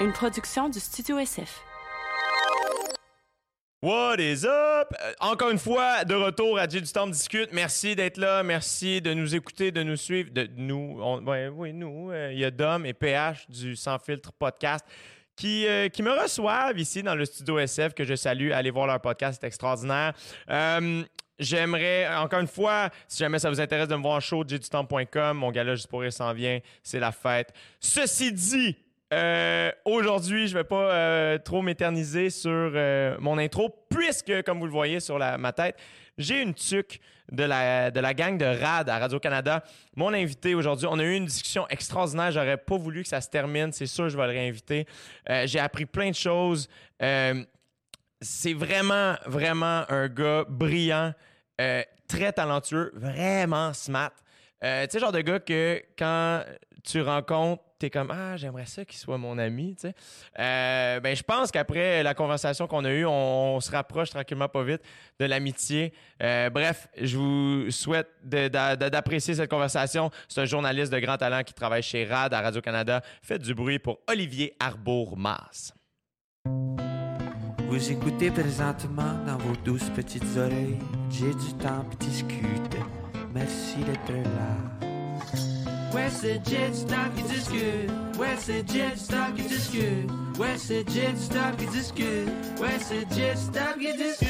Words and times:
une 0.00 0.12
production 0.12 0.68
du 0.68 0.78
Studio 0.80 1.18
SF. 1.18 1.62
What 3.80 4.16
is 4.18 4.44
up? 4.44 4.88
Euh, 5.00 5.12
encore 5.20 5.50
une 5.50 5.58
fois, 5.58 6.04
de 6.04 6.14
retour 6.14 6.58
à 6.58 6.68
J 6.68 6.80
du 6.80 6.86
Storm 6.86 7.10
Discute. 7.12 7.52
Merci 7.52 7.94
d'être 7.94 8.16
là. 8.16 8.42
Merci 8.42 9.00
de 9.00 9.14
nous 9.14 9.34
écouter, 9.36 9.70
de 9.70 9.82
nous 9.84 9.96
suivre. 9.96 10.30
De 10.32 10.48
nous, 10.56 11.00
ouais, 11.24 11.72
nous. 11.72 12.10
euh, 12.10 12.30
Il 12.32 12.38
y 12.38 12.44
a 12.44 12.50
Dom 12.50 12.84
et 12.86 12.94
PH 12.94 13.48
du 13.48 13.76
Sans 13.76 13.98
Filtre 13.98 14.32
Podcast 14.32 14.84
qui, 15.36 15.68
euh, 15.68 15.88
qui 15.88 16.02
me 16.02 16.10
reçoivent 16.10 16.78
ici 16.78 17.04
dans 17.04 17.14
le 17.14 17.24
studio 17.24 17.60
SF, 17.60 17.94
que 17.94 18.02
je 18.02 18.16
salue. 18.16 18.50
Allez 18.50 18.70
voir 18.72 18.88
leur 18.88 19.00
podcast, 19.00 19.38
c'est 19.40 19.46
extraordinaire. 19.46 20.12
J'aimerais, 21.40 22.08
encore 22.16 22.40
une 22.40 22.48
fois, 22.48 22.90
si 23.06 23.18
jamais 23.18 23.38
ça 23.38 23.48
vous 23.48 23.60
intéresse 23.60 23.86
de 23.86 23.94
me 23.94 24.02
voir 24.02 24.14
en 24.16 24.20
show, 24.20 24.42
jdutemps.com, 24.44 25.36
mon 25.38 25.52
gala 25.52 25.76
Juste 25.76 25.86
pour 25.86 26.00
rire 26.00 26.12
s'en 26.12 26.32
vient, 26.32 26.58
c'est 26.82 26.98
la 26.98 27.12
fête. 27.12 27.52
Ceci 27.78 28.32
dit, 28.32 28.76
euh, 29.12 29.72
aujourd'hui, 29.86 30.48
je 30.48 30.54
vais 30.54 30.64
pas 30.64 30.92
euh, 30.92 31.38
trop 31.38 31.62
m'éterniser 31.62 32.28
sur 32.28 32.50
euh, 32.52 33.16
mon 33.20 33.38
intro, 33.38 33.74
puisque, 33.88 34.42
comme 34.42 34.58
vous 34.58 34.66
le 34.66 34.72
voyez 34.72 35.00
sur 35.00 35.18
ma 35.18 35.52
tête, 35.52 35.76
j'ai 36.18 36.42
une 36.42 36.52
tuque 36.52 37.00
de 37.32 37.44
la, 37.44 37.90
gang 38.14 38.36
de 38.36 38.44
RAD 38.44 38.88
à 38.88 38.98
Radio-Canada. 38.98 39.64
Mon 39.96 40.12
invité 40.12 40.54
aujourd'hui, 40.54 40.86
on 40.90 40.98
a 40.98 41.02
eu 41.02 41.14
une 41.14 41.26
discussion 41.26 41.66
extraordinaire. 41.68 42.32
J'aurais 42.32 42.58
pas 42.58 42.76
voulu 42.76 43.02
que 43.02 43.08
ça 43.08 43.20
se 43.20 43.28
termine. 43.28 43.72
C'est 43.72 43.86
sûr, 43.86 44.08
je 44.08 44.16
vais 44.16 44.26
le 44.26 44.32
réinviter. 44.32 44.86
J'ai 45.44 45.60
appris 45.60 45.86
plein 45.86 46.10
de 46.10 46.14
choses. 46.14 46.68
C'est 48.20 48.54
vraiment, 48.54 49.14
vraiment 49.26 49.84
un 49.90 50.08
gars 50.08 50.44
brillant, 50.48 51.12
très 52.08 52.32
talentueux, 52.32 52.92
vraiment 52.94 53.72
smart. 53.74 54.12
Tu 54.60 54.66
sais, 54.66 54.98
genre 54.98 55.12
de 55.12 55.20
gars 55.20 55.38
que 55.38 55.82
quand 55.96 56.42
tu 56.82 57.02
rencontres, 57.02 57.62
t'es 57.78 57.90
comme 57.90 58.10
Ah, 58.10 58.36
j'aimerais 58.36 58.66
ça 58.66 58.84
qu'il 58.84 58.98
soit 58.98 59.18
mon 59.18 59.38
ami. 59.38 59.74
tu 59.74 59.88
sais. 59.88 59.94
Euh, 60.38 61.00
ben, 61.00 61.14
je 61.14 61.22
pense 61.22 61.50
qu'après 61.50 62.02
la 62.02 62.14
conversation 62.14 62.66
qu'on 62.66 62.84
a 62.84 62.90
eue, 62.90 63.06
on, 63.06 63.60
se 63.60 63.70
rapproche 63.70 64.10
tranquillement 64.10 64.48
pas 64.48 64.62
vite 64.62 64.82
de 65.18 65.24
l'amitié. 65.24 65.92
Euh, 66.22 66.50
bref, 66.50 66.88
je 67.00 67.16
vous 67.16 67.70
souhaite 67.70 68.08
d'apprécier 68.24 69.34
cette 69.34 69.50
conversation. 69.50 70.10
C'est 70.28 70.40
un 70.40 70.44
journaliste 70.44 70.92
de 70.92 70.98
grand 70.98 71.16
talent 71.16 71.42
qui 71.42 71.54
travaille 71.54 71.82
chez 71.82 72.04
RAD 72.04 72.34
à 72.34 72.40
Radio-Canada. 72.40 73.02
Faites 73.22 73.42
du 73.42 73.54
bruit 73.54 73.78
pour 73.78 73.98
Olivier 74.08 74.54
Arbour-Masse. 74.60 75.74
Vous 77.68 77.92
écoutez 77.92 78.30
présentement 78.30 79.12
dans 79.26 79.36
vos 79.36 79.54
douces 79.56 79.90
petites 79.90 80.36
oreilles. 80.36 80.78
J'ai 81.10 81.34
du 81.34 81.52
temps 81.60 81.84
pour 81.84 81.98
discuter. 81.98 82.78
Merci 83.34 83.76
d'être 83.84 84.24
là. 84.24 84.77
Ouais, 85.94 86.10
c'est 86.10 86.40
Jet 86.48 86.74
Stop 86.74 87.14
qui 87.16 87.22
discute. 87.22 87.90
Ouais, 88.18 88.36
c'est 88.38 88.68
Jet 88.70 88.96
Stop 88.96 89.34
qui 89.36 89.42
discute. 89.42 90.10
Ouais, 90.38 90.56
c'est 90.56 90.88
Jet 90.88 91.16
Stop 91.16 91.56
qui 91.58 91.66
discute. 91.66 92.28
Ouais, 92.60 92.78
c'est 92.78 93.10
Jet 93.14 93.36
Stop 93.36 93.78
qui 93.78 93.96
discute. 93.96 94.28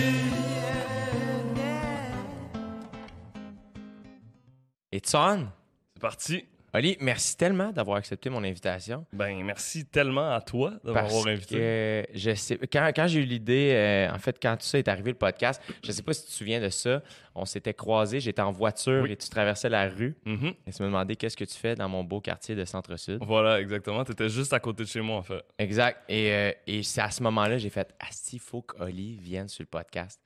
It's 4.92 5.14
on! 5.14 5.48
C'est 5.94 6.00
parti. 6.00 6.44
Oli, 6.74 6.96
merci 7.00 7.36
tellement 7.36 7.72
d'avoir 7.72 7.96
accepté 7.96 8.28
mon 8.28 8.44
invitation. 8.44 9.06
Ben, 9.12 9.42
merci 9.42 9.86
tellement 9.86 10.32
à 10.34 10.40
toi 10.42 10.74
m'avoir 10.84 11.26
invité. 11.26 11.54
que 11.56 12.06
je 12.14 12.34
sais, 12.34 12.58
quand, 12.70 12.90
quand 12.94 13.06
j'ai 13.06 13.20
eu 13.20 13.24
l'idée, 13.24 13.72
euh, 13.74 14.12
en 14.14 14.18
fait, 14.18 14.38
quand 14.40 14.54
tout 14.56 14.66
ça 14.66 14.78
est 14.78 14.86
arrivé, 14.88 15.10
le 15.12 15.16
podcast, 15.16 15.62
je 15.82 15.90
sais 15.92 16.02
pas 16.02 16.12
si 16.12 16.22
tu 16.24 16.28
te 16.28 16.32
souviens 16.34 16.60
de 16.60 16.68
ça, 16.68 17.02
on 17.34 17.46
s'était 17.46 17.72
croisés, 17.72 18.20
j'étais 18.20 18.42
en 18.42 18.50
voiture 18.52 19.02
Oui. 19.04 19.12
et 19.12 19.16
tu 19.16 19.28
traversais 19.30 19.68
la 19.70 19.88
rue 19.88 20.14
Mhm. 20.26 20.52
et 20.66 20.72
tu 20.72 20.82
me 20.82 20.88
demandais 20.88 21.16
qu'est-ce 21.16 21.36
que 21.36 21.44
tu 21.44 21.54
fais 21.56 21.74
dans 21.74 21.88
mon 21.88 22.04
beau 22.04 22.20
quartier 22.20 22.54
de 22.54 22.64
Centre-Sud? 22.66 23.18
Voilà, 23.22 23.60
exactement. 23.60 24.04
Tu 24.04 24.12
étais 24.12 24.28
juste 24.28 24.52
à 24.52 24.60
côté 24.60 24.82
de 24.84 24.88
chez 24.88 25.00
moi, 25.00 25.16
en 25.16 25.22
fait. 25.22 25.42
Exact. 25.58 26.02
Et, 26.10 26.30
euh, 26.32 26.52
et 26.66 26.82
c'est 26.82 27.00
à 27.00 27.10
ce 27.10 27.22
moment-là, 27.22 27.56
j'ai 27.56 27.70
fait 27.70 27.94
Asti, 27.98 28.36
il 28.36 28.40
faut 28.40 28.60
qu'Oli 28.62 29.16
vienne 29.16 29.48
sur 29.48 29.62
le 29.62 29.68
podcast. 29.68 30.20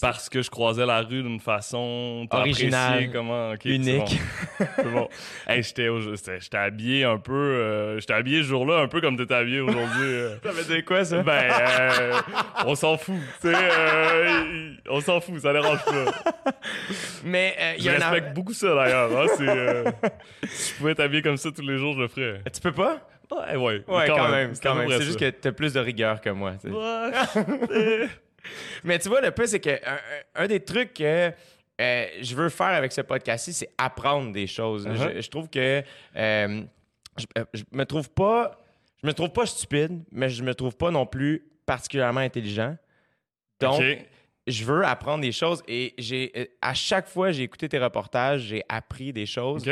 Parce 0.00 0.28
que 0.28 0.40
je 0.42 0.50
croisais 0.50 0.86
la 0.86 1.00
rue 1.00 1.22
d'une 1.22 1.40
façon 1.40 2.26
Originale, 2.30 3.10
comment, 3.12 3.52
unique. 3.64 4.18
bon. 4.84 4.90
Bon. 4.92 5.08
Hey, 5.46 5.62
j'étais, 5.62 5.88
habillé 6.56 7.04
un 7.04 7.18
peu. 7.18 7.32
euh, 7.32 7.98
j'étais 8.00 8.12
habillé 8.14 8.38
ce 8.42 8.48
jour-là 8.48 8.78
un 8.80 8.88
peu 8.88 9.00
comme 9.00 9.16
t'étais 9.16 9.34
habillé 9.34 9.60
aujourd'hui. 9.60 10.24
Ça 10.42 10.52
veut 10.52 10.64
dire 10.64 10.84
quoi, 10.84 11.04
ça? 11.04 11.22
Ben, 11.22 11.50
euh, 11.50 12.12
on 12.66 12.74
s'en 12.74 12.96
fout. 12.96 13.16
Tu 13.40 13.48
sais, 13.48 13.54
euh, 13.54 14.72
on 14.88 15.00
s'en 15.00 15.20
fout, 15.20 15.40
ça 15.40 15.52
dérange 15.52 15.84
pas. 15.84 16.04
Mais 17.24 17.54
euh, 17.60 17.74
il 17.78 17.84
y 17.84 17.86
Je 17.86 17.90
a 17.90 17.94
un 17.94 18.10
respecte 18.10 18.34
beaucoup 18.34 18.54
ça 18.54 18.74
d'ailleurs. 18.74 19.10
hein, 19.18 19.26
si 20.46 20.70
je 20.70 20.78
pouvais 20.78 20.92
être 20.92 21.00
habillé 21.00 21.22
comme 21.22 21.36
ça 21.36 21.50
tous 21.50 21.62
les 21.62 21.78
jours, 21.78 21.94
je 21.94 22.00
le 22.00 22.08
ferais. 22.08 22.40
Tu 22.52 22.60
peux 22.60 22.72
pas? 22.72 23.00
Ouais, 23.30 23.56
ouais. 23.56 23.84
Ouais, 23.86 24.06
quand, 24.06 24.28
même. 24.28 24.54
C'est 24.54 24.62
quand 24.62 24.74
même. 24.74 24.90
juste 25.00 25.18
que 25.18 25.30
t'as 25.30 25.52
plus 25.52 25.72
de 25.72 25.80
rigueur 25.80 26.20
que 26.20 26.30
moi. 26.30 26.54
Mais 28.84 28.98
tu 28.98 29.08
vois, 29.08 29.20
le 29.20 29.30
plus, 29.30 29.48
c'est 29.48 29.60
que 29.60 29.78
un, 30.34 30.46
des 30.46 30.60
trucs 30.60 30.94
que 30.94 31.32
euh, 31.80 32.06
je 32.20 32.34
veux 32.34 32.48
faire 32.48 32.68
avec 32.68 32.92
ce 32.92 33.00
podcast-ci, 33.00 33.52
c'est 33.52 33.70
apprendre 33.78 34.32
des 34.32 34.46
choses. 34.46 34.86
Uh-huh. 34.86 35.14
je, 35.14 35.20
je 35.20 35.30
trouve 35.30 35.48
que 35.48 35.82
euh, 36.16 36.62
je, 37.16 37.26
euh, 37.38 37.44
je 37.54 37.64
me 37.72 37.84
trouve 37.84 38.10
pas. 38.10 38.56
Je 39.02 39.06
me 39.06 39.14
trouve 39.14 39.30
pas 39.30 39.46
stupide, 39.46 40.02
mais 40.12 40.28
je 40.28 40.42
me 40.42 40.54
trouve 40.54 40.76
pas 40.76 40.90
non 40.90 41.06
plus 41.06 41.42
particulièrement 41.64 42.20
intelligent. 42.20 42.76
Donc, 43.58 43.82
je 44.46 44.64
veux 44.64 44.84
apprendre 44.84 45.22
des 45.22 45.32
choses 45.32 45.62
et 45.68 45.94
j'ai 45.98 46.50
à 46.60 46.74
chaque 46.74 47.08
fois 47.08 47.30
j'ai 47.30 47.44
écouté 47.44 47.68
tes 47.68 47.78
reportages, 47.78 48.42
j'ai 48.42 48.62
appris 48.68 49.12
des 49.12 49.26
choses 49.26 49.64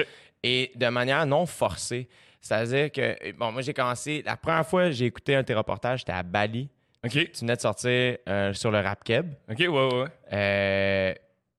et 0.42 0.70
de 0.74 0.88
manière 0.88 1.26
non 1.26 1.46
forcée. 1.46 2.08
C'est-à-dire 2.40 2.92
que 2.92 3.32
bon, 3.32 3.52
moi 3.52 3.62
j'ai 3.62 3.74
commencé 3.74 4.22
la 4.24 4.36
première 4.36 4.66
fois 4.66 4.86
que 4.86 4.92
j'ai 4.92 5.06
écouté 5.06 5.34
un 5.34 5.40
de 5.40 5.46
tes 5.46 5.54
reportages, 5.54 6.00
c'était 6.00 6.12
à 6.12 6.22
Bali. 6.22 6.68
Ok. 7.04 7.12
Tu 7.12 7.40
venais 7.40 7.56
de 7.56 7.60
sortir 7.60 8.18
euh, 8.28 8.52
sur 8.52 8.70
le 8.70 8.80
rap 8.80 9.04
keb. 9.04 9.32
Ok, 9.50 9.58
ouais, 9.58 9.68
ouais. 9.68 10.06
Euh, 10.32 11.14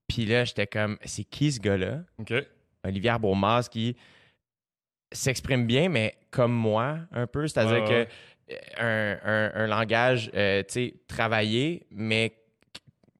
Puis 0.08 0.26
là, 0.26 0.44
j'étais 0.46 0.68
comme, 0.68 0.98
c'est 1.06 1.24
qui 1.24 1.52
ce 1.52 1.60
gars-là? 1.60 2.00
Ok. 2.20 2.34
Olivier 2.84 3.14
Bourmas 3.20 3.68
qui 3.72 3.96
s'exprime 5.12 5.66
bien, 5.66 5.90
mais 5.90 6.16
comme 6.32 6.54
moi, 6.54 7.00
un 7.12 7.28
peu. 7.28 7.48
C'est-à-dire 7.48 7.84
Ouais, 7.84 7.90
ouais. 7.90 8.08
que 8.50 8.54
euh, 8.82 9.16
un, 9.24 9.32
un- 9.60 9.64
un 9.64 9.68
langage, 9.68 10.32
euh, 10.34 10.64
tu 10.64 10.74
sais, 10.74 10.94
travaillé, 11.08 11.86
mais. 11.92 12.34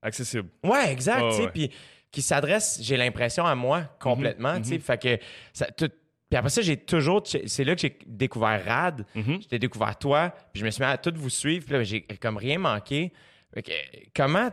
Accessible. 0.02 0.48
Ouais, 0.64 0.90
exact, 0.92 1.30
tu 1.30 1.36
sais. 1.36 1.48
Puis 1.52 1.70
qui 2.10 2.22
s'adresse, 2.22 2.78
j'ai 2.82 2.96
l'impression, 2.96 3.44
à 3.46 3.54
moi 3.54 3.82
complètement, 4.00 4.54
Mhm, 4.54 4.62
tu 4.62 4.68
sais. 4.70 4.74
mhm. 4.76 4.80
Fait 4.80 5.00
que. 5.00 5.18
Ça, 5.52 5.66
tout- 5.66 5.90
Puis 6.30 6.36
après 6.36 6.50
ça, 6.50 6.62
j'ai 6.62 6.76
toujours. 6.76 7.22
C'est 7.26 7.64
là 7.64 7.74
que 7.74 7.80
j'ai 7.80 7.98
découvert 8.06 8.64
Rad. 8.64 9.04
Mhm. 9.16 9.40
J'ai 9.50 9.58
découvert 9.58 9.98
toi, 9.98 10.32
puis 10.52 10.60
je 10.60 10.64
me 10.64 10.70
suis 10.70 10.82
mis 10.82 10.88
à 10.88 10.96
tout 10.96 11.12
vous 11.16 11.28
suivre, 11.28 11.64
puis 11.64 11.74
là, 11.74 11.82
j'ai 11.82 12.02
comme 12.02 12.36
rien 12.36 12.58
manqué. 12.58 13.12
Fait 13.52 13.62
que, 13.62 13.72
comment. 14.14 14.48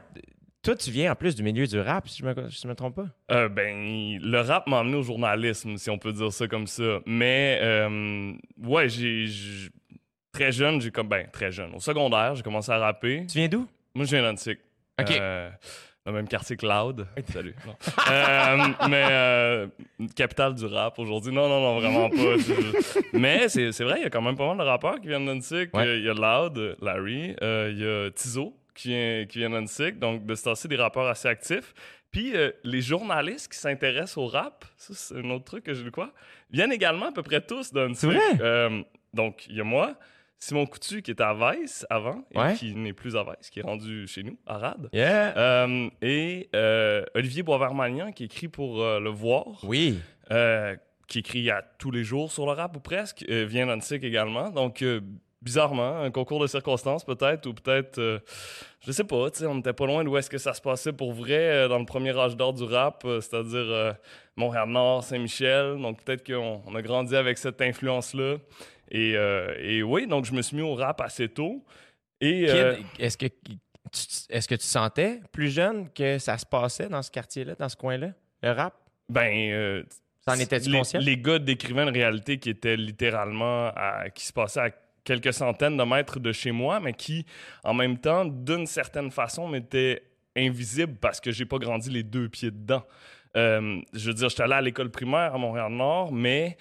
Toi, 0.64 0.76
tu 0.76 0.90
viens 0.90 1.12
en 1.12 1.16
plus 1.16 1.36
du 1.36 1.44
milieu 1.44 1.66
du 1.68 1.80
rap, 1.80 2.10
si 2.10 2.18
je 2.18 2.26
me, 2.26 2.50
si 2.50 2.64
je 2.64 2.68
me 2.68 2.74
trompe 2.76 2.96
pas? 2.96 3.08
Euh, 3.32 3.48
ben, 3.48 4.20
le 4.20 4.40
rap 4.42 4.68
m'a 4.68 4.80
amené 4.80 4.98
au 4.98 5.04
journalisme, 5.04 5.78
si 5.78 5.90
on 5.90 5.98
peut 6.00 6.12
dire 6.12 6.34
ça 6.34 6.48
comme 6.48 6.68
ça. 6.68 7.00
Mais, 7.06 7.60
euh, 7.62 8.34
ouais, 8.64 8.90
j'ai. 8.90 9.28
Très 10.34 10.52
jeune, 10.52 10.82
j'ai 10.82 10.90
comme. 10.92 11.08
Ben, 11.08 11.28
très 11.32 11.52
jeune. 11.52 11.74
Au 11.76 11.80
secondaire, 11.80 12.36
j'ai 12.36 12.44
commencé 12.44 12.72
à 12.72 12.80
rapper. 12.80 13.26
Tu 13.30 13.38
viens 13.38 13.48
d'où? 13.48 13.68
Moi, 13.94 14.06
je 14.06 14.16
viens 14.16 14.24
d'Antique. 14.24 14.60
OK. 15.00 15.12
Euh, 15.12 15.50
le 16.08 16.14
même 16.14 16.28
quartier 16.28 16.56
que 16.58 16.66
Loud. 16.66 17.06
Salut. 17.32 17.56
Euh, 18.10 18.58
mais, 18.90 19.08
euh, 19.10 19.68
capitale 20.16 20.56
du 20.56 20.66
rap 20.66 20.98
aujourd'hui. 21.00 21.34
Non, 21.34 21.48
non, 21.48 21.62
non, 21.62 21.80
vraiment 21.80 22.10
pas. 22.10 23.02
Mais 23.14 23.50
c'est 23.50 23.72
c'est 23.72 23.84
vrai, 23.84 24.00
il 24.00 24.04
y 24.04 24.06
a 24.06 24.10
quand 24.10 24.22
même 24.22 24.38
pas 24.38 24.48
mal 24.48 24.58
de 24.58 24.70
rappeurs 24.70 25.00
qui 25.00 25.08
viennent. 25.08 25.28
Ouais. 25.28 25.68
Euh, 25.76 25.98
Il 25.98 26.04
y 26.06 26.10
a 26.10 26.14
Loud, 26.14 26.78
Larry. 26.82 27.36
euh, 27.44 27.70
Il 27.72 27.80
y 27.80 27.86
a 27.88 28.10
Tizo 28.12 28.54
qui 28.74 28.90
vient, 28.90 29.26
qui 29.28 29.40
vient. 29.40 29.50
Donc, 29.50 30.26
de 30.26 30.36
ce 30.36 30.44
temps-ci, 30.44 30.68
des 30.68 30.76
rappeurs 30.76 31.08
assez 31.08 31.28
actifs. 31.28 31.74
Puis, 32.12 32.34
les 32.64 32.82
journalistes 32.82 33.52
qui 33.52 33.60
s'intéressent 33.60 34.18
au 34.18 34.28
rap, 34.28 34.66
ça, 34.78 34.94
c'est 34.96 35.18
un 35.18 35.30
autre 35.32 35.44
truc 35.46 35.66
que 35.66 35.74
je 35.74 35.84
le 35.84 35.92
crois, 35.92 36.12
viennent 36.52 36.72
également 36.72 37.08
à 37.08 37.12
peu 37.12 37.22
près 37.24 37.42
tous 37.42 37.74
d'Antique. 37.74 37.98
C'est 38.00 38.08
vrai? 38.08 38.20
Euh, 38.42 38.82
donc, 39.14 39.46
il 39.50 39.56
y 39.56 39.62
a 39.62 39.64
moi, 39.64 39.96
Simon 40.40 40.66
Coutu 40.68 41.02
qui 41.02 41.12
était 41.12 41.24
à 41.24 41.34
Vice 41.34 41.86
avant 41.90 42.24
et 42.32 42.38
Ouais. 42.38 42.54
qui 42.54 42.76
n'est 42.76 42.94
plus 42.94 43.16
à 43.16 43.24
Vice, 43.24 43.50
qui 43.50 43.60
est 43.60 43.64
rendu 43.64 44.08
chez 44.08 44.24
nous, 44.24 44.38
à 44.46 44.58
Rad. 44.58 44.90
Yeah! 44.94 45.36
Euh, 45.38 45.90
et 46.02 46.50
euh, 46.56 47.04
Olivier 47.16 47.42
Boisvert-Magnan 47.44 48.12
qui 48.12 48.26
écrit 48.26 48.48
pour 48.48 48.82
euh, 48.82 49.00
Le 49.00 49.10
Voir, 49.10 49.46
Oui. 49.64 50.00
qui 51.08 51.20
écrit 51.20 51.50
à 51.50 51.62
tous 51.80 51.90
les 51.92 52.04
jours 52.04 52.32
sur 52.32 52.46
le 52.46 52.52
rap 52.52 52.76
ou 52.76 52.80
presque, 52.80 53.24
vient 53.28 53.66
d'Antique 53.66 54.04
également. 54.04 54.50
Donc, 54.50 54.84
bizarrement, 55.42 56.00
un 56.02 56.12
concours 56.12 56.40
de 56.42 56.48
circonstances 56.48 57.06
peut-être, 57.06 57.46
ou 57.46 57.54
peut-être, 57.54 58.00
euh, 58.00 58.20
je 58.86 58.92
sais 58.92 59.04
pas, 59.06 59.16
on 59.44 59.56
n'était 59.56 59.72
pas 59.72 59.86
loin 59.86 60.04
d'où 60.04 60.18
est-ce 60.18 60.30
que 60.30 60.38
ça 60.38 60.54
se 60.54 60.60
passait 60.62 60.92
pour 60.92 61.14
vrai 61.14 61.38
euh, 61.38 61.68
dans 61.70 61.80
le 61.80 61.86
premier 61.86 62.18
âge 62.18 62.36
d'or 62.36 62.54
du 62.54 62.64
rap, 62.64 63.04
euh, 63.06 63.22
c'est-à-dire 63.22 63.96
Montréal-Nord, 64.36 65.04
Saint-Michel. 65.04 65.78
Donc, 65.82 66.04
peut-être 66.04 66.26
qu'on 66.26 66.62
on 66.66 66.76
a 66.76 66.82
grandi 66.82 67.16
avec 67.16 67.38
cette 67.38 67.62
influence-là. 67.62 68.36
Et, 68.90 69.16
euh, 69.16 69.54
et 69.60 69.84
oui, 69.84 70.08
donc 70.08 70.26
je 70.26 70.34
me 70.34 70.42
suis 70.42 70.56
mis 70.56 70.62
au 70.64 70.76
rap 70.76 71.02
assez 71.02 71.28
tôt. 71.30 71.64
Et, 72.22 72.50
euh, 72.50 72.76
est-ce 73.00 73.18
que, 73.18 73.28
tu- 73.28 73.58
est-ce 74.30 74.48
que 74.48 74.56
tu 74.56 74.66
sentais 74.66 75.22
plus 75.32 75.50
jeune 75.50 75.90
que 75.94 76.18
ça 76.18 76.38
se 76.38 76.46
passait 76.46 76.90
dans 76.90 77.02
ce 77.02 77.12
quartier-là, 77.12 77.56
dans 77.56 77.70
ce 77.70 77.76
coin-là, 77.76 78.12
le 78.42 78.52
rap? 78.52 78.74
ben, 79.10 79.52
euh, 79.52 79.84
T'en 80.26 80.34
étais-tu 80.34 80.70
les, 80.70 80.78
conscient? 80.80 81.00
les 81.00 81.18
gars 81.18 81.40
décrivaient 81.40 81.84
une 81.84 81.90
réalité 81.90 82.38
qui 82.40 82.50
était 82.50 82.76
littéralement 82.76 83.68
à- 83.76 84.10
qui 84.10 84.26
se 84.26 84.34
passait 84.34 84.60
à 84.60 84.70
quelques 85.04 85.32
centaines 85.34 85.78
de 85.78 85.84
mètres 85.84 86.20
de 86.20 86.32
chez 86.34 86.52
moi, 86.52 86.80
mais 86.82 86.92
qui, 86.94 87.26
en 87.64 87.74
même 87.74 87.98
temps, 87.98 88.26
d'une 88.26 88.66
certaine 88.66 89.10
façon, 89.12 89.48
m'était 89.48 90.04
invisible 90.36 90.96
parce 91.00 91.22
que 91.22 91.32
j'ai 91.32 91.46
pas 91.46 91.58
grandi 91.60 91.90
les 91.90 92.04
deux 92.04 92.28
pieds 92.30 92.52
dedans. 92.52 92.84
Euh, 93.36 93.80
je 93.94 94.08
veux 94.08 94.14
dire, 94.14 94.30
j'étais 94.30 94.44
allé 94.44 94.54
à 94.54 94.62
l'école 94.62 94.90
primaire 94.90 95.36
à 95.36 95.38
Montréal-Nord, 95.38 96.12
mais 96.12 96.58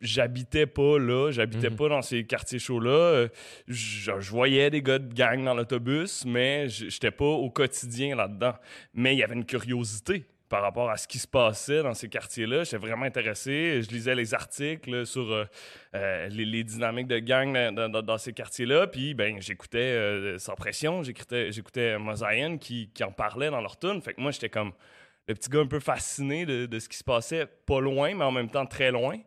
j'habitais 0.00 0.66
pas 0.66 0.98
là, 0.98 1.30
j'habitais 1.30 1.70
Mhm. 1.70 1.76
pas 1.76 1.88
dans 1.88 2.02
ces 2.02 2.24
quartiers 2.24 2.58
chauds-là. 2.58 2.90
Euh, 2.90 3.28
Je, 3.66 4.12
je 4.18 4.30
voyais 4.30 4.70
des 4.70 4.82
gars 4.82 4.98
de 4.98 5.12
gang 5.12 5.44
dans 5.44 5.54
l'autobus, 5.54 6.24
mais 6.24 6.68
j'étais 6.68 7.10
pas 7.10 7.24
au 7.24 7.50
quotidien 7.50 8.16
là-dedans. 8.16 8.54
Mais 8.94 9.14
il 9.14 9.18
y 9.18 9.22
avait 9.22 9.34
une 9.34 9.44
curiosité 9.44 10.24
par 10.48 10.62
rapport 10.62 10.88
à 10.88 10.96
ce 10.96 11.06
qui 11.06 11.18
se 11.18 11.26
passait 11.26 11.82
dans 11.82 11.92
ces 11.92 12.08
quartiers-là. 12.08 12.64
J'étais 12.64 12.78
vraiment 12.78 13.04
intéressé. 13.04 13.82
Je 13.82 13.90
lisais 13.90 14.14
les 14.14 14.32
articles 14.32 15.04
sur 15.04 15.30
euh, 15.30 15.44
euh, 15.94 16.28
les, 16.28 16.46
les 16.46 16.64
dynamiques 16.64 17.08
de 17.08 17.18
gang 17.18 17.52
dans, 17.74 17.88
dans- 17.90 18.02
dans 18.02 18.16
ces 18.18 18.32
quartiers-là. 18.32 18.86
Puis, 18.86 19.12
ben, 19.12 19.36
j'écoutais 19.42 19.78
euh, 19.78 20.38
Sans 20.38 20.54
Pression, 20.54 21.02
j'écoutais, 21.02 21.52
j'écoutais 21.52 21.98
Mosaïen 21.98 22.56
qui, 22.56 22.90
qui 22.94 23.04
en 23.04 23.12
parlait 23.12 23.50
dans 23.50 23.60
leur 23.60 23.78
tune. 23.78 24.00
Fait 24.00 24.14
que 24.14 24.20
moi, 24.22 24.30
j'étais 24.30 24.48
comme 24.48 24.72
le 25.28 25.34
petit 25.34 25.50
gars 25.50 25.60
un 25.60 25.66
peu 25.66 25.78
fasciné 25.78 26.46
de, 26.46 26.78
ce 26.78 26.88
qui 26.88 26.96
se 26.96 27.04
passait, 27.04 27.46
pas 27.66 27.80
loin, 27.80 28.14
mais 28.14 28.24
en 28.24 28.32
même 28.32 28.48
temps 28.48 28.66
très 28.66 28.90
loin. 28.90 29.18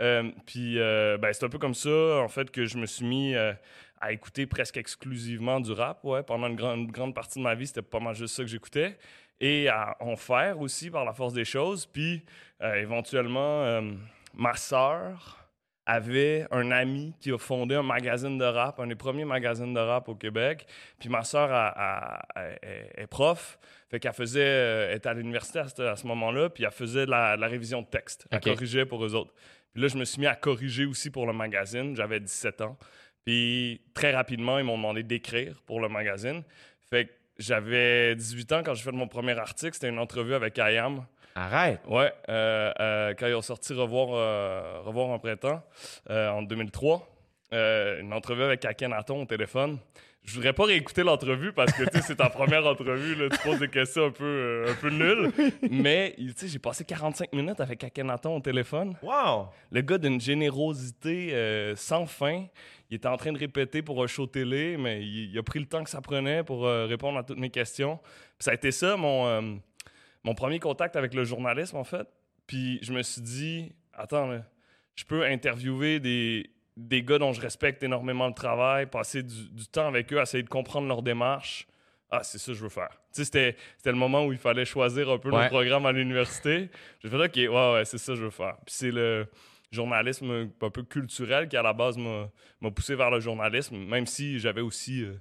Euh, 0.00 0.30
puis, 0.46 0.78
euh, 0.78 1.18
ben, 1.18 1.32
c'est 1.32 1.44
un 1.44 1.48
peu 1.48 1.58
comme 1.58 1.74
ça, 1.74 2.20
en 2.22 2.28
fait, 2.28 2.50
que 2.50 2.64
je 2.64 2.78
me 2.78 2.86
suis 2.86 3.04
mis 3.04 3.34
euh, 3.34 3.52
à 4.00 4.12
écouter 4.12 4.46
presque 4.46 4.76
exclusivement 4.76 5.60
du 5.60 5.72
rap. 5.72 6.02
Ouais. 6.04 6.22
Pendant 6.22 6.46
une, 6.46 6.56
grande- 6.56 6.78
une 6.78 6.90
grande 6.90 7.14
partie 7.14 7.38
de 7.38 7.44
ma 7.44 7.54
vie, 7.54 7.66
c'était 7.66 7.82
pas 7.82 8.00
mal 8.00 8.14
juste 8.14 8.34
ça 8.36 8.42
que 8.42 8.48
j'écoutais. 8.48 8.96
Et 9.40 9.68
à 9.68 9.96
en 10.00 10.16
faire 10.16 10.60
aussi 10.60 10.90
par 10.90 11.04
la 11.04 11.12
force 11.12 11.32
des 11.32 11.44
choses. 11.44 11.84
Puis, 11.84 12.24
éventuellement, 12.76 13.82
ma 14.34 14.54
sœur 14.54 15.48
avait 15.86 16.46
un 16.50 16.70
ami 16.70 17.14
qui 17.20 17.32
a 17.32 17.38
fondé 17.38 17.74
un 17.74 17.82
magazine 17.82 18.36
de 18.38 18.44
rap, 18.44 18.78
un 18.78 18.86
des 18.86 18.94
premiers 18.94 19.24
magazines 19.24 19.72
de 19.72 19.80
rap 19.80 20.08
au 20.08 20.14
Québec. 20.14 20.66
Puis 20.98 21.08
ma 21.08 21.24
sœur 21.24 21.50
est 22.36 23.06
prof, 23.06 23.58
fait 23.90 24.00
qu'elle 24.00 24.12
faisait, 24.12 24.40
euh, 24.44 24.88
elle 24.90 24.96
était 24.98 25.08
à 25.08 25.14
l'université 25.14 25.58
à 25.58 25.68
ce, 25.68 25.82
à 25.82 25.96
ce 25.96 26.06
moment-là, 26.06 26.48
puis 26.48 26.64
elle 26.64 26.70
faisait 26.70 27.06
de 27.06 27.10
la, 27.10 27.36
de 27.36 27.40
la 27.40 27.48
révision 27.48 27.82
de 27.82 27.86
texte. 27.86 28.26
Elle 28.30 28.40
corrigeait 28.40 28.86
pour 28.86 29.04
eux 29.04 29.14
autres. 29.14 29.34
Puis 29.72 29.82
là, 29.82 29.88
je 29.88 29.96
me 29.96 30.04
suis 30.04 30.20
mis 30.20 30.26
à 30.26 30.34
corriger 30.34 30.84
aussi 30.84 31.10
pour 31.10 31.26
le 31.26 31.32
magazine. 31.32 31.94
J'avais 31.96 32.20
17 32.20 32.60
ans. 32.60 32.76
Puis 33.24 33.80
très 33.94 34.12
rapidement, 34.12 34.58
ils 34.58 34.64
m'ont 34.64 34.76
demandé 34.76 35.02
d'écrire 35.02 35.60
pour 35.66 35.80
le 35.80 35.88
magazine. 35.88 36.42
Fait 36.88 37.06
que 37.06 37.10
j'avais 37.38 38.14
18 38.16 38.52
ans 38.52 38.62
quand 38.64 38.74
j'ai 38.74 38.82
fait 38.82 38.92
mon 38.92 39.08
premier 39.08 39.38
article. 39.38 39.74
C'était 39.74 39.88
une 39.88 39.98
entrevue 39.98 40.34
avec 40.34 40.56
IAM. 40.58 41.04
Arrête. 41.34 41.80
Ouais, 41.86 42.12
euh, 42.28 42.72
euh, 42.80 43.14
quand 43.18 43.26
ils 43.26 43.34
ont 43.34 43.42
sorti 43.42 43.72
Revoir, 43.72 44.08
euh, 44.12 44.80
Revoir 44.84 45.10
un 45.10 45.18
printemps 45.18 45.62
euh, 46.10 46.28
en 46.30 46.42
2003, 46.42 47.08
euh, 47.52 48.00
une 48.00 48.12
entrevue 48.12 48.42
avec 48.42 48.64
Akhenaton 48.64 49.22
au 49.22 49.26
téléphone. 49.26 49.78
Je 50.22 50.34
voudrais 50.34 50.52
pas 50.52 50.64
réécouter 50.64 51.02
l'entrevue 51.02 51.52
parce 51.52 51.72
que 51.72 51.82
tu 51.84 51.96
sais, 51.96 52.02
c'est 52.02 52.16
ta 52.16 52.28
première 52.28 52.64
entrevue, 52.66 53.14
là, 53.14 53.28
tu 53.30 53.38
poses 53.38 53.58
des 53.58 53.68
questions 53.68 54.06
un 54.06 54.10
peu, 54.10 54.24
euh, 54.24 54.70
un 54.70 54.74
peu 54.74 54.90
nulles. 54.90 55.32
Mais 55.70 56.14
j'ai 56.18 56.58
passé 56.58 56.84
45 56.84 57.32
minutes 57.32 57.60
avec 57.60 57.82
Akhenaton 57.82 58.36
au 58.36 58.40
téléphone. 58.40 58.96
Wow. 59.02 59.48
Le 59.70 59.80
gars 59.80 59.98
d'une 59.98 60.20
générosité 60.20 61.34
euh, 61.34 61.74
sans 61.74 62.06
fin. 62.06 62.46
Il 62.90 62.96
était 62.96 63.08
en 63.08 63.16
train 63.16 63.32
de 63.32 63.38
répéter 63.38 63.82
pour 63.82 64.02
un 64.02 64.06
show 64.06 64.26
télé, 64.26 64.76
mais 64.76 65.02
il, 65.02 65.30
il 65.30 65.38
a 65.38 65.42
pris 65.42 65.58
le 65.58 65.66
temps 65.66 65.82
que 65.82 65.90
ça 65.90 66.00
prenait 66.00 66.44
pour 66.44 66.66
euh, 66.66 66.86
répondre 66.86 67.18
à 67.18 67.24
toutes 67.24 67.38
mes 67.38 67.50
questions. 67.50 67.98
Puis 68.38 68.44
ça 68.44 68.50
a 68.50 68.54
été 68.54 68.72
ça, 68.72 68.96
mon, 68.96 69.60
mon 70.22 70.34
premier 70.34 70.58
contact 70.58 70.96
avec 70.96 71.14
le 71.14 71.24
journalisme, 71.24 71.76
en 71.76 71.84
fait. 71.84 72.06
Puis 72.46 72.78
je 72.82 72.92
me 72.92 73.02
suis 73.02 73.22
dit, 73.22 73.72
attends, 73.94 74.26
là, 74.26 74.42
je 74.96 75.04
peux 75.04 75.24
interviewer 75.24 75.98
des, 75.98 76.50
des 76.88 77.02
gars 77.02 77.18
dont 77.18 77.32
je 77.32 77.40
respecte 77.40 77.82
énormément 77.82 78.26
le 78.26 78.34
travail, 78.34 78.86
passer 78.86 79.22
du, 79.22 79.48
du 79.50 79.66
temps 79.66 79.86
avec 79.88 80.12
eux, 80.12 80.20
essayer 80.20 80.42
de 80.42 80.48
comprendre 80.48 80.88
leur 80.88 81.02
démarche. 81.02 81.66
Ah, 82.10 82.22
c'est 82.24 82.38
ça 82.38 82.46
que 82.52 82.54
je 82.58 82.62
veux 82.64 82.68
faire. 82.68 82.88
Tu 82.90 82.96
sais, 83.20 83.24
c'était, 83.24 83.56
c'était 83.76 83.92
le 83.92 83.96
moment 83.98 84.24
où 84.26 84.32
il 84.32 84.38
fallait 84.38 84.64
choisir 84.64 85.08
un 85.10 85.18
peu 85.18 85.30
Ouais. 85.30 85.44
le 85.44 85.48
programme 85.48 85.86
à 85.86 85.92
l'université. 85.92 86.68
J'ai 87.02 87.08
fait, 87.08 87.16
OK, 87.24 87.36
ouais, 87.36 87.72
ouais, 87.74 87.84
c'est 87.84 87.98
ça 87.98 88.12
que 88.12 88.18
je 88.18 88.24
veux 88.24 88.30
faire. 88.30 88.56
Puis 88.66 88.74
c'est 88.74 88.90
le 88.90 89.28
journalisme 89.70 90.50
un 90.60 90.70
peu 90.70 90.82
culturel 90.82 91.48
qui, 91.48 91.56
à 91.56 91.62
la 91.62 91.72
base, 91.72 91.96
m'a, 91.96 92.28
m'a 92.60 92.70
poussé 92.72 92.94
vers 92.96 93.10
le 93.10 93.20
journalisme, 93.20 93.76
même 93.76 94.06
si 94.06 94.40
j'avais 94.40 94.60
aussi 94.60 95.04
euh, 95.04 95.12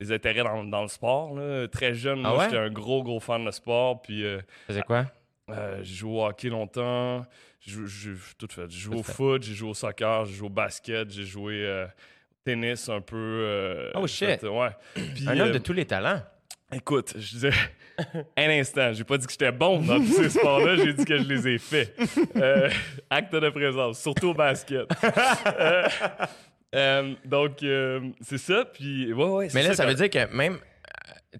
des 0.00 0.10
intérêts 0.12 0.42
dans, 0.42 0.64
dans 0.64 0.82
le 0.82 0.88
sport. 0.88 1.34
là. 1.34 1.68
Très 1.68 1.92
jeune, 1.94 2.22
Ah 2.24 2.34
ouais? 2.34 2.44
j'étais 2.44 2.56
un 2.58 2.70
gros, 2.70 3.02
gros 3.02 3.20
fan 3.20 3.44
de 3.44 3.50
sport. 3.50 4.00
Puis 4.00 4.24
euh, 4.24 4.38
Tu 4.38 4.46
faisais 4.68 4.82
quoi? 4.82 5.04
euh, 5.50 5.80
j'ai 5.82 5.94
joué 5.96 6.12
au 6.12 6.24
hockey 6.24 6.48
longtemps. 6.48 7.26
J'ai 7.64 8.12
tout 8.38 8.48
fait. 8.50 8.68
J'ai 8.70 8.78
joué 8.78 8.96
au 8.96 9.02
fait. 9.02 9.12
foot, 9.12 9.42
j'ai 9.42 9.54
joué 9.54 9.70
au 9.70 9.74
soccer, 9.74 10.24
j'ai 10.26 10.34
joué 10.34 10.46
au 10.46 10.50
basket, 10.50 11.10
j'ai 11.10 11.24
joué 11.24 11.64
euh, 11.64 11.84
au 11.84 11.88
tennis 12.44 12.88
un 12.88 13.00
peu. 13.00 13.16
euh, 13.16 13.90
Oh, 13.94 14.06
shit. 14.06 14.40
fait, 14.40 14.46
ouais. 14.48 14.70
Puis, 15.14 15.28
Un 15.28 15.38
homme 15.38 15.48
euh, 15.50 15.52
de 15.52 15.58
tous 15.58 15.72
les 15.72 15.84
talents. 15.84 16.20
Écoute, 16.72 17.12
je 17.16 17.30
disais 17.30 17.50
un 18.36 18.48
instant, 18.48 18.92
j'ai 18.92 19.04
pas 19.04 19.18
dit 19.18 19.26
que 19.26 19.32
j'étais 19.32 19.52
bon 19.52 19.80
dans 19.80 19.98
tous 19.98 20.06
ces 20.22 20.30
sports-là, 20.30 20.76
j'ai 20.76 20.94
dit 20.94 21.04
que 21.04 21.18
je 21.18 21.24
les 21.28 21.48
ai 21.48 21.58
faits. 21.58 21.94
Euh, 22.36 22.70
acte 23.10 23.34
de 23.34 23.50
présence, 23.50 24.00
surtout 24.00 24.28
au 24.28 24.34
basket. 24.34 24.86
Euh, 25.60 25.88
euh, 26.74 27.14
donc, 27.26 27.58
c'est 28.22 28.38
ça, 28.38 28.64
puis 28.64 29.12
ouais, 29.12 29.24
ouais. 29.28 29.48
Mais 29.52 29.62
là, 29.62 29.74
ça 29.74 29.84
veut 29.84 29.94
dire 29.94 30.08
que 30.08 30.34
même 30.34 30.58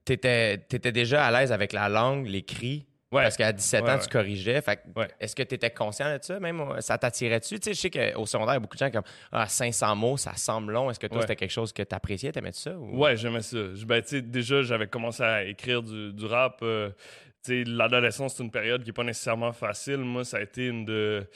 t'étais 0.04 0.54
étais 0.54 0.92
déjà 0.92 1.24
à 1.26 1.30
l'aise 1.30 1.50
avec 1.52 1.72
la 1.72 1.88
langue, 1.88 2.26
l'écrit. 2.26 2.86
Ouais. 3.12 3.22
Parce 3.22 3.36
qu'à 3.36 3.52
17 3.52 3.82
Ouais, 3.84 3.90
ans, 3.90 3.94
ouais. 3.94 4.00
tu 4.00 4.08
corrigeais. 4.08 4.62
Est-ce 5.20 5.36
que 5.36 5.42
tu 5.42 5.54
étais 5.54 5.70
conscient 5.70 6.16
de 6.16 6.22
ça? 6.22 6.40
Même 6.40 6.60
euh, 6.60 6.80
ça 6.80 6.96
t'attirait-tu? 6.98 7.58
Je 7.64 7.72
sais 7.72 7.90
qu'au 7.90 8.24
secondaire, 8.26 8.54
il 8.54 8.56
y 8.56 8.58
a 8.58 8.60
beaucoup 8.60 8.74
de 8.76 8.78
gens 8.80 8.90
comme 8.90 9.04
Ah, 9.30 9.46
500 9.46 9.94
mots, 9.96 10.16
ça 10.16 10.34
semble 10.36 10.72
long. 10.72 10.90
Est-ce 10.90 10.98
que 10.98 11.06
toi, 11.06 11.20
c'était 11.20 11.36
quelque 11.36 11.50
chose 11.50 11.72
que 11.72 11.82
tu 11.82 11.94
appréciais? 11.94 12.32
T'aimais 12.32 12.52
ça? 12.52 12.72
Ou... 12.76 12.98
Ouais, 12.98 13.16
j'aimais 13.16 13.42
ça. 13.42 13.58
Ben, 13.86 14.02
déjà, 14.22 14.62
j'avais 14.62 14.86
commencé 14.86 15.22
à 15.22 15.44
écrire 15.44 15.82
du, 15.82 16.12
du 16.12 16.24
rap. 16.26 16.60
euh, 16.62 16.90
l'adolescence, 17.48 18.36
c'est 18.36 18.42
une 18.44 18.50
période 18.50 18.82
qui 18.82 18.88
n'est 18.88 18.94
pas 18.94 19.04
nécessairement 19.04 19.52
facile. 19.52 19.98
Moi, 19.98 20.24
ça 20.24 20.38
a 20.38 20.40
été 20.40 20.66
une 20.68 20.84
de, 20.84 21.26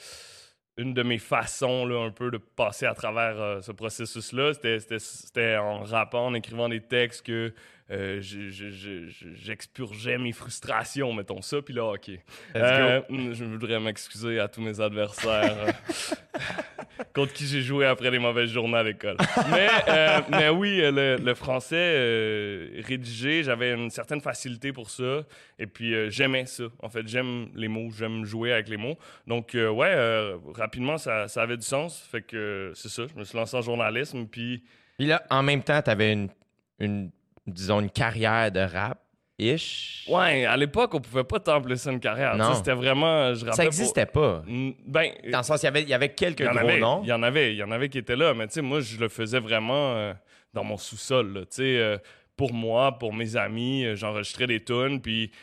une 0.77 0.93
de 0.93 1.03
mes 1.03 1.17
façons, 1.17 1.85
là, 1.85 2.03
un 2.05 2.11
peu, 2.11 2.31
de 2.31 2.37
passer 2.37 2.85
à 2.85 2.93
travers 2.93 3.39
euh, 3.39 3.61
ce 3.61 3.71
processus-là. 3.71 4.53
C'était 4.53 5.57
en 5.57 5.83
rappant, 5.83 6.27
en 6.27 6.33
écrivant 6.33 6.69
des 6.69 6.81
textes 6.81 7.25
que 7.25 7.53
euh, 7.89 8.19
je- 8.21 8.49
je- 8.49 8.69
je- 8.69 9.07
je- 9.07 9.33
j'expurgeais 9.35 10.17
mes 10.17 10.31
frustrations, 10.33 11.13
mettons 11.13 11.41
ça, 11.41 11.61
puis 11.61 11.73
là, 11.73 11.85
OK. 11.93 12.09
Euh, 12.55 13.01
je 13.33 13.43
voudrais 13.45 13.79
m'excuser 13.79 14.39
à 14.39 14.47
tous 14.47 14.61
mes 14.61 14.79
adversaires 14.81 15.55
euh, 15.57 15.71
contre 17.13 17.33
qui 17.33 17.45
j'ai 17.45 17.61
joué 17.61 17.85
après 17.85 18.11
les 18.11 18.19
mauvaises 18.19 18.49
journées 18.49 18.77
à 18.77 18.83
l'école. 18.83 19.17
Mais, 19.51 19.67
euh, 19.87 20.19
mais 20.29 20.49
oui, 20.49 20.79
le, 20.81 21.17
le 21.17 21.33
français 21.33 22.81
rédigé, 22.85 23.43
j'avais 23.43 23.73
une 23.73 23.89
certaine 23.89 24.21
facilité 24.21 24.73
pour 24.73 24.89
ça. 24.89 25.23
Et 25.59 25.67
puis, 25.67 25.93
j'aimais 26.11 26.45
ça. 26.45 26.65
En 26.79 26.89
fait, 26.89 27.07
j'aime 27.07 27.47
les 27.55 27.67
mots, 27.67 27.89
j'aime 27.97 28.25
jouer 28.25 28.51
avec 28.53 28.67
les 28.69 28.77
mots. 28.77 28.97
Donc, 29.25 29.51
ouais, 29.53 30.33
rapidement, 30.55 30.97
ça, 30.97 31.27
ça 31.27 31.41
avait 31.43 31.57
du 31.57 31.65
sens. 31.65 32.05
Fait 32.11 32.21
que 32.21 32.71
c'est 32.75 32.89
ça, 32.89 33.03
je 33.07 33.17
me 33.19 33.23
suis 33.23 33.37
lancé 33.37 33.55
en 33.55 33.61
journalisme. 33.61 34.25
Puis, 34.27 34.63
Puis 34.97 35.07
là, 35.07 35.23
en 35.29 35.43
même 35.43 35.63
temps, 35.63 35.81
tu 35.81 35.89
avais 35.89 36.13
une, 36.13 36.29
une, 36.79 37.11
disons, 37.47 37.79
une 37.81 37.89
carrière 37.89 38.51
de 38.51 38.59
rap. 38.59 38.99
Ish. 39.39 40.05
ouais, 40.09 40.45
à 40.45 40.57
l'époque, 40.57 40.95
on 40.95 40.99
pouvait 40.99 41.23
pas 41.23 41.39
t'emplir 41.39 41.77
ça 41.77 41.91
une 41.91 41.99
carrière. 41.99 42.35
Non. 42.35 42.45
Tu 42.45 42.51
sais, 42.53 42.57
C'était 42.57 42.73
vraiment. 42.73 43.35
Je 43.35 43.45
ça 43.51 43.63
n'existait 43.63 44.07
pas. 44.07 44.41
Mm, 44.47 44.71
Ben, 44.87 45.11
Dans 45.31 45.37
le 45.37 45.43
sens, 45.43 45.61
il 45.61 45.65
y 45.65 45.67
avait, 45.67 45.81
il 45.83 45.89
y 45.89 45.93
avait 45.93 46.09
quelques 46.09 46.39
Il 46.39 46.45
y 46.45 46.49
en 46.49 46.53
gros 46.53 46.59
avait, 46.61 46.79
noms. 46.79 47.01
Il 47.03 47.09
y 47.09 47.13
en 47.13 47.21
avait, 47.21 47.53
il 47.53 47.57
y 47.57 47.61
en 47.63 47.69
avait 47.69 47.87
qui 47.89 47.99
étaient 47.99 48.15
là, 48.15 48.33
mais 48.33 48.47
tu 48.47 48.53
sais, 48.53 48.61
moi, 48.63 48.79
je 48.79 48.97
le 48.97 49.09
faisais 49.09 49.39
vraiment 49.39 49.95
euh, 49.95 50.13
dans 50.55 50.63
mon 50.63 50.75
sous-sol, 50.77 51.33
là, 51.33 51.41
tu 51.41 51.47
sais, 51.57 51.77
euh, 51.77 51.97
pour 52.35 52.51
moi, 52.51 52.97
pour 52.97 53.13
mes 53.13 53.35
amis, 53.35 53.85
euh, 53.85 53.95
j'enregistrais 53.95 54.47
des 54.47 54.63
tunes, 54.63 55.01
puis, 55.01 55.29
tu 55.29 55.35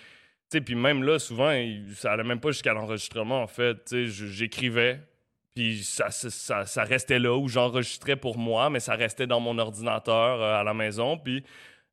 sais, 0.49 0.61
puis 0.61 0.75
même 0.75 1.05
là, 1.05 1.21
souvent, 1.21 1.53
il- 1.53 1.95
ça 1.95 2.13
allait 2.15 2.25
même 2.25 2.41
pas 2.41 2.51
jusqu'à 2.51 2.73
l'enregistrement, 2.73 3.43
en 3.43 3.47
fait, 3.47 3.75
tu 3.75 3.81
sais, 3.87 4.07
je- 4.09 4.27
j'écrivais, 4.27 4.99
puis 5.55 5.85
ça, 5.85 6.11
ça, 6.11 6.31
ça- 6.31 6.67
ça 6.67 6.83
restait 6.83 7.21
là 7.21 7.37
où 7.37 7.47
j'enregistrais 7.49 8.17
pour 8.17 8.39
moi, 8.39 8.71
mais 8.71 8.81
ça 8.81 8.97
restait 8.97 9.29
dans 9.29 9.39
mon 9.39 9.57
ordinateur 9.59 10.43
euh, 10.43 10.61
à 10.61 10.65
la 10.65 10.75
maison, 10.75 11.17
puis 11.17 11.45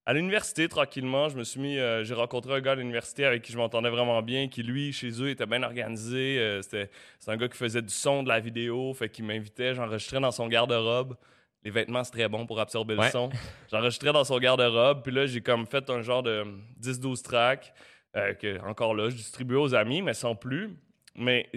à 0.06 0.14
l'université, 0.14 0.68
tranquillement, 0.68 1.30
je 1.30 1.38
me 1.38 1.44
suis 1.44 1.60
mis. 1.60 1.78
euh, 1.78 2.04
j'ai 2.04 2.14
rencontré 2.14 2.54
un 2.54 2.62
gars 2.62 2.72
à 2.72 2.76
l'université 2.76 3.24
avec 3.26 3.44
qui 3.44 3.52
je 3.52 3.58
m'entendais 3.58 3.90
vraiment 3.90 4.22
bien, 4.22 4.48
qui 4.48 4.64
lui, 4.64 4.92
chez 4.94 5.12
eux, 5.22 5.30
était 5.30 5.46
bien 5.46 5.62
organisé. 5.64 6.40
euh, 6.40 6.62
c'était, 6.62 6.90
c'est 7.20 7.32
un 7.32 7.38
gars 7.38 7.48
qui 7.48 7.58
faisait 7.58 7.82
du 7.82 7.94
son, 7.94 8.24
de 8.24 8.30
la 8.30 8.40
vidéo, 8.40 8.94
fait 8.94 9.10
qu'il 9.10 9.26
m'invitait. 9.26 9.76
J'enregistrais 9.76 10.20
dans 10.20 10.32
son 10.32 10.48
garde-robe. 10.48 11.16
Les 11.64 11.70
vêtements, 11.70 12.04
c'est 12.04 12.12
très 12.14 12.28
bon 12.28 12.48
pour 12.48 12.60
absorber 12.60 12.96
le 12.96 13.02
son. 13.12 13.30
J'enregistrais 13.70 14.12
dans 14.12 14.24
son 14.24 14.40
garde-robe, 14.40 15.04
puis 15.04 15.12
là, 15.14 15.28
j'ai 15.28 15.42
comme 15.42 15.68
fait 15.68 15.88
un 15.92 16.02
genre 16.02 16.24
de 16.24 16.44
10-12 16.82 17.22
tracks, 17.22 17.72
euh, 18.16 18.34
que, 18.34 18.60
encore 18.68 18.96
là, 18.96 19.10
je 19.10 19.16
distribuais 19.16 19.60
aux 19.60 19.76
amis, 19.76 20.02
mais 20.02 20.16
sans 20.16 20.36
plus. 20.36 20.72
Mais 21.16 21.50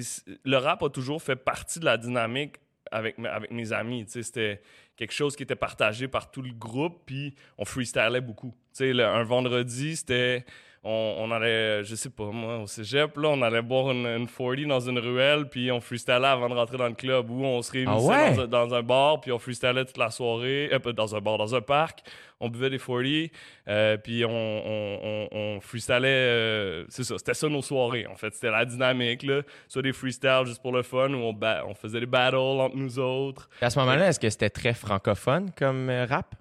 le 0.45 0.57
rap 0.59 0.83
a 0.83 0.91
toujours 0.91 1.23
fait 1.23 1.37
partie 1.37 1.79
de 1.81 1.85
la 1.87 1.97
dynamique 1.97 2.57
avec, 2.91 3.17
mes- 3.17 3.29
avec 3.29 3.51
mes 3.51 3.73
amis. 3.73 4.05
C'était 4.09 4.61
quelque 4.97 5.13
chose 5.13 5.37
qui 5.37 5.43
était 5.43 5.57
partagé 5.57 6.09
par 6.09 6.31
tout 6.31 6.43
le 6.43 6.53
groupe, 6.53 7.03
puis 7.07 7.35
on 7.59 7.65
freestylait 7.65 8.21
beaucoup. 8.21 8.55
Tu 8.77 8.95
sais, 8.95 9.03
un 9.03 9.25
vendredi, 9.25 9.97
c'était 9.97 10.45
on, 10.85 11.17
on 11.19 11.31
allait, 11.31 11.83
je 11.83 11.95
sais 11.95 12.11
pas 12.11 12.25
moi, 12.25 12.59
au 12.59 12.67
cégep, 12.67 13.17
là, 13.17 13.29
on 13.31 13.41
allait 13.43 13.62
boire 13.62 13.91
une, 13.91 14.07
une 14.07 14.29
40 14.29 14.67
dans 14.69 14.81
une 14.81 14.99
ruelle, 14.99 15.49
puis 15.49 15.73
on 15.73 15.81
freestylait 15.81 16.26
avant 16.26 16.49
de 16.49 16.55
rentrer 16.55 16.76
dans 16.76 16.88
le 16.88 16.95
club, 16.95 17.31
ou 17.31 17.43
on 17.45 17.62
se 17.62 17.73
réunissait 17.73 18.09
Ah 18.12 18.31
ouais? 18.31 18.35
dans, 18.35 18.43
un, 18.43 18.47
dans 18.67 18.75
un 18.75 18.83
bar, 18.83 19.21
puis 19.21 19.33
on 19.33 19.38
freestylait 19.38 19.85
toute 19.87 19.97
la 19.97 20.11
soirée, 20.11 20.69
euh, 20.73 20.93
dans 20.93 21.17
un 21.17 21.21
bar, 21.21 21.38
dans 21.38 21.55
un 21.55 21.62
parc, 21.62 22.00
on 22.38 22.50
buvait 22.50 22.69
des 22.69 22.79
40, 22.79 23.31
euh, 23.69 23.97
puis 23.97 24.25
on, 24.26 25.29
on, 25.33 25.61
freestylait, 25.61 26.07
euh, 26.07 26.85
c'est 26.91 27.05
ça, 27.05 27.17
c'était 27.17 27.35
ça 27.35 27.49
nos 27.49 27.62
soirées, 27.62 28.07
en 28.07 28.17
fait, 28.17 28.35
c'était 28.35 28.50
la 28.50 28.64
dynamique, 28.64 29.23
là, 29.23 29.41
soit 29.69 29.83
des 29.83 29.93
freestyles 29.93 30.43
juste 30.45 30.61
pour 30.61 30.73
le 30.73 30.83
fun, 30.83 31.12
où 31.14 31.35
on 31.67 31.75
faisait 31.75 32.00
des 32.00 32.07
battles 32.07 32.37
entre 32.37 32.76
nous 32.76 32.99
autres, 32.99 33.49
À 33.61 33.71
ce 33.71 33.79
moment-là, 33.79 34.09
est-ce 34.09 34.21
que 34.21 34.29
c'était 34.29 34.50
très 34.50 34.75
francophone 34.75 35.50
comme 35.57 35.88
euh, 35.88 36.05
rap? 36.05 36.35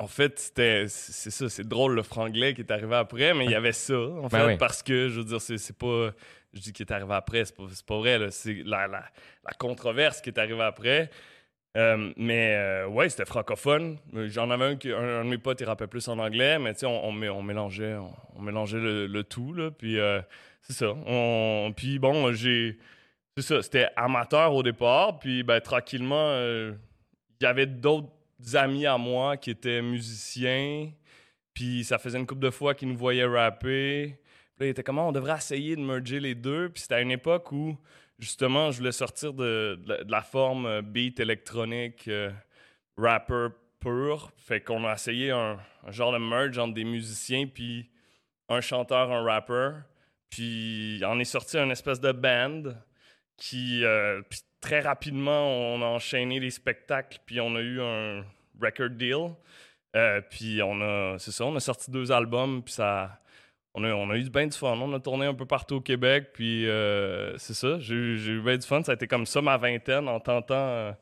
En 0.00 0.06
fait, 0.08 0.38
c'était 0.38 0.86
c'est 0.88 1.30
ça, 1.30 1.48
c'est 1.48 1.68
drôle 1.68 1.94
le 1.94 2.02
franglais 2.02 2.54
qui 2.54 2.62
est 2.62 2.70
arrivé 2.72 2.94
après, 2.96 3.34
mais 3.34 3.44
il 3.44 3.50
y 3.50 3.54
avait 3.54 3.72
ça 3.72 3.94
en 3.98 4.22
Ben 4.22 4.28
fait 4.30 4.46
oui. 4.46 4.56
parce 4.58 4.82
que 4.82 5.08
je 5.08 5.20
veux 5.20 5.24
dire 5.26 5.40
c'est 5.40 5.76
pas 5.78 6.10
je 6.52 6.60
dis 6.60 6.72
qu'il 6.72 6.86
est 6.86 6.92
arrivé 6.92 7.12
après, 7.14 7.44
c'est 7.44 7.54
pas, 7.86 7.98
vrai 7.98 8.18
c'est 8.30 8.62
la, 8.64 8.88
la, 8.88 9.04
la 9.44 9.52
controverse 9.58 10.20
qui 10.20 10.30
est 10.30 10.38
arrivée 10.38 10.62
après. 10.62 11.10
Euh, 11.76 12.12
mais 12.16 12.56
euh, 12.56 12.88
ouais, 12.88 13.08
c'était 13.08 13.24
francophone. 13.24 13.98
J'en 14.12 14.50
avais 14.50 14.64
un, 14.64 14.76
qui, 14.76 14.90
un, 14.90 15.20
un 15.20 15.24
de 15.24 15.30
mes 15.30 15.38
potes, 15.38 15.60
il 15.60 15.66
rappait 15.66 15.86
plus 15.86 16.08
en 16.08 16.18
anglais, 16.18 16.58
mais 16.58 16.72
tu 16.74 16.80
sais, 16.80 16.86
on, 16.86 17.04
on, 17.06 17.12
mé- 17.12 17.30
on 17.30 17.42
mélangeait, 17.44 17.94
on, 17.94 18.12
on 18.34 18.42
mélangeait 18.42 18.80
le, 18.80 19.06
le 19.06 19.22
tout, 19.22 19.52
là. 19.52 19.70
Puis 19.70 20.00
euh, 20.00 20.20
c'est 20.62 20.72
ça. 20.72 20.92
On, 21.06 21.72
puis 21.76 22.00
bon, 22.00 22.32
j'ai. 22.32 22.76
C'est 23.36 23.44
ça, 23.44 23.62
c'était 23.62 23.86
amateur 23.94 24.52
au 24.52 24.64
départ, 24.64 25.20
puis 25.20 25.44
ben, 25.44 25.60
tranquillement, 25.60 26.30
euh, 26.32 26.72
il 27.40 27.44
y 27.44 27.46
avait 27.46 27.66
d'autres 27.66 28.08
amis 28.54 28.86
à 28.86 28.96
moi 28.98 29.36
qui 29.36 29.50
étaient 29.50 29.82
musiciens, 29.82 30.90
puis 31.54 31.84
ça 31.84 31.98
faisait 31.98 32.18
une 32.18 32.26
couple 32.26 32.42
de 32.42 32.50
fois 32.50 32.74
qu'ils 32.74 32.88
nous 32.88 32.96
voyaient 32.96 33.24
rapper. 33.24 34.16
Puis 34.56 34.60
là, 34.60 34.66
il 34.66 34.70
était 34.70 34.82
comment 34.82 35.08
on 35.08 35.12
devrait 35.12 35.36
essayer 35.36 35.76
de 35.76 35.80
merger 35.82 36.20
les 36.20 36.34
deux. 36.34 36.68
Puis 36.70 36.82
c'était 36.82 36.94
à 36.96 37.00
une 37.00 37.10
époque 37.10 37.50
où, 37.52 37.76
justement, 38.18 38.70
je 38.70 38.78
voulais 38.78 38.92
sortir 38.92 39.32
de, 39.32 39.80
de 39.84 40.10
la- 40.10 40.22
forme 40.22 40.66
euh, 40.66 40.82
beat 40.82 41.18
électronique, 41.20 42.08
euh, 42.08 42.30
rapper 42.96 43.48
pur. 43.80 44.30
Fait 44.36 44.60
qu'on 44.60 44.84
a 44.86 44.94
essayé 44.94 45.30
un, 45.30 45.58
genre 45.88 46.12
de 46.12 46.18
merge 46.18 46.58
entre 46.58 46.74
des 46.74 46.84
musiciens, 46.84 47.46
puis 47.46 47.90
un 48.48 48.60
chanteur, 48.60 49.10
un 49.10 49.22
rapper. 49.22 49.70
Puis 50.28 51.00
on 51.06 51.18
est 51.18 51.24
sorti 51.24 51.56
une 51.58 51.70
espèce 51.72 52.00
de 52.00 52.12
band 52.12 52.62
qui, 53.36 53.84
euh, 53.84 54.22
très 54.60 54.80
rapidement, 54.80 55.46
on 55.74 55.82
a 55.82 55.86
enchaîné 55.86 56.40
les 56.40 56.50
spectacles, 56.50 57.18
puis 57.26 57.40
on 57.40 57.54
a 57.56 57.60
eu 57.60 57.80
un 57.80 58.24
record 58.60 58.90
deal. 58.90 59.30
Euh, 59.96 60.20
puis 60.30 60.62
on 60.62 60.80
a, 60.80 61.16
c'est 61.18 61.32
ça, 61.32 61.44
on 61.44 61.56
a 61.56 61.60
sorti 61.60 61.90
deux 61.90 62.12
albums, 62.12 62.62
puis 62.62 62.74
ça, 62.74 63.18
on 63.74 63.82
a, 63.82 63.92
on 63.92 64.08
a 64.10 64.16
eu 64.16 64.28
bien 64.30 64.46
du 64.46 64.56
fun. 64.56 64.78
On 64.78 64.92
a 64.94 65.00
tourné 65.00 65.26
un 65.26 65.34
peu 65.34 65.46
partout 65.46 65.76
au 65.76 65.80
Québec, 65.80 66.28
puis 66.32 66.68
euh, 66.68 67.36
c'est 67.38 67.54
ça, 67.54 67.78
j'ai 67.80 67.94
eu 67.94 68.40
bien 68.40 68.56
du 68.56 68.66
fun. 68.66 68.82
Ça 68.84 68.92
a 68.92 68.94
été 68.94 69.06
comme 69.08 69.26
ça 69.26 69.42
ma 69.42 69.56
vingtaine 69.56 70.08
en 70.08 70.20
tentant 70.20 70.54
euh, 70.54 70.92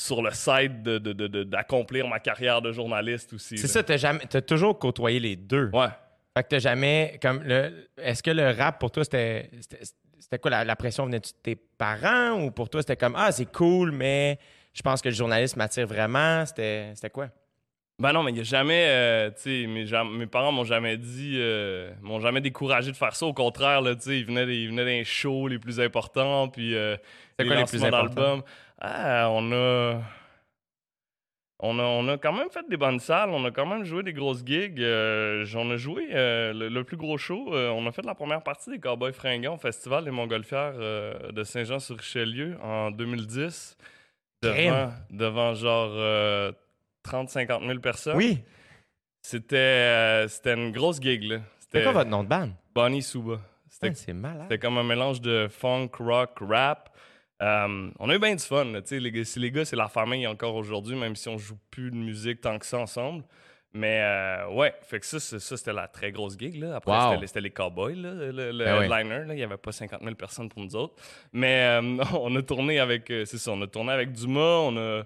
sur 0.00 0.22
le 0.22 0.30
site 0.30 0.82
de- 0.84 1.42
d'accomplir 1.42 2.06
ma 2.06 2.20
carrière 2.20 2.62
de 2.62 2.70
journaliste 2.70 3.32
aussi. 3.32 3.58
C'est 3.58 3.66
ça, 3.66 3.82
t'as 3.82 3.96
jamais, 3.96 4.24
t'as 4.28 4.40
toujours 4.40 4.78
côtoyé 4.78 5.18
les 5.18 5.34
deux. 5.34 5.70
Ouais. 5.72 5.88
Fait 6.36 6.44
que 6.44 6.48
t'as 6.50 6.58
jamais, 6.60 7.18
comme 7.20 7.42
le, 7.42 7.88
est-ce 7.96 8.22
que 8.22 8.30
le 8.30 8.50
rap 8.50 8.78
pour 8.78 8.92
toi 8.92 9.02
c'était, 9.02 9.50
c'était, 10.30 10.38
quoi 10.40 10.50
la, 10.50 10.64
la 10.64 10.76
pression 10.76 11.06
venait 11.06 11.20
de 11.20 11.28
tes 11.42 11.56
parents 11.56 12.40
ou 12.42 12.50
pour 12.50 12.68
toi 12.68 12.82
c'était 12.82 12.96
comme 12.96 13.14
ah 13.16 13.32
c'est 13.32 13.50
cool 13.50 13.92
mais 13.92 14.38
je 14.74 14.82
pense 14.82 15.00
que 15.02 15.08
le 15.08 15.14
journalisme 15.14 15.58
m'attire 15.58 15.86
vraiment. 15.88 16.46
C'était, 16.46 16.92
c'était 16.94 17.10
quoi? 17.10 17.28
Ben 17.98 18.12
non, 18.12 18.22
mais 18.22 18.30
il 18.30 18.34
n'y 18.34 18.40
a 18.40 18.44
jamais, 18.44 18.84
euh, 18.86 19.30
tu 19.30 19.64
sais, 19.64 19.66
mes, 19.66 19.84
mes 20.16 20.26
parents 20.28 20.52
m'ont 20.52 20.62
jamais 20.62 20.96
dit, 20.96 21.34
euh, 21.36 21.90
m'ont 22.00 22.20
jamais 22.20 22.40
découragé 22.40 22.92
de 22.92 22.96
faire 22.96 23.16
ça. 23.16 23.26
Au 23.26 23.32
contraire, 23.32 23.80
là, 23.80 23.96
tu 23.96 24.02
sais, 24.02 24.18
ils 24.20 24.24
venaient, 24.24 24.46
des- 24.46 24.54
ils 24.58 24.68
venaient 24.68 24.84
des 24.84 25.04
shows 25.04 25.48
les 25.48 25.58
plus 25.58 25.80
importants, 25.80 26.48
puis 26.48 26.76
euh, 26.76 26.96
C'est 27.40 27.44
quoi 27.46 27.56
les 27.56 27.64
plus 27.64 27.80
d'albums. 27.80 28.42
Ah, 28.80 29.28
on 29.32 29.50
a, 29.50 30.00
on 31.60 31.78
a, 31.78 31.82
on 31.82 32.06
a 32.08 32.18
quand 32.18 32.32
même 32.32 32.50
fait 32.50 32.64
des 32.68 32.76
bonnes 32.76 33.00
salles, 33.00 33.30
on 33.30 33.44
a 33.44 33.50
quand 33.50 33.66
même 33.66 33.84
joué 33.84 34.02
des 34.02 34.12
grosses 34.12 34.44
gigs. 34.44 34.80
euh, 34.80 35.44
J'en 35.44 35.70
ai 35.70 35.78
joué 35.78 36.08
euh, 36.12 36.52
le, 36.52 36.68
le 36.68 36.84
plus 36.84 36.96
gros 36.96 37.18
show. 37.18 37.52
euh, 37.54 37.70
on 37.70 37.86
a 37.86 37.92
fait 37.92 38.04
la 38.04 38.14
première 38.14 38.42
partie 38.42 38.70
des 38.70 38.78
Cowboys 38.78 39.12
fringants 39.12 39.54
au 39.54 39.58
Festival 39.58 40.04
des 40.04 40.10
Montgolfières 40.12 40.74
euh, 40.76 41.32
de 41.32 41.42
Saint-Jean-sur-Richelieu 41.44 42.56
en 42.62 42.90
2010. 42.90 43.76
Devant, 44.40 44.92
devant 45.10 45.54
genre 45.54 45.90
euh, 45.94 46.52
30-50 47.04 47.66
000 47.66 47.78
personnes. 47.80 48.16
Oui. 48.16 48.38
C'était 49.22 50.26
c'était 50.28 50.54
une 50.54 50.70
grosse 50.72 51.00
gig, 51.00 51.40
C'était 51.58 51.82
quoi 51.82 51.92
votre 51.92 52.08
nom 52.10 52.22
de 52.22 52.28
band? 52.28 52.50
Bonnie 52.74 53.02
Suba. 53.02 53.40
C'était 53.68 53.88
Ah, 53.88 53.94
c'est 53.94 54.12
malade. 54.12 54.42
c'était 54.42 54.58
comme 54.58 54.78
un 54.78 54.84
mélange 54.84 55.20
de 55.20 55.48
funk, 55.50 55.90
rock, 55.98 56.30
rap. 56.40 56.87
Euh, 57.42 57.90
on 57.98 58.08
a 58.10 58.14
eu 58.14 58.18
bien 58.18 58.34
du 58.34 58.42
fun. 58.42 58.64
là, 58.64 58.80
les, 58.90 59.12
gars- 59.12 59.24
c'est- 59.24 59.38
les 59.40 59.50
gars, 59.52 59.64
c'est 59.64 59.76
la 59.76 59.88
famille 59.88 60.26
encore 60.26 60.54
aujourd'hui, 60.56 60.96
même 60.96 61.14
si 61.16 61.28
on 61.28 61.38
joue 61.38 61.56
plus 61.70 61.90
de 61.90 61.96
musique 61.96 62.40
tant 62.40 62.58
que 62.58 62.66
ça 62.66 62.78
ensemble. 62.78 63.22
Mais 63.74 64.00
euh, 64.02 64.48
ouais, 64.48 64.74
fait 64.82 64.98
que 64.98 65.04
ça, 65.06 65.20
ça 65.20 65.38
c'était 65.56 65.74
la 65.74 65.86
très 65.88 66.10
grosse 66.10 66.38
gig. 66.38 66.56
Là. 66.58 66.76
Après, 66.76 66.90
Wow. 66.90 67.10
c'était 67.10 67.20
les- 67.20 67.26
c'était 67.26 67.40
les 67.42 67.50
Cowboys, 67.50 67.94
là, 67.94 68.12
le, 68.14 68.50
le 68.50 68.64
Ben 68.64 68.78
oui. 68.78 68.84
headliner. 68.86 69.24
là. 69.26 69.34
Il 69.34 69.36
n'y 69.36 69.42
avait 69.42 69.58
pas 69.58 69.72
50 69.72 70.00
000 70.02 70.14
personnes 70.14 70.48
pour 70.48 70.62
nous 70.62 70.74
autres. 70.74 70.94
Mais 71.32 71.78
euh, 71.80 71.82
on 72.18 72.34
a 72.34 72.42
tourné 72.42 72.80
avec, 72.80 73.04
c'est 73.08 73.26
ça, 73.38 73.52
on 73.52 73.60
a 73.62 73.66
tourné 73.66 73.92
avec 73.92 74.10
Dumas, 74.12 74.40
on 74.40 74.76
a, 74.78 75.02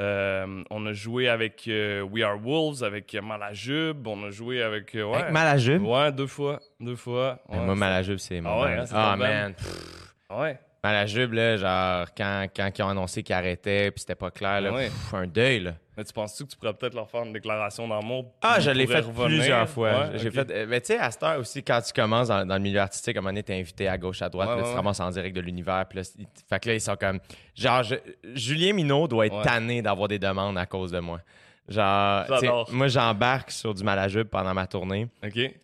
euh, 0.00 0.64
on 0.70 0.86
a 0.86 0.92
joué 0.94 1.28
avec 1.28 1.64
We 1.68 2.24
Are 2.24 2.38
Wolves, 2.42 2.82
avec 2.82 3.14
Malajube, 3.14 4.06
on 4.06 4.24
a 4.24 4.30
joué 4.30 4.62
avec. 4.62 4.92
ouais, 4.94 5.02
Avec 5.14 5.30
Malajube? 5.30 5.82
Ouais, 5.84 6.10
deux 6.10 6.26
fois. 6.26 6.60
Deux 6.80 6.96
fois. 6.96 7.38
Ouais, 7.48 7.58
Moi, 7.58 7.74
c'est- 7.74 7.78
Malajube, 7.78 8.18
c'est 8.18 8.40
mon 8.40 8.50
Ah 8.50 8.64
ouais, 8.64 8.72
hein, 8.72 8.86
c'est 8.86 8.94
Ah, 8.96 9.16
ton 9.16 10.34
band. 10.34 10.54
Man. 10.88 10.94
Ouais. 10.94 10.98
Malajube, 10.98 11.32
là, 11.32 11.56
genre, 11.56 12.06
quand, 12.16 12.46
quand 12.54 12.70
ils 12.78 12.82
ont 12.82 12.88
annoncé 12.88 13.22
qu'ils 13.22 13.34
arrêtaient 13.34 13.90
puis 13.90 14.00
c'était 14.00 14.14
pas 14.14 14.30
clair, 14.30 14.60
là, 14.60 14.72
Ouais. 14.72 14.86
pff, 14.86 15.14
un 15.14 15.26
deuil, 15.26 15.60
là. 15.60 15.74
Mais 15.96 16.04
tu 16.04 16.12
penses-tu 16.12 16.44
que 16.44 16.50
tu 16.50 16.56
pourrais 16.56 16.74
peut-être 16.74 16.94
leur 16.94 17.10
faire 17.10 17.24
une 17.24 17.32
déclaration 17.32 17.88
d'amour? 17.88 18.26
Ah, 18.42 18.60
je 18.60 18.70
l'ai 18.70 18.86
fait 18.86 19.02
plusieurs 19.02 19.68
fois. 19.68 20.10
J'ai 20.16 20.30
fait, 20.30 20.48
euh, 20.50 20.66
mais 20.68 20.80
tu 20.80 20.88
sais, 20.88 20.98
à 20.98 21.10
cette 21.10 21.22
heure 21.24 21.40
aussi, 21.40 21.62
quand 21.64 21.80
tu 21.80 21.92
commences 21.92 22.28
dans, 22.28 22.46
dans 22.46 22.54
le 22.54 22.60
milieu 22.60 22.78
artistique, 22.80 23.16
à 23.16 23.18
un 23.18 23.22
moment 23.22 23.30
donné, 23.30 23.42
t'es 23.42 23.54
invité 23.58 23.88
à 23.88 23.98
gauche, 23.98 24.22
à 24.22 24.28
droite, 24.28 24.48
Ouais, 24.48 24.54
puis 24.54 24.60
là, 24.62 24.66
ouais, 24.66 24.70
tu 24.70 24.74
te 24.74 24.80
ouais. 24.80 24.84
ramasses 24.84 25.00
en 25.00 25.10
direct 25.10 25.34
de 25.34 25.40
l'univers, 25.40 25.84
puis 25.88 25.98
là, 25.98 26.04
fait 26.48 26.60
que 26.60 26.68
là, 26.68 26.74
ils 26.74 26.80
sont 26.80 26.94
comme, 26.94 27.18
genre, 27.56 27.82
je- 27.82 27.96
Julien 28.34 28.72
Minot 28.74 29.08
doit 29.08 29.26
être 29.26 29.38
Ouais. 29.38 29.42
tanné 29.44 29.82
d'avoir 29.82 30.06
des 30.06 30.20
demandes 30.20 30.56
à 30.56 30.66
cause 30.66 30.92
de 30.92 31.00
moi. 31.00 31.20
Genre, 31.68 32.68
moi, 32.72 32.88
j'embarque 32.88 33.50
sur 33.50 33.74
du 33.74 33.84
malajube 33.84 34.28
pendant 34.28 34.54
ma 34.54 34.66
tournée 34.66 35.08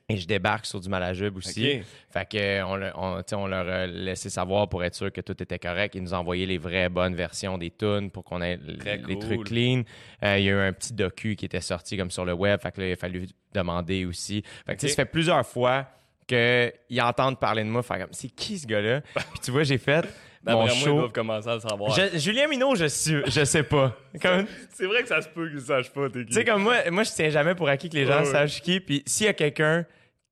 et 0.08 0.16
je 0.16 0.26
débarque 0.26 0.66
sur 0.66 0.78
du 0.80 0.88
malajube 0.90 1.36
aussi. 1.38 1.80
Fait 2.10 2.28
que 2.28 2.62
on, 2.62 2.76
le- 2.76 2.92
on, 2.94 3.22
on 3.32 3.46
leur 3.46 3.66
a 3.68 3.86
laissé 3.86 4.28
savoir 4.28 4.68
pour 4.68 4.84
être 4.84 4.94
sûr 4.94 5.10
que 5.10 5.20
tout 5.22 5.42
était 5.42 5.58
correct. 5.58 5.94
Ils 5.94 6.02
nous 6.02 6.12
ont 6.14 6.18
envoyé 6.18 6.44
les 6.46 6.58
vraies 6.58 6.88
bonnes 6.90 7.14
versions 7.14 7.56
des 7.58 7.70
tunes 7.70 8.10
pour 8.10 8.22
qu'on 8.24 8.42
ait 8.42 8.58
Très 8.78 8.98
les 8.98 9.14
cool. 9.14 9.18
trucs 9.18 9.44
clean. 9.44 9.82
Euh, 10.22 10.38
il 10.38 10.44
y 10.44 10.48
a 10.50 10.52
eu 10.52 10.58
un 10.68 10.72
petit 10.74 10.92
docu 10.92 11.36
qui 11.36 11.46
était 11.46 11.60
sorti 11.62 11.96
comme 11.96 12.10
sur 12.10 12.24
le 12.26 12.34
web. 12.34 12.60
Fait 12.60 12.70
que 12.70 12.80
là, 12.82 12.88
il 12.88 12.92
a 12.92 12.96
fallu 12.96 13.26
demander 13.54 14.04
aussi. 14.04 14.42
Fait 14.66 14.74
que 14.74 14.80
tu 14.80 14.86
sais, 14.86 14.92
Ok. 14.92 14.96
ça 14.96 15.02
fait 15.04 15.10
plusieurs 15.10 15.46
fois 15.46 15.86
qu'ils 16.26 17.00
entendent 17.00 17.40
parler 17.40 17.64
de 17.64 17.68
moi. 17.68 17.82
Fait 17.82 17.98
comme, 17.98 18.08
c'est 18.12 18.28
qui 18.28 18.58
ce 18.58 18.66
gars-là? 18.66 19.00
Puis 19.14 19.40
tu 19.42 19.50
vois, 19.50 19.62
j'ai 19.62 19.78
fait 19.78 20.04
mon 20.52 20.62
moi, 20.62 20.70
ils 20.72 20.78
show. 20.80 20.96
doivent 20.98 21.12
commencer 21.12 21.48
à 21.48 21.54
le 21.54 21.60
savoir. 21.60 21.90
Je- 21.94 22.18
Julien 22.18 22.46
Minot, 22.48 22.74
je, 22.74 22.86
suis, 22.86 23.16
je 23.26 23.44
sais 23.44 23.62
pas. 23.62 23.96
Comme, 24.22 24.46
C'est 24.74 24.86
vrai 24.86 25.02
que 25.02 25.08
ça 25.08 25.20
se 25.22 25.28
peut 25.28 25.46
qu'ils 25.46 25.56
ne 25.56 25.60
sachent 25.62 25.92
pas, 25.92 26.08
tu 26.10 26.26
sais, 26.30 26.44
comme 26.44 26.62
moi, 26.62 26.76
moi, 26.90 27.02
je 27.02 27.10
tiens 27.12 27.30
jamais 27.30 27.54
pour 27.54 27.68
acquis 27.68 27.88
que 27.88 27.96
les 27.96 28.06
gens 28.06 28.20
Ouais, 28.20 28.24
sachent 28.26 28.60
qui. 28.60 28.80
Puis 28.80 29.02
s'il 29.06 29.26
y 29.26 29.28
a 29.28 29.32
quelqu'un 29.32 29.84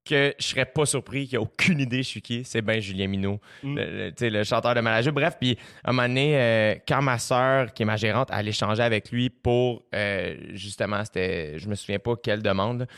que 0.04 0.34
je 0.36 0.44
serais 0.44 0.64
pas 0.64 0.84
surpris, 0.84 1.28
qui 1.28 1.36
a 1.36 1.40
aucune 1.40 1.78
idée 1.78 1.98
je 1.98 2.08
suis 2.08 2.20
qui, 2.22 2.44
c'est 2.44 2.60
bien 2.60 2.80
Julien 2.80 3.06
Minot, 3.06 3.38
Mm. 3.62 3.76
le, 3.78 4.28
le- 4.30 4.42
chanteur 4.44 4.74
de 4.74 4.80
Malajube. 4.80 5.14
Bref, 5.14 5.36
puis 5.40 5.56
à 5.84 5.90
un 5.90 5.92
moment 5.92 6.08
donné, 6.08 6.36
euh, 6.36 6.74
quand 6.88 7.00
ma 7.02 7.18
sœur, 7.18 7.72
qui 7.72 7.82
est 7.84 7.86
ma 7.86 7.96
gérante, 7.96 8.28
allait 8.32 8.50
échanger 8.50 8.82
avec 8.82 9.12
lui 9.12 9.30
pour, 9.30 9.84
euh, 9.94 10.34
justement, 10.54 11.04
c'était, 11.04 11.56
je 11.58 11.68
me 11.68 11.76
souviens 11.76 12.00
pas 12.00 12.14
quelle 12.20 12.42
demande, 12.42 12.88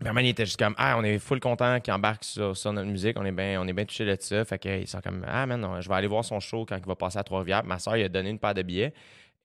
donné, 0.00 0.28
il 0.28 0.28
était 0.30 0.44
juste 0.44 0.58
comme, 0.58 0.74
ah, 0.76 0.96
on 0.98 1.04
est 1.04 1.18
full 1.18 1.40
content 1.40 1.80
qu'il 1.80 1.92
embarque 1.92 2.24
sur, 2.24 2.56
sur 2.56 2.72
notre 2.72 2.88
musique, 2.88 3.16
on 3.18 3.24
est 3.24 3.32
bien, 3.32 3.60
on 3.60 3.66
est 3.66 3.72
bien 3.72 3.84
touché 3.84 4.04
de 4.04 4.16
ça. 4.20 4.44
Fait 4.44 4.58
qu'ils 4.58 4.86
sont 4.88 5.00
comme, 5.00 5.24
ah, 5.26 5.46
man, 5.46 5.60
non, 5.60 5.80
je 5.80 5.88
vais 5.88 5.94
aller 5.94 6.06
voir 6.08 6.24
son 6.24 6.40
show 6.40 6.66
quand 6.68 6.76
il 6.76 6.84
va 6.86 6.94
passer 6.96 7.18
à 7.18 7.22
Trois-Rivières. 7.24 7.64
Ma 7.64 7.78
sœur, 7.78 7.96
il 7.96 8.04
a 8.04 8.08
donné 8.08 8.30
une 8.30 8.38
paire 8.38 8.54
de 8.54 8.62
billets. 8.62 8.92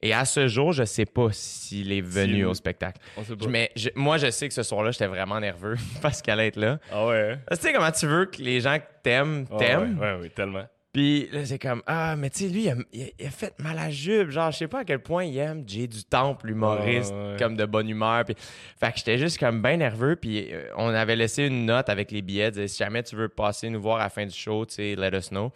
Et 0.02 0.14
à 0.14 0.24
ce 0.24 0.48
jour, 0.48 0.72
je 0.72 0.86
sais 0.86 1.06
pas 1.06 1.28
s'il 1.32 1.92
est 1.92 2.00
venu 2.02 2.46
au 2.46 2.54
spectacle. 2.54 3.02
On 3.18 3.24
sait 3.24 3.36
pas. 3.36 3.48
Mais 3.48 3.70
je- 3.76 3.90
moi, 3.96 4.18
je 4.18 4.30
sais 4.32 4.48
que 4.48 4.54
ce 4.54 4.64
soir-là, 4.64 4.92
j'étais 4.92 5.08
vraiment 5.08 5.40
nerveux 5.42 5.76
parce 6.02 6.22
qu'elle 6.22 6.40
allait 6.40 6.48
être 6.48 6.56
là. 6.56 6.80
Ah 6.92 7.06
ouais. 7.08 7.34
hein? 7.34 7.40
Tu 7.56 7.58
sais 7.58 7.74
comment 7.74 7.92
tu 7.92 8.08
veux 8.08 8.26
que 8.26 8.42
les 8.42 8.62
gens 8.62 8.78
que 8.80 8.86
t'aimes 9.04 9.46
Ah 9.52 9.58
t'aiment? 9.58 10.00
Ouais, 10.00 10.14
ouais, 10.14 10.22
ouais, 10.22 10.30
tellement. 10.30 10.66
Puis 10.92 11.30
là, 11.32 11.46
c'est 11.46 11.60
comme, 11.60 11.84
ah, 11.86 12.16
mais 12.16 12.32
tu 12.32 12.40
sais, 12.40 12.50
lui, 12.50 12.64
il 12.64 12.70
a, 12.70 12.76
il 13.20 13.30
fait 13.30 13.54
mal 13.60 13.78
à 13.78 13.92
jupe. 13.92 14.32
Genre, 14.32 14.52
je 14.52 14.58
sais 14.58 14.68
pas 14.68 14.80
à 14.80 14.84
quel 14.84 15.00
point 15.00 15.24
il 15.24 15.38
aime 15.38 15.64
Jay 15.68 15.86
du 15.86 16.04
Temple, 16.04 16.48
l'humoriste, 16.48 17.14
ouais. 17.14 17.36
comme 17.38 17.56
de 17.56 17.66
bonne 17.66 17.88
humeur. 17.88 18.26
Puis, 18.26 18.36
fait 18.80 18.92
que 18.92 18.98
j'étais 18.98 19.20
juste 19.20 19.38
comme 19.38 19.62
bien 19.62 19.78
nerveux. 19.78 20.16
Puis 20.16 20.52
euh, 20.52 20.64
on 20.78 20.88
avait 20.88 21.16
laissé 21.16 21.46
une 21.46 21.66
note 21.66 21.90
avec 21.90 22.12
les 22.12 22.24
billets. 22.24 22.50
disait, 22.50 22.68
si 22.68 22.78
jamais 22.78 23.04
tu 23.04 23.16
veux 23.16 23.30
passer 23.30 23.70
nous 23.70 23.82
voir 23.82 23.98
à 23.98 24.04
la 24.04 24.10
fin 24.10 24.26
du 24.26 24.36
show, 24.36 24.66
tu 24.66 24.76
sais, 24.76 24.96
let 24.96 25.16
us 25.16 25.30
know. 25.30 25.52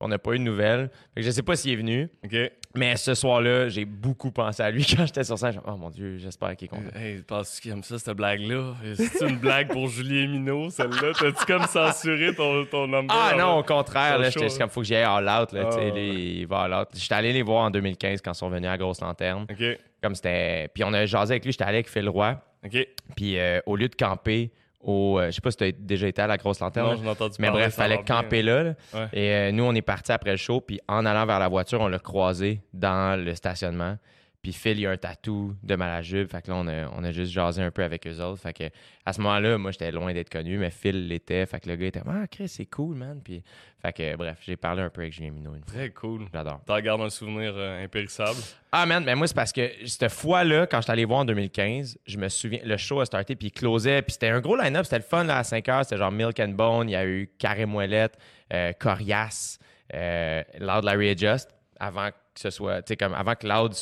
On 0.00 0.06
n'a 0.06 0.18
pas 0.18 0.34
eu 0.34 0.38
de 0.38 0.44
nouvelles. 0.44 0.90
Fait 1.12 1.22
que 1.22 1.26
je 1.26 1.32
sais 1.32 1.42
pas 1.42 1.56
s'il 1.56 1.72
est 1.72 1.76
venu. 1.76 2.08
OK. 2.24 2.36
Mais 2.78 2.96
ce 2.96 3.14
soir-là, 3.14 3.68
j'ai 3.68 3.84
beaucoup 3.84 4.30
pensé 4.30 4.62
à 4.62 4.70
lui 4.70 4.84
quand 4.96 5.04
j'étais 5.04 5.24
sur 5.24 5.36
scène. 5.38 5.60
Oh 5.66 5.76
mon 5.76 5.90
Dieu, 5.90 6.16
j'espère 6.18 6.54
qu'il 6.56 6.66
est 6.66 6.68
content. 6.68 6.96
Hey, 6.96 7.18
penses-tu 7.22 7.60
qu'il 7.62 7.72
aime 7.72 7.82
ça, 7.82 7.98
cette 7.98 8.16
blague-là? 8.16 8.74
C'est 8.94 9.28
une 9.28 9.38
blague 9.38 9.68
pour 9.72 9.88
Julien 9.88 10.28
Minot, 10.28 10.70
celle-là? 10.70 11.12
T'as-tu 11.18 11.44
comme 11.46 11.64
censuré 11.66 12.34
ton, 12.34 12.64
ton 12.66 12.86
number? 12.86 13.14
Ah 13.18 13.34
non, 13.36 13.58
au 13.58 13.62
contraire, 13.62 14.18
là, 14.18 14.30
j'étais 14.30 14.48
comme, 14.58 14.70
faut 14.70 14.80
que 14.80 14.86
j'y 14.86 14.94
aille 14.94 15.04
all 15.04 15.24
out. 15.42 15.52
Là, 15.52 15.68
Ah, 15.72 15.76
ouais. 15.76 16.04
il 16.06 16.46
va 16.46 16.60
all 16.62 16.74
out. 16.74 16.88
J'étais 16.94 17.14
allé 17.14 17.32
les 17.32 17.42
voir 17.42 17.64
en 17.64 17.70
2015 17.70 18.20
quand 18.22 18.32
ils 18.32 18.36
sont 18.36 18.48
venus 18.48 18.70
à 18.70 18.76
Grosse 18.78 19.00
Lanterne. 19.00 19.46
OK. 19.50 19.78
Comme 20.02 20.14
c'était. 20.14 20.68
Puis 20.72 20.84
on 20.84 20.92
a 20.92 21.04
jasé 21.06 21.32
avec 21.32 21.44
lui, 21.44 21.52
j'étais 21.52 21.64
allé 21.64 21.78
avec 21.78 21.88
Phil 21.90 22.08
Roy. 22.08 22.40
OK. 22.64 22.86
Puis 23.16 23.38
euh, 23.38 23.60
au 23.66 23.74
lieu 23.76 23.88
de 23.88 23.94
camper 23.96 24.50
au. 24.80 25.18
euh, 25.18 25.26
je 25.26 25.32
sais 25.32 25.40
pas 25.40 25.50
si 25.50 25.56
tu 25.56 25.64
as 25.64 25.72
déjà 25.72 26.06
été 26.08 26.22
à 26.22 26.26
la 26.26 26.36
Grosse 26.36 26.60
Lanterne. 26.60 26.96
Non, 26.96 27.02
là. 27.02 27.10
entendu 27.10 27.36
mais 27.38 27.50
bref, 27.50 27.66
a 27.66 27.70
fallait 27.70 27.96
bien. 27.96 28.04
camper 28.04 28.42
là. 28.42 28.62
là. 28.62 28.74
Ouais. 28.94 29.08
Et 29.12 29.32
euh, 29.34 29.52
nous, 29.52 29.64
on 29.64 29.74
est 29.74 29.82
partis 29.82 30.12
après 30.12 30.30
le 30.30 30.36
show. 30.36 30.60
Puis 30.60 30.80
en 30.88 31.04
allant 31.06 31.26
vers 31.26 31.38
la 31.38 31.48
voiture, 31.48 31.80
on 31.80 31.88
l'a 31.88 31.98
croisé 31.98 32.62
dans 32.72 33.18
le 33.22 33.34
stationnement. 33.34 33.96
Puis 34.42 34.52
Phil, 34.52 34.78
il 34.78 34.86
a 34.86 34.90
un 34.92 34.96
tatou 34.96 35.54
de 35.62 35.74
Malajube. 35.74 36.30
Fait 36.30 36.42
que 36.42 36.50
là, 36.50 36.56
on 36.56 36.66
a, 36.68 36.88
on 36.96 37.02
a 37.02 37.10
juste 37.10 37.32
jasé 37.32 37.60
un 37.60 37.70
peu 37.72 37.82
avec 37.82 38.06
eux 38.06 38.20
autres. 38.22 38.40
Fait 38.40 38.52
que 38.52 38.64
à 39.04 39.12
ce 39.12 39.20
moment-là, 39.20 39.58
moi, 39.58 39.72
j'étais 39.72 39.90
loin 39.90 40.12
d'être 40.12 40.30
connu, 40.30 40.58
mais 40.58 40.70
Phil 40.70 41.08
l'était. 41.08 41.44
Fait 41.46 41.58
que 41.60 41.68
le 41.68 41.76
gars 41.76 41.86
était 41.86 42.02
Ah, 42.06 42.26
Chris, 42.30 42.48
c'est 42.48 42.66
cool, 42.66 42.96
man. 42.96 43.20
Puis, 43.22 43.42
fait 43.82 43.92
que 43.92 44.16
bref, 44.16 44.38
j'ai 44.42 44.56
parlé 44.56 44.82
un 44.82 44.90
peu 44.90 45.00
avec 45.00 45.12
Julien 45.12 45.32
Minot 45.32 45.54
une 45.54 45.62
fois. 45.64 45.74
Très 45.74 45.90
cool. 45.90 46.26
J'adore. 46.32 46.60
T'en 46.66 46.80
gardes 46.80 47.00
un 47.00 47.10
souvenir 47.10 47.52
euh, 47.56 47.84
impérissable? 47.84 48.38
Ah, 48.70 48.86
man, 48.86 49.02
mais 49.04 49.14
moi, 49.14 49.26
c'est 49.26 49.34
parce 49.34 49.52
que 49.52 49.70
cette 49.86 50.10
fois-là, 50.10 50.66
quand 50.66 50.78
je 50.78 50.82
suis 50.82 50.92
allé 50.92 51.04
voir 51.04 51.20
en 51.20 51.24
2015, 51.24 51.98
je 52.06 52.16
me 52.18 52.28
souviens, 52.28 52.60
le 52.64 52.76
show 52.76 53.00
a 53.00 53.06
starté, 53.06 53.34
puis 53.34 53.48
il 53.48 53.52
closait, 53.52 54.02
puis 54.02 54.12
c'était 54.12 54.28
un 54.28 54.40
gros 54.40 54.56
line-up, 54.56 54.84
c'était 54.84 54.98
le 54.98 55.02
fun, 55.02 55.24
là, 55.24 55.38
à 55.38 55.44
5 55.44 55.68
heures, 55.68 55.84
c'était 55.84 55.96
genre 55.96 56.12
Milk 56.12 56.38
and 56.38 56.50
Bone, 56.50 56.88
il 56.88 56.92
y 56.92 56.96
a 56.96 57.04
eu 57.06 57.30
Carré 57.38 57.66
Moellette, 57.66 58.18
euh, 58.52 58.72
Corias, 58.78 59.58
euh, 59.94 60.42
Loud 60.60 60.84
Larry 60.84 61.10
Adjust, 61.10 61.50
avant 61.80 62.10
que 62.10 62.14
ce 62.36 62.50
soit, 62.50 62.82
tu 62.82 62.88
sais, 62.92 62.96
comme 62.96 63.14
avant 63.14 63.34
que 63.34 63.46
Loud 63.46 63.74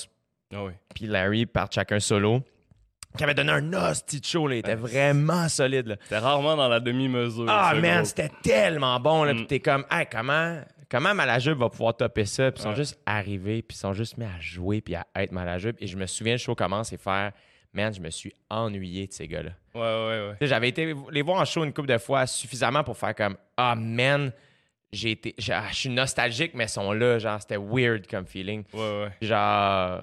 Ah 0.54 0.64
oui. 0.64 0.72
puis 0.94 1.06
Larry 1.06 1.46
partent 1.46 1.74
chacun 1.74 1.98
solo, 2.00 2.42
qui 3.16 3.24
avait 3.24 3.34
donné 3.34 3.52
un 3.52 3.72
hostie 3.72 4.20
de 4.20 4.24
show, 4.26 4.46
là, 4.46 4.56
il 4.56 4.58
était 4.58 4.74
vraiment 4.74 5.48
solide. 5.48 5.98
C'était 6.02 6.18
rarement 6.18 6.56
dans 6.56 6.68
la 6.68 6.80
demi-mesure. 6.80 7.46
Ah, 7.48 7.74
man, 7.74 8.04
c'était 8.04 8.30
tellement 8.42 9.00
bon, 9.00 9.24
là, 9.24 9.32
Mm. 9.32 9.36
puis 9.38 9.46
t'es 9.46 9.60
comme, 9.60 9.84
hey, 9.90 10.06
comment... 10.10 10.60
Comment 10.88 11.14
Malajube 11.14 11.58
va 11.58 11.68
pouvoir 11.68 11.96
topper 11.96 12.24
ça? 12.26 12.52
Puis 12.52 12.60
ils 12.60 12.62
sont 12.62 12.68
Ouais. 12.68 12.76
juste 12.76 13.00
arrivés, 13.06 13.60
puis 13.60 13.74
ils 13.76 13.80
sont 13.80 13.92
juste 13.92 14.18
mis 14.18 14.24
à 14.24 14.38
jouer, 14.38 14.80
puis 14.80 14.94
à 14.94 15.04
être 15.16 15.32
Malajube. 15.32 15.74
Et 15.80 15.88
je 15.88 15.96
me 15.96 16.06
souviens, 16.06 16.34
le 16.34 16.38
show 16.38 16.54
commence 16.54 16.92
et 16.92 16.96
faire, 16.96 17.32
man, 17.72 17.92
je 17.92 18.00
me 18.00 18.08
suis 18.08 18.32
ennuyé 18.48 19.08
de 19.08 19.12
ces 19.12 19.26
gars-là. 19.26 19.50
Ouais, 19.74 19.80
ouais, 19.80 20.28
ouais. 20.40 20.46
J'avais 20.46 20.68
été 20.68 20.94
les 21.10 21.22
voir 21.22 21.40
en 21.40 21.44
show 21.44 21.64
une 21.64 21.72
couple 21.72 21.88
de 21.88 21.98
fois 21.98 22.24
suffisamment 22.28 22.84
pour 22.84 22.96
faire 22.96 23.16
comme 23.16 23.36
Ah 23.56 23.74
man, 23.74 24.30
j'ai 24.92 25.10
été. 25.12 25.34
ah, 25.52 25.64
Je 25.70 25.74
suis 25.76 25.88
nostalgique, 25.88 26.52
mais 26.54 26.64
ils 26.64 26.68
sont 26.68 26.92
là. 26.92 27.18
Genre, 27.18 27.40
c'était 27.40 27.56
weird 27.58 28.06
comme 28.06 28.26
feeling. 28.26 28.64
Ouais, 28.72 28.80
ouais. 28.80 29.10
Genre, 29.20 30.02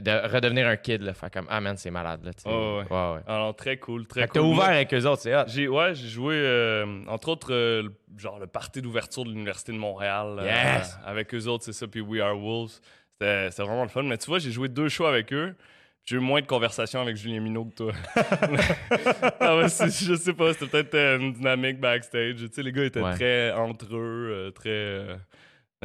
de 0.00 0.32
redevenir 0.32 0.66
un 0.66 0.76
kid, 0.76 1.02
là. 1.02 1.12
Faire 1.14 1.30
comme 1.30 1.46
Ah 1.50 1.60
man, 1.60 1.76
c'est 1.76 1.90
malade, 1.90 2.20
là. 2.24 2.30
Ouais, 2.46 2.52
ouais. 2.78 2.84
ouais. 2.90 3.20
Alors, 3.26 3.54
très 3.54 3.76
cool, 3.78 4.06
très 4.06 4.22
Fait 4.22 4.28
cool. 4.28 4.40
t'as 4.42 4.46
ouvert 4.46 4.68
avec 4.70 4.92
eux 4.94 5.04
autres, 5.06 5.22
c'est 5.22 5.34
hot. 5.36 5.44
J'ai, 5.48 5.68
ouais, 5.68 5.94
j'ai 5.94 6.08
joué, 6.08 6.34
euh, 6.36 7.04
entre 7.08 7.28
autres, 7.28 7.52
euh, 7.52 7.82
le- 7.82 7.92
genre 8.18 8.38
le 8.38 8.46
party 8.46 8.80
d'ouverture 8.82 9.24
de 9.24 9.30
l'Université 9.30 9.72
de 9.72 9.78
Montréal. 9.78 10.38
euh, 10.40 10.78
avec 11.04 11.34
eux 11.34 11.46
autres, 11.46 11.64
c'est 11.64 11.72
ça, 11.72 11.86
puis 11.86 12.00
We 12.00 12.20
Are 12.22 12.38
Wolves. 12.38 12.80
C'était, 13.12 13.50
c'était 13.50 13.62
vraiment 13.62 13.82
le 13.82 13.88
fun. 13.88 14.02
Mais 14.02 14.18
tu 14.18 14.26
vois, 14.26 14.38
j'ai 14.38 14.50
joué 14.50 14.68
deux 14.68 14.88
shows 14.88 15.06
avec 15.06 15.32
eux. 15.32 15.54
J'ai 16.04 16.16
eu 16.16 16.20
moins 16.20 16.40
de 16.40 16.46
conversations 16.46 17.00
avec 17.00 17.16
Julien 17.16 17.40
Minot 17.40 17.66
que 17.66 17.74
toi. 17.74 17.92
ah 19.40 19.56
ouais, 19.56 19.68
je 19.68 20.14
sais 20.16 20.32
pas, 20.32 20.52
c'était 20.52 20.66
peut-être 20.66 20.94
euh, 20.94 21.18
une 21.18 21.32
dynamique 21.32 21.78
backstage. 21.78 22.36
Tu 22.36 22.48
sais, 22.52 22.62
les 22.62 22.72
gars 22.72 22.84
étaient 22.84 23.00
Ouais. 23.00 23.14
très 23.14 23.52
entre 23.52 23.86
eux, 23.94 24.28
euh, 24.32 24.50
très. 24.50 24.68
euh, 24.70 25.16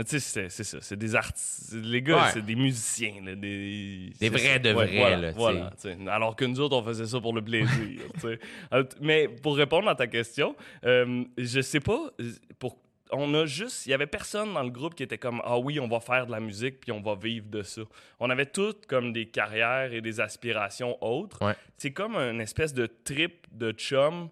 tu 0.07 0.19
sais, 0.19 0.49
c'est, 0.49 0.63
ça. 0.63 0.79
C'est 0.81 0.97
des 0.97 1.15
artistes. 1.15 1.73
Les 1.73 2.01
gars, 2.01 2.15
Ouais. 2.17 2.29
c'est 2.33 2.45
des 2.45 2.55
musiciens. 2.55 3.13
là, 3.23 3.35
des 3.35 4.11
vrais 4.29 4.59
de 4.59 4.71
vrais, 4.71 4.87
voilà, 4.97 5.17
là, 5.17 5.31
voilà. 5.35 5.71
Alors 6.11 6.35
que 6.35 6.45
nous 6.45 6.59
autres, 6.59 6.75
on 6.77 6.83
faisait 6.83 7.05
ça 7.05 7.19
pour 7.19 7.33
le 7.33 7.43
plaisir. 7.43 8.01
Mais 9.01 9.27
pour 9.27 9.55
répondre 9.55 9.87
à 9.87 9.93
ta 9.95 10.07
question, 10.07 10.55
je 10.83 11.61
sais 11.61 11.79
pas. 11.79 12.09
Pour... 12.57 12.77
On 13.11 13.33
a 13.33 13.45
juste. 13.45 13.85
Il 13.85 13.89
y 13.89 13.93
avait 13.93 14.07
personne 14.07 14.53
dans 14.53 14.63
le 14.63 14.69
groupe 14.69 14.95
qui 14.95 15.03
était 15.03 15.17
comme 15.17 15.41
Ah 15.45 15.57
oui, 15.57 15.79
on 15.79 15.87
va 15.87 15.99
faire 15.99 16.25
de 16.27 16.31
la 16.31 16.39
musique 16.39 16.79
puis 16.81 16.91
on 16.91 17.01
va 17.01 17.15
vivre 17.15 17.47
de 17.49 17.61
ça. 17.63 17.81
On 18.19 18.29
avait 18.29 18.45
toutes 18.47 18.85
comme 18.85 19.13
des 19.13 19.27
carrières 19.27 19.93
et 19.93 20.01
des 20.01 20.19
aspirations 20.19 20.97
autres. 21.03 21.45
Ouais. 21.45 21.53
C'est 21.77 21.91
comme 21.91 22.15
une 22.15 22.41
espèce 22.41 22.73
de 22.73 22.85
trip 22.85 23.47
de 23.51 23.71
chum 23.71 24.29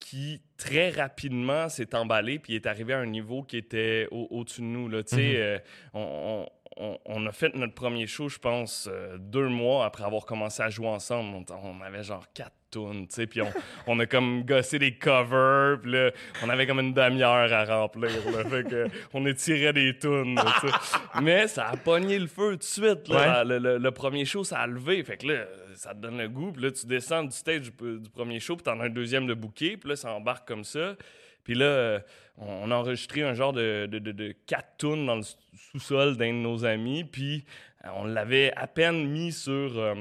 qui 0.00 0.42
très 0.58 0.90
rapidement 0.90 1.68
s'est 1.68 1.94
emballé 1.94 2.38
puis 2.38 2.54
est 2.54 2.66
arrivé 2.66 2.92
à 2.92 2.98
un 2.98 3.06
niveau 3.06 3.42
qui 3.42 3.56
était 3.56 4.06
au- 4.10 4.28
au-dessus 4.30 4.60
de 4.60 4.66
nous. 4.66 4.88
Là. 4.88 5.02
Tu 5.02 5.16
sais, 5.16 5.22
Mhm. 5.22 5.34
euh, 5.36 5.58
on, 5.94 6.00
on- 6.42 6.48
on 6.76 7.26
a 7.26 7.32
fait 7.32 7.54
notre 7.54 7.74
premier 7.74 8.06
show, 8.06 8.28
je 8.28 8.38
pense, 8.38 8.88
euh, 8.90 9.16
deux 9.18 9.48
mois 9.48 9.84
après 9.86 10.04
avoir 10.04 10.24
commencé 10.26 10.62
à 10.62 10.70
jouer 10.70 10.88
ensemble. 10.88 11.44
On, 11.50 11.78
on 11.78 11.80
avait 11.82 12.02
genre 12.02 12.24
quatre 12.34 12.52
tunes, 12.70 13.06
tu 13.06 13.14
sais, 13.14 13.26
puis 13.28 13.40
on, 13.42 13.48
on 13.86 14.00
a 14.00 14.06
comme 14.06 14.42
gossé 14.44 14.80
des 14.80 14.96
covers, 14.96 15.78
puis 15.80 15.92
là, 15.92 16.10
on 16.44 16.48
avait 16.48 16.66
comme 16.66 16.80
une 16.80 16.92
demi-heure 16.92 17.52
à 17.52 17.64
remplir, 17.64 18.10
là, 18.32 18.44
fait 18.44 18.64
que 18.68 18.86
on 19.12 19.24
étirait 19.26 19.72
des 19.72 19.96
tunes, 19.96 20.34
là. 20.34 20.44
Mais 21.22 21.46
ça 21.46 21.66
a 21.68 21.76
pogné 21.76 22.18
le 22.18 22.26
feu 22.26 22.52
tout 22.52 22.56
de 22.58 22.62
suite, 22.64 23.08
là. 23.08 23.44
Le, 23.44 23.58
le- 23.58 23.78
le 23.78 23.90
premier 23.92 24.24
show, 24.24 24.42
ça 24.42 24.58
a 24.58 24.66
levé, 24.66 25.04
fait 25.04 25.16
que 25.18 25.28
là, 25.28 25.44
ça 25.76 25.94
te 25.94 26.00
donne 26.00 26.18
le 26.18 26.28
goût, 26.28 26.52
puis 26.52 26.62
là, 26.62 26.70
tu 26.70 26.86
descends 26.86 27.22
du 27.24 27.30
stage 27.32 27.62
du, 27.62 27.98
du 28.00 28.10
premier 28.10 28.40
show, 28.40 28.56
puis 28.56 28.64
t'en 28.64 28.80
as 28.80 28.84
un 28.84 28.90
deuxième 28.90 29.26
de 29.26 29.34
bouquet, 29.34 29.76
puis 29.76 29.88
là, 29.90 29.96
ça 29.96 30.12
embarque 30.12 30.46
comme 30.46 30.64
ça. 30.64 30.96
Puis 31.44 31.54
là, 31.54 31.66
euh, 31.66 32.00
on 32.38 32.70
a 32.70 32.74
enregistré 32.74 33.22
un 33.22 33.34
genre 33.34 33.52
de, 33.52 33.86
de, 33.86 33.98
de, 33.98 34.12
de 34.12 34.34
quatre 34.46 34.78
tunes 34.78 35.04
dans 35.04 35.16
le 35.16 35.22
sous- 35.22 35.36
sous-sol 35.72 36.16
d'un 36.16 36.32
de 36.32 36.38
nos 36.38 36.64
amis, 36.64 37.04
puis 37.04 37.44
euh, 37.84 37.88
on 37.96 38.04
l'avait 38.04 38.52
à 38.56 38.66
peine 38.66 39.06
mis 39.08 39.30
sur 39.30 39.78
euh, 39.78 39.94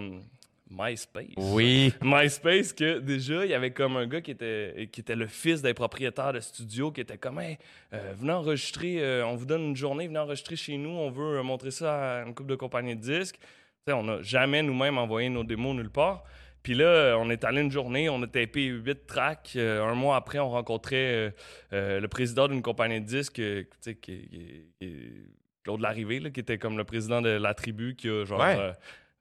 MySpace. 0.72 1.34
Oui. 1.38 1.94
MySpace, 2.02 2.72
que 2.74 3.00
déjà, 3.00 3.46
il 3.46 3.52
y 3.52 3.54
avait 3.54 3.72
comme 3.72 3.98
un 3.98 4.08
gars 4.08 4.22
qui 4.22 4.32
était, 4.32 4.90
qui 4.92 5.02
était 5.02 5.16
le 5.18 5.28
fils 5.28 5.62
d'un 5.62 5.74
propriétaire 5.74 6.32
de 6.34 6.40
studio, 6.40 6.92
qui 6.92 7.02
était 7.02 7.18
comme, 7.18 7.40
hey, 7.40 7.58
euh, 7.94 8.14
venez 8.18 8.32
enregistrer, 8.32 9.04
euh, 9.04 9.26
on 9.28 9.36
vous 9.36 9.46
donne 9.46 9.64
une 9.64 9.76
journée, 9.76 10.08
venez 10.08 10.20
enregistrer 10.20 10.56
chez 10.56 10.78
nous, 10.78 10.90
on 10.90 11.12
veut 11.12 11.42
montrer 11.44 11.72
ça 11.72 12.22
à 12.22 12.24
une 12.26 12.34
couple 12.34 12.52
de 12.52 12.56
compagnies 12.56 12.96
de 12.96 13.02
disques. 13.02 13.38
On 13.92 14.04
n'a 14.04 14.22
jamais 14.22 14.64
nous-mêmes 14.64 14.98
envoyé 14.98 15.28
nos 15.30 15.44
démos 15.44 15.76
nulle 15.76 15.90
part. 15.90 16.24
Puis 16.62 16.74
là, 16.74 17.18
on 17.20 17.30
est 17.30 17.44
allé 17.44 17.60
une 17.62 17.72
journée, 17.72 18.08
on 18.08 18.22
a 18.24 18.28
tapé 18.28 18.68
huit 18.68 19.06
tracks. 19.06 19.52
Euh, 19.58 19.84
un 19.84 19.96
mois 19.96 20.16
après, 20.16 20.40
on 20.40 20.50
rencontrait 20.50 20.96
euh, 20.96 21.32
euh, 21.74 22.00
le 22.00 22.08
président 22.08 22.48
d'une 22.48 22.62
compagnie 22.62 23.02
de 23.02 23.06
disques, 23.06 23.34
qui, 23.82 23.96
qui- 23.96 24.30
qui- 24.80 25.12
Claude 25.64 25.82
Larrivée, 25.82 26.20
là, 26.22 26.30
qui 26.30 26.40
était 26.40 26.58
comme 26.58 26.78
le 26.78 26.84
président 26.86 27.22
de 27.22 27.30
la 27.30 27.54
tribu, 27.54 27.96
qui 27.96 28.08
a 28.10 28.24
genre, 28.26 28.40
Ouais. 28.40 28.72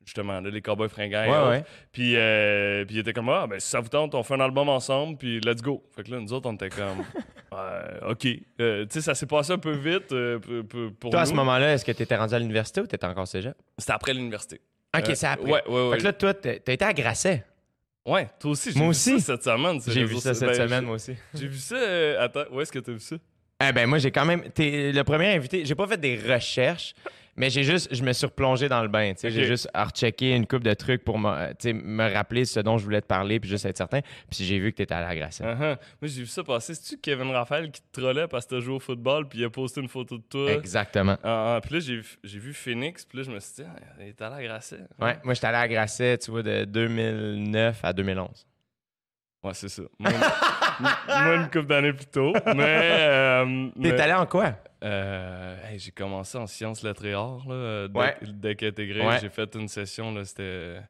Euh, 0.03 0.05
justement, 0.05 0.41
là, 0.41 0.51
les 0.51 0.61
Cowboys 0.63 0.89
fringants. 0.89 1.49
Ouais. 1.51 1.65
Puis, 1.93 2.15
euh, 2.17 2.85
puis 2.85 2.97
il 2.97 2.99
était 3.01 3.13
comme, 3.13 3.29
ah, 3.29 3.47
ben 3.49 3.59
si 3.61 3.69
ça 3.69 3.81
vous 3.81 3.89
tente, 3.89 4.15
on 4.15 4.23
fait 4.23 4.35
un 4.35 4.41
album 4.41 4.69
ensemble, 4.69 5.17
puis 5.17 5.41
let's 5.41 5.63
go. 5.63 5.83
Fait 5.95 6.03
que 6.03 6.11
là, 6.11 6.21
nous 6.21 6.33
autres, 6.33 6.49
on 6.49 6.55
était 6.55 6.69
comme, 6.71 6.99
Ouais, 7.53 7.59
OK. 8.11 8.27
Euh, 8.61 8.83
tu 8.85 8.95
sais, 8.95 9.01
ça 9.01 9.15
s'est 9.15 9.27
passé 9.27 9.53
un 9.53 9.59
peu 9.59 9.73
vite 9.73 10.13
euh, 10.13 10.39
p- 10.39 10.63
p- 10.63 10.89
pour 10.99 11.11
Toi, 11.11 11.21
à 11.21 11.27
ce 11.27 11.35
moment-là, 11.35 11.75
est-ce 11.75 11.85
que 11.85 11.93
t'étais 11.93 12.17
rendu 12.17 12.35
à 12.35 12.39
l'université 12.39 12.81
ou 12.81 12.87
t'étais 12.87 13.07
encore 13.07 13.29
cégep? 13.29 13.55
C'était 13.79 13.93
après 13.93 14.15
l'université. 14.15 14.61
Ok, 14.97 15.09
Euh, 15.09 15.15
c'est 15.15 15.27
après. 15.27 15.51
Ouais, 15.51 15.63
ouais, 15.69 15.89
ouais. 15.89 15.91
Fait 15.93 15.99
que 15.99 16.05
là, 16.05 16.13
toi, 16.13 16.35
t'as 16.35 16.53
été 16.55 16.85
à 16.85 16.93
Grasset. 16.93 17.45
Ouais, 18.05 18.29
toi 18.41 18.51
aussi. 18.51 18.73
j'ai 18.73 18.79
Moi 18.79 18.87
vu 18.87 18.91
aussi. 18.91 19.21
Ça 19.21 19.35
cette 19.35 19.45
semaine. 19.45 19.81
J'ai 19.87 20.05
vu 20.05 20.17
ça 20.17 20.35
cette 20.35 20.49
Ben, 20.49 20.55
semaine, 20.67 20.85
moi 20.85 20.97
aussi. 20.97 21.15
J'ai 21.35 21.47
vu 21.47 21.59
ça. 21.59 21.77
euh, 21.77 22.25
Attends, 22.25 22.45
où 22.51 22.61
est-ce 22.61 22.73
que 22.73 22.79
t'as 22.81 22.93
vu 22.93 22.99
ça? 23.01 23.17
Eh 23.65 23.71
ben 23.73 23.87
moi 23.87 23.99
j'ai 23.99 24.11
quand 24.11 24.25
même 24.25 24.51
t'es 24.51 24.91
le 24.91 25.05
premier 25.05 25.37
invité, 25.37 25.65
j'ai 25.65 25.77
pas 25.77 25.87
fait 25.87 25.97
des 25.97 26.17
recherches, 26.19 26.95
mais 27.37 27.49
j'ai 27.51 27.63
juste 27.63 27.95
je 27.95 28.03
me 28.03 28.13
suis 28.13 28.27
replongé 28.27 28.69
dans 28.69 28.83
le 28.83 28.89
bain, 28.89 29.15
tu 29.15 29.31
j'ai 29.31 29.45
juste 29.45 29.69
rechecké 29.75 30.35
une 30.37 30.47
coupe 30.47 30.63
de 30.65 30.75
trucs 30.75 31.03
pour 31.05 31.19
me 31.19 31.53
tu 31.55 31.73
me 31.73 32.13
rappeler 32.13 32.45
ce 32.45 32.61
dont 32.61 32.77
je 32.79 32.85
voulais 32.85 33.01
te 33.01 33.07
parler 33.07 33.41
puis 33.41 33.49
juste 33.49 33.65
être 33.67 33.77
certain, 33.77 34.01
puis 34.31 34.45
j'ai 34.45 34.59
vu 34.59 34.73
que 34.73 34.77
t'étais 34.79 34.95
à 34.95 35.01
la. 35.01 35.15
Uh-huh. 35.15 35.59
Moi, 35.59 35.77
j'ai 36.03 36.21
vu 36.23 36.27
ça 36.27 36.43
passer. 36.45 36.75
C'est-tu 36.75 37.01
Kevin 37.01 37.31
Raphaël 37.31 37.71
qui 37.71 37.81
te 37.83 38.01
trollait 38.01 38.27
parce 38.29 38.47
que 38.47 38.55
t'as 38.57 38.61
joué 38.61 38.75
au 38.75 38.81
football, 38.81 39.29
puis 39.29 39.39
il 39.41 39.45
a 39.45 39.51
posté 39.51 39.81
une 39.81 39.89
photo 39.89 40.19
de 40.19 40.23
toi? 40.23 40.53
Exactement. 40.53 41.17
Ah, 41.23 41.55
ah, 41.57 41.61
puis 41.63 41.75
là, 41.75 41.81
j'ai 41.81 42.39
vu- 42.39 42.53
Phoenix, 42.55 43.05
puis 43.05 43.19
là, 43.19 43.25
je 43.25 43.31
me 43.31 43.41
suis 43.41 43.55
dit, 43.57 43.63
ah, 43.67 43.81
il 44.01 44.09
est 44.09 44.21
allé 44.23 44.35
à 44.37 44.43
Grasset. 44.49 44.81
Ouais, 45.01 45.19
moi 45.25 45.35
j'étais 45.35 45.47
allé 45.47 45.59
à 45.59 45.69
Grasset, 45.69 46.19
tu 46.19 46.31
vois 46.31 46.43
de 46.43 46.65
2009 46.65 47.81
à 47.85 47.93
2011. 47.93 48.47
Ouais, 49.43 49.55
c'est 49.55 49.69
ça. 49.69 49.83
Moi, 49.99 50.11
une- 50.13 50.87
moi, 51.09 51.35
une 51.37 51.45
couple 51.45 51.67
d'années 51.67 51.93
plus 51.93 52.07
tôt. 52.07 52.33
Mais. 52.47 52.63
euh, 53.01 53.69
T'es 53.75 53.93
mais- 53.93 54.01
allé 54.01 54.13
en 54.13 54.27
quoi? 54.27 54.55
Euh, 54.83 55.57
hey, 55.71 55.79
j'ai 55.79 55.91
commencé 55.93 56.37
en 56.39 56.47
sciences 56.47 56.83
lettres 56.83 57.05
et 57.05 57.15
arts, 57.15 57.47
là, 57.49 57.89
dès, 57.89 57.99
Ouais. 57.99 58.17
dès 58.23 58.57
qu'intégré. 58.57 59.07
Ouais. 59.07 59.19
J'ai 59.21 59.29
fait 59.29 59.55
une 59.55 59.69
session, 59.69 60.13
là, 60.13 60.25
c'était... 60.25 60.81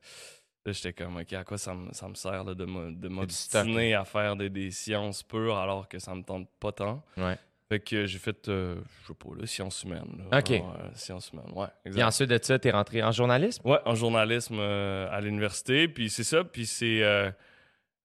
Là, 0.65 0.71
j'étais 0.73 0.93
comme, 0.93 1.17
OK, 1.17 1.33
à 1.33 1.43
quoi 1.45 1.59
ça 1.59 1.75
me, 1.75 1.93
ça 1.93 2.09
me 2.09 2.15
sert 2.15 2.45
là, 2.45 2.55
de 2.55 3.09
m'obstiner 3.09 3.95
à 3.95 4.05
faire 4.05 4.37
des, 4.37 4.49
des 4.49 4.71
sciences 4.71 5.23
pures 5.25 5.57
alors 5.57 5.89
que 5.89 5.99
ça 5.99 6.15
me 6.15 6.23
tente 6.23 6.49
pas 6.61 6.71
tant? 6.73 7.03
Ouais. 7.17 7.37
Fait 7.69 7.81
que 7.81 8.07
j'ai 8.07 8.19
fait, 8.19 8.49
euh, 8.49 8.77
je 9.03 9.09
sais 9.09 9.15
pas, 9.15 9.35
là, 9.37 9.47
sciences 9.47 9.83
humaines. 9.83 10.25
là. 10.31 10.39
OK. 10.39 10.51
Ouais, 10.51 10.63
sciences 10.95 11.31
humaines, 11.33 11.51
ouais, 11.55 11.67
exact. 11.85 12.05
ensuite 12.05 12.31
de 12.31 12.39
ça, 12.41 12.59
t'es 12.59 12.71
rentré 12.71 13.03
en 13.03 13.11
journalisme? 13.13 13.67
Ouais, 13.69 13.79
en 13.85 13.95
journalisme 13.95 14.57
euh, 14.59 15.09
à 15.11 15.21
l'université. 15.21 15.89
Puis 15.89 16.09
c'est 16.11 16.25
ça, 16.25 16.45
puis 16.45 16.67
c'est... 16.67 17.03
euh, 17.03 17.31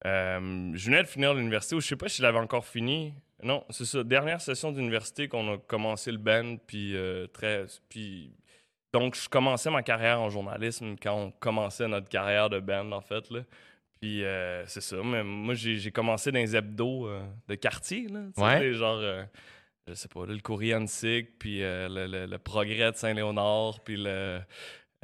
Euh, 0.06 0.71
je 0.76 0.86
venais 0.86 1.02
de 1.02 1.08
finir 1.08 1.34
l'université, 1.34 1.76
ou 1.76 1.82
je 1.82 1.88
sais 1.88 1.95
pas 1.95 2.08
si 2.08 2.17
je 2.17 2.23
l'avais 2.23 2.38
encore 2.38 2.65
fini. 2.65 3.13
Non, 3.43 3.63
c'est 3.69 3.86
ça. 3.86 4.04
Dernière 4.04 4.41
session 4.41 4.71
d'université 4.71 5.28
qu'on 5.28 5.54
a 5.54 5.58
commencé 5.58 6.12
le 6.12 6.17
band, 6.17 6.58
puis 6.65 6.95
euh, 6.95 7.28
très. 7.28 7.65
Puis, 7.89 8.32
donc, 8.93 9.15
je 9.15 9.30
commençais 9.30 9.69
ma 9.69 9.84
carrière 9.84 10.19
en 10.21 10.30
journalisme 10.30 10.95
quand 11.02 11.13
on 11.15 11.32
commençait 11.32 11.88
notre 11.88 12.10
carrière 12.10 12.50
de 12.50 12.60
band, 12.60 12.91
en 12.91 13.02
fait. 13.02 13.30
Là. 13.30 13.41
Puis, 14.02 14.23
euh, 14.23 14.65
c'est 14.65 14.82
ça. 14.82 14.97
Mais 15.04 15.23
moi, 15.23 15.54
j'ai 15.54 15.91
commencé 15.91 16.32
dans 16.32 16.39
les 16.39 16.56
hebdos 16.56 17.08
euh, 17.08 17.21
de 17.47 17.56
quartier, 17.56 18.08
là. 18.08 18.21
Ouais. 18.38 18.73
genre. 18.73 19.02
je 19.88 19.93
sais 19.93 20.08
pas, 20.08 20.26
là, 20.26 20.34
le 20.34 20.39
courrier 20.39 20.73
Antique, 20.76 21.38
puis 21.38 21.60
le, 21.60 22.08
le- 22.08 22.26
le 22.26 22.38
Progrès 22.39 22.91
de 22.91 22.97
Saint-Léonard, 22.97 23.80
puis 23.84 23.97
le. 23.97 24.39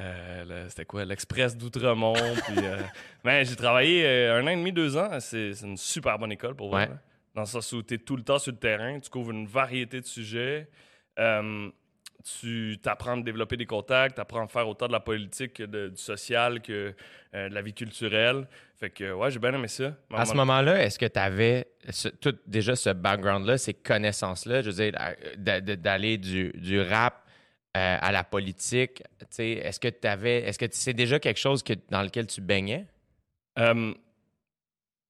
euh, 0.02 0.68
C'était 0.68 0.84
quoi? 0.84 1.04
L'Express 1.04 1.56
d'Outremont. 1.56 2.14
puis. 2.14 2.56
euh, 2.64 2.80
ben, 3.24 3.44
j'ai 3.44 3.56
travaillé 3.56 4.04
euh, 4.04 4.40
un 4.40 4.44
an 4.44 4.48
et 4.50 4.56
demi, 4.56 4.72
deux 4.72 4.96
ans. 4.96 5.20
C'est 5.20 5.52
une 5.62 5.76
super 5.76 6.18
bonne 6.18 6.32
école 6.32 6.56
pour. 6.56 6.72
Ouais. 6.72 6.88
Dans 7.34 7.42
le 7.42 7.46
sens 7.46 7.72
où 7.72 7.82
tu 7.82 7.94
es 7.94 7.98
tout 7.98 8.16
le 8.16 8.22
temps 8.22 8.38
sur 8.38 8.52
le 8.52 8.58
terrain, 8.58 9.00
tu 9.00 9.10
couvres 9.10 9.32
une 9.32 9.46
variété 9.46 10.00
de 10.00 10.06
sujets. 10.06 10.68
Euh, 11.18 11.68
tu 12.40 12.78
apprends 12.86 13.18
à 13.18 13.22
développer 13.22 13.56
des 13.56 13.66
contacts, 13.66 14.14
tu 14.14 14.20
apprends 14.20 14.44
à 14.44 14.48
faire 14.48 14.66
autant 14.68 14.86
de 14.86 14.92
la 14.92 15.00
politique 15.00 15.54
que 15.54 15.62
de- 15.64 15.88
du 15.88 15.96
social 16.00 16.62
que 16.62 16.94
euh, 17.34 17.48
de 17.48 17.54
la 17.54 17.60
vie 17.60 17.74
culturelle. 17.74 18.46
Fait 18.78 18.88
que, 18.88 19.12
ouais, 19.12 19.30
j'ai 19.30 19.38
bien 19.38 19.52
aimé 19.52 19.68
ça. 19.68 19.94
À 20.14 20.24
ce 20.24 20.30
moment-là, 20.36 20.82
est-ce 20.84 20.98
que 20.98 21.06
tu 21.06 21.18
avais 21.18 21.66
tout, 22.20 22.34
déjà 22.46 22.76
ce 22.76 22.90
background-là, 22.90 23.58
ces 23.58 23.74
connaissances-là, 23.74 24.62
je 24.62 24.70
veux 24.70 24.76
dire, 24.76 24.92
d'a- 25.36 25.60
d'a- 25.60 25.76
d'aller 25.76 26.16
du, 26.16 26.50
du 26.54 26.80
rap 26.80 27.26
euh, 27.76 27.98
à 28.00 28.12
la 28.12 28.22
politique, 28.24 29.02
tu 29.18 29.26
sais, 29.30 29.50
est-ce 29.50 29.80
que 29.80 29.88
tu 29.88 30.06
avais, 30.06 30.42
est-ce 30.44 30.58
que 30.58 30.66
c'est 30.70 30.94
déjà 30.94 31.18
quelque 31.18 31.40
chose 31.40 31.62
que, 31.62 31.72
dans 31.90 32.02
lequel 32.02 32.26
tu 32.28 32.40
baignais? 32.40 32.86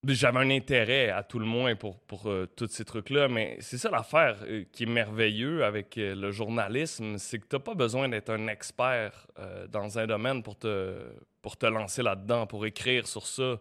J'avais 0.07 0.39
un 0.39 0.51
intérêt, 0.51 1.11
à 1.11 1.23
tout 1.23 1.39
le 1.39 1.47
moins, 1.47 1.77
pour, 1.77 1.99
pour 2.01 2.29
euh, 2.29 2.47
tous 2.57 2.69
ces 2.69 2.85
trucs-là, 2.85 3.29
mais 3.29 3.57
c'est 3.61 3.79
ça 3.79 3.91
l'affaire 3.91 4.37
euh, 4.43 4.65
qui 4.73 4.83
est 4.83 4.87
merveilleux 4.87 5.65
avec 5.65 5.97
euh, 5.97 6.15
le 6.15 6.31
journalisme, 6.31 7.17
c'est 7.17 7.39
que 7.39 7.47
tu 7.47 7.57
n'as 7.57 7.61
pas 7.61 7.75
besoin 7.75 8.09
d'être 8.09 8.31
un 8.31 8.49
expert 8.49 9.27
dans 9.71 9.99
un 9.99 10.07
domaine 10.07 10.43
pour 10.43 10.57
te, 10.57 10.97
pour 11.43 11.57
te 11.57 11.67
lancer 11.67 12.03
là-dedans, 12.03 12.47
pour 12.47 12.67
écrire 12.67 13.07
sur 13.07 13.27
ça. 13.27 13.59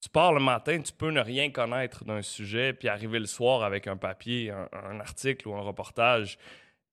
Tu 0.00 0.08
pars 0.08 0.32
le 0.32 0.40
matin, 0.40 0.80
tu 0.80 0.92
peux 0.92 1.10
ne 1.10 1.20
rien 1.20 1.50
connaître 1.50 2.04
d'un 2.04 2.22
sujet, 2.22 2.72
puis 2.72 2.88
arriver 2.88 3.18
le 3.18 3.26
soir 3.26 3.62
avec 3.62 3.86
un 3.86 3.96
papier, 3.96 4.50
un, 4.50 5.00
article 5.00 5.48
ou 5.48 5.54
un 5.54 5.62
reportage. 5.62 6.38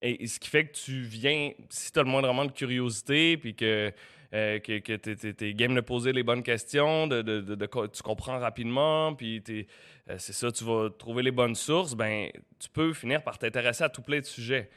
Et, 0.02 0.24
et 0.24 0.28
ce 0.28 0.40
qui 0.40 0.50
fait 0.50 0.66
que 0.68 0.74
tu 0.74 1.02
viens, 1.02 1.52
si 1.70 1.92
tu 1.92 2.00
as 2.00 2.04
le 2.04 2.10
moindrement 2.10 2.46
de 2.46 2.52
curiosité, 2.52 3.38
puis 3.38 3.56
que 3.56 3.94
euh, 4.34 4.60
que, 4.60 4.80
que 4.80 4.94
tu 4.96 5.46
es, 5.46 5.54
game 5.54 5.76
de 5.76 5.82
poser 5.82 6.12
les 6.14 6.24
bonnes 6.24 6.44
questions, 6.44 7.08
de, 7.08 7.22
de- 7.22 7.42
de- 7.42 7.56
de 7.56 7.66
co- 7.68 7.88
tu 7.88 8.02
comprends 8.02 8.40
rapidement, 8.40 9.14
puis 9.14 9.44
euh, 9.50 10.16
c'est 10.18 10.34
ça, 10.34 10.52
tu 10.52 10.64
vas 10.64 10.90
trouver 10.90 11.22
les 11.24 11.32
bonnes 11.32 11.56
sources, 11.56 11.94
ben 11.96 12.30
tu 12.60 12.70
peux 12.70 12.94
finir 12.94 13.24
par 13.24 13.38
t'intéresser 13.38 13.84
à 13.84 13.90
tout 13.90 14.02
plein 14.02 14.20
de 14.20 14.26
sujets. 14.26 14.70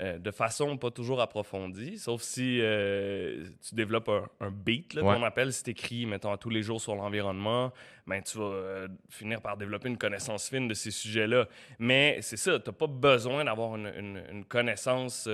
euh, 0.00 0.18
de 0.18 0.30
façon 0.32 0.78
pas 0.78 0.90
toujours 0.90 1.20
approfondie, 1.20 1.96
sauf 1.98 2.22
si 2.22 2.58
euh, 2.60 3.44
tu 3.68 3.74
développes 3.76 4.08
un, 4.08 4.24
un 4.40 4.50
beat, 4.50 4.94
là, 4.94 5.02
Ouais. 5.04 5.14
qu'on 5.14 5.22
appelle, 5.22 5.52
si 5.52 5.62
tu 5.62 5.70
écris, 5.70 6.06
mettons, 6.06 6.32
à 6.32 6.38
tous 6.38 6.50
les 6.50 6.62
jours 6.62 6.80
sur 6.80 6.96
l'environnement, 6.96 7.72
ben, 8.08 8.20
tu 8.22 8.38
vas 8.38 8.44
euh, 8.44 8.88
finir 9.10 9.40
par 9.42 9.56
développer 9.56 9.88
une 9.88 9.98
connaissance 9.98 10.48
fine 10.48 10.66
de 10.66 10.74
ces 10.74 10.90
sujets-là. 10.90 11.46
Mais 11.78 12.18
c'est 12.22 12.38
ça, 12.38 12.58
tu 12.58 12.68
n'as 12.70 12.74
pas 12.74 12.88
besoin 12.88 13.44
d'avoir 13.44 13.76
une, 13.76 13.86
une- 13.96 14.22
une 14.32 14.44
connaissance 14.44 15.28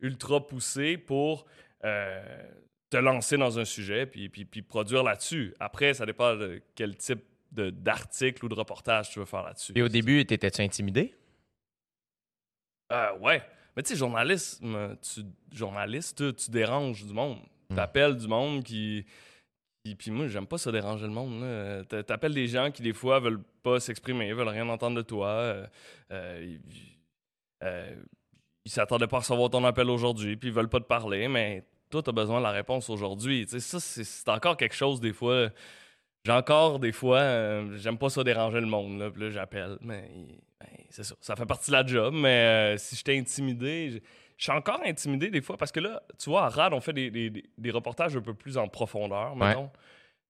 ultra 0.00 0.46
poussée 0.46 0.96
pour 0.96 1.46
te 2.90 2.96
lancer 2.96 3.36
dans 3.36 3.58
un 3.58 3.64
sujet 3.64 4.06
puis, 4.06 4.28
puis, 4.28 4.44
puis 4.44 4.62
produire 4.62 5.02
là-dessus. 5.02 5.54
Après, 5.60 5.94
ça 5.94 6.06
dépend 6.06 6.36
de 6.36 6.62
quel 6.74 6.96
type 6.96 7.20
de- 7.52 7.70
d'article 7.70 8.44
ou 8.44 8.48
de 8.48 8.54
reportage 8.54 9.10
tu 9.10 9.18
veux 9.18 9.24
faire 9.24 9.42
là-dessus. 9.42 9.72
Et 9.74 9.82
au 9.82 9.88
début, 9.88 10.24
t'étais-tu 10.26 10.62
intimidé? 10.62 11.14
Euh, 12.92 13.16
ouais. 13.18 13.42
Mais 13.76 13.82
tu 13.82 13.90
sais, 13.90 13.96
journalisme, 13.96 14.96
tu, 15.02 15.22
journaliste, 15.52 16.36
tu, 16.36 16.50
déranges 16.50 17.04
du 17.04 17.12
monde. 17.12 17.38
Mm. 17.70 17.74
T'appelles 17.76 18.16
du 18.16 18.28
monde 18.28 18.62
qui. 18.62 19.04
qui- 19.84 19.94
Puis 19.96 20.10
moi, 20.10 20.28
j'aime 20.28 20.46
pas 20.46 20.58
ça 20.58 20.70
déranger 20.70 21.06
le 21.06 21.12
monde. 21.12 21.86
T'appelles 22.06 22.34
des 22.34 22.46
gens 22.46 22.70
qui, 22.70 22.82
des 22.82 22.92
fois, 22.92 23.18
veulent 23.20 23.42
pas 23.62 23.80
s'exprimer, 23.80 24.32
veulent 24.32 24.48
rien 24.48 24.68
entendre 24.68 24.96
de 24.96 25.02
toi. 25.02 25.28
euh, 25.28 25.66
euh, 26.12 26.40
ils 26.44 26.60
euh, 27.62 27.94
ils 28.66 28.70
s'attendaient 28.70 29.06
pas 29.06 29.16
à 29.18 29.20
recevoir 29.20 29.50
ton 29.50 29.64
appel 29.64 29.90
aujourd'hui, 29.90 30.36
puis 30.36 30.48
ils 30.48 30.54
veulent 30.54 30.68
pas 30.68 30.80
te 30.80 30.86
parler, 30.86 31.28
mais 31.28 31.64
toi, 31.94 32.02
t'as 32.02 32.12
besoin 32.12 32.38
de 32.38 32.42
la 32.44 32.50
réponse 32.50 32.90
aujourd'hui. 32.90 33.46
Tu 33.46 33.52
sais, 33.52 33.60
ça, 33.60 33.78
c'est- 33.80 34.28
encore 34.28 34.56
quelque 34.56 34.74
chose, 34.74 35.00
des 35.00 35.12
fois. 35.12 35.48
J'ai 36.24 36.32
encore, 36.32 36.78
des 36.78 36.90
fois, 36.92 37.18
euh, 37.18 37.76
j'aime 37.76 37.98
pas 37.98 38.08
ça 38.08 38.24
déranger 38.24 38.58
le 38.60 38.66
monde, 38.66 38.98
là, 38.98 39.10
puis 39.10 39.22
là, 39.22 39.30
j'appelle, 39.30 39.76
mais 39.82 40.10
ben, 40.58 40.66
c'est 40.90 41.04
ça. 41.04 41.14
Ça 41.20 41.36
fait 41.36 41.44
partie 41.46 41.70
de 41.70 41.76
la 41.76 41.84
job, 41.86 42.14
mais 42.16 42.74
euh, 42.74 42.76
si 42.78 42.96
j'étais 42.96 43.18
intimidé, 43.18 44.02
je 44.38 44.42
suis 44.42 44.52
encore 44.52 44.80
intimidé 44.84 45.28
des 45.30 45.42
fois 45.42 45.56
parce 45.58 45.70
que 45.70 45.80
là, 45.80 46.02
tu 46.18 46.30
vois, 46.30 46.46
à 46.46 46.48
RAD, 46.48 46.72
on 46.72 46.80
fait 46.80 46.94
des, 46.94 47.10
des- 47.10 47.30
des- 47.30 47.44
des 47.58 47.70
reportages 47.70 48.16
un 48.16 48.22
peu 48.22 48.32
plus 48.34 48.56
en 48.58 48.68
profondeur, 48.68 49.36
mettons. 49.36 49.70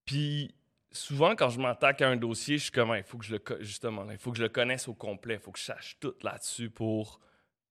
Puis 0.05 0.53
souvent, 0.91 1.35
quand 1.37 1.49
je 1.49 1.61
m'attaque 1.61 2.03
à 2.03 2.09
un 2.09 2.17
dossier, 2.17 2.59
je 2.59 2.65
suis 2.65 2.73
comme, 2.73 2.93
il 2.97 3.03
faut 3.05 3.17
que 3.19 3.25
je 3.25 3.37
le, 3.37 3.43
justement, 3.61 4.05
il 4.11 4.19
faut 4.19 4.33
que 4.33 4.37
je 4.39 4.43
le 4.43 4.49
connaisse 4.49 4.89
au 4.89 4.95
complet, 4.95 5.35
il 5.35 5.41
faut 5.41 5.53
que 5.53 5.59
je 5.61 5.65
sache 5.65 5.97
tout 6.01 6.15
là-dessus 6.23 6.71
pour, 6.71 7.21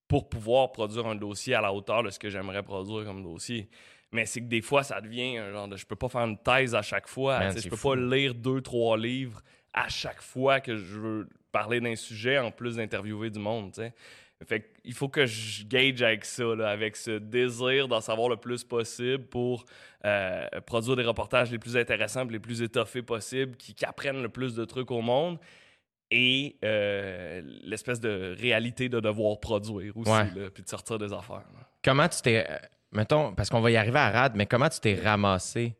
pour 0.08 0.30
pouvoir 0.30 0.72
produire 0.72 1.08
un 1.08 1.16
dossier 1.16 1.56
à 1.56 1.62
la 1.62 1.74
hauteur 1.74 2.04
de 2.04 2.10
ce 2.10 2.20
que 2.20 2.30
j'aimerais 2.30 2.64
produire 2.64 3.06
comme 3.06 3.24
dossier. 3.24 3.70
Mais 4.12 4.26
c'est 4.26 4.42
que 4.42 4.48
des 4.48 4.62
fois, 4.62 4.84
ça 4.84 5.02
devient 5.02 5.38
un 5.38 5.52
genre 5.52 5.68
de. 5.68 5.76
Je 5.76 5.86
peux 5.86 5.96
pas 5.96 6.08
faire 6.08 6.22
une 6.22 6.38
thèse 6.38 6.76
à 6.76 6.84
chaque 6.84 7.08
fois. 7.08 7.40
Man, 7.40 7.58
je 7.58 7.68
peux 7.68 7.76
fou. 7.76 7.90
pas 7.90 7.96
lire 7.96 8.36
deux, 8.36 8.62
trois 8.62 8.98
livres 8.98 9.42
à 9.74 9.90
chaque 9.90 10.22
fois 10.22 10.60
que 10.60 10.78
je 10.78 11.00
veux 11.00 11.30
parler 11.52 11.80
d'un 11.80 11.96
sujet 11.96 12.38
en 12.38 12.52
plus 12.52 12.76
d'interviewer 12.76 13.32
du 13.32 13.40
monde. 13.40 13.74
Fait 14.46 14.72
il 14.84 14.94
faut 14.94 15.08
que 15.08 15.26
je 15.26 15.64
gauge 15.64 16.02
avec 16.02 16.26
ça, 16.26 16.44
là, 16.56 16.70
avec 16.70 16.96
ce 16.96 17.18
désir 17.18 17.88
d'en 17.88 18.02
savoir 18.02 18.30
le 18.30 18.36
plus 18.36 18.64
possible 18.64 19.24
pour 19.24 19.66
euh, 20.06 20.48
produire 20.66 20.96
des 20.98 21.04
reportages 21.04 21.50
les 21.50 21.60
plus 21.60 21.78
intéressants, 21.78 22.26
les 22.26 22.40
plus 22.40 22.62
étoffés 22.62 23.02
possibles, 23.02 23.56
qui, 23.56 23.74
qui 23.74 23.86
apprennent 23.86 24.22
le 24.22 24.30
plus 24.30 24.54
de 24.54 24.66
trucs 24.66 24.92
au 24.92 25.02
monde. 25.02 25.40
Et 26.16 26.58
euh, 26.64 27.42
l'espèce 27.64 28.00
de 28.00 28.36
réalité 28.40 28.88
de 28.88 29.00
devoir 29.00 29.40
produire 29.40 29.98
aussi, 29.98 30.12
Ouais. 30.12 30.26
là, 30.36 30.50
puis 30.54 30.62
de 30.62 30.70
sortir 30.70 31.00
des 31.00 31.12
affaires. 31.12 31.38
là. 31.56 31.68
Comment 31.84 32.08
tu 32.08 32.22
t'es. 32.22 32.46
euh, 32.48 32.56
mettons, 32.92 33.34
parce 33.34 33.50
qu'on 33.50 33.62
va 33.62 33.72
y 33.72 33.78
arriver 33.78 33.98
à 33.98 34.12
RAD, 34.12 34.36
mais 34.36 34.46
comment 34.46 34.70
tu 34.70 34.80
t'es 34.80 34.94
ramassé 34.94 35.76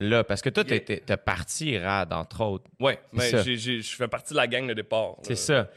là? 0.00 0.24
Parce 0.24 0.42
que 0.42 0.48
toi, 0.50 0.64
t'es- 0.64 0.80
t'es- 0.80 1.16
parti 1.16 1.78
RAD, 1.78 2.12
entre 2.12 2.40
autres. 2.42 2.64
C'est 2.80 2.98
mais 3.12 3.54
je 3.54 3.96
fais 3.96 4.08
partie 4.08 4.32
de 4.32 4.38
la 4.38 4.48
gang 4.48 4.66
de 4.66 4.74
départ. 4.74 5.16
C'est 5.22 5.30
là. 5.30 5.36
ça. 5.36 5.70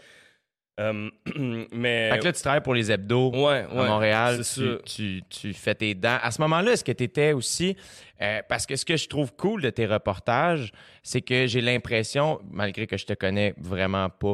Euh, 0.80 1.10
mais. 1.72 2.10
Fait 2.12 2.20
que 2.20 2.24
là, 2.26 2.32
tu 2.34 2.42
travailles 2.42 2.62
pour 2.62 2.74
les 2.74 2.92
hebdos. 2.92 3.32
ouais, 3.32 3.66
à 3.70 3.74
Montréal, 3.74 4.38
tu, 4.38 4.44
ça. 4.44 4.62
tu, 4.86 5.22
tu 5.30 5.54
fais 5.54 5.76
tes 5.76 5.94
dents. 5.94 6.18
À 6.22 6.32
ce 6.32 6.42
moment-là, 6.42 6.72
est-ce 6.72 6.84
que 6.84 6.92
tu 6.92 7.04
étais 7.04 7.34
aussi. 7.34 7.76
euh, 8.22 8.42
parce 8.48 8.66
que 8.66 8.76
ce 8.76 8.86
que 8.86 8.96
je 8.98 9.08
trouve 9.08 9.34
cool 9.36 9.62
de 9.62 9.70
tes 9.70 9.86
reportages, 9.86 10.72
c'est 11.04 11.22
que 11.22 11.46
j'ai 11.48 11.62
l'impression, 11.62 12.40
malgré 12.50 12.88
que 12.88 12.98
je 12.98 13.06
te 13.06 13.14
connais 13.14 13.54
vraiment 13.58 14.10
pas, 14.10 14.28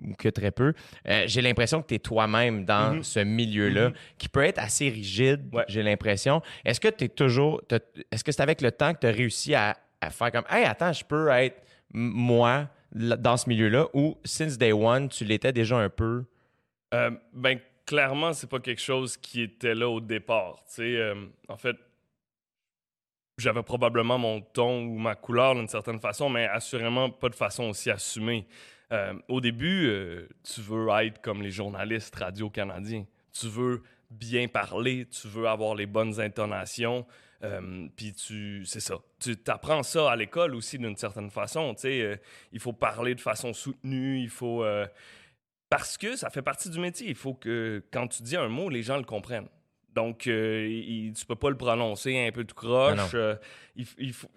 ou 0.00 0.14
que 0.16 0.28
très 0.28 0.50
peu, 0.52 0.74
euh, 1.08 1.22
j'ai 1.26 1.40
l'impression 1.42 1.82
que 1.82 1.88
tu 1.88 1.94
es 1.94 1.98
toi-même 1.98 2.64
dans 2.64 2.94
Mhm. 2.96 3.02
ce 3.02 3.20
milieu-là, 3.20 3.88
Mhm. 3.88 3.94
qui 4.18 4.28
peut 4.28 4.44
être 4.44 4.58
assez 4.58 4.88
rigide, 4.88 5.48
Ouais. 5.52 5.64
j'ai 5.68 5.82
l'impression. 5.82 6.40
Est-ce 6.64 6.78
que 6.80 6.88
tu 6.88 7.04
es 7.04 7.08
toujours. 7.08 7.62
Est-ce 8.12 8.22
que 8.22 8.30
c'est 8.30 8.42
avec 8.42 8.60
le 8.60 8.70
temps 8.72 8.92
que 8.94 9.00
tu 9.00 9.06
as 9.06 9.10
réussi 9.12 9.54
à, 9.54 9.76
à 10.00 10.10
faire 10.10 10.30
comme 10.30 10.44
Hey, 10.50 10.64
attends, 10.64 10.92
je 10.92 11.04
peux 11.04 11.28
être 11.30 11.62
moi 11.92 12.68
dans 12.92 13.36
ce 13.36 13.48
milieu-là, 13.48 13.88
ou 13.92 14.16
since 14.24 14.58
day 14.58 14.72
one, 14.72 15.08
tu 15.08 15.24
l'étais 15.24 15.52
déjà 15.52 15.76
un 15.76 15.90
peu? 15.90 16.24
Euh, 16.94 17.10
ben, 17.32 17.58
clairement, 17.86 18.32
c'est 18.32 18.48
pas 18.48 18.60
quelque 18.60 18.80
chose 18.80 19.16
qui 19.16 19.42
était 19.42 19.74
là 19.74 19.88
au 19.88 20.00
départ. 20.00 20.56
Euh, 20.78 21.26
en 21.48 21.56
fait, 21.56 21.76
j'avais 23.38 23.62
probablement 23.62 24.18
mon 24.18 24.40
ton 24.40 24.82
ou 24.82 24.98
ma 24.98 25.14
couleur 25.14 25.54
d'une 25.54 25.68
certaine 25.68 26.00
façon, 26.00 26.28
mais 26.28 26.46
assurément 26.46 27.08
pas 27.08 27.28
de 27.28 27.34
façon 27.34 27.64
aussi 27.64 27.90
assumée. 27.90 28.46
Euh, 28.92 29.14
au 29.28 29.40
début, 29.40 29.86
euh, 29.86 30.28
tu 30.42 30.60
veux 30.60 30.88
être 31.02 31.20
comme 31.20 31.42
les 31.42 31.50
journalistes 31.50 32.14
radio-canadiens. 32.14 33.06
Tu 33.32 33.46
veux 33.46 33.82
bien 34.10 34.48
parler, 34.48 35.06
tu 35.06 35.28
veux 35.28 35.46
avoir 35.46 35.74
les 35.74 35.86
bonnes 35.86 36.20
intonations, 36.20 37.06
euh, 37.44 37.88
puis 37.94 38.12
tu, 38.14 38.64
c'est 38.66 38.80
ça. 38.80 38.96
Tu 39.20 39.36
apprends 39.46 39.82
ça 39.82 40.10
à 40.10 40.16
l'école 40.16 40.54
aussi 40.54 40.78
d'une 40.78 40.96
certaine 40.96 41.30
façon. 41.30 41.74
Tu 41.74 41.82
sais, 41.82 42.00
euh, 42.00 42.16
il 42.52 42.60
faut 42.60 42.72
parler 42.72 43.14
de 43.14 43.20
façon 43.20 43.52
soutenue, 43.52 44.20
il 44.20 44.30
faut 44.30 44.64
euh, 44.64 44.86
parce 45.68 45.96
que 45.96 46.16
ça 46.16 46.30
fait 46.30 46.42
partie 46.42 46.70
du 46.70 46.80
métier. 46.80 47.08
Il 47.08 47.14
faut 47.14 47.34
que 47.34 47.84
quand 47.92 48.08
tu 48.08 48.22
dis 48.22 48.36
un 48.36 48.48
mot, 48.48 48.68
les 48.68 48.82
gens 48.82 48.96
le 48.96 49.04
comprennent. 49.04 49.48
Donc, 49.94 50.20
tu 50.20 51.12
peux 51.26 51.34
pas 51.34 51.50
le 51.50 51.56
prononcer 51.56 52.26
un 52.26 52.30
peu 52.30 52.44
tout 52.44 52.54
croche. 52.54 53.16
Il, 53.74 53.86
il 53.98 54.12
faut, 54.12 54.30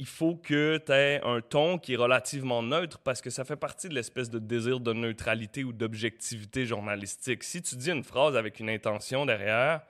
il 0.00 0.06
faut 0.06 0.34
que 0.34 0.78
tu 0.78 0.92
aies 0.92 1.20
un 1.24 1.42
ton 1.42 1.76
qui 1.76 1.92
est 1.92 1.96
relativement 1.96 2.62
neutre 2.62 2.98
parce 3.00 3.20
que 3.20 3.28
ça 3.28 3.44
fait 3.44 3.56
partie 3.56 3.88
de 3.88 3.94
l'espèce 3.94 4.30
de 4.30 4.38
désir 4.38 4.80
de 4.80 4.94
neutralité 4.94 5.62
ou 5.62 5.72
d'objectivité 5.72 6.64
journalistique. 6.64 7.42
Si 7.42 7.60
tu 7.60 7.76
dis 7.76 7.90
une 7.90 8.02
phrase 8.02 8.34
avec 8.34 8.60
une 8.60 8.70
intention 8.70 9.26
derrière, 9.26 9.82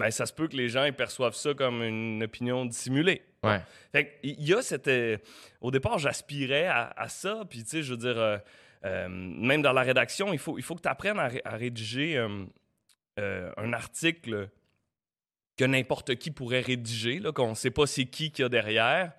ben, 0.00 0.10
ça 0.10 0.26
se 0.26 0.32
peut 0.32 0.48
que 0.48 0.56
les 0.56 0.68
gens 0.68 0.84
ils 0.84 0.92
perçoivent 0.92 1.34
ça 1.34 1.54
comme 1.54 1.82
une 1.82 2.22
opinion 2.22 2.64
dissimulée. 2.64 3.22
Ouais. 3.42 3.60
Fait 3.92 4.18
il 4.22 4.42
y 4.42 4.52
a 4.54 4.62
cette. 4.62 4.88
euh, 4.88 5.16
au 5.60 5.70
départ, 5.70 5.98
j'aspirais 5.98 6.66
à, 6.66 6.92
à 6.96 7.08
ça. 7.08 7.44
Puis, 7.48 7.62
tu 7.62 7.70
sais, 7.70 7.82
je 7.82 7.92
veux 7.92 7.96
dire, 7.98 8.18
euh, 8.18 8.38
euh, 8.84 9.08
même 9.08 9.62
dans 9.62 9.72
la 9.72 9.82
rédaction, 9.82 10.32
il 10.32 10.38
faut, 10.38 10.58
il 10.58 10.62
faut 10.64 10.74
que 10.74 10.82
tu 10.82 10.88
apprennes 10.88 11.18
à, 11.18 11.28
ré- 11.28 11.42
à 11.44 11.56
rédiger 11.56 12.16
euh, 12.16 13.52
un 13.56 13.72
article 13.72 14.48
que 15.56 15.64
n'importe 15.66 16.16
qui 16.16 16.30
pourrait 16.30 16.60
rédiger, 16.60 17.18
là, 17.20 17.32
qu'on 17.32 17.50
ne 17.50 17.54
sait 17.54 17.70
pas 17.70 17.86
c'est 17.86 18.06
qui 18.06 18.30
qu'il 18.30 18.42
y 18.42 18.46
a 18.46 18.48
derrière, 18.48 19.12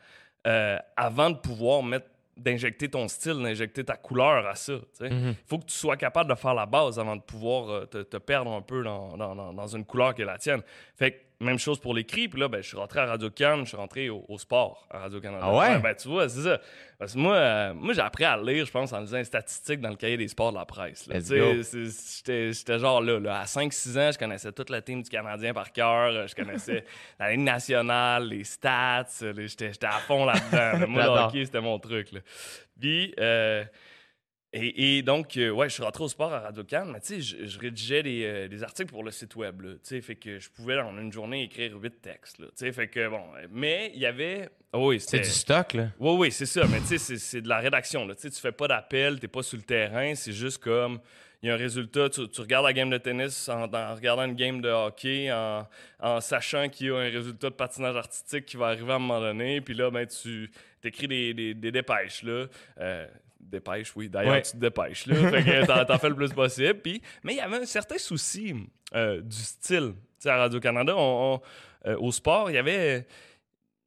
avant 0.96 1.30
de 1.30 1.38
pouvoir 1.38 1.84
mettre 1.84 2.08
d'injecter 2.38 2.90
ton 2.90 3.08
style, 3.08 3.42
d'injecter 3.42 3.84
ta 3.84 3.96
couleur 3.98 4.46
à 4.48 4.56
ça. 4.56 4.74
Il 5.02 5.14
Mhm. 5.14 5.36
faut 5.48 5.60
que 5.60 5.66
tu 5.66 5.76
sois 5.76 5.98
capable 5.98 6.30
de 6.30 6.36
faire 6.36 6.54
la 6.54 6.66
base 6.66 6.98
avant 7.00 7.16
de 7.16 7.22
pouvoir 7.22 7.70
euh, 7.70 7.86
te, 7.86 8.00
te 8.04 8.18
perdre 8.18 8.52
un 8.52 8.62
peu 8.62 8.84
dans, 8.84 9.16
dans- 9.18 9.36
dans- 9.36 9.54
dans 9.54 9.68
une 9.68 9.86
couleur 9.86 10.16
qui 10.16 10.22
est 10.22 10.26
la 10.26 10.38
tienne. 10.38 10.62
Fait 10.96 11.12
que 11.12 11.18
même 11.44 11.60
chose 11.60 11.80
pour 11.80 11.94
l'écrit. 11.94 12.28
Puis 12.28 12.40
là, 12.40 12.48
ben, 12.48 12.62
je 12.62 12.68
suis 12.68 12.78
rentré 12.78 13.00
à 13.00 13.06
radio 13.06 13.30
Cannes, 13.30 13.62
je 13.64 13.70
suis 13.70 13.78
rentré 13.78 14.10
au, 14.10 14.24
au 14.28 14.38
sport 14.38 14.88
à 14.90 15.00
Radio-Canada. 15.00 15.44
Ah 15.46 15.56
ouais? 15.56 15.80
ben, 15.80 15.94
tu 15.96 16.08
vois, 16.08 16.30
c'est 16.30 16.42
ça. 16.42 16.60
Parce 17.00 17.14
que 17.14 17.18
moi, 17.20 17.36
euh, 17.36 17.74
moi 17.74 17.94
j'ai 17.94 18.02
appris 18.02 18.24
à 18.26 18.38
lire, 18.38 18.66
je 18.66 18.72
pense, 18.72 18.94
en 18.94 19.00
lisant 19.00 19.18
les 19.18 19.24
statistiques 19.24 19.82
dans 19.82 19.90
le 19.90 19.96
cahier 19.96 20.18
des 20.18 20.28
sports 20.28 20.52
de 20.52 20.58
la 20.58 20.66
presse. 20.66 21.10
J'étais 21.10 22.80
genre 22.80 23.02
là, 23.02 23.20
là. 23.20 23.40
À 23.40 23.46
5-6 23.46 23.98
ans, 23.98 24.12
je 24.12 24.18
connaissais 24.18 24.52
toute 24.52 24.70
la 24.70 24.82
team 24.82 25.02
du 25.02 25.10
Canadien 25.10 25.54
par 25.54 25.72
cœur. 25.72 26.12
euh, 26.14 26.28
Je 26.28 26.36
connaissais 26.36 26.84
la 27.20 27.32
Ligue 27.32 27.42
nationale, 27.42 28.28
les 28.28 28.44
stats. 28.44 29.06
euh, 29.24 29.34
J'étais 29.48 29.72
à 29.86 29.92
fond 30.00 30.26
là-dedans. 30.26 30.80
là. 30.80 30.86
Moi, 30.88 31.04
le 31.04 31.10
hockey, 31.10 31.46
c'était 31.46 31.62
mon 31.62 31.80
truc. 31.80 32.12
Là. 32.12 32.20
Puis, 32.80 33.14
euh, 33.20 33.64
et, 34.54 34.98
et 34.98 35.02
donc, 35.02 35.38
euh, 35.38 35.50
ouais, 35.50 35.70
je 35.70 35.76
suis 35.76 35.84
rentré 35.84 36.04
au 36.04 36.08
sport 36.10 36.34
à 36.34 36.40
radio 36.42 36.64
Cannes, 36.64 36.92
mais 36.92 37.00
tu 37.00 37.08
sais, 37.08 37.22
je, 37.22 37.46
je 37.46 37.60
rédigeais 37.60 38.04
des, 38.04 38.24
euh, 38.26 38.48
des 38.50 38.64
articles 38.64 38.90
pour 38.92 39.04
le 39.04 39.12
site 39.12 39.36
web, 39.36 39.62
tu 39.62 39.70
sais, 39.84 40.02
fait 40.02 40.16
que 40.16 40.40
je 40.40 40.50
pouvais 40.50 40.78
en 40.80 40.98
une 40.98 41.12
journée 41.12 41.44
écrire 41.44 41.76
huit 41.82 42.02
textes, 42.02 42.38
tu 42.38 42.46
sais, 42.56 42.72
fait 42.72 42.88
que 42.90 43.08
bon, 43.08 43.22
mais 43.50 43.92
il 43.96 44.02
y 44.02 44.06
avait, 44.06 44.50
oh 44.74 44.90
oui, 44.90 45.00
C'est 45.00 45.20
du 45.20 45.30
stock, 45.30 45.74
là. 45.74 45.88
oui, 46.00 46.16
oui, 46.18 46.32
c'est 46.32 46.46
ça, 46.46 46.66
mais 46.68 46.80
tu 46.82 46.98
sais, 46.98 47.18
c'est- 47.18 47.42
de 47.42 47.48
la 47.48 47.60
rédaction, 47.60 48.06
là, 48.06 48.14
tu 48.16 48.22
sais, 48.24 48.30
tu 48.30 48.42
fais 48.42 48.52
pas 48.52 48.68
d'appel, 48.68 49.20
t'es 49.20 49.28
pas 49.30 49.42
sur 49.44 49.58
le 49.58 49.64
terrain, 49.64 50.14
c'est 50.16 50.34
juste 50.34 50.58
comme, 50.58 51.00
il 51.44 51.48
y 51.48 51.50
a 51.50 51.54
un 51.56 51.58
résultat, 51.58 52.10
tu, 52.10 52.28
tu 52.30 52.42
regardes 52.42 52.66
la 52.66 52.74
game 52.74 52.90
de 52.90 52.98
tennis 53.00 53.48
en, 53.50 53.64
en 53.74 53.96
regardant 53.96 54.26
une 54.26 54.36
game 54.36 54.62
de 54.62 54.70
hockey, 54.70 55.32
en, 55.32 55.66
en 56.00 56.22
sachant 56.22 56.68
qu'il 56.70 56.88
y 56.88 56.90
a 56.92 56.98
un 56.98 57.10
résultat 57.10 57.50
de 57.50 57.56
patinage 57.56 57.96
artistique 57.96 58.46
qui 58.46 58.58
va 58.58 58.68
arriver 58.68 58.92
à 58.92 58.96
un 58.96 59.00
moment 59.00 59.20
donné, 59.22 59.60
puis 59.62 59.74
là, 59.74 59.90
ben, 59.90 60.06
tu 60.06 60.52
écris 60.84 61.08
des, 61.08 61.34
des, 61.34 61.54
des 61.54 61.72
dépêches, 61.72 62.22
là. 62.24 62.46
Euh, 62.80 63.08
dépêches, 63.44 63.94
oui. 63.96 64.10
D'ailleurs, 64.10 64.34
Ouais. 64.34 64.42
tu 64.42 64.52
te 64.52 64.58
dépêches, 64.58 65.06
là. 65.08 65.16
fait 65.30 65.44
que 65.44 65.66
t'en, 65.66 65.86
t'en 65.86 65.98
fais 65.98 66.10
le 66.10 66.16
plus 66.16 66.32
possible. 66.34 66.76
Puis, 66.82 67.02
mais 67.24 67.34
il 67.34 67.38
y 67.38 67.42
avait 67.42 67.58
un 67.58 67.66
certain 67.66 67.98
souci 67.98 68.54
euh, 68.96 69.22
du 69.22 69.38
style. 69.38 69.94
Tu 69.96 70.24
sais, 70.24 70.30
à 70.30 70.38
Radio-Canada, 70.38 70.94
on- 70.96 71.36
on- 71.36 71.90
euh, 71.90 71.98
au 72.00 72.12
sport, 72.12 72.50
il 72.50 72.54
y 72.56 72.58
avait... 72.60 73.06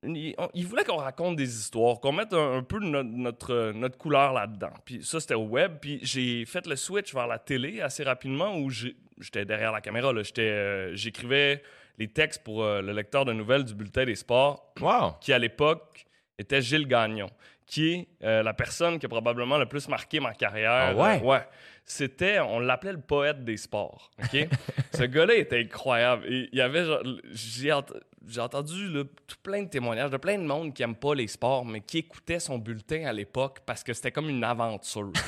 Il, 0.06 0.66
voulait 0.66 0.84
qu'on 0.84 0.96
raconte 0.98 1.36
des 1.36 1.48
histoires, 1.58 1.98
qu'on 1.98 2.12
mette 2.12 2.34
un, 2.34 2.58
un 2.58 2.62
peu 2.62 2.78
notre, 2.78 3.08
notre, 3.08 3.72
notre 3.72 3.96
couleur 3.96 4.34
là-dedans. 4.34 4.72
Puis 4.84 5.02
ça, 5.02 5.18
c'était 5.18 5.32
au 5.34 5.46
web. 5.46 5.78
Puis 5.80 5.98
j'ai 6.02 6.44
fait 6.44 6.66
le 6.66 6.76
switch 6.76 7.14
vers 7.14 7.26
la 7.26 7.38
télé 7.38 7.80
assez 7.80 8.02
rapidement 8.04 8.54
où 8.58 8.68
j'ai- 8.68 8.96
j'étais 9.18 9.46
derrière 9.46 9.72
la 9.72 9.80
caméra. 9.80 10.12
là. 10.12 10.22
J'étais, 10.22 10.42
euh, 10.42 10.94
J'écrivais 10.94 11.62
les 11.96 12.08
textes 12.08 12.42
pour 12.44 12.64
le 12.64 12.92
lecteur 12.92 13.24
de 13.24 13.32
nouvelles 13.32 13.64
du 13.64 13.74
Bulletin 13.74 14.04
des 14.04 14.14
sports 14.16 14.74
Wow. 14.78 15.12
qui 15.22 15.32
à 15.32 15.38
l'époque 15.38 16.04
était 16.38 16.60
Gilles 16.60 16.86
Gagnon, 16.88 17.30
qui 17.66 17.92
est 17.92 18.08
euh, 18.22 18.42
la 18.42 18.52
personne 18.54 18.98
qui 18.98 19.06
a 19.06 19.08
probablement 19.08 19.58
le 19.58 19.66
plus 19.66 19.88
marqué 19.88 20.20
ma 20.20 20.32
carrière. 20.34 20.70
Ah 20.70 20.94
ouais? 20.94 21.20
Euh, 21.22 21.24
ouais. 21.26 21.42
C'était, 21.84 22.40
on 22.40 22.60
l'appelait 22.60 22.92
le 22.92 23.00
poète 23.00 23.44
des 23.44 23.56
sports. 23.56 24.10
OK? 24.22 24.48
Ce 24.94 25.02
gars-là 25.04 25.34
était 25.34 25.60
incroyable. 25.60 26.24
Il 26.28 26.48
y 26.52 26.60
avait, 26.60 26.84
j'ai, 27.32 27.72
ent- 27.72 27.84
j'ai 28.26 28.40
entendu 28.40 28.88
là, 28.88 29.02
tout 29.26 29.36
plein 29.42 29.62
de 29.62 29.68
témoignages 29.68 30.10
de 30.10 30.16
plein 30.16 30.38
de 30.38 30.44
monde 30.44 30.72
qui 30.72 30.82
n'aime 30.82 30.94
pas 30.94 31.14
les 31.14 31.26
sports, 31.26 31.64
mais 31.64 31.80
qui 31.80 31.98
écoutait 31.98 32.38
son 32.40 32.58
bulletin 32.58 33.04
à 33.06 33.12
l'époque 33.12 33.58
parce 33.66 33.82
que 33.82 33.92
c'était 33.92 34.12
comme 34.12 34.28
une 34.30 34.44
aventure. 34.44 35.10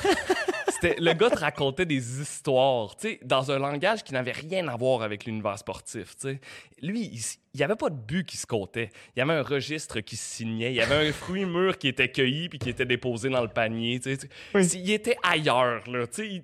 C'était, 0.69 0.95
le 0.99 1.13
gars 1.13 1.29
te 1.29 1.39
racontait 1.39 1.85
des 1.85 2.21
histoires, 2.21 2.95
tu 2.97 3.07
sais, 3.09 3.19
dans 3.23 3.51
un 3.51 3.57
langage 3.59 4.03
qui 4.03 4.13
n'avait 4.13 4.33
rien 4.33 4.67
à 4.67 4.75
voir 4.75 5.01
avec 5.01 5.25
l'univers 5.25 5.57
sportif, 5.57 6.15
tu 6.15 6.27
sais. 6.29 6.41
Lui, 6.81 7.05
il 7.05 7.57
n'y 7.57 7.63
avait 7.63 7.75
pas 7.75 7.89
de 7.89 7.95
but 7.95 8.25
qui 8.27 8.37
se 8.37 8.45
comptait. 8.45 8.91
Il 9.15 9.19
y 9.19 9.21
avait 9.21 9.33
un 9.33 9.43
registre 9.43 10.01
qui 10.01 10.15
se 10.17 10.35
signait. 10.37 10.71
Il 10.71 10.75
y 10.75 10.81
avait 10.81 11.07
un 11.07 11.13
fruit 11.13 11.45
mûr 11.45 11.77
qui 11.77 11.87
était 11.87 12.11
cueilli 12.11 12.49
puis 12.49 12.59
qui 12.59 12.69
était 12.69 12.85
déposé 12.85 13.29
dans 13.29 13.41
le 13.41 13.47
panier, 13.47 13.99
tu 13.99 14.15
sais. 14.15 14.27
Tu- 14.53 14.77
Il 14.77 14.91
était 14.91 15.17
ailleurs, 15.23 15.89
là, 15.89 16.05
tu 16.07 16.13
sais. 16.29 16.43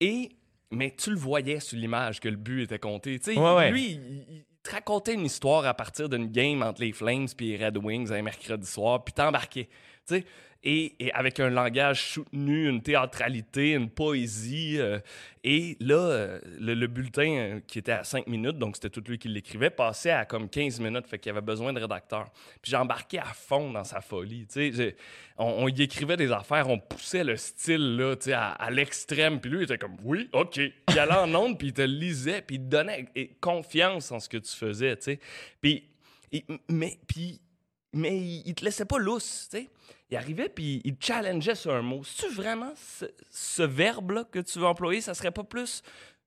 Et, 0.00 0.30
mais 0.70 0.92
tu 0.96 1.10
le 1.10 1.16
voyais 1.16 1.60
sur 1.60 1.78
l'image 1.78 2.20
que 2.20 2.28
le 2.28 2.36
but 2.36 2.62
était 2.64 2.78
compté, 2.78 3.18
tu 3.18 3.32
sais. 3.34 3.38
Ouais, 3.38 3.54
ouais. 3.54 3.70
Lui, 3.70 3.92
il, 3.92 4.24
il 4.28 4.44
te 4.62 4.70
racontait 4.72 5.14
une 5.14 5.26
histoire 5.26 5.64
à 5.66 5.74
partir 5.74 6.08
d'une 6.08 6.26
game 6.26 6.62
entre 6.62 6.80
les 6.80 6.92
Flames 6.92 7.26
puis 7.36 7.56
les 7.56 7.64
Red 7.64 7.76
Wings 7.78 8.10
un 8.12 8.22
mercredi 8.22 8.66
soir, 8.66 9.04
puis 9.04 9.12
t'embarquais, 9.14 9.68
tu 10.06 10.16
sais. 10.16 10.24
Et, 10.66 10.94
avec 11.12 11.40
un 11.40 11.50
langage 11.50 12.12
soutenu, 12.12 12.68
une 12.70 12.82
théâtralité, 12.82 13.72
une 13.72 13.90
poésie. 13.90 14.78
euh, 14.78 14.98
et 15.44 15.76
là, 15.78 15.96
euh, 15.96 16.40
le, 16.58 16.72
le 16.72 16.86
bulletin 16.86 17.28
euh, 17.28 17.60
qui 17.66 17.78
était 17.78 17.92
à 17.92 18.02
5 18.02 18.26
minutes, 18.28 18.56
donc 18.56 18.76
c'était 18.76 18.88
tout 18.88 19.04
lui 19.06 19.18
qui 19.18 19.28
l'écrivait, 19.28 19.68
passait 19.68 20.10
à 20.10 20.24
comme 20.24 20.48
15 20.48 20.80
minutes, 20.80 21.06
fait 21.06 21.18
qu'il 21.18 21.30
avait 21.30 21.42
besoin 21.42 21.74
de 21.74 21.80
rédacteur. 21.80 22.30
Puis 22.62 22.70
j'embarquais 22.70 23.18
à 23.18 23.34
fond 23.34 23.70
dans 23.70 23.84
sa 23.84 24.00
folie. 24.00 24.48
On, 25.36 25.64
on 25.64 25.68
y 25.68 25.82
écrivait 25.82 26.16
des 26.16 26.32
affaires, 26.32 26.70
on 26.70 26.78
poussait 26.78 27.24
le 27.24 27.36
style 27.36 27.96
là, 27.96 28.14
à, 28.58 28.70
l'extrême. 28.70 29.40
Puis 29.40 29.50
lui, 29.50 29.58
il 29.60 29.64
était 29.64 29.76
comme 29.76 29.98
oui, 30.02 30.30
OK. 30.32 30.56
Il 30.56 30.98
allait 30.98 31.12
en 31.12 31.34
onde, 31.34 31.58
puis 31.58 31.68
il 31.68 31.74
te 31.74 31.82
lisait, 31.82 32.40
puis 32.40 32.56
il 32.56 32.62
te 32.62 32.68
donnait 32.70 33.10
confiance 33.42 34.10
en 34.12 34.20
ce 34.20 34.30
que 34.30 34.38
tu 34.38 34.56
faisais. 34.56 34.96
tu 34.96 35.02
sais. 35.02 35.20
Puis, 35.60 35.90
mais, 36.68 36.98
puis, 37.06 37.40
mais 37.94 38.16
il, 38.16 38.42
il 38.46 38.54
te 38.54 38.64
laissait 38.64 38.84
pas 38.84 38.98
lousse. 38.98 39.48
tu 39.50 39.58
sais. 39.58 39.70
Il 40.10 40.16
arrivait, 40.16 40.48
puis 40.48 40.80
il 40.84 40.96
te 40.96 41.06
challengeait 41.06 41.54
sur 41.54 41.72
un 41.72 41.82
mot. 41.82 42.02
C'est-tu 42.04 42.32
vraiment 42.32 42.72
ce, 43.30 43.62
verbe-là 43.62 44.24
que 44.24 44.38
tu 44.38 44.58
veux 44.58 44.66
employer? 44.66 45.00
Ça 45.00 45.14
serait 45.14 45.30
pas 45.30 45.44
plus 45.44 45.82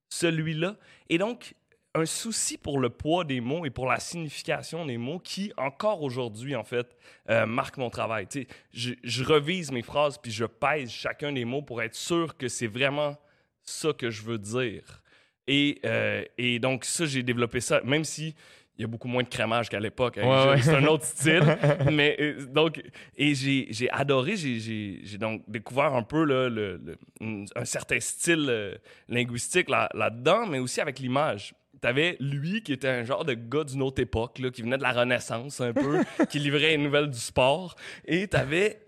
celui-là? 0.09 0.75
Et 1.09 1.17
donc, 1.17 1.53
un 1.93 2.05
souci 2.05 2.57
pour 2.57 2.79
le 2.79 2.89
poids 2.89 3.23
des 3.23 3.39
mots 3.39 3.65
et 3.65 3.69
pour 3.69 3.85
la 3.85 3.99
signification 3.99 4.85
des 4.85 4.97
mots 4.97 5.19
qui, 5.19 5.53
encore 5.57 6.01
aujourd'hui, 6.01 6.55
en 6.55 6.63
fait, 6.63 6.97
euh, 7.29 7.45
marque 7.45 7.77
mon 7.77 7.89
travail. 7.89 8.27
Tu 8.27 8.41
sais, 8.41 8.47
je, 8.73 8.93
je 9.03 9.23
revise 9.23 9.71
mes 9.71 9.83
phrases 9.83 10.17
puis 10.17 10.31
je 10.31 10.45
pèse 10.45 10.89
chacun 10.89 11.31
des 11.31 11.45
mots 11.45 11.61
pour 11.61 11.81
être 11.81 11.95
sûr 11.95 12.35
que 12.35 12.47
c'est 12.47 12.67
vraiment 12.67 13.15
ça 13.61 13.93
que 13.93 14.09
je 14.09 14.23
veux 14.23 14.37
dire. 14.37 15.01
Et, 15.47 15.79
euh, 15.85 16.23
et 16.37 16.59
donc, 16.59 16.83
ça, 16.83 17.05
j'ai 17.05 17.23
développé 17.23 17.61
ça, 17.61 17.81
même 17.85 18.03
si 18.03 18.35
il 18.77 18.81
y 18.81 18.85
a 18.85 18.87
beaucoup 18.87 19.07
moins 19.07 19.23
de 19.23 19.27
crémage 19.29 19.69
qu'à 19.69 19.79
l'époque. 19.79 20.17
hein. 20.19 20.23
Ouais, 20.27 20.43
Je- 20.43 20.49
ouais. 20.49 20.61
C'est 20.61 20.75
un 20.75 20.85
autre 20.85 21.03
style. 21.05 21.41
mais 21.91 22.15
euh, 22.19 22.45
donc, 22.45 22.81
et 23.15 23.33
j'ai 23.35 23.67
j'ai 23.71 23.89
adoré, 23.89 24.35
j'ai- 24.37 25.17
donc 25.17 25.43
découvert 25.47 25.93
un 25.95 26.03
peu 26.03 26.23
là, 26.23 26.47
le, 26.49 26.77
le- 26.77 26.97
une- 27.19 27.47
un 27.55 27.65
certain 27.65 27.99
style 27.99 28.45
euh, 28.49 28.75
linguistique 29.09 29.69
là- 29.69 29.89
là-dedans, 29.93 30.45
mais 30.45 30.59
aussi 30.59 30.79
avec 30.81 30.99
l'image. 30.99 31.53
T'avais 31.81 32.17
lui 32.19 32.63
qui 32.63 32.73
était 32.73 32.87
un 32.87 33.03
genre 33.03 33.23
de 33.23 33.33
gars 33.35 33.63
d'une 33.63 33.83
autre 33.83 34.01
époque, 34.01 34.39
là, 34.39 34.49
qui 34.49 34.63
venait 34.63 34.77
de 34.79 34.83
la 34.83 34.91
Renaissance 34.93 35.61
un 35.61 35.73
peu, 35.73 35.99
qui 36.29 36.39
livrait 36.39 36.69
les 36.71 36.77
nouvelles 36.77 37.09
du 37.09 37.19
sport. 37.19 37.75
Et 38.05 38.27
t'avais. 38.27 38.81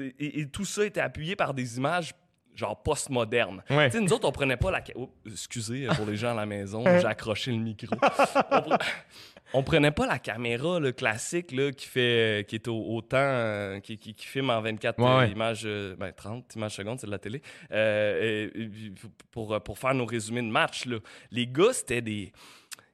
Et, 0.00 0.40
et 0.40 0.48
tout 0.48 0.64
ça 0.64 0.84
était 0.84 1.00
appuyé 1.00 1.36
par 1.36 1.54
des 1.54 1.76
images 1.76 2.12
genre 2.54 2.82
postmodernes. 2.82 3.62
Ouais. 3.70 3.90
Tu 3.90 3.98
sais, 3.98 4.02
nous 4.04 4.12
autres, 4.12 4.28
on 4.28 4.32
prenait 4.32 4.56
pas 4.56 4.70
la... 4.70 4.82
Oh, 4.94 5.10
excusez 5.26 5.86
euh, 5.88 5.92
pour 5.94 6.06
les 6.06 6.16
gens 6.16 6.30
à 6.30 6.34
la 6.34 6.46
maison, 6.46 6.84
j'ai 6.84 7.04
accroché 7.06 7.50
le 7.50 7.58
micro. 7.58 7.94
on, 7.94 8.60
pre- 8.60 8.82
on 9.54 9.62
prenait 9.62 9.90
pas 9.90 10.06
la 10.06 10.18
caméra 10.18 10.78
le 10.80 10.92
classique 10.92 11.50
là, 11.52 11.72
qui 11.72 11.86
fait 11.86 12.46
qui 12.48 12.54
est 12.56 12.68
au, 12.68 12.76
au 12.94 13.00
temps, 13.02 13.16
euh, 13.18 13.80
qui, 13.80 13.98
qui, 13.98 14.14
qui 14.14 14.26
filme 14.26 14.50
en 14.50 14.60
24 14.60 14.98
Ouais, 15.00 15.06
euh, 15.06 15.18
ouais. 15.18 15.30
images, 15.32 15.62
euh, 15.64 15.96
ben, 15.96 16.12
30 16.12 16.54
images 16.54 16.74
secondes, 16.76 17.00
c'est 17.00 17.06
de 17.06 17.12
la 17.12 17.18
télé, 17.18 17.42
euh, 17.72 18.48
et- 18.54 18.92
pour, 19.30 19.60
pour 19.62 19.78
faire 19.78 19.94
nos 19.94 20.06
résumés 20.06 20.42
de 20.42 20.46
match. 20.48 20.86
Là. 20.86 20.98
Les 21.30 21.46
gars, 21.46 21.72
c'était 21.72 22.02
des... 22.02 22.32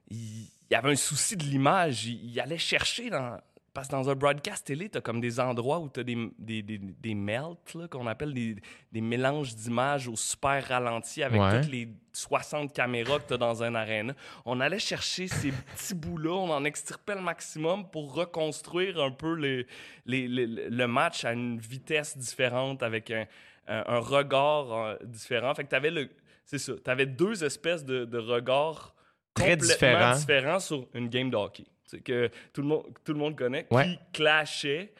Il 0.09 0.47
y 0.71 0.75
avait 0.75 0.91
un 0.91 0.95
souci 0.95 1.37
de 1.37 1.43
l'image. 1.43 2.05
Il 2.05 2.39
allait 2.39 2.57
chercher 2.57 3.09
dans... 3.09 3.37
Parce 3.73 3.87
que 3.87 3.93
dans 3.93 4.09
un 4.09 4.15
broadcast 4.15 4.67
télé, 4.67 4.89
tu 4.89 4.97
as 4.97 5.01
comme 5.01 5.21
des 5.21 5.39
endroits 5.39 5.79
où 5.79 5.87
tu 5.87 6.01
as 6.01 6.03
des, 6.03 6.17
des, 6.37 6.61
des, 6.61 6.77
des 6.77 7.15
melts, 7.15 7.87
qu'on 7.89 8.05
appelle 8.05 8.33
des, 8.33 8.57
des 8.91 8.99
mélanges 8.99 9.55
d'images 9.55 10.09
au 10.09 10.15
super 10.17 10.67
ralenti 10.67 11.23
avec 11.23 11.39
Ouais. 11.39 11.61
toutes 11.61 11.71
les 11.71 11.87
60 12.11 12.73
caméras 12.73 13.19
que 13.19 13.27
tu 13.29 13.33
as 13.33 13.37
dans 13.37 13.63
un 13.63 13.73
aréna. 13.75 14.13
On 14.45 14.59
allait 14.59 14.77
chercher 14.79 15.27
ces 15.29 15.51
petits 15.75 15.93
bouts-là, 15.95 16.31
on 16.33 16.49
en 16.49 16.65
extirpait 16.65 17.15
le 17.15 17.21
maximum 17.21 17.89
pour 17.89 18.13
reconstruire 18.13 18.99
un 19.01 19.11
peu 19.11 19.35
les, 19.35 19.65
les- 20.05 20.27
les- 20.27 20.47
le 20.69 20.87
match 20.87 21.23
à 21.23 21.31
une 21.31 21.57
vitesse 21.57 22.17
différente, 22.17 22.83
avec 22.83 23.09
un, 23.09 23.25
un- 23.67 23.83
un 23.87 23.99
regard 23.99 24.73
euh, 24.73 24.95
différent. 25.05 25.55
Fait 25.55 25.63
que 25.63 25.69
tu 25.69 25.75
avais 25.75 25.91
le. 25.91 26.09
C'est 26.43 26.57
ça. 26.59 26.73
Avais 26.87 27.05
deux 27.05 27.41
espèces 27.45 27.85
de, 27.85 28.03
de 28.03 28.17
regards 28.17 28.93
Très 29.33 29.51
complètement 29.51 29.67
différents. 29.73 30.15
différents 30.15 30.59
sur 30.59 30.87
une 30.93 31.07
game 31.07 31.29
de 31.29 31.37
hockey. 31.37 31.63
Que 31.99 32.29
tout 32.53 32.61
le 32.61 32.67
monde, 32.67 32.83
tout 33.03 33.13
le 33.13 33.19
monde 33.19 33.35
connaît, 33.35 33.67
Ouais. 33.71 33.85
qui 33.87 33.99
clashait, 34.13 34.93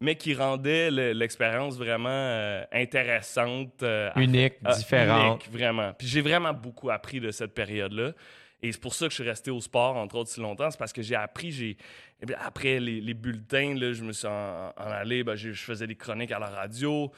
mais 0.00 0.16
qui 0.16 0.34
rendait 0.34 0.90
le- 0.90 1.12
l'expérience 1.12 1.76
vraiment 1.76 2.08
euh, 2.10 2.64
intéressante. 2.72 3.82
euh, 3.82 4.10
à- 4.14 4.20
Unique, 4.20 4.54
ah, 4.64 4.74
différente. 4.74 5.44
unique, 5.46 5.52
vraiment. 5.52 5.92
Puis 5.94 6.06
j'ai 6.06 6.20
vraiment 6.20 6.52
beaucoup 6.52 6.90
appris 6.90 7.20
de 7.20 7.30
cette 7.30 7.54
période-là. 7.54 8.12
Et 8.62 8.72
c'est 8.72 8.80
pour 8.80 8.94
ça 8.94 9.06
que 9.06 9.10
je 9.10 9.16
suis 9.16 9.28
resté 9.28 9.50
au 9.50 9.60
sport, 9.60 9.94
entre 9.96 10.14
autres, 10.16 10.30
si 10.30 10.40
longtemps. 10.40 10.70
C'est 10.70 10.78
parce 10.78 10.92
que 10.92 11.02
j'ai 11.02 11.14
appris, 11.16 11.52
j'ai... 11.52 11.76
eh 12.26 12.34
après 12.36 12.80
les, 12.80 13.00
les 13.00 13.12
bulletins, 13.14 13.74
là, 13.74 13.92
je 13.92 14.02
me 14.02 14.12
suis 14.12 14.26
en, 14.26 14.68
en 14.76 14.90
allé, 14.90 15.22
ben, 15.22 15.34
je 15.34 15.52
faisais 15.52 15.86
des 15.86 15.96
chroniques 15.96 16.32
à 16.32 16.38
la 16.38 16.46
radio. 16.48 17.12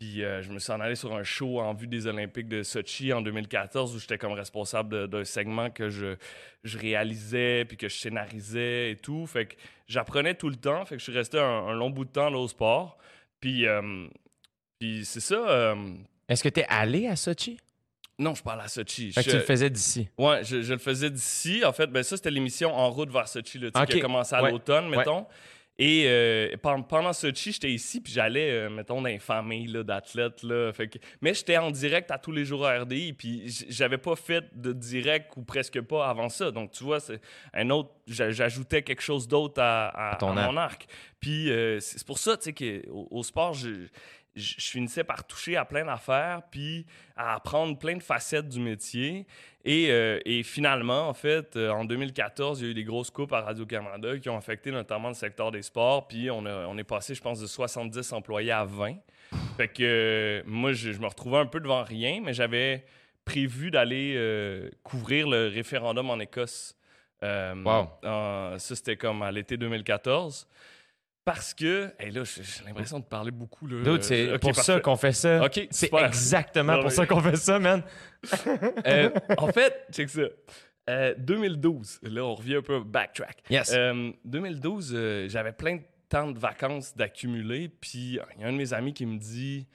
Puis 0.00 0.24
euh, 0.24 0.40
je 0.42 0.50
me 0.50 0.58
suis 0.58 0.72
en 0.72 0.80
allé 0.80 0.94
sur 0.94 1.14
un 1.14 1.22
show 1.22 1.60
en 1.60 1.74
vue 1.74 1.86
des 1.86 2.06
Olympiques 2.06 2.48
de 2.48 2.62
Sochi 2.62 3.12
en 3.12 3.20
2014 3.20 3.94
où 3.94 3.98
j'étais 3.98 4.16
comme 4.16 4.32
responsable 4.32 5.08
d'un 5.08 5.24
segment 5.24 5.68
que 5.68 5.90
je, 5.90 6.16
je 6.64 6.78
réalisais 6.78 7.66
puis 7.66 7.76
que 7.76 7.86
je 7.86 7.96
scénarisais 7.96 8.92
et 8.92 8.96
tout. 8.96 9.26
Fait 9.26 9.44
que 9.44 9.56
j'apprenais 9.86 10.34
tout 10.34 10.48
le 10.48 10.56
temps. 10.56 10.86
Fait 10.86 10.94
que 10.94 11.00
je 11.00 11.04
suis 11.04 11.12
resté 11.12 11.38
un, 11.38 11.44
un 11.44 11.74
long 11.74 11.90
bout 11.90 12.06
de 12.06 12.10
temps 12.10 12.30
là, 12.30 12.38
au 12.38 12.48
sport. 12.48 12.96
Puis, 13.40 13.66
euh, 13.66 14.06
puis 14.78 15.04
c'est 15.04 15.20
ça. 15.20 15.34
euh, 15.34 15.76
Est-ce 16.30 16.42
que 16.44 16.48
tu 16.48 16.60
es 16.60 16.66
allé 16.70 17.06
à 17.06 17.14
Sochi? 17.16 17.58
non, 18.18 18.34
je 18.34 18.42
parle 18.42 18.60
à 18.62 18.68
Sochi. 18.68 19.12
Fait 19.12 19.20
que 19.22 19.26
Je- 19.26 19.30
tu 19.32 19.36
le 19.38 19.42
faisais 19.44 19.68
d'ici. 19.70 20.08
Ouais, 20.18 20.44
je, 20.44 20.60
je 20.62 20.72
le 20.74 20.78
faisais 20.78 21.08
d'ici. 21.10 21.62
En 21.64 21.72
fait, 21.72 21.86
ben 21.88 22.02
ça, 22.02 22.16
c'était 22.16 22.30
l'émission 22.30 22.70
En 22.74 22.90
route 22.90 23.10
vers 23.10 23.28
Sochi, 23.28 23.58
là, 23.58 23.70
tu 23.70 23.78
sais, 23.78 23.82
Ok. 23.84 23.90
qui 23.90 23.98
a 23.98 24.00
commencé 24.02 24.34
à 24.34 24.42
Ouais. 24.42 24.50
l'automne, 24.50 24.88
Ouais. 24.88 25.04
Et 25.82 26.04
euh, 26.06 26.54
pen- 26.62 26.84
pendant 26.86 27.14
Sochi, 27.14 27.52
j'étais 27.52 27.70
ici, 27.72 28.02
puis 28.02 28.12
j'allais, 28.12 28.50
euh, 28.50 28.68
mettons, 28.68 29.00
dans 29.00 29.08
les 29.08 29.18
familles 29.18 29.72
d'athlètes. 29.82 30.44
Mais 31.22 31.32
j'étais 31.32 31.56
en 31.56 31.70
direct 31.70 32.10
à 32.10 32.18
tous 32.18 32.32
les 32.32 32.44
jours 32.44 32.66
à 32.66 32.78
RDI, 32.80 33.14
puis 33.14 33.44
j'avais 33.70 33.96
pas 33.96 34.14
fait 34.14 34.44
de 34.54 34.74
direct 34.74 35.32
ou 35.36 35.42
presque 35.42 35.80
pas 35.80 36.06
avant 36.08 36.28
ça. 36.28 36.50
Donc, 36.50 36.72
tu 36.72 36.84
vois, 36.84 37.00
c'est 37.00 37.18
un 37.54 37.70
autre... 37.70 37.90
j'a- 38.06 38.30
J'ajoutais 38.30 38.82
quelque 38.82 39.00
chose 39.02 39.26
d'autre 39.26 39.62
à, 39.62 39.88
à- 39.88 40.12
À 40.12 40.16
ton 40.16 40.36
à 40.36 40.46
mon 40.52 40.56
arc. 40.58 40.86
Puis 41.18 41.50
euh, 41.50 41.80
c'est 41.80 41.98
c'est 41.98 42.06
pour 42.06 42.18
ça, 42.18 42.36
tu 42.36 42.44
sais, 42.44 42.52
qu'au 42.52 43.08
au 43.10 43.22
sport, 43.22 43.54
je, 43.54 43.68
je, 44.40 44.54
finissais 44.70 45.04
par 45.04 45.26
toucher 45.26 45.56
à 45.56 45.64
plein 45.64 45.84
d'affaires, 45.84 46.42
puis 46.50 46.86
à 47.16 47.34
apprendre 47.34 47.78
plein 47.78 47.96
de 47.96 48.02
facettes 48.02 48.48
du 48.48 48.58
métier. 48.60 49.26
Et, 49.64 49.88
euh, 49.90 50.18
et 50.24 50.42
finalement, 50.42 51.08
en 51.08 51.14
fait, 51.14 51.54
euh, 51.56 51.70
en 51.70 51.84
2014, 51.84 52.60
il 52.60 52.64
y 52.64 52.68
a 52.68 52.70
eu 52.70 52.74
des 52.74 52.84
grosses 52.84 53.10
coupes 53.10 53.32
à 53.32 53.42
Radio-Canada 53.42 54.18
qui 54.18 54.28
ont 54.30 54.36
affecté 54.36 54.70
notamment 54.70 55.08
le 55.08 55.14
secteur 55.14 55.50
des 55.50 55.62
sports. 55.62 56.08
Puis 56.08 56.30
on, 56.30 56.46
a- 56.46 56.66
on 56.66 56.76
est 56.78 56.84
passé, 56.84 57.14
je 57.14 57.20
pense, 57.20 57.40
de 57.40 57.46
70 57.46 58.12
employés 58.12 58.52
à 58.52 58.64
20. 58.64 58.96
Fait 59.56 59.68
que 59.68 59.82
euh, 59.82 60.42
moi, 60.46 60.72
je, 60.72 60.92
je 60.92 60.98
me 60.98 61.06
retrouvais 61.06 61.38
un 61.38 61.46
peu 61.46 61.60
devant 61.60 61.82
rien, 61.84 62.20
mais 62.24 62.32
j'avais 62.32 62.84
prévu 63.24 63.70
d'aller 63.70 64.70
couvrir 64.82 65.28
le 65.28 65.48
référendum 65.48 66.08
en 66.10 66.18
Écosse. 66.18 66.74
Wow. 67.22 67.88
ça, 68.02 68.56
c'était 68.58 68.96
comme 68.96 69.20
à 69.22 69.30
l'été 69.30 69.56
2014. 69.58 70.48
Parce 71.32 71.54
que, 71.54 71.92
et 72.00 72.10
là, 72.10 72.22
j'ai 72.24 72.42
l'impression 72.66 72.98
de 72.98 73.04
parler 73.04 73.30
beaucoup. 73.30 73.66
Là. 73.66 73.82
Dude, 73.82 74.02
c'est 74.02 74.28
Euh, 74.30 74.38
pour 74.38 74.54
ça 74.56 74.80
qu'on 74.80 74.96
fait 74.96 75.12
ça. 75.12 75.44
Ok, 75.44 75.66
c'est 75.70 75.92
exactement 75.94 76.72
Non, 76.72 76.78
pour 76.80 76.88
mais- 76.88 76.94
ça 76.96 77.06
qu'on 77.06 77.20
fait 77.20 77.36
ça, 77.36 77.58
man. 77.58 77.82
Euh, 78.86 79.10
en 79.38 79.46
fait, 79.48 79.86
check 79.92 80.08
ça. 80.10 80.22
Euh, 80.88 81.14
2012, 81.18 82.00
là, 82.02 82.22
on 82.24 82.34
revient 82.34 82.56
un 82.56 82.62
peu 82.62 82.80
backtrack. 82.82 83.42
Yes. 83.48 83.72
Euh, 83.72 84.10
2012, 84.24 84.92
euh, 84.94 85.28
j'avais 85.28 85.52
plein 85.52 85.76
de 85.76 85.82
temps 86.08 86.30
de 86.30 86.38
vacances 86.38 86.96
d'accumuler, 86.96 87.68
puis 87.68 87.98
il 87.98 88.14
y 88.14 88.18
a 88.44 88.48
un 88.48 88.52
de 88.52 88.56
mes 88.58 88.72
amis 88.72 88.92
qui 88.92 89.06
me 89.06 89.16
dit 89.18 89.68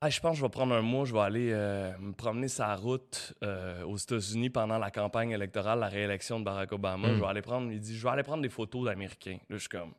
ah, 0.00 0.10
Je 0.10 0.18
pense 0.20 0.32
que 0.32 0.38
je 0.38 0.42
vais 0.42 0.48
prendre 0.50 0.74
un 0.74 0.82
mois, 0.82 1.04
je 1.04 1.12
vais 1.12 1.20
aller 1.20 1.50
euh, 1.52 1.92
me 2.00 2.12
promener 2.12 2.48
sa 2.48 2.74
route 2.74 3.34
euh, 3.44 3.82
aux 3.84 3.96
États-Unis 3.96 4.50
pendant 4.50 4.78
la 4.78 4.90
campagne 4.90 5.30
électorale, 5.30 5.78
la 5.78 5.88
réélection 5.88 6.40
de 6.40 6.44
Barack 6.44 6.72
Obama. 6.72 7.08
Mm. 7.08 7.14
Je 7.14 7.20
vais 7.20 7.26
aller 7.26 7.42
prendre, 7.42 7.70
il 7.70 7.78
dit 7.80 7.96
Je 7.96 8.02
vais 8.02 8.10
aller 8.10 8.22
prendre 8.24 8.42
des 8.42 8.48
photos 8.48 8.84
d'Américains. 8.86 9.38
Là, 9.48 9.56
je 9.56 9.58
suis 9.58 9.68
comme. 9.68 9.92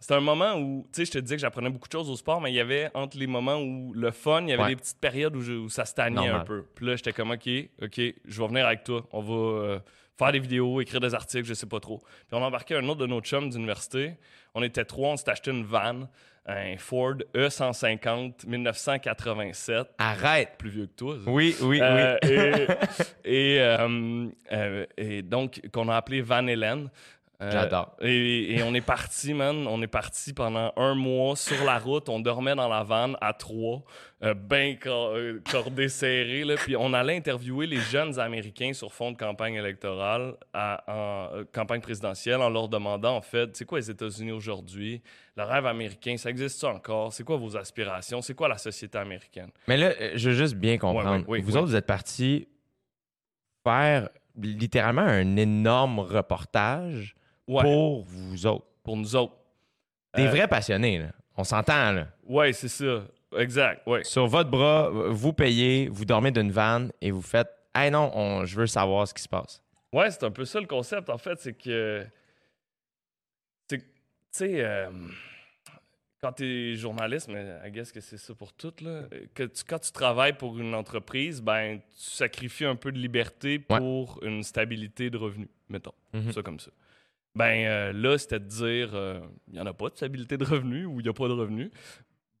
C'était 0.00 0.14
un 0.14 0.20
moment 0.20 0.54
où, 0.56 0.86
tu 0.92 1.00
sais, 1.00 1.04
je 1.04 1.10
te 1.12 1.18
disais 1.18 1.36
que 1.36 1.42
j'apprenais 1.42 1.68
beaucoup 1.68 1.86
de 1.86 1.92
choses 1.92 2.08
au 2.08 2.16
sport, 2.16 2.40
mais 2.40 2.50
il 2.50 2.54
y 2.54 2.60
avait 2.60 2.90
entre 2.94 3.18
les 3.18 3.26
moments 3.26 3.58
où 3.60 3.92
le 3.94 4.10
fun, 4.10 4.40
il 4.42 4.48
y 4.48 4.52
avait 4.54 4.62
Ouais. 4.62 4.68
des 4.70 4.76
petites 4.76 4.98
périodes 4.98 5.36
où, 5.36 5.42
je- 5.42 5.52
où 5.52 5.68
ça 5.68 5.84
stagnait 5.84 6.16
Normal. 6.16 6.36
un 6.40 6.44
peu. 6.44 6.64
Puis 6.74 6.86
là, 6.86 6.96
j'étais 6.96 7.12
comme, 7.12 7.30
OK, 7.32 7.48
OK, 7.82 8.00
je 8.24 8.40
vais 8.42 8.48
venir 8.48 8.66
avec 8.66 8.82
toi. 8.82 9.06
On 9.12 9.20
va 9.20 9.34
euh, 9.34 9.78
faire 10.18 10.32
des 10.32 10.38
vidéos, 10.38 10.80
écrire 10.80 11.00
des 11.00 11.14
articles, 11.14 11.44
je 11.46 11.52
sais 11.54 11.66
pas 11.66 11.80
trop. 11.80 11.98
Puis 11.98 12.08
on 12.32 12.38
a 12.42 12.46
embarqué 12.46 12.74
un 12.76 12.88
autre 12.88 13.00
de 13.00 13.06
nos 13.06 13.20
chums 13.20 13.50
d'université. 13.50 14.14
On 14.54 14.62
était 14.62 14.84
trois, 14.86 15.10
on 15.10 15.16
s'est 15.18 15.28
acheté 15.30 15.50
une 15.50 15.64
van, 15.64 16.08
un 16.46 16.76
Ford 16.78 17.14
E 17.36 17.48
E150 17.48 18.46
1987. 18.46 19.86
Arrête. 19.98 20.52
Plus 20.58 20.70
vieux 20.70 20.86
que 20.86 20.92
toi. 20.96 21.16
ça. 21.22 21.30
Oui, 21.30 21.54
oui, 21.62 21.78
Euh, 21.82 22.16
oui. 22.22 22.28
et, 22.30 22.66
et, 23.56 23.60
euh, 23.60 24.86
et 24.96 25.22
donc, 25.22 25.60
qu'on 25.72 25.88
a 25.90 25.96
appelé 25.96 26.22
Van 26.22 26.46
Helen. 26.46 26.90
Euh, 27.42 27.50
J'adore. 27.50 27.96
Et, 28.02 28.54
et 28.56 28.62
on 28.62 28.74
est 28.74 28.80
parti, 28.82 29.32
man. 29.32 29.66
On 29.66 29.80
est 29.80 29.86
parti 29.86 30.34
pendant 30.34 30.72
un 30.76 30.94
mois 30.94 31.36
sur 31.36 31.64
la 31.64 31.78
route. 31.78 32.08
On 32.10 32.20
dormait 32.20 32.54
dans 32.54 32.68
la 32.68 32.82
vanne 32.82 33.16
à 33.22 33.32
trois, 33.32 33.82
euh, 34.22 34.34
bien 34.34 34.76
cor- 34.76 35.12
euh, 35.14 35.42
cordés 35.50 35.88
serrés. 35.88 36.44
Là. 36.44 36.56
Puis 36.56 36.76
on 36.76 36.92
allait 36.92 37.16
interviewer 37.16 37.66
les 37.66 37.78
jeunes 37.80 38.18
Américains 38.20 38.74
sur 38.74 38.92
fond 38.92 39.10
de 39.12 39.16
campagne 39.16 39.54
électorale, 39.54 40.34
à- 40.52 40.84
en 40.86 41.36
euh, 41.36 41.44
campagne 41.50 41.80
présidentielle, 41.80 42.42
en 42.42 42.50
leur 42.50 42.68
demandant, 42.68 43.16
en 43.16 43.22
fait, 43.22 43.56
c'est 43.56 43.64
quoi 43.64 43.78
les 43.78 43.90
États-Unis 43.90 44.32
aujourd'hui? 44.32 45.00
Le 45.36 45.42
rêve 45.44 45.64
américain, 45.64 46.18
ça 46.18 46.28
existe 46.28 46.62
encore? 46.64 47.12
C'est 47.14 47.24
quoi 47.24 47.38
vos 47.38 47.56
aspirations? 47.56 48.20
C'est 48.20 48.34
quoi 48.34 48.48
la 48.48 48.58
société 48.58 48.98
américaine? 48.98 49.48
Mais 49.66 49.78
là, 49.78 49.92
je 50.14 50.28
veux 50.28 50.36
juste 50.36 50.56
bien 50.56 50.76
comprendre. 50.76 51.10
Ouais, 51.10 51.18
ouais, 51.20 51.38
oui, 51.38 51.40
vous 51.40 51.56
autres, 51.56 51.68
vous 51.68 51.76
êtes 51.76 51.86
partis 51.86 52.46
faire 53.64 54.08
littéralement 54.40 55.02
un 55.02 55.36
énorme 55.36 56.00
reportage 56.00 57.14
Ouais, 57.52 57.62
pour 57.62 58.04
vous 58.04 58.46
autres. 58.46 58.66
pour 58.82 58.96
nous 58.96 59.14
autres. 59.16 59.34
Des 60.16 60.26
Euh, 60.26 60.30
vrais 60.30 60.48
passionnés, 60.48 60.98
là. 60.98 61.12
On 61.36 61.44
s'entend, 61.44 61.92
là. 61.92 62.08
Ouais, 62.24 62.52
c'est 62.52 62.68
ça. 62.68 63.04
Exact. 63.36 63.82
Sur 64.04 64.26
votre 64.26 64.50
bras, 64.50 64.90
vous 64.90 65.32
payez, 65.32 65.88
vous 65.88 66.04
dormez 66.04 66.30
d'une 66.32 66.50
vanne 66.50 66.90
et 67.00 67.10
vous 67.10 67.22
faites 67.22 67.48
Hey 67.74 67.90
non, 67.92 68.10
on- 68.16 68.44
je 68.44 68.56
veux 68.56 68.66
savoir 68.66 69.06
ce 69.06 69.14
qui 69.14 69.22
se 69.22 69.28
passe. 69.28 69.62
Ouais, 69.92 70.10
c'est 70.10 70.24
un 70.24 70.30
peu 70.32 70.44
ça 70.44 70.58
le 70.60 70.66
concept, 70.66 71.08
en 71.08 71.18
fait, 71.18 71.38
c'est 71.40 71.52
que. 71.54 72.04
Tu 73.68 73.80
sais, 74.32 74.64
euh, 74.64 74.90
quand 76.20 76.32
tu 76.32 76.44
es 76.72 76.74
journaliste, 76.76 77.28
mais 77.28 77.44
I 77.66 77.70
guess 77.70 77.90
que 77.92 78.00
c'est 78.00 78.16
ça 78.16 78.34
pour 78.34 78.52
tout, 78.52 78.72
là, 78.80 79.02
que 79.34 79.44
tu- 79.44 79.64
quand 79.64 79.78
tu 79.78 79.90
travailles 79.92 80.34
pour 80.34 80.58
une 80.58 80.74
entreprise, 80.74 81.40
ben, 81.40 81.78
tu 81.78 81.84
sacrifies 82.10 82.64
un 82.66 82.76
peu 82.76 82.92
de 82.92 82.98
liberté 82.98 83.64
Ouais. 83.70 83.78
pour 83.78 84.20
une 84.22 84.42
stabilité 84.42 85.10
de 85.10 85.16
revenus, 85.16 85.48
mettons. 85.68 85.94
Mhm. 86.12 86.32
Ça 86.32 86.42
comme 86.42 86.60
ça. 86.60 86.70
Ben 87.34 87.66
euh, 87.66 87.92
là, 87.92 88.18
c'était 88.18 88.40
de 88.40 88.44
dire, 88.44 88.90
il 89.48 89.54
n'y 89.54 89.60
en 89.60 89.66
a 89.66 89.72
pas 89.72 89.88
de 89.88 89.96
stabilité 89.96 90.36
de 90.36 90.44
revenus 90.44 90.86
ou 90.86 91.00
il 91.00 91.04
n'y 91.04 91.08
a 91.08 91.12
pas 91.12 91.28
de 91.28 91.32
revenus. 91.32 91.70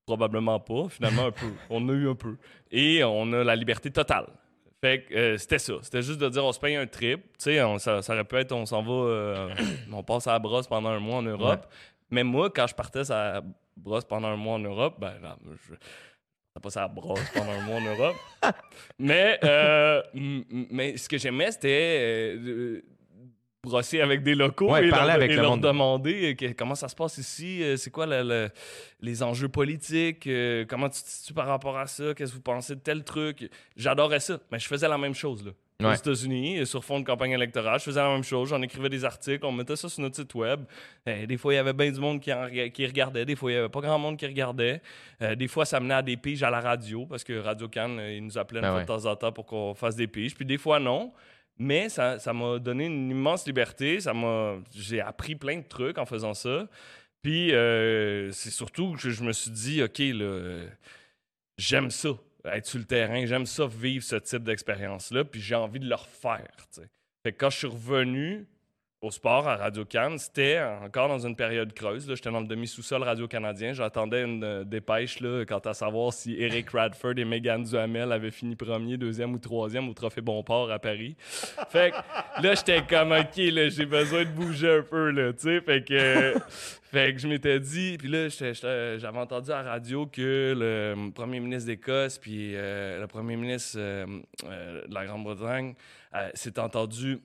Probablement 0.06 0.58
pas. 0.58 0.88
Finalement, 0.88 1.26
un 1.26 1.30
peu. 1.30 1.52
On 1.70 1.88
a 1.88 1.92
eu 1.92 2.08
un 2.08 2.14
peu. 2.14 2.36
Et 2.72 3.04
on 3.04 3.32
a 3.32 3.44
la 3.44 3.54
liberté 3.54 3.90
totale. 3.90 4.26
Fait 4.80 5.02
que 5.02 5.14
euh, 5.14 5.38
c'était 5.38 5.58
ça. 5.58 5.74
C'était 5.82 6.02
juste 6.02 6.18
de 6.18 6.28
dire, 6.28 6.44
on 6.44 6.52
se 6.52 6.58
paye 6.58 6.74
un 6.74 6.86
trip. 6.86 7.20
Tu 7.38 7.44
sais, 7.44 7.78
ça, 7.78 8.00
ça 8.00 8.14
aurait 8.14 8.24
pu 8.24 8.36
être, 8.36 8.52
on 8.52 8.64
s'en 8.64 8.82
va, 8.82 8.92
euh, 8.92 9.54
on 9.92 10.02
passe 10.02 10.26
à 10.26 10.32
la 10.32 10.38
brosse 10.38 10.66
pendant 10.66 10.88
un 10.88 11.00
mois 11.00 11.18
en 11.18 11.22
Europe. 11.22 11.66
Mais 12.10 12.24
moi, 12.24 12.50
quand 12.50 12.66
je 12.66 12.74
partais 12.74 13.10
à 13.10 13.34
la 13.34 13.42
brosse 13.76 14.04
pendant 14.04 14.28
un 14.28 14.36
mois 14.36 14.54
en 14.54 14.58
Europe, 14.58 14.96
ben 14.98 15.12
là, 15.22 15.36
je, 15.44 15.74
ça 16.68 16.80
à 16.80 16.82
la 16.82 16.88
brosse 16.88 17.20
pendant 17.34 17.52
un 17.52 17.60
mois 17.62 17.76
en 17.76 17.84
Europe. 17.84 18.16
mais, 18.98 19.38
euh, 19.44 20.02
mais 20.14 20.96
ce 20.96 21.08
que 21.08 21.18
j'aimais, 21.18 21.52
c'était 21.52 22.34
euh, 22.36 22.82
brosser 23.62 24.00
avec 24.00 24.22
des 24.22 24.34
locaux 24.34 24.70
Ouais, 24.72 24.86
et, 24.86 24.90
parler 24.90 25.08
leur, 25.08 25.16
avec 25.16 25.30
et 25.32 25.34
le 25.36 25.42
leur 25.42 25.50
monde. 25.52 25.60
demander 25.62 26.30
euh, 26.32 26.34
que- 26.34 26.52
comment 26.54 26.74
ça 26.74 26.88
se 26.88 26.94
passe 26.96 27.18
ici, 27.18 27.62
euh, 27.62 27.76
c'est 27.76 27.90
quoi 27.90 28.06
le- 28.06 28.22
le- 28.22 28.50
les 29.02 29.22
enjeux 29.22 29.48
politiques, 29.50 30.26
euh, 30.26 30.64
comment 30.66 30.88
tu 30.88 31.02
te 31.02 31.08
situes 31.08 31.34
par 31.34 31.46
rapport 31.46 31.76
à 31.76 31.86
ça, 31.86 32.14
qu'est-ce 32.14 32.30
que 32.30 32.36
vous 32.36 32.42
pensez 32.42 32.74
de 32.74 32.80
tel 32.80 33.04
truc? 33.04 33.50
J'adorais 33.76 34.20
ça, 34.20 34.38
mais 34.50 34.58
je 34.58 34.66
faisais 34.66 34.88
la 34.88 34.96
même 34.98 35.14
chose 35.14 35.44
là. 35.44 35.52
Aux. 35.82 35.92
États-Unis, 35.94 36.66
sur 36.66 36.84
fond 36.84 37.00
de 37.00 37.06
campagne 37.06 37.30
électorale, 37.30 37.78
je 37.78 37.84
faisais 37.84 38.00
la 38.00 38.10
même 38.10 38.22
chose. 38.22 38.50
J'en 38.50 38.60
écrivais 38.60 38.90
des 38.90 39.02
articles, 39.06 39.44
on 39.46 39.52
mettait 39.52 39.76
ça 39.76 39.88
sur 39.88 40.02
notre 40.02 40.16
site 40.16 40.34
web. 40.34 40.60
Euh, 41.08 41.24
des 41.24 41.38
fois, 41.38 41.54
il 41.54 41.56
y 41.56 41.58
avait 41.58 41.72
bien 41.72 41.90
du 41.90 41.98
monde 42.00 42.20
qui, 42.20 42.30
en 42.34 42.42
rega- 42.44 42.68
qui 42.68 42.86
regardait, 42.86 43.24
des 43.24 43.34
fois, 43.34 43.50
il 43.50 43.54
n'y 43.54 43.60
avait 43.60 43.70
pas 43.70 43.80
grand 43.80 43.98
monde 43.98 44.18
qui 44.18 44.26
regardait. 44.26 44.82
Des 45.36 45.48
fois, 45.48 45.64
ça 45.64 45.80
menait 45.80 45.94
à 45.94 46.02
des 46.02 46.18
piges 46.18 46.42
à 46.42 46.50
la 46.50 46.60
radio, 46.60 47.06
parce 47.06 47.24
que 47.24 47.38
Radio 47.38 47.66
Cannes, 47.68 47.98
ils 48.10 48.22
nous 48.22 48.36
appelaient 48.36 48.60
Ben 48.60 48.74
ouais. 48.74 48.82
de 48.82 48.86
temps 48.86 49.06
en 49.06 49.16
temps 49.16 49.32
pour 49.32 49.46
qu'on 49.46 49.74
fasse 49.74 49.96
des 49.96 50.06
piges. 50.06 50.34
Puis 50.34 50.44
des 50.44 50.58
fois, 50.58 50.78
non. 50.80 51.12
Mais 51.62 51.90
ça 51.90 52.32
m'a 52.32 52.58
donné 52.58 52.86
une 52.86 53.10
immense 53.10 53.46
liberté. 53.46 54.00
Ça 54.00 54.14
m'a, 54.14 54.56
j'ai 54.74 55.02
appris 55.02 55.36
plein 55.36 55.58
de 55.58 55.68
trucs 55.68 55.98
en 55.98 56.06
faisant 56.06 56.32
ça. 56.32 56.66
Puis 57.20 57.52
euh, 57.52 58.32
c'est 58.32 58.48
surtout 58.48 58.94
que 58.94 59.10
je, 59.10 59.22
me 59.22 59.32
suis 59.32 59.50
dit, 59.50 59.82
OK, 59.82 59.98
là, 59.98 60.64
j'aime 61.58 61.90
ça, 61.90 62.08
être 62.46 62.64
sur 62.64 62.78
le 62.78 62.86
terrain. 62.86 63.26
J'aime 63.26 63.44
ça, 63.44 63.66
vivre 63.66 64.02
ce 64.02 64.16
type 64.16 64.42
d'expérience-là. 64.42 65.24
Puis 65.24 65.42
j'ai 65.42 65.54
envie 65.54 65.80
de 65.80 65.86
le 65.86 65.96
refaire. 65.96 66.48
tu 66.72 66.80
sais. 66.80 66.88
Fait 67.22 67.32
que 67.32 67.36
quand 67.36 67.50
je 67.50 67.58
suis 67.58 67.66
revenu, 67.66 68.46
au 69.02 69.10
sport 69.10 69.48
à 69.48 69.56
Radio 69.56 69.84
Cannes, 69.86 70.18
c'était 70.18 70.60
encore 70.82 71.08
dans 71.08 71.26
une 71.26 71.34
période 71.34 71.72
creuse. 71.72 72.06
J'étais 72.06 72.30
dans 72.30 72.40
le 72.40 72.46
demi-sous-sol 72.46 73.02
Radio-Canadien. 73.02 73.72
J'attendais 73.72 74.22
une 74.24 74.44
euh, 74.44 74.64
dépêche 74.64 75.20
là, 75.20 75.44
quant 75.46 75.58
à 75.60 75.72
savoir 75.72 76.12
si 76.12 76.34
Eric 76.38 76.68
Radford 76.70 77.14
et 77.16 77.24
Megan 77.24 77.62
Duhamel 77.62 78.12
avaient 78.12 78.30
fini 78.30 78.56
premier, 78.56 78.98
deuxième 78.98 79.32
ou 79.32 79.38
troisième 79.38 79.88
au 79.88 79.94
Trophée 79.94 80.20
Bonport 80.20 80.70
à 80.70 80.78
Paris. 80.78 81.16
Fait 81.70 81.92
que 81.92 82.42
là, 82.42 82.54
j'étais 82.54 82.82
comme, 82.82 83.12
OK, 83.12 83.36
j'ai 83.36 83.86
besoin 83.86 84.24
de 84.24 84.30
bouger 84.30 84.78
un 84.78 84.82
peu, 84.82 85.10
là. 85.10 85.32
Fait 85.32 85.82
que, 85.82 86.34
fait 86.92 87.14
que 87.14 87.20
je 87.20 87.28
m'étais 87.28 87.58
dit... 87.58 87.96
Puis 87.98 88.08
là, 88.08 88.28
j'avais 88.28 89.18
entendu 89.18 89.50
à 89.50 89.62
la 89.62 89.70
radio 89.70 90.06
que 90.06 90.54
le 90.56 91.10
premier 91.12 91.40
ministre 91.40 91.66
d'Écosse 91.66 92.18
puis 92.18 92.54
euh, 92.54 93.00
le 93.00 93.06
premier 93.06 93.36
ministre 93.36 93.76
euh, 93.78 94.06
euh, 94.44 94.86
de 94.86 94.94
la 94.94 95.06
Grande-Bretagne 95.06 95.74
euh, 96.14 96.30
s'est 96.34 96.58
entendu 96.58 97.20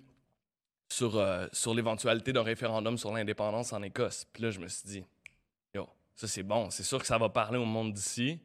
sur, 0.96 1.18
euh, 1.18 1.48
sur 1.52 1.74
l'éventualité 1.74 2.32
d'un 2.32 2.44
référendum 2.44 2.98
sur 2.98 3.12
l'indépendance 3.12 3.74
en 3.74 3.84
Écosse. 3.84 4.26
Puis 4.32 4.44
là, 4.44 4.50
je 4.50 4.60
me 4.60 4.68
suis 4.70 4.88
dit, 4.88 5.04
yo, 5.74 5.90
ça 6.16 6.26
c'est 6.28 6.44
bon, 6.44 6.70
c'est 6.70 6.84
sûr 6.84 7.00
que 7.00 7.06
ça 7.06 7.18
va 7.18 7.28
parler 7.28 7.58
au 7.58 7.66
monde 7.66 7.92
d'ici. 7.92 8.40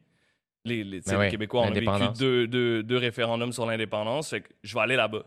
Les, 0.65 0.83
Ben 0.83 1.21
les 1.21 1.29
Québécois 1.29 1.61
ont 1.61 1.71
vécu 1.71 1.89
deux, 2.19 2.47
deux, 2.47 2.83
deux 2.83 2.97
référendums 2.97 3.53
sur 3.53 3.65
l'indépendance, 3.65 4.31
fait 4.31 4.41
que 4.41 4.49
je 4.63 4.73
vais 4.75 4.81
aller 4.81 4.97
là-bas. 4.97 5.23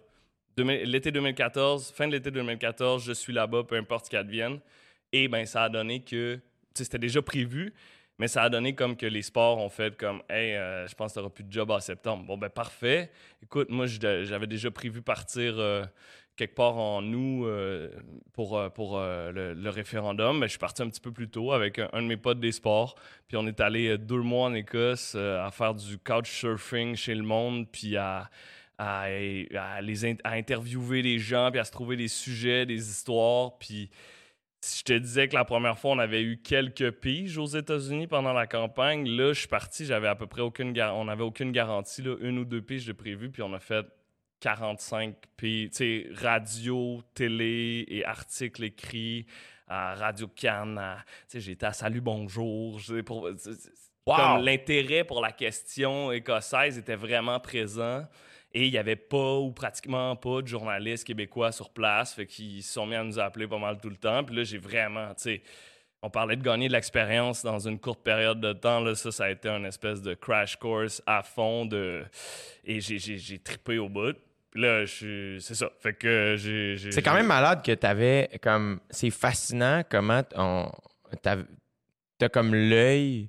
L'été 0.59 1.11
2014, 1.11 1.93
fin 1.93 2.07
de 2.07 2.13
l'été 2.13 2.31
2014, 2.31 3.03
je 3.03 3.13
suis 3.13 3.33
là-bas, 3.33 3.65
peu 3.65 3.77
importe 3.77 4.05
ce 4.05 4.11
qu'il 4.11 4.19
advienne. 4.19 4.61
Et 5.11 5.27
ben 5.27 5.47
ça 5.47 5.65
a 5.65 5.69
donné 5.69 6.01
que, 6.01 6.37
tu 6.37 6.41
sais, 6.75 6.85
c'était 6.85 6.99
déjà 6.99 7.23
prévu, 7.23 7.73
mais 8.19 8.29
ça 8.29 8.43
a 8.43 8.51
donné 8.51 8.75
comme 8.75 8.97
que 8.97 9.07
les 9.07 9.23
sports 9.23 9.59
ont 9.59 9.71
fait 9.71 9.97
comme, 9.97 10.23
hey, 10.29 10.55
euh, 10.55 10.87
je 10.87 10.95
pense 10.95 11.13
que 11.13 11.15
tu 11.15 11.19
n'auras 11.21 11.35
plus 11.35 11.45
de 11.45 11.53
job 11.53 11.71
en 11.71 11.81
septembre. 11.81 12.25
Bon, 12.25 12.37
ben 12.37 12.51
parfait. 12.51 13.11
Écoute, 13.43 13.71
moi, 13.71 13.87
j'avais 13.87 14.47
déjà 14.47 14.71
prévu 14.71 15.03
partir 15.03 15.59
euh, 15.59 15.85
quelque 16.37 16.55
part 16.55 16.77
en 16.77 17.03
août 17.05 17.45
euh, 17.45 17.89
pour, 18.33 18.59
euh, 18.59 18.69
pour 18.69 18.99
euh, 18.99 19.55
le, 19.55 19.71
référendum. 19.71 20.39
Mais 20.39 20.47
je 20.47 20.51
suis 20.51 20.59
parti 20.59 20.83
un 20.83 20.89
petit 20.89 21.01
peu 21.01 21.13
plus 21.13 21.29
tôt 21.29 21.53
avec 21.53 21.79
un, 21.79 22.03
de 22.03 22.07
mes 22.07 22.17
potes 22.17 22.41
des 22.41 22.53
sports. 22.53 22.97
Puis 23.29 23.37
on 23.37 23.47
est 23.47 23.61
allé 23.61 23.97
deux 23.99 24.21
mois 24.21 24.47
en 24.47 24.55
Écosse 24.55 25.15
à 25.15 25.51
faire 25.51 25.75
du 25.75 25.99
couchsurfing 25.99 26.97
chez 26.97 27.15
le 27.15 27.23
monde, 27.23 27.69
puis 27.71 27.97
à, 27.97 28.31
à, 28.79 29.09
les 29.81 30.05
à 30.25 30.33
interviewer 30.33 31.03
les 31.03 31.19
gens, 31.19 31.51
puis 31.51 31.61
à 31.61 31.65
se 31.65 31.73
trouver 31.73 31.97
des 31.97 32.09
sujets, 32.09 32.67
des 32.67 32.91
histoires. 32.91 33.57
Puis 33.59 33.91
si 34.61 34.79
je 34.79 34.85
te 34.85 34.93
disais 34.95 35.29
que 35.29 35.35
la 35.35 35.45
première 35.45 35.79
fois, 35.79 35.93
on 35.93 35.99
avait 35.99 36.23
eu 36.23 36.39
quelques 36.39 36.91
piges 36.91 37.39
aux 37.39 37.47
États-Unis 37.47 38.07
pendant 38.07 38.33
la 38.33 38.47
campagne, 38.47 39.07
là, 39.07 39.33
je 39.33 39.41
suis 39.41 39.49
parti, 39.49 39.85
j'avais 39.85 40.09
à 40.09 40.15
peu 40.15 40.27
près 40.27 40.41
aucune 40.41 40.79
on 40.81 41.05
n'avait 41.05 41.23
aucune 41.23 41.53
garantie, 41.53 42.03
là, 42.03 42.17
une 42.21 42.39
ou 42.39 42.45
deux 42.45 42.63
piges 42.63 42.87
de 42.87 42.93
prévu, 42.93 43.31
puis 43.31 43.43
on 43.43 43.53
a 43.53 43.61
fait 43.61 43.87
45 44.45 45.15
piges, 45.39 45.71
tu 45.71 45.77
sais, 45.77 46.07
radio, 46.23 47.01
télé 47.15 47.87
et 47.89 48.05
articles 48.05 48.63
écrits 48.65 49.25
à 49.67 49.95
Radio 49.95 50.29
Cannes, 50.29 50.77
à- 50.77 50.99
tu 51.31 51.39
sais, 51.39 51.41
j'étais 51.41 51.65
à 51.65 51.73
Salut 51.73 52.03
Bonjour, 52.03 52.79
pour, 53.07 53.31
Wow! 54.07 54.17
comme 54.17 54.45
l'intérêt 54.45 55.05
pour 55.05 55.23
la 55.23 55.33
question 55.33 56.13
écossaise 56.13 56.77
était 56.77 56.95
vraiment 56.95 57.41
présent. 57.41 58.05
Et 58.53 58.67
il 58.67 58.71
n'y 58.71 58.77
avait 58.77 58.97
pas 58.97 59.39
ou 59.39 59.51
pratiquement 59.51 60.15
pas 60.15 60.43
de 60.43 60.47
journalistes 60.47 61.07
québécois 61.07 61.51
sur 61.51 61.71
place. 61.71 62.13
Fait 62.13 62.27
qu'ils 62.27 62.63
se 62.63 62.75
sont 62.75 62.87
mis 62.87 62.95
à 62.97 63.03
nous 63.03 63.19
appeler 63.19 63.49
pas 63.49 63.59
mal 63.59 63.81
tout 63.81 63.89
le 63.89 63.97
temps. 63.97 64.23
Puis 64.23 64.37
là, 64.37 64.45
j'ai 64.45 64.59
vraiment, 64.59 65.09
tu 65.15 65.23
sais, 65.23 65.43
on 66.03 66.11
parlait 66.11 66.37
de 66.37 66.43
gagner 66.43 66.69
de 66.69 66.75
l'expérience 66.75 67.43
dans 67.43 67.67
une 67.67 67.81
courte 67.81 68.05
période 68.05 68.39
de 68.39 68.53
temps. 68.53 68.79
Là, 68.81 68.95
ça, 68.95 69.11
ça 69.11 69.25
a 69.25 69.31
été 69.31 69.49
une 69.49 69.65
espèce 69.65 70.03
de 70.03 70.13
crash 70.13 70.57
course 70.57 71.03
à 71.07 71.23
fond. 71.23 71.65
De... 71.65 72.05
Et 72.63 72.79
j'ai, 72.79 73.39
trippé 73.39 73.79
au 73.79 73.89
bout. 73.89 74.15
Puis 74.55 74.63
là, 74.63 74.85
je 74.87 74.93
suis... 74.95 75.43
c'est 75.43 75.55
ça. 75.57 75.69
Fait 75.81 75.93
que 75.93 76.37
j'ai. 76.39 76.77
j'ai- 76.77 76.93
C'est 76.93 77.03
quand 77.03 77.11
j'ai- 77.11 77.19
même 77.19 77.27
malade 77.27 77.63
que 77.65 77.73
t'avais 77.73 78.31
comme. 78.41 78.81
C'est 78.89 79.11
fascinant 79.11 79.83
comment 79.91 80.23
on. 80.37 80.71
T'as 81.23 81.37
t'as 82.19 82.29
comme 82.29 82.55
l'œil 82.55 83.29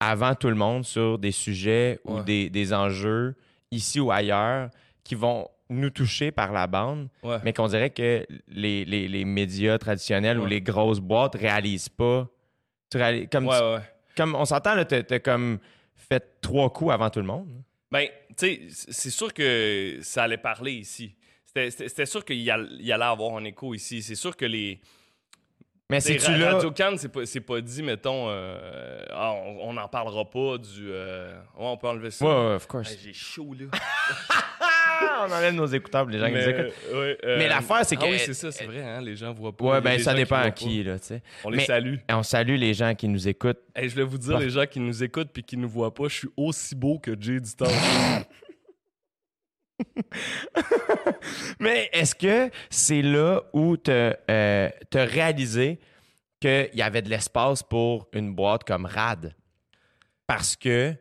avant 0.00 0.34
tout 0.34 0.48
le 0.48 0.54
monde 0.54 0.84
sur 0.84 1.18
des 1.18 1.32
sujets 1.32 1.98
ou 2.04 2.20
des, 2.20 2.50
des 2.50 2.74
enjeux 2.74 3.34
ici 3.70 3.98
ou 3.98 4.10
ailleurs 4.10 4.68
qui 5.02 5.14
vont 5.14 5.48
nous 5.70 5.90
toucher 5.90 6.30
par 6.30 6.52
la 6.52 6.66
bande, 6.66 7.08
Ouais. 7.22 7.38
mais 7.42 7.52
qu'on 7.52 7.66
dirait 7.66 7.90
que 7.90 8.24
les, 8.48 8.84
les- 8.84 9.08
les 9.08 9.24
médias 9.24 9.78
traditionnels 9.78 10.38
ou 10.38 10.46
les 10.46 10.60
grosses 10.60 11.00
boîtes 11.00 11.34
réalisent 11.34 11.88
pas. 11.88 12.28
Tu 12.90 12.98
réalises- 12.98 13.28
comme, 13.32 13.46
Ouais, 13.46 13.58
ouais. 13.58 13.80
comme 14.16 14.34
on 14.34 14.44
s'entend, 14.44 14.74
là, 14.74 14.84
t'as 14.84 15.02
t'as 15.02 15.18
comme 15.18 15.58
fait 15.94 16.40
trois 16.42 16.70
coups 16.72 16.92
avant 16.92 17.08
tout 17.10 17.18
le 17.20 17.26
monde. 17.26 17.48
Ben, 17.96 18.08
tu 18.36 18.68
sais, 18.68 18.90
c'est 18.90 19.10
sûr 19.10 19.32
que 19.32 19.98
ça 20.02 20.24
allait 20.24 20.36
parler 20.36 20.72
ici. 20.72 21.14
C'était- 21.44 22.04
sûr 22.06 22.22
qu'il 22.24 22.36
y, 22.42 22.50
allait 22.50 22.92
avoir 23.04 23.36
un 23.36 23.44
écho 23.44 23.72
ici. 23.72 24.02
C'est 24.02 24.14
sûr 24.14 24.36
que 24.36 24.44
les. 24.44 24.78
Mais 25.88 26.00
tu 26.02 26.08
c'est-tu 26.08 26.30
Ra- 26.32 26.36
là? 26.38 26.52
Radio 26.54 26.70
Cannes, 26.72 26.98
c'est 26.98 27.08
pas, 27.08 27.24
c'est 27.24 27.40
pas 27.40 27.60
dit, 27.60 27.82
mettons, 27.82 28.26
euh, 28.28 29.02
ah, 29.10 29.32
on 29.32 29.72
n'en 29.72 29.88
parlera 29.88 30.28
pas 30.28 30.58
du. 30.58 30.90
euh, 30.90 31.32
ouais, 31.56 31.64
on 31.66 31.76
peut 31.78 31.86
enlever 31.88 32.10
ça. 32.10 32.24
Ouais, 32.26 32.48
ouais, 32.48 32.54
of 32.56 32.66
course. 32.66 32.90
Hey, 32.90 32.98
J'ai 33.02 33.12
chaud, 33.14 33.54
là. 33.58 33.66
Ah, 34.88 35.26
on 35.28 35.32
enlève 35.32 35.54
nos 35.54 35.66
écouteurs 35.66 36.02
pour 36.02 36.10
les 36.10 36.18
gens 36.18 36.26
qui 36.26 36.32
nous 36.32 36.48
écoutent. 36.48 36.72
ouais, 36.94 37.18
euh, 37.24 37.38
Mais 37.38 37.48
l'affaire, 37.48 37.84
c'est 37.84 37.96
ah 37.98 38.04
que- 38.04 38.10
oui, 38.10 38.18
c'est 38.18 38.34
ça, 38.34 38.52
c'est 38.52 38.66
vrai, 38.66 38.82
hein, 38.82 39.00
les 39.00 39.16
gens 39.16 39.32
voient 39.32 39.56
pas. 39.56 39.64
Ouais, 39.64 39.80
ben 39.80 39.98
ça 39.98 40.14
dépend 40.14 40.36
à 40.36 40.50
qui, 40.50 40.82
pas. 40.82 40.90
là, 40.90 40.98
tu 40.98 41.06
sais. 41.06 41.22
On 41.44 41.50
les 41.50 41.64
salue. 41.64 41.96
Et 42.08 42.12
on 42.12 42.22
salue 42.22 42.56
les 42.56 42.74
gens 42.74 42.94
qui 42.94 43.08
nous 43.08 43.28
écoutent. 43.28 43.60
Hey, 43.74 43.88
je 43.88 43.94
voulais 43.94 44.06
vous 44.06 44.18
dire, 44.18 44.38
les 44.38 44.50
gens 44.50 44.66
qui 44.66 44.80
nous 44.80 45.02
écoutent 45.02 45.30
puis 45.32 45.42
qui 45.42 45.56
nous 45.56 45.68
voient 45.68 45.94
pas, 45.94 46.04
je 46.08 46.14
suis 46.14 46.28
aussi 46.36 46.74
beau 46.74 46.98
que 46.98 47.12
Jay 47.18 47.40
du 47.40 47.52
temps. 47.54 47.66
Mais 51.60 51.90
est-ce 51.92 52.14
que 52.14 52.50
c'est 52.70 53.02
là 53.02 53.42
où 53.52 53.76
tu 53.76 53.90
as 53.90 54.70
réalisé 54.94 55.78
qu'il 56.40 56.70
y 56.74 56.82
avait 56.82 57.02
de 57.02 57.10
l'espace 57.10 57.62
pour 57.62 58.08
une 58.12 58.34
boîte 58.34 58.64
comme 58.64 58.86
RAD? 58.86 59.34
Parce 60.26 60.56
que. 60.56 60.94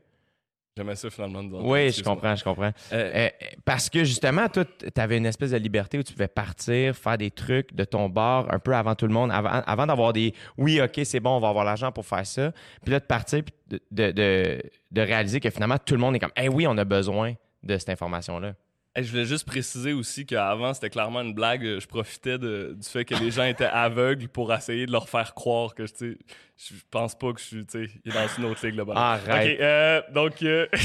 J'aimais 0.77 0.95
ça 0.95 1.09
finalement. 1.09 1.41
dire. 1.41 1.63
Oui, 1.63 1.89
je 1.91 2.03
comprends, 2.03 2.35
je 2.35 2.43
comprends. 2.43 2.71
Euh, 2.91 3.11
Euh, 3.15 3.29
parce 3.63 3.89
que 3.89 4.03
justement, 4.03 4.49
toi, 4.49 4.65
tu 4.65 5.01
avais 5.01 5.17
une 5.17 5.25
espèce 5.25 5.51
de 5.51 5.57
liberté 5.57 5.97
où 5.97 6.03
tu 6.03 6.11
pouvais 6.11 6.27
partir, 6.27 6.93
faire 6.97 7.17
des 7.17 7.31
trucs 7.31 7.73
de 7.73 7.85
ton 7.85 8.09
bord 8.09 8.51
un 8.53 8.59
peu 8.59 8.75
avant 8.75 8.93
tout 8.93 9.07
le 9.07 9.13
monde, 9.13 9.31
avant, 9.31 9.49
avant 9.65 9.87
d'avoir 9.87 10.11
des 10.11 10.33
oui, 10.57 10.81
OK, 10.81 10.99
c'est 11.05 11.21
bon, 11.21 11.37
on 11.37 11.39
va 11.39 11.47
avoir 11.47 11.63
l'argent 11.63 11.93
pour 11.93 12.05
faire 12.05 12.25
ça. 12.25 12.51
Puis 12.83 12.91
là, 12.91 12.99
de 12.99 13.05
partir, 13.05 13.41
puis 13.43 13.53
de, 13.69 13.79
de, 13.91 14.11
de- 14.11 14.61
de 14.91 15.01
réaliser 15.01 15.39
que 15.39 15.49
finalement, 15.49 15.77
tout 15.77 15.93
le 15.93 16.01
monde 16.01 16.15
est 16.15 16.19
comme, 16.19 16.31
eh 16.35 16.49
oui, 16.49 16.67
on 16.67 16.77
a 16.77 16.83
besoin 16.83 17.35
de 17.63 17.77
cette 17.77 17.89
information-là. 17.89 18.53
Hey, 18.95 19.03
je 19.03 19.11
voulais 19.11 19.25
juste 19.25 19.45
préciser 19.45 19.91
aussi 19.91 20.25
qu'avant, 20.25 20.73
c'était 20.73 20.89
clairement 20.89 21.19
une 21.21 21.33
blague. 21.33 21.79
Je 21.79 21.85
profitais 21.85 22.37
de- 22.37 22.73
du 22.79 22.87
fait 22.87 23.03
que 23.03 23.13
les 23.15 23.29
gens 23.29 23.43
étaient 23.43 23.65
aveugles 23.65 24.29
pour 24.29 24.53
essayer 24.53 24.85
de 24.85 24.91
leur 24.93 25.09
faire 25.09 25.33
croire 25.33 25.75
que 25.75 25.85
je 25.85 26.73
pense 26.89 27.13
pas 27.13 27.33
que 27.33 27.41
je 27.41 27.45
suis 27.45 27.65
dans 28.05 28.27
une 28.37 28.45
autre 28.45 28.65
ligue 28.65 28.77
là-bas. 28.77 28.93
Arrête. 28.95 29.59
Euh, 29.59 30.01
donc. 30.13 30.41
euh, 30.43 30.65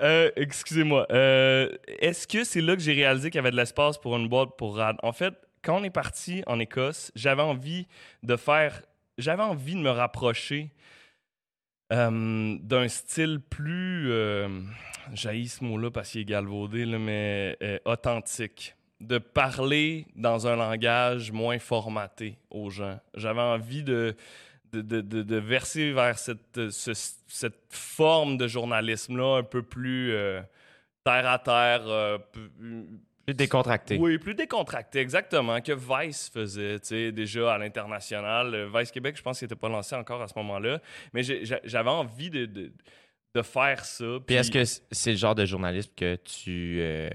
euh, 0.00 0.30
Excusez-moi. 0.36 1.06
Euh, 1.10 1.70
Est-ce 1.98 2.26
que 2.26 2.44
c'est 2.44 2.60
là 2.60 2.76
que 2.76 2.82
j'ai 2.82 2.92
réalisé 2.94 3.30
qu'il 3.30 3.38
y 3.38 3.40
avait 3.40 3.50
de 3.50 3.56
l'espace 3.56 3.98
pour 3.98 4.16
une 4.16 4.28
boîte 4.28 4.50
pour 4.56 4.76
RAD? 4.76 4.96
En 5.02 5.12
fait, 5.12 5.34
quand 5.62 5.80
on 5.80 5.84
est 5.84 5.90
parti 5.90 6.42
en 6.46 6.58
Écosse, 6.60 7.10
j'avais 7.14 7.42
envie 7.42 7.86
de 8.22 8.36
faire. 8.36 8.82
J'avais 9.18 9.42
envie 9.42 9.74
de 9.74 9.80
me 9.80 9.90
rapprocher 9.90 10.70
euh, 11.92 12.56
d'un 12.60 12.88
style 12.88 13.40
plus. 13.40 14.10
Euh, 14.10 14.48
J'haïs 15.14 15.48
ce 15.58 15.64
mot-là 15.64 15.90
parce 15.90 16.10
qu'il 16.10 16.22
est 16.22 16.24
galvaudé, 16.24 16.84
mais 16.86 17.56
euh, 17.62 17.78
authentique. 17.84 18.74
De 19.00 19.18
parler 19.18 20.06
dans 20.16 20.46
un 20.46 20.56
langage 20.56 21.30
moins 21.30 21.58
formaté 21.58 22.38
aux 22.50 22.70
gens. 22.70 22.98
J'avais 23.14 23.42
envie 23.42 23.82
de, 23.84 24.16
de, 24.72 24.80
de, 24.80 25.22
de- 25.22 25.36
verser 25.38 25.92
vers 25.92 26.18
cette, 26.18 26.70
ce- 26.70 27.12
cette 27.28 27.60
forme 27.68 28.36
de 28.38 28.48
journalisme-là 28.48 29.38
un 29.38 29.42
peu 29.42 29.62
plus 29.62 30.12
euh, 30.12 30.40
terre 31.04 31.28
à 31.28 31.38
terre. 31.38 31.82
Plus- 33.26 33.34
décontracté. 33.34 33.98
oui, 33.98 34.18
plus 34.18 34.34
décontracté, 34.34 35.00
exactement, 35.00 35.60
que 35.60 35.72
Vice 35.72 36.30
faisait, 36.32 36.78
tu 36.80 36.86
sais, 36.88 37.12
déjà 37.12 37.54
à 37.54 37.58
l'international. 37.58 38.54
Euh, 38.54 38.70
Vice 38.74 38.90
Québec, 38.90 39.16
je 39.16 39.22
pense 39.22 39.38
qu'il 39.38 39.46
n'était 39.46 39.56
pas 39.60 39.68
lancé 39.68 39.94
encore 39.96 40.22
à 40.22 40.28
ce 40.28 40.34
moment-là. 40.36 40.80
Mais 41.12 41.22
j'avais 41.22 41.90
envie 41.90 42.30
de, 42.30 42.46
de, 42.46 42.72
de 43.34 43.42
faire 43.42 43.84
ça. 43.84 44.04
Puis 44.26 44.36
est-ce 44.36 44.50
que 44.50 44.64
c'est 44.90 45.10
le 45.12 45.16
genre 45.18 45.34
de 45.34 45.44
journalisme 45.44 45.90
que 45.96 46.16
tu 46.16 46.78
euh, 46.80 47.10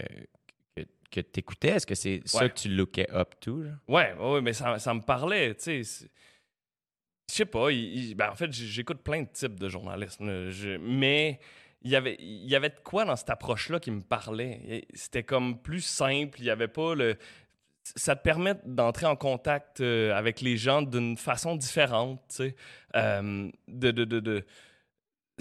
que, 0.75 0.81
que 1.11 1.19
t'écoutais? 1.21 1.69
Est-ce 1.69 1.87
que 1.87 1.95
c'est 1.95 2.21
ça 2.25 2.47
que 2.49 2.59
tu 2.59 2.69
lookais 2.69 3.09
up 3.13 3.33
to? 3.39 3.63
genre? 3.63 3.73
Ouais, 3.87 4.13
ouais, 4.19 4.41
mais 4.41 4.53
ça, 4.53 4.77
ça 4.79 4.93
me 4.93 5.01
parlait, 5.01 5.55
tu 5.55 5.83
sais. 5.83 6.07
Je 7.29 7.35
sais 7.37 7.45
pas, 7.45 7.71
il- 7.71 8.09
il- 8.09 8.15
ben, 8.15 8.29
en 8.29 8.35
fait, 8.35 8.51
j'écoute 8.51 9.01
plein 9.03 9.21
de 9.23 9.29
types 9.31 9.57
de 9.57 9.69
journalisme. 9.69 10.49
Je- 10.49 10.77
mais 10.77 11.39
il 11.83 11.89
y 11.91 12.55
avait 12.55 12.69
de 12.69 12.79
quoi 12.83 13.05
dans 13.05 13.15
cette 13.15 13.29
approche-là 13.29 13.79
qui 13.79 13.91
me 13.91 14.01
parlait. 14.01 14.85
C'était 14.93 15.23
comme 15.23 15.57
plus 15.57 15.81
simple, 15.81 16.39
il 16.39 16.45
y 16.45 16.49
avait 16.49 16.67
pas 16.67 16.95
le... 16.95 17.17
Ça 17.83 18.15
te 18.15 18.21
permet 18.21 18.53
d'entrer 18.63 19.07
en 19.07 19.15
contact 19.15 19.81
euh, 19.81 20.13
avec 20.15 20.39
les 20.41 20.55
gens 20.55 20.83
d'une 20.83 21.17
façon 21.17 21.55
différente, 21.55 22.21
tu 22.29 22.35
sais. 22.35 22.55
Euh, 22.95 23.49
de- 23.67 24.45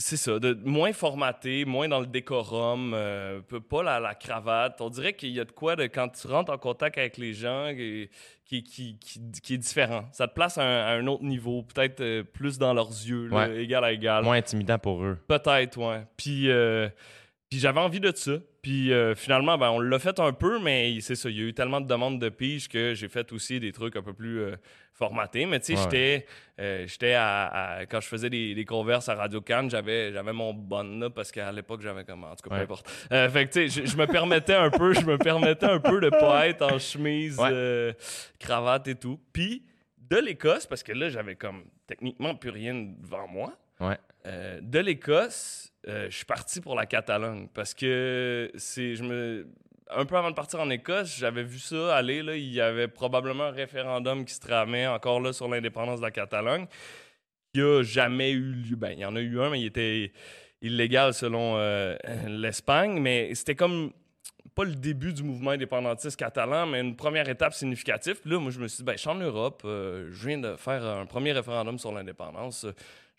c'est 0.01 0.16
ça, 0.16 0.38
de 0.40 0.59
moins 0.64 0.92
formaté, 0.92 1.64
moins 1.64 1.86
dans 1.86 2.01
le 2.01 2.07
décorum, 2.07 2.92
euh, 2.94 3.40
pas 3.68 3.82
la, 3.82 4.01
la 4.01 4.14
cravate. 4.14 4.80
On 4.80 4.90
dirait 4.90 5.12
qu'il 5.12 5.30
y 5.30 5.38
a 5.40 5.44
de 5.44 5.53
quoi 5.53 5.76
de 5.76 5.84
quand 5.84 6.09
tu 6.09 6.26
rentres 6.26 6.51
en 6.53 6.59
contact 6.59 6.98
avec 6.98 7.16
les 7.18 7.32
gens 7.34 7.72
qui, 7.76 8.09
qui, 8.44 8.64
qui, 8.64 8.98
qui- 8.98 9.20
qui 9.42 9.55
est 9.55 9.59
différent. 9.59 10.05
Ça 10.12 10.26
te 10.26 10.34
place 10.34 10.59
à 10.59 10.62
un, 10.62 10.86
à 10.86 10.90
un 10.98 11.07
autre 11.07 11.22
niveau, 11.24 11.62
peut-être 11.62 12.01
euh, 12.01 12.22
plus 12.24 12.59
dans 12.59 12.74
leurs 12.74 12.88
yeux, 12.90 13.26
là, 13.28 13.48
Ouais. 13.48 13.62
égal 13.62 13.84
à 13.84 13.92
égal. 13.92 14.24
Moins 14.24 14.38
intimidant 14.38 14.78
pour 14.78 15.05
eux. 15.05 15.18
Peut-être, 15.28 15.76
ouais. 15.78 16.03
Puis, 16.16 16.51
euh, 16.51 16.88
puis 17.51 17.59
j'avais 17.59 17.80
envie 17.80 18.01
de 18.01 18.12
ça. 18.14 18.32
Puis 18.62 18.92
euh, 18.92 19.14
finalement, 19.14 19.59
ben, 19.59 19.70
on 19.70 19.80
l'a 19.80 19.98
fait 19.98 20.20
un 20.20 20.32
peu, 20.32 20.59
mais 20.61 21.01
c'est 21.01 21.14
ça. 21.16 21.28
Il 21.30 21.36
y 21.36 21.40
a 21.40 21.44
eu 21.48 21.55
tellement 21.55 21.80
de 21.80 21.86
demandes 21.86 22.20
de 22.20 22.28
pige 22.28 22.68
que 22.68 22.94
j'ai 22.94 23.09
fait 23.09 23.32
aussi 23.32 23.59
des 23.59 23.72
trucs 23.72 23.96
un 23.96 24.03
peu 24.03 24.12
plus 24.12 24.38
euh, 24.40 24.57
formatés. 24.92 25.46
Mais 25.46 25.59
tu 25.61 25.66
sais, 25.66 25.72
Ouais. 25.74 26.26
j'étais, 26.86 27.14
euh, 27.14 27.16
à, 27.18 27.78
à- 27.78 27.86
Quand 27.86 28.01
je 28.01 28.07
faisais 28.07 28.28
des, 28.30 28.55
des 28.55 28.64
converses 28.66 29.09
à 29.09 29.14
Radio 29.14 29.40
Cannes, 29.40 29.68
j'avais, 29.70 30.12
j'avais 30.12 30.32
mon 30.34 30.53
bon 30.55 31.01
là 31.01 31.09
parce 31.11 31.32
qu'à 31.32 31.51
l'époque, 31.51 31.80
j'avais 31.80 32.05
comme. 32.05 32.22
En 32.24 32.36
tout 32.36 32.48
cas, 32.48 32.55
peu 32.57 32.62
importe. 32.62 32.88
Fait 32.88 33.46
que 33.48 33.53
tu 33.53 33.68
sais, 33.70 33.86
je, 33.86 33.96
me 33.96 34.07
permettais 34.07 34.55
un 34.55 34.70
peu, 34.70 34.92
je 34.92 35.05
me 35.07 35.16
permettais 35.18 35.66
un 35.66 35.80
peu 35.80 36.01
de 36.01 36.11
pas 36.11 36.46
être 36.48 36.62
en 36.62 36.78
chemise, 36.78 37.38
Ouais. 37.38 37.96
cravate 38.38 38.86
et 38.88 38.94
tout. 38.94 39.18
Puis 39.32 39.64
de 39.98 40.18
l'Écosse, 40.18 40.66
parce 40.66 40.82
que 40.82 40.92
là, 40.92 41.09
j'avais 41.09 41.34
comme 41.34 41.64
techniquement 41.86 42.34
plus 42.34 42.51
rien 42.51 42.74
devant 42.74 43.26
moi. 43.26 43.57
Ouais. 43.80 43.96
De 44.61 44.78
l'Écosse, 44.80 45.70
euh, 45.89 46.09
je 46.11 46.16
suis 46.16 46.24
parti 46.24 46.61
pour 46.61 46.74
la 46.74 46.87
Catalogne 46.87 47.49
parce 47.55 47.74
que 47.74 48.51
c'est 48.57 48.95
un 49.91 50.05
peu 50.05 50.16
avant 50.16 50.31
de 50.31 50.35
partir 50.35 50.61
en 50.61 50.70
Écosse, 50.70 51.16
j'avais 51.18 51.43
vu 51.43 51.59
ça 51.59 51.97
aller 51.97 52.18
il 52.18 52.53
y 52.53 52.61
avait 52.61 52.89
probablement 52.89 53.45
un 53.45 53.51
référendum 53.51 54.24
qui 54.24 54.35
se 54.35 54.41
tramait 54.41 54.87
encore 54.87 55.20
là 55.20 55.33
sur 55.33 55.49
l'indépendance 55.49 56.01
de 56.01 56.05
la 56.05 56.11
Catalogne 56.11 56.66
qui 57.53 57.61
a 57.61 57.83
jamais 57.83 58.31
eu 58.31 58.53
lieu. 58.53 58.76
Ben, 58.76 58.93
il 58.93 59.01
y 59.01 59.05
en 59.05 59.16
a 59.16 59.20
eu 59.20 59.41
un 59.41 59.51
mais 59.51 59.61
il 59.61 59.66
était 59.66 60.12
illégal 60.62 61.14
selon 61.14 61.57
euh, 61.57 61.97
l'Espagne, 62.26 63.01
mais 63.01 63.35
c'était 63.35 63.55
comme 63.55 63.93
pas 64.55 64.64
le 64.64 64.74
début 64.74 65.12
du 65.12 65.22
mouvement 65.22 65.53
indépendantiste 65.53 66.18
catalan, 66.18 66.66
mais 66.66 66.81
une 66.81 66.97
première 66.97 67.28
étape 67.28 67.55
significative. 67.55 68.20
Là, 68.24 68.39
moi, 68.39 68.51
je 68.51 68.61
me 68.61 68.68
suis 68.68 68.78
dit, 68.78 68.83
ben, 68.85 68.93
je 68.93 68.99
suis 68.99 69.09
en 69.09 69.14
Europe, 69.14 69.62
euh, 69.64 70.09
je 70.11 70.28
viens 70.28 70.39
de 70.39 70.57
faire 70.57 70.85
un 70.85 71.07
premier 71.07 71.33
référendum 71.33 71.78
sur 71.78 71.93
l'indépendance. 71.93 72.66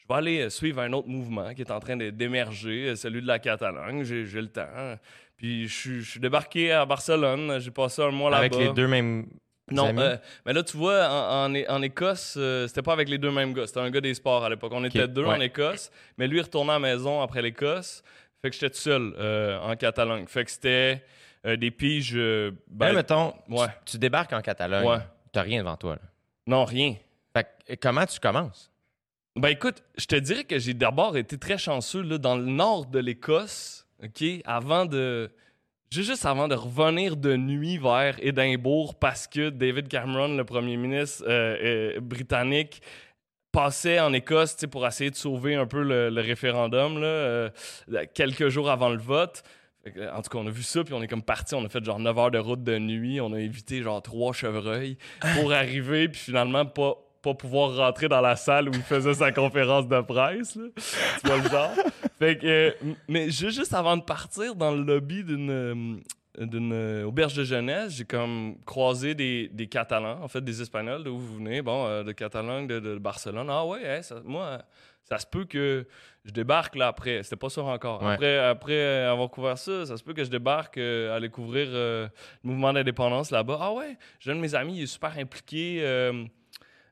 Je 0.02 0.08
vais 0.14 0.18
aller 0.18 0.40
euh, 0.42 0.50
suivre 0.50 0.82
un 0.82 0.92
autre 0.94 1.08
mouvement 1.08 1.54
qui 1.54 1.62
est 1.62 1.72
en 1.72 1.80
train 1.80 1.96
d'émerger, 1.98 2.90
euh, 2.90 2.96
celui 2.96 3.22
de 3.22 3.28
la 3.28 3.40
Catalogne. 3.40 4.04
J'ai 4.04 4.24
le 4.42 4.48
temps. 4.50 4.98
Puis 5.38 5.68
je 5.68 5.74
suis- 5.74 6.02
je 6.02 6.10
suis 6.12 6.20
débarqué 6.20 6.72
à 6.72 6.86
Barcelone. 6.86 7.60
J'ai 7.60 7.72
passé 7.72 8.02
un 8.02 8.12
mois 8.12 8.30
là-bas. 8.30 8.46
Avec 8.46 8.56
les 8.56 8.74
deux 8.74 8.88
mêmes 8.88 9.26
Non, 9.72 9.88
euh, 9.98 10.18
mais 10.46 10.54
là, 10.54 10.64
tu 10.64 10.76
vois, 10.76 11.08
en, 11.08 11.46
en, 11.46 11.54
É- 11.56 11.70
en 11.70 11.82
Écosse, 11.82 12.36
euh, 12.38 12.68
c'était 12.68 12.82
pas 12.82 12.92
avec 12.94 13.08
les 13.08 13.18
deux 13.18 13.32
mêmes 13.32 13.54
gars. 13.54 13.66
C'était 13.68 13.80
un 13.80 13.90
gars 13.90 14.02
des 14.02 14.14
sports 14.14 14.44
à 14.44 14.50
l'époque. 14.50 14.72
On 14.76 14.84
était 14.84 15.08
deux 15.08 15.24
ouais. 15.24 15.36
en 15.36 15.40
Écosse, 15.40 15.92
mais 16.18 16.28
lui, 16.28 16.40
il 16.40 16.42
retournait 16.42 16.72
à 16.72 16.80
la 16.80 16.80
maison 16.80 17.22
après 17.22 17.42
l'Écosse. 17.42 18.04
Fait 18.42 18.50
que 18.50 18.56
j'étais 18.56 18.70
tout 18.72 18.78
seul 18.82 19.14
euh, 19.18 19.60
en 19.60 19.76
Catalogne. 19.78 20.26
Fait 20.28 20.44
que 20.44 20.52
c'était 20.52 21.02
des 21.58 21.72
piges. 21.72 22.14
ben, 22.16 22.88
Là, 22.88 22.94
mettons, 22.94 23.34
tu- 23.86 23.98
débarques 23.98 24.34
en 24.34 24.42
Catalogne. 24.42 24.86
Ouais. 24.86 24.98
T'as 25.32 25.42
rien 25.44 25.60
devant 25.60 25.78
toi. 25.78 25.94
là. 25.96 26.02
non, 26.48 26.66
rien. 26.66 26.96
Fait 27.34 27.48
que, 27.66 27.76
comment 27.76 28.06
tu 28.06 28.20
commences? 28.20 28.70
Ben 29.38 29.50
écoute, 29.50 29.84
je 29.98 30.06
te 30.06 30.16
dirais 30.16 30.44
que 30.44 30.60
j'ai 30.60 30.74
d'abord 30.74 31.16
été 31.18 31.38
très 31.38 31.58
chanceux 31.58 32.02
là, 32.02 32.18
dans 32.18 32.36
le 32.36 32.46
nord 32.46 32.86
de 32.88 33.00
l'Écosse, 33.00 33.88
OK, 34.04 34.24
avant 34.46 34.86
de... 34.86 35.32
ju- 35.90 36.04
Juste 36.04 36.26
avant 36.26 36.48
de 36.50 36.56
revenir 36.56 37.16
de 37.16 37.38
nuit 37.38 37.78
vers 37.78 38.18
Édimbourg 38.22 38.96
parce 39.00 39.28
que 39.28 39.50
David 39.50 39.88
Cameron, 39.88 40.36
le 40.36 40.44
premier 40.44 40.76
ministre 40.76 41.24
euh, 41.28 41.94
euh, 41.96 42.00
britannique, 42.02 42.82
passait 43.54 44.00
en 44.02 44.12
Écosse 44.14 44.56
pour 44.70 44.86
essayer 44.86 45.12
de 45.12 45.16
sauver 45.16 45.56
un 45.56 45.66
peu 45.66 45.82
le, 45.84 46.10
le 46.10 46.22
référendum 46.22 47.00
là, 47.00 47.08
euh, 47.08 47.50
quelques 48.14 48.50
jours 48.50 48.70
avant 48.70 48.90
le 48.90 48.98
vote. 49.00 49.44
En 50.14 50.22
tout 50.22 50.30
cas, 50.30 50.38
on 50.38 50.46
a 50.48 50.52
vu 50.52 50.62
ça, 50.64 50.84
puis 50.84 50.94
on 50.94 51.02
est 51.02 51.08
comme 51.08 51.24
parti. 51.24 51.56
On 51.56 51.66
a 51.66 51.70
fait 51.70 51.84
genre 51.84 52.00
9 52.00 52.18
heures 52.20 52.32
de 52.32 52.38
route 52.38 52.64
de 52.64 52.78
nuit. 52.78 53.20
On 53.20 53.34
a 53.34 53.40
évité 53.40 53.82
genre 53.82 54.02
trois 54.02 54.32
chevreuils 54.34 54.98
pour 55.40 55.52
arriver, 55.54 56.08
puis 56.08 56.20
finalement 56.20 56.66
pas, 56.66 56.96
pas 57.22 57.34
pouvoir 57.34 57.76
rentrer 57.76 58.08
dans 58.08 58.22
la 58.22 58.36
salle 58.36 58.70
où 58.70 58.72
il 58.74 58.82
faisait 58.82 59.14
sa 59.14 59.32
conférence 59.32 59.88
de 59.88 60.02
presse. 60.02 60.56
là. 60.56 60.64
Tu 61.22 61.28
vois 61.28 61.38
le 61.38 61.50
genre? 61.50 61.72
Fait 62.20 62.38
que, 62.38 62.46
euh, 62.48 62.72
mais 63.08 63.30
ju- 63.30 63.52
juste 63.52 63.74
avant 63.74 63.98
de 63.98 64.04
partir 64.04 64.56
dans 64.56 64.72
le 64.72 64.84
lobby 64.84 65.24
d'une 65.24 65.50
euh, 65.50 65.96
d'une 66.38 66.72
euh, 66.74 67.04
auberge 67.06 67.34
de 67.36 67.44
jeunesse, 67.44 67.94
j'ai 67.98 68.06
comme 68.06 68.56
croisé 68.66 69.14
des, 69.16 69.50
des 69.50 69.68
Catalans, 69.68 70.22
en 70.24 70.28
fait 70.30 70.42
des 70.42 70.62
Espagnols, 70.62 71.04
d'où 71.04 71.18
vous 71.18 71.36
venez, 71.36 71.62
bon, 71.62 71.86
euh, 71.86 72.04
de 72.04 72.12
Catalogne, 72.14 72.68
de, 72.68 72.80
de 72.80 72.98
Barcelone. 72.98 73.48
Ah 73.50 73.66
ouais, 73.66 73.82
hein, 73.86 74.02
ça- 74.02 74.22
moi, 74.24 74.60
ça 75.04 75.18
se 75.20 75.26
peut 75.28 75.44
que 75.44 75.86
je 76.24 76.32
débarque 76.32 76.76
là 76.78 76.88
après. 76.88 77.22
C'était 77.24 77.36
pas 77.36 77.50
sûr 77.50 77.66
encore. 77.66 78.02
Ouais. 78.02 78.14
Après, 78.14 78.38
après 78.40 79.04
avoir 79.04 79.30
couvert 79.30 79.58
ça, 79.58 79.86
ça 79.86 79.98
se 79.98 80.04
peut 80.04 80.14
que 80.14 80.24
je 80.24 80.30
débarque 80.30 80.78
euh, 80.78 81.14
aller 81.16 81.28
couvrir 81.30 81.68
euh, 81.72 82.08
le 82.46 82.50
mouvement 82.50 82.72
d'indépendance 82.72 83.30
là-bas. 83.30 83.58
Ah 83.60 83.74
ouais, 83.74 83.98
j'ai 84.20 84.32
un 84.32 84.36
de 84.36 84.40
mes 84.40 84.56
amis, 84.56 84.78
il 84.78 84.84
est 84.84 84.88
super 84.88 85.12
impliqué. 85.18 85.82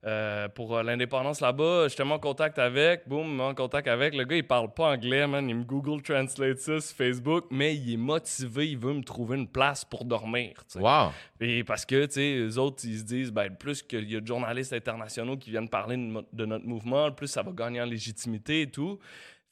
Euh, 0.06 0.48
pour 0.48 0.78
euh, 0.78 0.84
l'indépendance 0.84 1.42
là-bas, 1.42 1.90
j'étais 1.90 2.04
en 2.04 2.20
contact 2.20 2.58
avec, 2.58 3.08
boum, 3.08 3.42
en 3.42 3.54
contact 3.54 3.88
avec. 3.90 4.16
Le 4.16 4.24
gars, 4.24 4.38
il 4.38 4.48
parle 4.48 4.74
pas 4.74 4.94
anglais, 4.94 5.28
man. 5.28 5.50
Il 5.50 5.56
me 5.58 5.64
Google 5.64 6.02
Translate 6.02 6.58
ça 6.58 6.80
sur 6.80 6.96
Facebook, 6.96 7.46
mais 7.52 7.76
il 7.76 7.94
est 7.94 7.98
motivé, 7.98 8.70
il 8.70 8.78
veut 8.78 8.94
me 8.94 9.04
trouver 9.04 9.38
une 9.38 9.48
place 9.48 9.84
pour 9.84 10.06
dormir. 10.06 10.64
Wow! 10.76 11.12
Et 11.42 11.66
parce 11.66 11.86
que, 11.86 12.06
tu 12.06 12.14
sais, 12.14 12.38
eux 12.38 12.58
autres, 12.58 12.84
ils 12.86 13.00
se 13.00 13.04
disent, 13.04 13.32
ben, 13.32 13.54
plus 13.54 13.84
qu'il 13.84 14.10
y 14.10 14.16
a 14.16 14.22
de 14.22 14.28
journalistes 14.28 14.72
internationaux 14.72 15.36
qui 15.36 15.52
viennent 15.52 15.70
parler 15.70 15.98
de, 15.98 16.26
de 16.32 16.46
notre 16.46 16.66
mouvement, 16.66 17.12
plus 17.12 17.28
ça 17.28 17.42
va 17.42 17.52
gagner 17.52 17.82
en 17.82 17.86
légitimité 17.86 18.62
et 18.62 18.72
tout. 18.72 19.00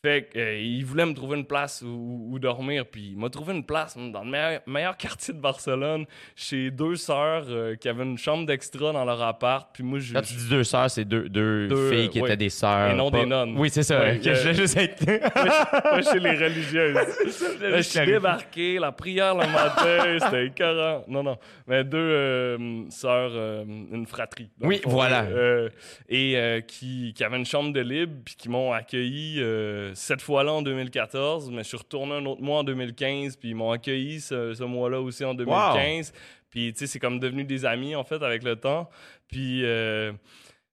Fait 0.04 0.30
qu'il 0.32 0.86
voulait 0.86 1.08
me 1.08 1.14
trouver 1.16 1.38
une 1.40 1.46
place 1.46 1.82
où, 1.82 2.28
où 2.30 2.38
dormir, 2.38 2.86
puis 2.86 3.10
il 3.14 3.18
m'a 3.18 3.30
trouvé 3.30 3.56
une 3.56 3.66
place 3.66 3.98
dans 3.98 4.24
le 4.24 4.30
meilleur, 4.30 4.62
meilleur 4.68 4.96
quartier 4.98 5.34
de 5.34 5.40
Barcelone, 5.40 6.06
chez 6.36 6.70
deux 6.70 6.96
sœurs 6.96 7.46
euh, 7.50 7.76
qui 7.76 7.90
avaient 7.90 8.04
une 8.04 8.18
chambre 8.18 8.46
d'extra 8.46 8.92
dans 8.94 9.04
leur 9.04 9.20
appart, 9.24 9.68
puis 9.74 9.84
moi, 9.84 9.98
je... 9.98 10.14
Quand 10.14 10.22
tu 10.22 10.36
dis 10.36 10.50
deux 10.50 10.64
sœurs, 10.64 10.92
c'est 10.92 11.04
deux, 11.04 11.28
deux, 11.30 11.68
Deux, 11.68 11.90
filles 11.92 12.10
qui 12.10 12.22
ouais. 12.22 12.28
étaient 12.30 12.38
des 12.38 12.50
sœurs. 12.50 12.92
Et 12.92 12.96
non 12.96 13.10
pas- 13.10 13.20
des 13.22 13.26
nonnes. 13.26 13.56
Oui, 13.58 13.72
c'est 13.72 13.82
ça. 13.82 14.00
Ouais, 14.02 14.20
que 14.20 14.30
euh, 14.30 14.36
je 14.36 14.54
juste 14.54 14.78
être... 14.78 15.04
Pas 15.34 16.02
chez 16.04 16.20
les 16.20 16.36
religieuses. 16.46 16.96
Là, 17.62 17.78
je 17.78 17.82
suis 17.82 18.06
débarqué, 18.06 18.78
la 18.78 18.92
prière 18.92 19.34
le 19.34 19.48
matin, 19.48 20.18
c'était 20.24 20.46
écœurant. 20.46 21.06
Non, 21.08 21.24
non. 21.24 21.38
Mais 21.66 21.84
deux 21.84 21.98
euh, 21.98 22.84
sœurs, 22.90 23.32
euh, 23.34 23.64
une 23.66 24.06
fratrie. 24.06 24.50
Oui, 24.62 24.80
voilà. 24.86 25.24
euh, 25.24 25.70
et 26.08 26.38
euh, 26.38 26.62
qui, 26.62 27.14
qui 27.16 27.24
avaient 27.24 27.38
une 27.38 27.46
chambre 27.46 27.74
de 27.74 27.82
libre, 27.82 28.14
puis 28.24 28.36
qui 28.36 28.48
m'ont 28.50 28.72
accueilli 28.72 29.38
euh, 29.42 29.86
cette 29.98 30.22
fois-là 30.22 30.54
en 30.54 30.62
2014, 30.62 31.50
mais 31.52 31.64
je 31.64 31.70
suis 31.70 31.78
retourné 31.78 32.14
un 32.14 32.26
autre 32.26 32.42
mois 32.42 32.60
en 32.60 32.64
2015, 32.64 33.36
puis 33.38 33.50
ils 33.50 33.56
m'ont 33.56 33.72
accueilli 33.72 34.22
ce, 34.22 34.54
ce 34.54 34.64
mois-là 34.64 35.02
aussi 35.02 35.26
en 35.26 35.34
2015. 35.34 36.14
Puis, 36.50 36.72
tu 36.74 36.80
sais, 36.80 36.88
c'est 36.88 37.00
comme 37.00 37.20
devenu 37.20 37.44
des 37.44 37.66
amis, 37.66 37.96
en 37.96 38.04
fait, 38.04 38.22
avec 38.24 38.44
le 38.44 38.56
temps. 38.56 38.90
Puis, 39.28 39.66
euh, 39.66 40.14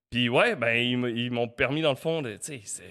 puis 0.09 0.29
ouais, 0.29 0.55
ben, 0.55 0.75
ils, 0.77 1.31
m'ont 1.31 1.47
permis, 1.47 1.81
dans 1.81 1.89
le 1.89 1.95
fond, 1.97 2.21
de, 2.21 2.31
tu 2.33 2.37
sais, 2.41 2.61
c'est- 2.63 2.83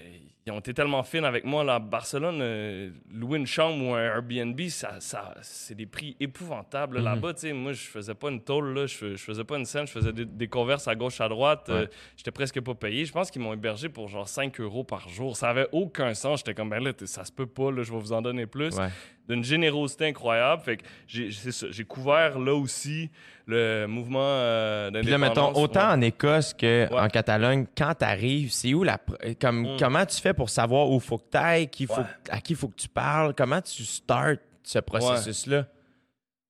ils 0.47 0.51
ont 0.51 0.59
été 0.59 0.75
tellement 0.75 1.01
fines 1.01 1.25
avec 1.25 1.43
moi, 1.43 1.63
là, 1.63 1.75
à 1.75 1.79
Barcelone. 1.79 2.37
euh, 2.39 2.91
louer 3.11 3.39
une 3.39 3.47
chambre 3.47 3.83
ou 3.83 3.93
un 3.95 3.99
Airbnb, 4.03 4.59
ça, 4.69 4.91
ça, 4.99 5.33
c'est 5.41 5.73
des 5.73 5.87
prix 5.87 6.15
épouvantables. 6.19 6.97
là, 6.97 7.01
Mhm. 7.01 7.05
Là-bas, 7.15 7.33
tu 7.33 7.39
sais, 7.41 7.53
moi, 7.53 7.73
je 7.73 7.81
faisais 7.81 8.13
pas 8.13 8.29
une 8.29 8.41
tôle, 8.41 8.73
là, 8.75 8.85
je, 8.85 9.15
je 9.15 9.23
faisais 9.23 9.43
pas 9.43 9.57
une 9.57 9.65
scène, 9.65 9.87
je 9.87 9.91
faisais 9.91 10.13
des, 10.13 10.25
des 10.25 10.47
converses 10.47 10.87
à 10.87 10.93
gauche, 10.93 11.19
à 11.19 11.27
droite. 11.29 11.65
euh, 11.69 11.81
Ouais. 11.85 11.89
J'étais 12.15 12.29
presque 12.31 12.61
pas 12.61 12.75
payé. 12.75 13.05
Je 13.05 13.11
pense 13.11 13.31
qu'ils 13.31 13.41
m'ont 13.41 13.53
hébergé 13.53 13.89
pour 13.89 14.07
genre 14.07 14.27
5 14.27 14.59
euros 14.59 14.83
par 14.83 15.09
jour. 15.09 15.35
Ça 15.35 15.49
avait 15.49 15.67
aucun 15.71 16.13
sens. 16.13 16.39
J'étais 16.41 16.53
comme, 16.53 16.69
ben 16.69 16.83
là, 16.83 16.91
ça 17.05 17.25
se 17.25 17.31
peut 17.31 17.47
pas, 17.47 17.71
là, 17.71 17.81
je 17.81 17.91
vais 17.91 17.99
vous 17.99 18.13
en 18.13 18.21
donner 18.21 18.45
plus 18.45 18.77
Ouais. 18.77 18.89
d'une 19.27 19.43
générosité 19.43 20.05
incroyable. 20.05 20.61
Fait 20.61 20.77
que 20.77 20.83
j'ai, 21.07 21.83
couvert 21.85 22.37
là 22.37 22.53
aussi 22.53 23.09
le 23.47 23.85
mouvement 23.87 24.19
euh, 24.21 24.89
Puis 24.91 25.09
là, 25.09 25.17
mettons, 25.19 25.53
autant 25.55 25.87
Ouais. 25.89 25.93
en 25.97 26.01
Écosse 26.01 26.53
qu'en. 26.53 27.07
Catalogne, 27.09 27.65
quand 27.77 27.93
t'arrives, 27.95 28.51
c'est 28.51 28.73
où 28.73 28.83
la. 28.83 28.99
euh, 29.23 29.33
Comme, 29.39 29.55
Mm. 29.73 29.77
Comment 29.79 30.05
tu 30.05 30.19
fais 30.21 30.33
pour 30.35 30.49
savoir 30.49 30.89
où 30.91 30.99
faut 30.99 31.17
que 31.17 31.29
t'ailles, 31.29 31.67
qui 31.69 31.87
faut, 31.87 31.95
Ouais. 32.01 32.05
à 32.29 32.39
qui 32.41 32.53
faut 32.55 32.67
que 32.67 32.75
tu 32.75 32.87
parles? 32.89 33.33
Comment 33.35 33.61
tu 33.61 33.83
starts 33.85 34.35
ce 34.63 34.79
processus-là? 34.79 35.65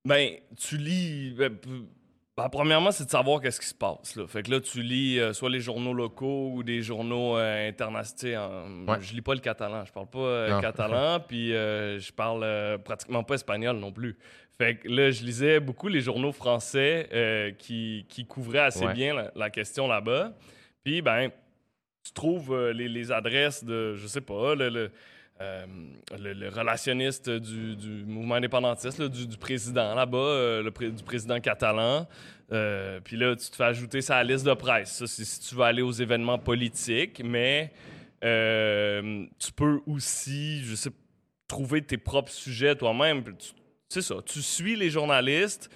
Ben, 0.06 0.36
tu 0.58 0.78
lis. 0.78 1.34
ben, 1.38 1.58
ben, 2.38 2.50
premièrement, 2.50 2.92
c'est 2.92 3.06
de 3.06 3.10
savoir 3.10 3.40
qu'est-ce 3.42 3.60
qui 3.62 3.68
se 3.68 3.74
passe. 3.74 4.16
Là. 4.16 4.28
Fait 4.28 4.44
que 4.44 4.52
là, 4.52 4.60
tu 4.60 4.82
lis 4.82 5.20
euh, 5.20 5.32
soit 5.34 5.50
les 5.50 5.62
journaux 5.62 5.94
locaux 5.94 6.52
ou 6.54 6.64
des 6.64 6.82
journaux 6.82 7.38
euh, 7.38 7.70
internationaux. 7.70 8.92
Ouais. 8.92 8.98
Je 9.00 9.14
lis 9.14 9.22
pas 9.22 9.34
le 9.34 9.40
catalan. 9.40 9.86
Je 9.86 9.92
parle 9.94 10.08
pas 10.08 10.20
euh, 10.20 10.60
catalan, 10.62 11.20
puis 11.28 11.54
euh, 11.56 11.98
je 12.00 12.12
parle 12.12 12.46
pratiquement 12.84 13.24
pas 13.24 13.36
espagnol 13.36 13.78
non 13.78 13.92
plus. 13.92 14.18
Fait 14.58 14.76
que 14.76 14.88
là, 14.88 15.12
je 15.12 15.24
lisais 15.24 15.60
beaucoup 15.60 15.88
les 15.88 16.02
journaux 16.02 16.32
français 16.32 17.56
qui, 17.58 18.06
qui 18.10 18.26
couvraient 18.26 18.60
assez 18.60 18.86
Ouais. 18.86 18.94
bien 18.94 19.14
la, 19.14 19.32
la 19.36 19.50
question 19.50 19.88
là-bas. 19.88 20.34
Puis, 20.84 21.02
ben, 21.02 21.30
tu 22.06 22.14
trouves 22.14 22.53
euh, 22.53 22.72
les, 22.72 22.88
les 22.88 23.12
adresses 23.12 23.64
de, 23.64 23.95
je 23.95 24.06
sais 24.06 24.22
pas, 24.22 24.53
le, 24.53 24.70
le, 24.70 24.91
euh, 25.41 25.66
relationniste 26.53 27.30
du, 27.30 27.76
du 27.76 28.06
mouvement 28.06 28.36
indépendantiste, 28.36 29.01
du, 29.01 29.28
du 29.28 29.38
président 29.38 29.95
là-bas, 29.95 30.18
euh, 30.18 30.64
le 30.64 30.91
du 30.91 31.03
président 31.03 31.39
catalan. 31.39 32.08
Puis 33.03 33.18
là, 33.18 33.36
tu 33.36 33.49
te 33.49 33.56
fais 33.56 33.64
ajouter 33.64 33.99
la 34.08 34.24
liste 34.24 34.45
de 34.45 34.53
presse. 34.53 34.91
Ça, 34.97 35.08
c'est 35.08 35.26
si 35.26 35.39
tu 35.39 35.56
veux 35.56 35.64
aller 35.64 35.82
aux 35.82 35.91
événements 35.91 36.38
politiques, 36.38 37.22
mais 37.26 37.72
tu 38.22 39.51
peux 39.53 39.82
aussi, 39.88 40.64
je 40.64 40.76
sais, 40.76 40.91
trouver 41.47 41.82
tes 41.82 41.97
propres 41.97 42.32
sujets 42.32 42.76
toi-même. 42.76 43.24
C'est 43.89 44.03
ça. 44.03 44.16
Tu 44.24 44.43
suis 44.43 44.76
les 44.76 44.91
journalistes, 44.91 45.72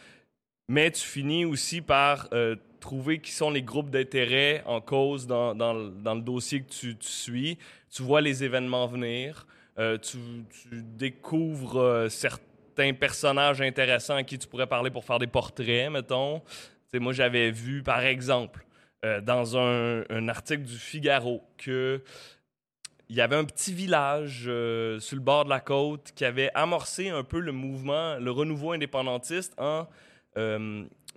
mais 0.68 0.92
tu 0.92 1.02
finis 1.02 1.46
aussi 1.46 1.82
par 1.82 2.30
trouver 2.80 3.20
qui 3.20 3.32
sont 3.32 3.52
les 3.52 3.62
groupes 3.62 3.90
d'intérêt 3.90 4.64
en 4.66 4.82
cause 4.82 5.28
dans, 5.28 5.54
dans 5.56 5.74
le- 5.74 6.22
dossier 6.22 6.62
que 6.62 6.70
tu, 6.70 6.96
suis. 7.02 7.58
Tu 7.92 8.02
vois 8.02 8.22
les 8.22 8.44
événements 8.44 8.88
venir. 8.88 9.46
Euh, 9.78 9.98
tu, 9.98 10.18
découvres 10.72 11.80
euh, 11.80 12.10
certains 12.10 12.94
personnages 12.94 13.62
intéressants 13.62 14.16
à 14.16 14.24
qui 14.24 14.38
tu 14.38 14.48
pourrais 14.48 14.68
parler 14.68 14.92
pour 14.92 15.06
faire 15.06 15.20
des 15.20 15.28
portraits, 15.28 15.92
mettons. 15.92 16.40
Tu 16.40 16.46
sais, 16.92 17.00
moi, 17.00 17.14
j'avais 17.14 17.52
vu, 17.52 17.84
par 17.84 18.02
exemple, 18.02 18.66
euh, 19.06 19.22
dans 19.22 19.58
un, 19.58 20.04
un 20.10 20.28
article 20.28 20.64
du 20.64 20.78
Figaro, 20.78 21.44
que 21.58 22.04
il 23.08 23.16
y 23.16 23.22
avait 23.22 23.38
un 23.38 23.46
petit 23.46 23.74
village 23.74 24.44
sur 25.00 25.16
le 25.16 25.22
bord 25.22 25.44
de 25.44 25.50
la 25.50 25.60
côte 25.60 26.12
qui 26.14 26.26
avait 26.26 26.52
amorcé 26.54 27.10
un 27.10 27.24
peu 27.24 27.40
le 27.40 27.52
mouvement, 27.52 28.20
le 28.20 28.30
renouveau 28.30 28.74
indépendantiste 28.74 29.56
en 29.58 29.88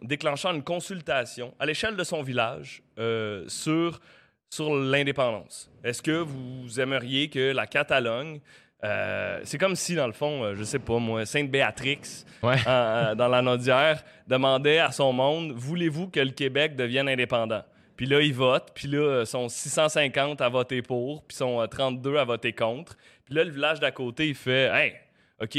déclenchant 0.05 0.53
une 0.55 0.62
consultation 0.62 1.55
à 1.59 1.66
l'échelle 1.66 1.96
de 1.96 2.05
son 2.05 2.22
village 2.22 2.82
euh, 2.98 3.44
sur, 3.48 4.00
sur 4.50 4.74
l'indépendance. 4.74 5.70
Est-ce 5.84 6.03
que 6.03 6.12
vous 6.12 6.80
aimeriez 6.80 7.28
que 7.30 7.53
la 7.53 7.66
Catalogne, 7.66 8.40
euh, 8.84 9.40
c'est 9.44 9.59
comme 9.59 9.76
si, 9.76 9.94
dans 9.94 10.07
le 10.09 10.12
fond, 10.12 10.42
euh, 10.44 10.55
je 10.57 10.64
sais 10.64 10.78
pas 10.80 10.98
moi, 10.98 11.24
Sainte-Béatrix, 11.24 12.24
Ouais. 12.42 12.57
en- 12.66 13.11
en- 13.11 13.14
dans 13.14 13.28
la 13.28 13.40
Naudière, 13.42 14.03
demandait 14.26 14.78
à 14.78 14.90
son 14.90 15.12
monde 15.12 15.53
Voulez-vous 15.53 16.09
que 16.09 16.20
le 16.20 16.30
Québec 16.32 16.74
devienne 16.76 17.09
indépendant 17.09 17.62
Puis 17.96 18.07
là, 18.07 18.20
ils 18.20 18.34
votent. 18.34 18.72
Puis 18.74 18.88
là, 18.88 18.98
euh, 18.98 19.24
sont 19.24 19.48
650 19.48 20.40
à 20.40 20.48
voter 20.48 20.82
pour. 20.82 21.22
Puis 21.24 21.36
sont 21.36 21.61
euh, 21.61 21.66
32 21.66 22.16
à 22.16 22.24
voter 22.24 22.53
contre. 22.53 22.96
Puis 23.24 23.34
là, 23.34 23.44
le 23.44 23.50
village 23.50 23.78
d'à 23.78 23.92
côté, 23.92 24.28
il 24.28 24.34
fait 24.34 24.68
Hey, 24.74 24.94
OK, 25.40 25.59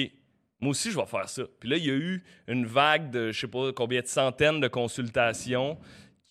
moi 0.63 0.71
aussi, 0.71 0.91
je 0.91 0.97
vais 0.97 1.05
faire 1.05 1.27
ça. 1.27 1.43
Puis 1.59 1.69
là, 1.69 1.75
il 1.77 1.85
y 1.85 1.91
a 1.91 1.93
eu 1.93 2.23
une 2.47 2.65
vague 2.65 3.11
de 3.11 3.31
je 3.31 3.41
sais 3.41 3.47
pas 3.47 3.71
combien 3.73 4.01
de 4.01 4.07
centaines 4.07 4.61
de 4.61 4.67
consultations 4.67 5.77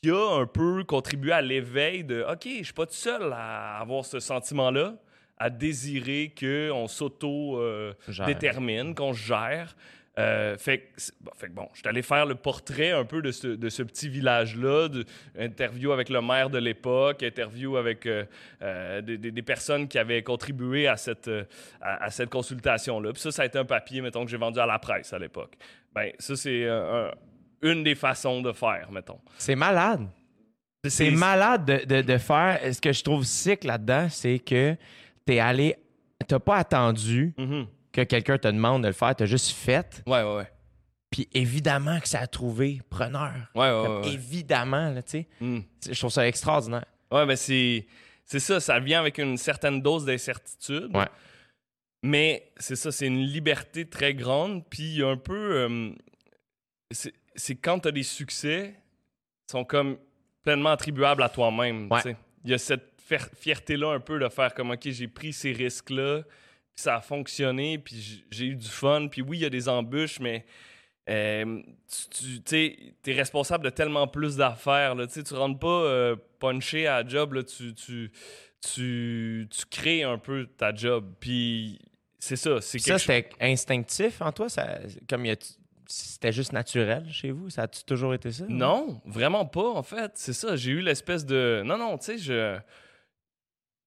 qui 0.02 0.10
a 0.10 0.40
un 0.40 0.46
peu 0.46 0.82
contribué 0.84 1.32
à 1.32 1.42
l'éveil 1.42 2.02
de 2.02 2.24
OK, 2.28 2.46
je 2.46 2.64
suis 2.64 2.72
pas 2.72 2.86
tout 2.86 2.94
seul 2.94 3.32
à 3.32 3.78
avoir 3.78 4.04
ce 4.04 4.18
sentiment-là, 4.20 4.96
à 5.36 5.50
désirer 5.50 6.34
qu'on 6.38 6.86
s'auto-détermine, 6.88 8.94
qu'on 8.94 9.12
se 9.12 9.20
gère. 9.20 9.76
Euh, 10.18 10.58
fait, 10.58 10.78
que 10.78 10.84
bon, 11.22 11.30
fait 11.36 11.46
que 11.46 11.52
bon, 11.52 11.68
je 11.72 11.78
suis 11.80 11.88
allé 11.88 12.02
faire 12.02 12.26
le 12.26 12.34
portrait 12.34 12.90
un 12.90 13.04
peu 13.06 13.22
de 13.22 13.30
ce, 13.32 13.46
de 13.46 13.68
ce 13.70 13.82
petit 13.82 14.10
village-là, 14.10 14.88
interview 15.38 15.90
avec 15.90 16.10
le 16.10 16.20
maire 16.20 16.50
de 16.50 16.58
l'époque, 16.58 17.22
interview 17.22 17.78
avec 17.78 18.04
euh, 18.04 18.24
euh, 18.60 19.00
des, 19.00 19.42
personnes 19.42 19.88
qui 19.88 19.98
avaient 19.98 20.22
contribué 20.22 20.86
à 20.86 20.98
cette, 20.98 21.30
à, 21.80 22.04
à 22.04 22.10
cette 22.10 22.28
consultation-là. 22.28 23.12
Puis 23.14 23.22
ça, 23.22 23.32
ça 23.32 23.42
a 23.42 23.46
été 23.46 23.58
un 23.58 23.64
papier, 23.64 24.02
mettons, 24.02 24.24
que 24.26 24.30
j'ai 24.30 24.36
vendu 24.36 24.58
à 24.58 24.66
la 24.66 24.78
presse 24.78 25.14
à 25.14 25.18
l'époque. 25.18 25.54
Ben, 25.94 26.10
ça, 26.18 26.36
c'est 26.36 26.68
un- 26.68 27.10
une 27.62 27.82
des 27.82 27.94
façons 27.94 28.42
de 28.42 28.52
faire, 28.52 28.90
mettons. 28.92 29.20
C'est 29.38 29.56
malade. 29.56 30.06
C'est 30.88 31.10
malade 31.12 31.64
de, 31.64 31.84
de, 31.86 32.02
de 32.02 32.18
faire. 32.18 32.58
Ce 32.74 32.80
que 32.80 32.92
je 32.92 33.02
trouve 33.04 33.24
sick 33.24 33.64
là-dedans, 33.64 34.08
c'est 34.10 34.40
que 34.40 34.76
t'es 35.24 35.38
allé. 35.38 35.76
T'as 36.28 36.38
pas 36.40 36.56
attendu 36.56 37.32
Mhm. 37.38 37.66
Que 37.92 38.02
quelqu'un 38.02 38.38
te 38.38 38.48
demande 38.48 38.82
de 38.82 38.88
le 38.88 38.92
faire, 38.94 39.14
t'as 39.14 39.26
juste 39.26 39.50
fait. 39.50 40.02
Ouais, 40.06 40.22
ouais, 40.22 40.36
ouais. 40.36 40.50
Puis 41.10 41.28
évidemment 41.34 42.00
que 42.00 42.08
ça 42.08 42.20
a 42.20 42.26
trouvé 42.26 42.80
preneur. 42.88 43.32
Ouais, 43.54 43.70
ouais, 43.70 43.82
Comme 43.84 44.00
ouais. 44.02 44.12
Évidemment, 44.14 44.90
là, 44.90 45.02
tu 45.02 45.10
sais. 45.10 45.28
Mm. 45.40 45.58
Je 45.90 45.98
trouve 45.98 46.10
ça 46.10 46.26
extraordinaire. 46.26 46.86
Ouais, 47.10 47.26
ben 47.26 47.36
c'est 47.36 47.86
c'est 48.24 48.40
ça, 48.40 48.60
ça 48.60 48.80
vient 48.80 49.00
avec 49.00 49.18
une 49.18 49.36
certaine 49.36 49.82
dose 49.82 50.06
d'incertitude. 50.06 50.88
Ouais. 50.96 51.04
Mais 52.02 52.50
c'est 52.56 52.76
ça, 52.76 52.90
c'est 52.90 53.06
une 53.06 53.20
liberté 53.22 53.84
très 53.86 54.14
grande. 54.14 54.64
Puis 54.70 55.02
un 55.02 55.16
peu, 55.18 55.56
euh, 55.56 55.90
c'est 56.90 57.12
c'est 57.34 57.56
quand 57.56 57.80
tu 57.80 57.88
as 57.88 57.92
des 57.92 58.02
succès, 58.02 58.74
ils 59.48 59.52
sont 59.52 59.64
comme 59.64 59.98
pleinement 60.42 60.70
attribuables 60.70 61.22
à 61.22 61.28
toi-même. 61.28 61.90
Ouais. 61.90 62.16
Il 62.44 62.50
y 62.50 62.54
a 62.54 62.58
cette 62.58 62.92
fier- 63.06 63.28
fierté-là 63.38 63.92
un 63.92 64.00
peu 64.00 64.18
de 64.18 64.28
faire 64.28 64.52
comme, 64.54 64.70
OK, 64.70 64.80
j'ai 64.90 65.08
pris 65.08 65.32
ces 65.32 65.52
risques-là, 65.52 66.22
ça 66.74 66.96
a 66.96 67.00
fonctionné, 67.00 67.78
puis 67.78 68.24
j'ai 68.30 68.46
eu 68.46 68.56
du 68.56 68.68
fun. 68.68 69.08
Puis 69.08 69.22
oui, 69.22 69.38
il 69.38 69.42
y 69.42 69.46
a 69.46 69.50
des 69.50 69.68
embûches, 69.68 70.20
mais 70.20 70.44
euh, 71.08 71.60
tu 72.10 72.42
tu 72.42 73.10
es 73.10 73.12
responsable 73.12 73.64
de 73.64 73.70
tellement 73.70 74.06
plus 74.06 74.36
d'affaires. 74.36 74.96
Tu 74.96 75.08
sais, 75.08 75.22
tu 75.22 75.34
rentres 75.34 75.58
pas 75.58 75.68
euh, 75.68 76.16
punché 76.38 76.86
à 76.86 77.02
la 77.02 77.08
job, 77.08 77.34
là, 77.34 77.42
tu, 77.42 77.74
tu, 77.74 78.10
tu, 78.60 79.48
tu 79.50 79.66
crées 79.70 80.02
un 80.02 80.18
peu 80.18 80.46
ta 80.46 80.74
job. 80.74 81.12
Puis 81.20 81.78
c'est 82.18 82.36
ça, 82.36 82.60
c'est 82.60 82.78
ça, 82.78 82.98
c'était 82.98 83.30
instinctif 83.40 84.22
en 84.22 84.32
toi? 84.32 84.48
Ça, 84.48 84.78
comme 85.08 85.26
c'était 85.86 86.32
juste 86.32 86.52
naturel 86.52 87.06
chez 87.10 87.32
vous? 87.32 87.50
Ça 87.50 87.62
a-tu 87.62 87.84
toujours 87.84 88.14
été 88.14 88.32
ça? 88.32 88.44
Non, 88.48 89.00
vraiment 89.04 89.44
pas, 89.44 89.68
en 89.68 89.82
fait. 89.82 90.12
C'est 90.14 90.32
ça. 90.32 90.56
J'ai 90.56 90.70
eu 90.70 90.80
l'espèce 90.80 91.26
de. 91.26 91.62
Non, 91.64 91.76
non, 91.76 91.98
tu 91.98 92.06
sais, 92.06 92.18
je. 92.18 92.58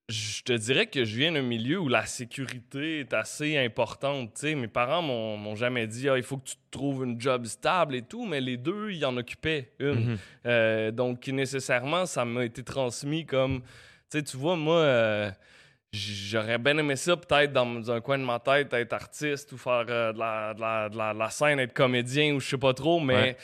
Je 0.08 0.44
te 0.44 0.54
dirais 0.54 0.86
que 0.86 1.04
je 1.04 1.18
viens 1.18 1.32
d'un 1.32 1.42
milieu 1.42 1.80
où 1.80 1.88
la 1.88 2.06
sécurité 2.06 3.00
est 3.00 3.14
assez 3.14 3.58
importante. 3.58 4.36
tu 4.36 4.42
sais. 4.42 4.56
Mes 4.56 4.68
parents 4.68 5.02
m'ont 5.02 5.36
m'ont 5.36 5.56
jamais 5.56 5.88
dit 5.88 6.08
ah, 6.08 6.18
il 6.18 6.24
faut 6.24 6.38
que 6.38 6.50
tu 6.50 6.56
trouves 6.70 7.06
une 7.06 7.20
job 7.20 7.46
stable 7.46 7.96
et 7.96 8.04
tout, 8.04 8.24
mais 8.26 8.40
les 8.40 8.58
deux, 8.58 8.92
ils 8.92 9.04
en 9.04 9.18
occupaient 9.18 9.72
une. 9.80 10.12
Mhm. 10.12 10.18
Euh, 10.46 10.92
donc, 10.92 11.28
nécessairement, 11.28 12.06
ça 12.06 12.24
m'a 12.24 12.46
été 12.46 12.64
transmis 12.64 13.26
comme. 13.26 13.64
Tu 14.12 14.38
vois, 14.38 14.56
moi, 14.56 14.78
euh, 14.78 15.32
j'aurais 15.96 16.58
bien 16.58 16.78
aimé 16.78 16.96
ça, 16.96 17.16
peut-être 17.16 17.54
dans 17.54 17.90
un 17.92 18.02
coin 18.02 18.18
de 18.18 18.24
ma 18.24 18.40
tête, 18.40 18.74
être 18.74 18.94
artiste 18.94 19.52
ou 19.54 19.58
faire 19.58 19.86
euh, 19.90 20.12
de, 20.14 20.20
la, 20.20 20.54
de 20.54 20.62
la- 20.62 20.90
de 20.90 20.98
la- 20.98 21.14
de 21.14 21.20
la 21.20 21.30
scène, 21.30 21.60
être 21.60 21.74
comédien 21.74 22.34
ou 22.36 22.40
je 22.40 22.48
sais 22.50 22.58
pas 22.58 22.74
trop, 22.74 23.00
mais 23.00 23.14
Ouais. 23.16 23.38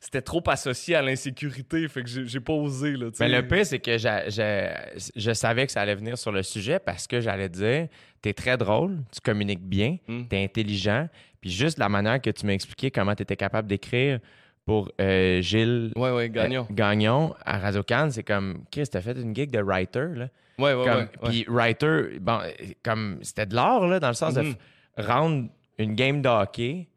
c'était 0.00 0.22
trop 0.22 0.42
associé 0.48 0.94
à 0.96 1.02
l'insécurité, 1.02 1.86
fait 1.88 2.02
que 2.02 2.08
j'ai 2.08 2.40
pas 2.40 2.52
osé. 2.52 2.92
Là. 2.92 3.06
Mais 3.20 3.28
le 3.28 3.46
pire, 3.46 3.64
c'est 3.66 3.78
que 3.78 3.96
je 3.98 5.32
savais 5.32 5.66
que 5.66 5.72
ça 5.72 5.80
allait 5.82 5.94
venir 5.94 6.18
sur 6.18 6.32
le 6.32 6.42
sujet 6.42 6.78
parce 6.78 7.06
que 7.06 7.20
j'allais 7.20 7.48
dire 7.48 7.88
t'es 8.20 8.32
très 8.32 8.56
drôle, 8.56 8.98
tu 9.12 9.20
communiques 9.20 9.62
bien, 9.64 9.96
Mm. 10.06 10.24
t'es 10.28 10.42
intelligent, 10.44 11.08
puis 11.40 11.50
juste 11.50 11.78
la 11.78 11.88
manière 11.88 12.20
que 12.20 12.30
tu 12.30 12.46
m'as 12.46 12.52
expliqué 12.52 12.90
comment 12.90 13.14
tu 13.14 13.22
étais 13.22 13.36
capable 13.36 13.66
d'écrire 13.68 14.20
pour 14.64 14.92
euh, 15.00 15.40
Gilles 15.40 15.90
Ouais, 15.96 16.12
ouais, 16.12 16.30
gagnant. 16.30 16.66
euh, 16.70 16.72
Gagnon 16.74 17.34
à 17.44 17.58
Radio 17.58 17.82
Cannes, 17.82 18.12
c'est 18.12 18.22
comme 18.22 18.64
Chris, 18.70 18.84
t'as 18.90 19.00
fait 19.00 19.12
une 19.20 19.34
gig 19.34 19.50
de 19.50 19.60
writer, 19.60 20.06
là. 20.14 20.28
Ouais, 20.58 20.74
ouais, 20.74 20.84
Comme- 20.84 20.98
ouais. 20.98 21.08
Puis 21.24 21.44
writer, 21.48 22.18
bon, 22.20 22.40
euh, 22.40 22.50
comme 22.82 23.18
c'était 23.22 23.46
de 23.46 23.54
l'art, 23.54 23.86
là, 23.86 24.00
dans 24.00 24.08
le 24.08 24.14
sens 24.14 24.34
de 24.34 24.42
Mhm. 24.42 24.54
rendre 24.98 25.48
une 25.78 25.94
game 25.94 26.20
de 26.22 26.28
hockey 26.28 26.88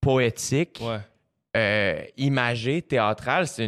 poétique, 0.00 0.80
euh, 1.56 2.02
imagée, 2.16 2.82
théâtrale, 2.82 3.46
c'est 3.48 3.66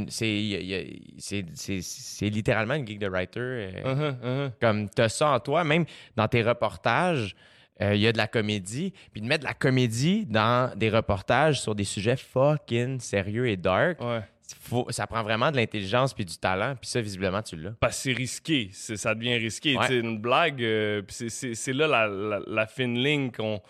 littéralement 2.22 2.74
une 2.74 2.86
gig 2.86 2.98
de 2.98 3.08
writer. 3.08 3.40
euh, 3.40 3.70
Uh-huh, 3.84 4.20
uh-huh. 4.22 4.50
Comme 4.60 4.88
t'as 4.90 5.08
ça 5.08 5.30
en 5.30 5.40
toi, 5.40 5.64
même 5.64 5.84
dans 6.16 6.28
tes 6.28 6.42
reportages, 6.42 7.34
euh, 7.80 7.94
il 7.94 8.00
y 8.00 8.06
a 8.06 8.12
de 8.12 8.18
la 8.18 8.26
comédie. 8.26 8.92
Puis 9.12 9.20
de 9.20 9.26
mettre 9.26 9.42
de 9.44 9.48
la 9.48 9.54
comédie 9.54 10.26
dans 10.26 10.76
des 10.76 10.90
reportages 10.90 11.60
sur 11.60 11.74
des 11.74 11.84
sujets 11.84 12.16
fucking 12.16 13.00
sérieux 13.00 13.48
et 13.48 13.56
dark. 13.56 13.98
Faut- 14.60 14.86
ça 14.90 15.06
prend 15.06 15.22
vraiment 15.22 15.50
de 15.50 15.56
l'intelligence 15.56 16.14
puis 16.14 16.24
du 16.24 16.36
talent. 16.38 16.74
Puis 16.80 16.88
ça, 16.90 17.00
visiblement, 17.00 17.42
tu 17.42 17.56
l'as. 17.56 17.72
Parce 17.80 17.96
que 17.96 18.02
c'est 18.04 18.12
risqué, 18.12 18.70
c'est- 18.72 18.96
ça 18.96 19.14
devient 19.14 19.36
risqué. 19.36 19.76
Ouais. 19.76 19.86
Sais, 19.86 19.98
une 19.98 20.18
blague, 20.18 20.62
euh, 20.62 21.02
c'est- 21.08 21.28
c'est 21.28 21.54
c'est 21.54 21.72
là 21.72 21.86
la, 21.86 22.06
la- 22.06 22.40
la 22.46 22.66
fine 22.66 22.98
ligne 23.02 23.30
qu'on 23.30 23.60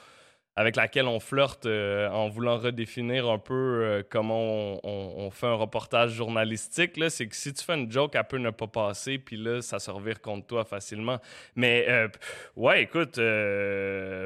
avec 0.61 0.75
laquelle 0.75 1.07
on 1.07 1.21
flirte 1.21 1.67
euh, 1.67 2.09
en 2.11 2.29
voulant 2.29 2.59
redéfinir 2.59 3.29
un 3.31 3.39
peu 3.39 3.55
euh, 3.55 4.03
comment 4.11 4.41
on, 4.43 4.81
on- 4.83 5.15
on 5.19 5.31
fait 5.31 5.47
un 5.47 5.55
reportage 5.55 6.11
journalistique. 6.13 6.99
C'est 7.11 7.29
que 7.29 7.37
si 7.37 7.53
tu 7.53 7.65
fais 7.65 7.75
une 7.79 7.91
joke, 7.93 8.15
elle 8.17 8.25
peut 8.25 8.39
ne 8.39 8.51
pas 8.51 8.67
passer, 8.67 9.19
puis 9.19 9.37
là, 9.37 9.63
ça 9.63 9.79
se 9.79 9.89
revire 9.91 10.21
contre 10.21 10.47
toi 10.49 10.65
facilement. 10.65 11.19
Mais 11.55 11.87
euh, 11.89 12.09
ouais, 12.57 12.83
écoute, 12.83 13.19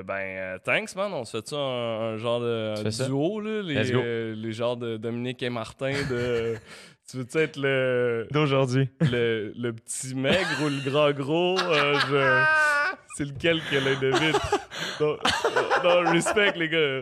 ben, 0.05 0.59
thanks, 0.64 0.95
man. 0.97 1.12
On 1.12 1.24
se 1.24 1.37
fait 1.39 1.49
ça 1.49 1.57
un, 1.57 2.14
un 2.14 2.16
genre 2.16 2.41
de 2.41 2.74
Tu 2.91 3.03
un 3.03 3.07
duo, 3.07 3.41
là, 3.41 3.62
les, 3.62 4.35
les 4.35 4.53
genres 4.53 4.76
de 4.76 4.97
Dominique 4.97 5.43
et 5.43 5.51
Martin 5.51 5.93
de. 6.11 6.55
tu 7.11 7.18
veux 7.18 7.26
être 7.43 7.59
le 7.59 8.26
D'aujourd'hui. 8.30 8.89
le, 9.01 9.53
le 9.57 9.72
petit 9.74 10.14
maigre 10.14 10.62
ou 10.64 10.68
le 10.68 10.91
grand 10.91 11.11
gros, 11.12 11.59
je- 11.59 12.45
c'est 13.16 13.24
lequel 13.24 13.60
qui 13.68 13.76
a 13.76 13.80
l'œil 13.80 13.98
de 13.98 14.08
vitre. 14.08 14.58
Non, 15.00 15.16
non, 15.84 16.10
respect, 16.12 16.52
les 16.56 16.68
gars. 16.68 17.00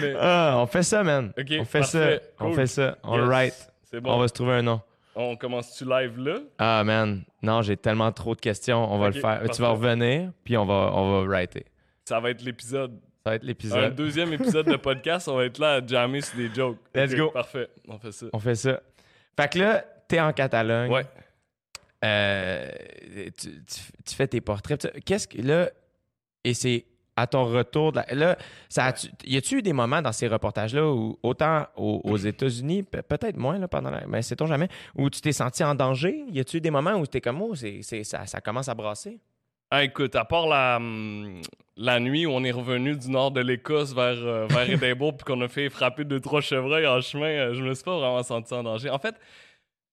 Mais, 0.00 0.14
Ah, 0.20 0.54
on 0.58 0.66
fait 0.66 0.82
ça, 0.82 1.02
man. 1.02 1.32
On 1.36 1.64
fait 1.64 1.80
parfait. 1.80 1.82
ça. 1.82 2.44
On 2.44 2.52
fait 2.52 2.66
ça. 2.66 2.98
On 3.02 3.18
yes, 3.18 3.28
write. 3.28 3.72
C'est 3.90 3.98
On 3.98 4.02
bon. 4.02 4.18
va 4.18 4.28
se 4.28 4.32
trouver 4.34 4.52
un 4.52 4.62
nom. 4.62 4.80
On 5.14 5.34
commence-tu 5.36 5.84
live 5.84 6.18
là? 6.18 6.36
Ah, 6.58 6.84
man. 6.84 7.22
Non, 7.42 7.62
j'ai 7.62 7.76
tellement 7.76 8.12
trop 8.12 8.34
de 8.34 8.40
questions. 8.40 8.92
On 8.92 8.98
va 8.98 9.06
le 9.10 9.20
faire. 9.20 9.42
Tu 9.52 9.60
vas 9.62 9.70
revenir, 9.70 10.30
puis 10.44 10.56
on 10.56 10.64
va, 10.64 10.90
on 10.94 11.20
va 11.22 11.26
writer. 11.28 11.64
Ça 12.04 12.20
va 12.20 12.30
être 12.30 12.42
l'épisode. 12.42 13.00
Ça 13.24 13.30
va 13.30 13.36
être 13.36 13.42
Un 13.42 13.46
l'épisode. 13.46 13.94
deuxième 13.96 14.32
épisode 14.32 14.66
de 14.66 14.76
podcast, 14.76 15.28
on 15.28 15.36
va 15.36 15.44
être 15.46 15.58
là 15.58 15.74
à 15.74 15.86
jammer 15.86 16.20
sur 16.20 16.36
des 16.36 16.52
jokes. 16.54 16.78
Let's 16.94 17.14
go. 17.14 17.30
Parfait, 17.30 17.68
on 17.88 17.98
fait 17.98 18.12
ça. 18.12 18.26
On 18.32 18.38
fait 18.38 18.54
ça. 18.54 18.80
Fait 19.36 19.52
que 19.52 19.58
là, 19.58 19.84
t'es 20.06 20.20
en 20.20 20.32
Catalogne. 20.32 20.90
Ouais. 20.90 21.04
Euh, 22.04 22.68
tu, 23.38 23.50
tu- 23.64 23.80
tu 24.06 24.14
fais 24.14 24.26
tes 24.28 24.40
portraits. 24.40 24.80
Tu- 24.92 25.00
Qu'est-ce 25.02 25.28
que 25.28 25.40
là, 25.42 25.70
et 26.44 26.54
c'est 26.54 26.84
à 27.16 27.26
ton 27.26 27.44
retour, 27.46 27.90
de 27.92 27.96
la- 27.98 28.14
là, 28.14 28.38
ça 28.68 28.84
a-tu- 28.86 29.08
y 29.24 29.36
a-tu 29.36 29.58
eu 29.58 29.62
des 29.62 29.72
moments 29.72 30.00
dans 30.00 30.12
ces 30.12 30.28
reportages-là 30.28 30.86
où, 30.86 31.18
autant 31.24 31.66
aux, 31.76 32.00
aux 32.04 32.16
États-Unis, 32.16 32.84
pe- 32.84 33.02
peut-être 33.02 33.36
moins 33.36 33.58
là, 33.58 33.66
pendant 33.66 33.90
la, 33.90 34.06
mais 34.06 34.22
sait-on 34.22 34.46
jamais, 34.46 34.68
où 34.96 35.10
tu 35.10 35.20
t'es 35.20 35.32
senti 35.32 35.64
en 35.64 35.74
danger? 35.74 36.24
Y 36.30 36.38
a-tu 36.40 36.58
eu 36.58 36.60
des 36.60 36.70
moments 36.70 36.94
où 36.94 37.06
t'es 37.06 37.20
comme, 37.20 37.42
oh, 37.42 37.56
c'est, 37.56 37.82
ça, 38.04 38.24
ça 38.26 38.40
commence 38.40 38.68
à 38.68 38.74
brasser? 38.74 39.18
Ah, 39.70 39.82
écoute, 39.82 40.14
à 40.14 40.24
part 40.24 40.46
la, 40.46 40.80
la 41.76 42.00
nuit 42.00 42.24
où 42.24 42.30
on 42.30 42.42
est 42.44 42.52
revenu 42.52 42.96
du 42.96 43.10
nord 43.10 43.32
de 43.32 43.40
l'Écosse 43.40 43.92
vers, 43.94 44.16
euh, 44.16 44.46
vers 44.46 44.70
Édimbourg 44.70 45.16
puis 45.16 45.24
qu'on 45.24 45.40
a 45.42 45.48
fait 45.48 45.68
frapper 45.70 46.04
deux, 46.04 46.20
trois 46.20 46.40
chevreuils 46.40 46.86
en 46.86 47.00
chemin, 47.00 47.26
euh, 47.26 47.54
je 47.54 47.62
me 47.64 47.74
suis 47.74 47.84
pas 47.84 47.98
vraiment 47.98 48.22
senti 48.22 48.54
en 48.54 48.62
danger. 48.62 48.88
En 48.90 48.98
fait, 48.98 49.16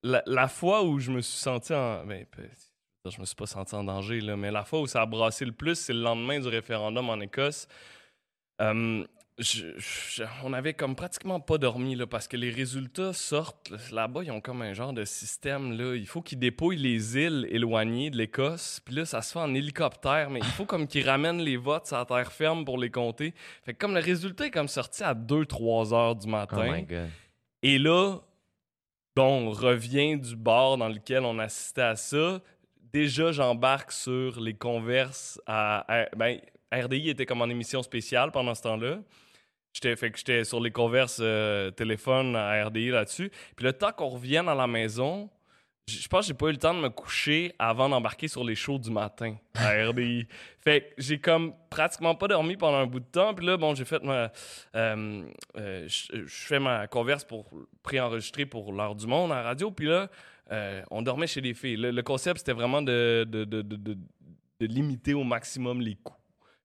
la, 0.06 0.22
la 0.26 0.48
fois 0.48 0.82
où 0.84 0.98
je 0.98 1.10
me 1.10 1.20
suis 1.20 1.38
senti 1.38 1.72
en. 1.74 2.04
Ben, 2.06 2.24
je 3.08 3.20
me 3.20 3.24
suis 3.24 3.36
pas 3.36 3.46
senti 3.46 3.74
en 3.74 3.84
danger, 3.84 4.20
là, 4.20 4.36
mais 4.36 4.50
la 4.50 4.64
fois 4.64 4.80
où 4.80 4.86
ça 4.86 5.02
a 5.02 5.06
brassé 5.06 5.44
le 5.44 5.52
plus, 5.52 5.76
c'est 5.76 5.92
le 5.92 6.00
lendemain 6.00 6.40
du 6.40 6.48
référendum 6.48 7.08
en 7.08 7.20
Écosse. 7.20 7.68
Hum, 8.58 9.06
je- 9.38 9.66
je- 9.76 10.22
on 10.44 10.52
avait 10.54 10.72
comme 10.72 10.96
pratiquement 10.96 11.38
pas 11.40 11.58
dormi 11.58 11.94
là, 11.94 12.06
parce 12.06 12.26
que 12.26 12.36
les 12.38 12.50
résultats 12.50 13.12
sortent. 13.12 13.70
Là-bas, 13.92 14.22
ils 14.24 14.30
ont 14.30 14.40
comme 14.40 14.62
un 14.62 14.72
genre 14.72 14.94
de 14.94 15.04
système. 15.04 15.76
Là. 15.76 15.94
Il 15.94 16.06
faut 16.06 16.22
qu'ils 16.22 16.38
dépouillent 16.38 16.78
les 16.78 17.18
îles 17.18 17.46
éloignées 17.50 18.08
de 18.10 18.16
l'Écosse. 18.16 18.80
Puis 18.84 18.94
là, 18.94 19.04
ça 19.04 19.20
se 19.20 19.32
fait 19.34 19.38
en 19.38 19.54
hélicoptère, 19.54 20.30
mais 20.30 20.40
il 20.40 20.44
faut 20.46 20.64
comme 20.64 20.88
qu'ils 20.88 21.06
ramènent 21.08 21.42
les 21.42 21.58
votes 21.58 21.90
la 21.92 22.06
terre 22.06 22.32
ferme 22.32 22.64
pour 22.64 22.78
les 22.78 22.90
compter. 22.90 23.34
Fait 23.62 23.74
que 23.74 23.78
comme 23.78 23.94
le 23.94 24.00
résultat 24.00 24.46
est 24.46 24.50
comme 24.50 24.68
sorti 24.68 25.04
à 25.04 25.12
2-3 25.14 25.92
heures 25.92 26.16
du 26.16 26.26
Oh 26.26 26.30
matin. 26.30 26.72
my 26.72 26.82
God. 26.82 27.08
Et 27.62 27.78
là, 27.78 28.18
bon, 29.16 29.48
on 29.48 29.50
revient 29.50 30.18
du 30.18 30.36
bar 30.36 30.76
dans 30.76 30.88
lequel 30.88 31.24
on 31.24 31.38
assistait 31.38 31.82
à 31.82 31.96
ça. 31.96 32.40
Déjà, 32.92 33.32
j'embarque 33.32 33.90
sur 33.90 34.38
les 34.38 34.54
converses 34.54 35.40
à. 35.46 35.84
à- 36.02 36.08
ben, 36.14 36.38
RDI 36.72 37.10
était 37.10 37.26
comme 37.26 37.42
en 37.42 37.48
émission 37.48 37.82
spéciale 37.82 38.30
pendant 38.32 38.54
ce 38.54 38.62
temps-là. 38.62 38.98
J'étais, 39.72 40.44
sur 40.44 40.60
les 40.60 40.70
converses 40.70 41.18
euh, 41.20 41.70
téléphone 41.70 42.34
à 42.34 42.64
RDI 42.66 42.88
là-dessus. 42.90 43.30
Puis 43.54 43.64
le 43.64 43.72
temps 43.72 43.92
qu'on 43.92 44.08
revienne 44.08 44.48
à 44.48 44.54
la 44.54 44.66
maison, 44.66 45.30
je 45.88 46.08
pense 46.08 46.22
que 46.22 46.26
j'ai 46.28 46.34
pas 46.34 46.48
eu 46.48 46.52
le 46.52 46.58
temps 46.58 46.74
de 46.74 46.80
me 46.80 46.90
coucher 46.90 47.54
avant 47.58 47.88
d'embarquer 47.88 48.26
sur 48.26 48.42
les 48.42 48.56
shows 48.56 48.78
du 48.78 48.90
matin 48.90 49.36
à 49.54 49.70
RDI. 49.88 50.26
fait 50.60 50.80
que 50.80 50.86
j'ai 50.98 51.20
comme 51.20 51.52
pratiquement 51.70 52.16
pas 52.16 52.26
dormi 52.26 52.56
pendant 52.56 52.78
un 52.78 52.86
bout 52.86 52.98
de 52.98 53.04
temps. 53.04 53.34
Puis 53.34 53.46
là, 53.46 53.56
bon, 53.56 53.74
j'ai 53.74 53.84
fait 53.84 54.02
ma. 54.02 54.32
euh, 54.74 55.22
euh, 55.56 55.88
je 55.88 56.22
fais 56.26 56.58
ma 56.58 56.88
converse 56.88 57.24
pour 57.24 57.48
préenregistrer 57.84 58.46
pour 58.46 58.72
l'heure 58.72 58.96
du 58.96 59.06
monde 59.06 59.30
à 59.30 59.36
la 59.36 59.42
radio. 59.42 59.70
Puis 59.70 59.86
là, 59.86 60.08
euh, 60.50 60.82
on 60.90 61.02
dormait 61.02 61.28
chez 61.28 61.40
les 61.40 61.54
filles. 61.54 61.76
Le, 61.76 62.02
concept, 62.02 62.38
c'était 62.38 62.52
vraiment 62.52 62.82
de, 62.82 63.24
de, 63.28 63.44
de, 63.44 63.62
de, 63.62 63.96
limiter 64.60 65.14
au 65.14 65.22
maximum 65.22 65.80
les 65.80 65.94
coûts. 65.94 66.14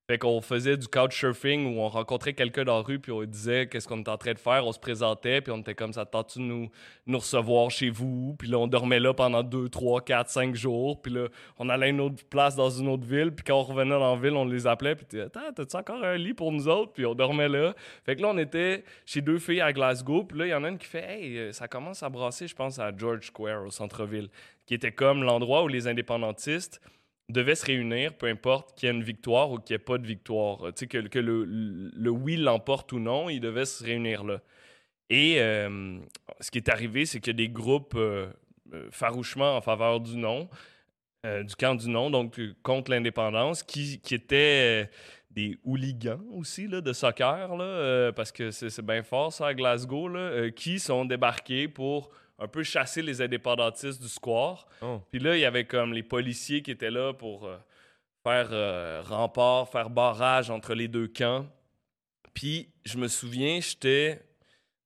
Fait 0.07 0.17
qu'on 0.17 0.41
faisait 0.41 0.77
du 0.77 0.87
couchsurfing 0.87 1.75
où 1.75 1.79
on 1.79 1.87
rencontrait 1.87 2.33
quelqu'un 2.33 2.63
dans 2.63 2.77
la 2.77 2.81
rue 2.81 2.99
puis 2.99 3.11
on 3.11 3.23
disait 3.23 3.67
qu'est-ce 3.67 3.87
qu'on 3.87 3.99
était 3.99 4.09
en 4.09 4.17
train 4.17 4.33
de 4.33 4.39
faire. 4.39 4.65
On 4.65 4.71
se 4.71 4.79
présentait 4.79 5.41
puis 5.41 5.51
on 5.51 5.59
était 5.59 5.75
comme 5.75 5.93
ça, 5.93 6.05
tente-tu 6.05 6.39
de 6.39 6.43
nous, 6.43 6.69
nous 7.05 7.17
recevoir 7.19 7.69
chez 7.69 7.89
vous? 7.89 8.35
Puis 8.37 8.49
là, 8.49 8.57
on 8.57 8.67
dormait 8.67 8.99
là 8.99 9.13
pendant 9.13 9.43
2, 9.43 9.69
3, 9.69 10.01
4, 10.01 10.29
5 10.29 10.55
jours. 10.55 11.01
Puis 11.01 11.13
là, 11.13 11.27
on 11.59 11.69
allait 11.69 11.85
à 11.85 11.89
une 11.89 12.01
autre 12.01 12.25
place 12.29 12.55
dans 12.55 12.69
une 12.69 12.87
autre 12.89 13.05
ville. 13.05 13.31
Puis 13.31 13.45
quand 13.45 13.59
on 13.59 13.63
revenait 13.63 13.91
dans 13.91 14.15
la 14.15 14.19
ville, 14.19 14.33
on 14.33 14.45
les 14.45 14.67
appelait. 14.67 14.95
Puis 14.95 15.05
t'es, 15.05 15.21
attends, 15.21 15.53
t'as-tu 15.55 15.75
encore 15.77 16.03
un 16.03 16.17
lit 16.17 16.33
pour 16.33 16.51
nous 16.51 16.67
autres? 16.67 16.91
Puis 16.93 17.05
on 17.05 17.15
dormait 17.15 17.49
là. 17.49 17.73
Fait 18.03 18.15
que 18.15 18.21
là, 18.21 18.29
on 18.29 18.37
était 18.37 18.83
chez 19.05 19.21
deux 19.21 19.37
filles 19.37 19.61
à 19.61 19.71
Glasgow. 19.71 20.23
Puis 20.23 20.37
là, 20.39 20.45
il 20.47 20.49
y 20.49 20.53
en 20.53 20.63
a 20.63 20.69
une 20.69 20.77
qui 20.77 20.87
fait, 20.87 21.05
hey, 21.07 21.37
euh, 21.37 21.51
ça 21.51 21.67
commence 21.67 22.01
à 22.03 22.09
brasser, 22.09 22.47
je 22.47 22.55
pense, 22.55 22.79
à 22.79 22.91
George 22.95 23.27
Square 23.27 23.65
au 23.65 23.71
centre-ville, 23.71 24.29
qui 24.65 24.73
était 24.73 24.91
comme 24.91 25.23
l'endroit 25.23 25.63
où 25.63 25.67
les 25.67 25.87
indépendantistes 25.87 26.81
devaient 27.31 27.55
se 27.55 27.65
réunir, 27.65 28.13
peu 28.13 28.27
importe 28.27 28.77
qu'il 28.77 28.87
y 28.87 28.91
ait 28.91 28.95
une 28.95 29.03
victoire 29.03 29.51
ou 29.51 29.57
qu'il 29.57 29.73
n'y 29.75 29.81
ait 29.81 29.85
pas 29.85 29.97
de 29.97 30.07
victoire. 30.07 30.67
Euh, 30.67 30.71
Tu 30.71 30.79
sais, 30.79 30.87
que, 30.87 30.97
que 31.07 31.19
le, 31.19 31.43
le- 31.45 32.09
oui 32.09 32.37
l'emporte 32.37 32.91
ou 32.93 32.99
non, 32.99 33.29
ils 33.29 33.39
devaient 33.39 33.65
se 33.65 33.83
réunir 33.83 34.23
là. 34.23 34.41
Et 35.09 35.41
euh, 35.41 35.99
ce 36.39 36.51
qui 36.51 36.57
est 36.59 36.69
arrivé, 36.69 37.05
c'est 37.05 37.19
a 37.27 37.33
des 37.33 37.49
groupes 37.49 37.95
euh, 37.95 38.27
farouchement 38.91 39.57
en 39.57 39.61
faveur 39.61 39.99
du 39.99 40.17
non, 40.17 40.49
du 41.23 41.55
camp 41.55 41.75
du 41.75 41.87
non, 41.89 42.09
donc 42.09 42.39
contre 42.63 42.89
l'indépendance, 42.91 43.61
qui, 43.61 43.99
qui 43.99 44.15
étaient 44.15 44.89
des 45.29 45.59
hooligans 45.63 46.21
aussi 46.33 46.67
là, 46.67 46.81
de 46.81 46.93
soccer, 46.93 47.55
là, 47.57 48.11
parce 48.13 48.31
que 48.31 48.49
c'est 48.51 48.81
bien 48.81 49.03
fort 49.03 49.31
ça 49.31 49.47
à 49.47 49.53
Glasgow, 49.53 50.07
là, 50.07 50.49
qui 50.49 50.79
sont 50.79 51.05
débarqués 51.05 51.67
pour 51.67 52.09
un 52.41 52.47
peu 52.47 52.63
chasser 52.63 53.03
les 53.03 53.21
indépendantistes 53.21 54.01
du 54.01 54.09
square. 54.09 54.67
Oh. 54.81 54.99
Puis 55.11 55.19
là, 55.19 55.37
il 55.37 55.41
y 55.41 55.45
avait 55.45 55.65
comme 55.65 55.93
les 55.93 56.01
policiers 56.01 56.63
qui 56.63 56.71
étaient 56.71 56.89
là 56.89 57.13
pour 57.13 57.45
euh, 57.45 57.57
faire 58.23 58.49
euh, 58.51 59.03
rempart, 59.05 59.69
faire 59.69 59.91
barrage 59.91 60.49
entre 60.49 60.73
les 60.73 60.87
deux 60.87 61.07
camps. 61.07 61.45
Puis 62.33 62.69
je 62.83 62.97
me 62.97 63.07
souviens, 63.07 63.59
j'étais 63.61 64.25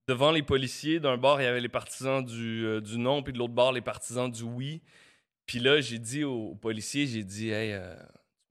devant 0.09 0.31
les 0.31 0.43
policiers. 0.43 0.99
D'un 0.99 1.15
bord, 1.15 1.39
il 1.39 1.45
y 1.45 1.47
avait 1.47 1.61
les 1.61 1.69
partisans 1.69 2.23
du, 2.23 2.65
euh, 2.65 2.81
du 2.81 2.97
non, 2.97 3.23
puis 3.23 3.31
de 3.31 3.37
l'autre 3.37 3.53
bord, 3.53 3.71
les 3.71 3.81
partisans 3.81 4.29
du 4.29 4.43
oui. 4.43 4.81
Puis 5.45 5.59
là, 5.59 5.79
j'ai 5.79 5.99
dit 5.99 6.25
aux, 6.25 6.49
aux 6.49 6.55
policiers, 6.55 7.07
j'ai 7.07 7.23
dit, 7.23 7.51
hey, 7.51 7.79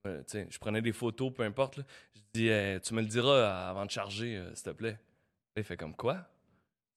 je 0.04 0.58
prenais 0.58 0.80
des 0.80 0.92
photos, 0.92 1.30
peu 1.30 1.42
importe. 1.42 1.80
J'ai 2.14 2.22
dit, 2.32 2.48
Hey, 2.48 2.80
tu 2.80 2.94
me 2.94 3.02
le 3.02 3.08
diras 3.08 3.68
avant 3.68 3.84
de 3.84 3.90
charger, 3.90 4.42
s'il 4.54 4.64
te 4.64 4.70
plaît. 4.70 4.92
Là, 5.56 5.58
il 5.58 5.64
fait 5.64 5.76
comme 5.76 5.94
quoi? 5.94 6.26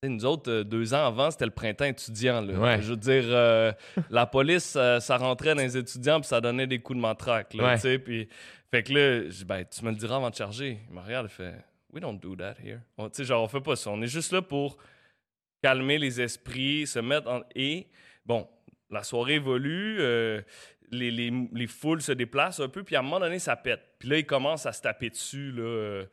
Nous 0.03 0.25
autres, 0.25 0.51
euh, 0.51 0.63
deux 0.63 0.93
ans 0.93 1.07
avant, 1.07 1.31
c'était 1.31 1.45
le 1.45 1.51
printemps 1.51 1.85
étudiant. 1.85 2.41
Là. 2.41 2.53
Ouais. 2.59 2.81
Je 2.81 2.89
veux 2.91 2.97
dire, 2.97 3.23
euh, 3.27 3.71
la 4.11 4.27
police, 4.27 4.75
euh, 4.75 4.99
ça 4.99 5.17
rentrait 5.17 5.55
dans 5.55 5.61
les 5.61 5.75
étudiants, 5.75 6.19
puis 6.19 6.27
ça 6.27 6.39
donnait 6.39 6.67
des 6.67 6.79
coups 6.79 6.97
de 6.97 7.01
matraque. 7.01 7.53
Là, 7.55 7.63
Ouais. 7.63 7.75
tu 7.75 7.81
sais, 7.81 7.97
puis, 7.99 8.29
fait 8.69 8.83
que 8.83 8.93
là, 8.93 9.23
j'ai 9.23 9.29
dit, 9.29 9.45
ben, 9.45 9.65
tu 9.65 9.83
me 9.83 9.89
le 9.89 9.95
diras 9.97 10.17
avant 10.17 10.29
de 10.29 10.35
charger. 10.35 10.79
Il 10.89 10.95
me 10.95 11.01
regarde, 11.01 11.27
il 11.31 11.33
fait, 11.33 11.55
We 11.91 12.01
don't 12.01 12.19
do 12.19 12.35
that 12.35 12.55
here. 12.63 12.79
On- 12.97 13.09
genre, 13.11 13.43
on 13.43 13.47
fait 13.47 13.61
pas 13.61 13.75
ça. 13.75 13.89
On 13.89 14.01
est 14.01 14.07
juste 14.07 14.31
là 14.33 14.41
pour 14.41 14.77
calmer 15.63 15.97
les 15.97 16.21
esprits, 16.21 16.85
se 16.85 16.99
mettre 16.99 17.27
en. 17.29 17.41
Et, 17.55 17.87
bon, 18.25 18.47
la 18.91 19.01
soirée 19.03 19.35
évolue, 19.35 19.97
euh, 19.99 20.41
les, 20.91 21.11
les, 21.11 21.31
les 21.53 21.67
foules 21.67 22.01
se 22.01 22.11
déplacent 22.11 22.59
un 22.59 22.69
peu, 22.69 22.83
puis 22.83 22.95
à 22.95 22.99
un 22.99 23.01
moment 23.01 23.19
donné, 23.19 23.39
ça 23.39 23.55
pète. 23.55 23.81
Puis 23.99 24.09
là, 24.09 24.17
ils 24.17 24.25
commencent 24.25 24.65
à 24.65 24.71
se 24.71 24.81
taper 24.81 25.09
dessus. 25.09 25.51
Là. 25.51 26.03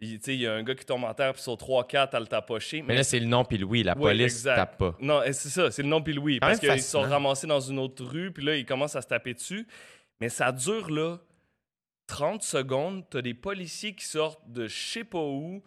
Il 0.00 0.20
il 0.26 0.34
y 0.34 0.46
a 0.46 0.54
un 0.54 0.62
gars 0.62 0.74
qui 0.74 0.86
tombe 0.86 1.04
en 1.04 1.12
terre, 1.12 1.34
puis 1.34 1.42
sur 1.42 1.54
3-4 1.54 2.10
à 2.16 2.20
le 2.20 2.26
tapocher. 2.26 2.82
Mais 2.82 2.94
là, 2.94 3.02
c'est 3.02 3.20
le 3.20 3.26
non 3.26 3.44
puis 3.44 3.58
le 3.58 3.64
oui. 3.64 3.82
La 3.82 3.94
police 3.94 4.38
exact. 4.38 4.56
tape 4.56 4.78
pas. 4.78 4.96
Non, 5.00 5.20
c'est 5.26 5.48
ça, 5.48 5.70
c'est 5.70 5.82
le 5.82 5.88
non 5.88 6.02
puis 6.02 6.14
le 6.14 6.20
oui. 6.20 6.40
Parce 6.40 6.58
qu'ils 6.58 6.82
sont 6.82 7.02
ramassés 7.02 7.46
dans 7.46 7.60
une 7.60 7.78
autre 7.78 8.04
rue, 8.04 8.32
puis 8.32 8.44
là, 8.44 8.56
ils 8.56 8.64
commencent 8.64 8.96
à 8.96 9.02
se 9.02 9.08
taper 9.08 9.34
dessus. 9.34 9.66
Mais 10.20 10.28
ça 10.28 10.52
dure, 10.52 10.90
là, 10.90 11.18
30 12.06 12.42
secondes. 12.42 13.04
T'as 13.10 13.22
des 13.22 13.34
policiers 13.34 13.94
qui 13.94 14.04
sortent 14.04 14.50
de 14.50 14.66
je 14.66 14.92
sais 14.92 15.04
pas 15.04 15.22
où, 15.22 15.62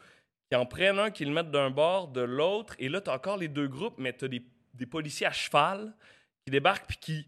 qui 0.50 0.56
en 0.56 0.66
prennent 0.66 1.00
un, 1.00 1.12
qui 1.12 1.26
le 1.26 1.32
mettent 1.32 1.52
d'un 1.52 1.70
bord, 1.70 2.08
de 2.08 2.22
l'autre. 2.22 2.76
Et 2.80 2.90
là, 2.90 3.02
t'as 3.02 3.16
encore 3.16 3.38
les 3.38 3.48
deux 3.48 3.68
groupes, 3.68 3.96
mais 3.98 4.14
t'as 4.14 4.28
des, 4.28 4.44
des 4.74 4.86
policiers 4.86 5.28
à 5.28 5.32
cheval 5.32 5.94
qui 6.46 6.52
débarquent, 6.52 6.88
puis 6.88 6.98
qui 7.00 7.28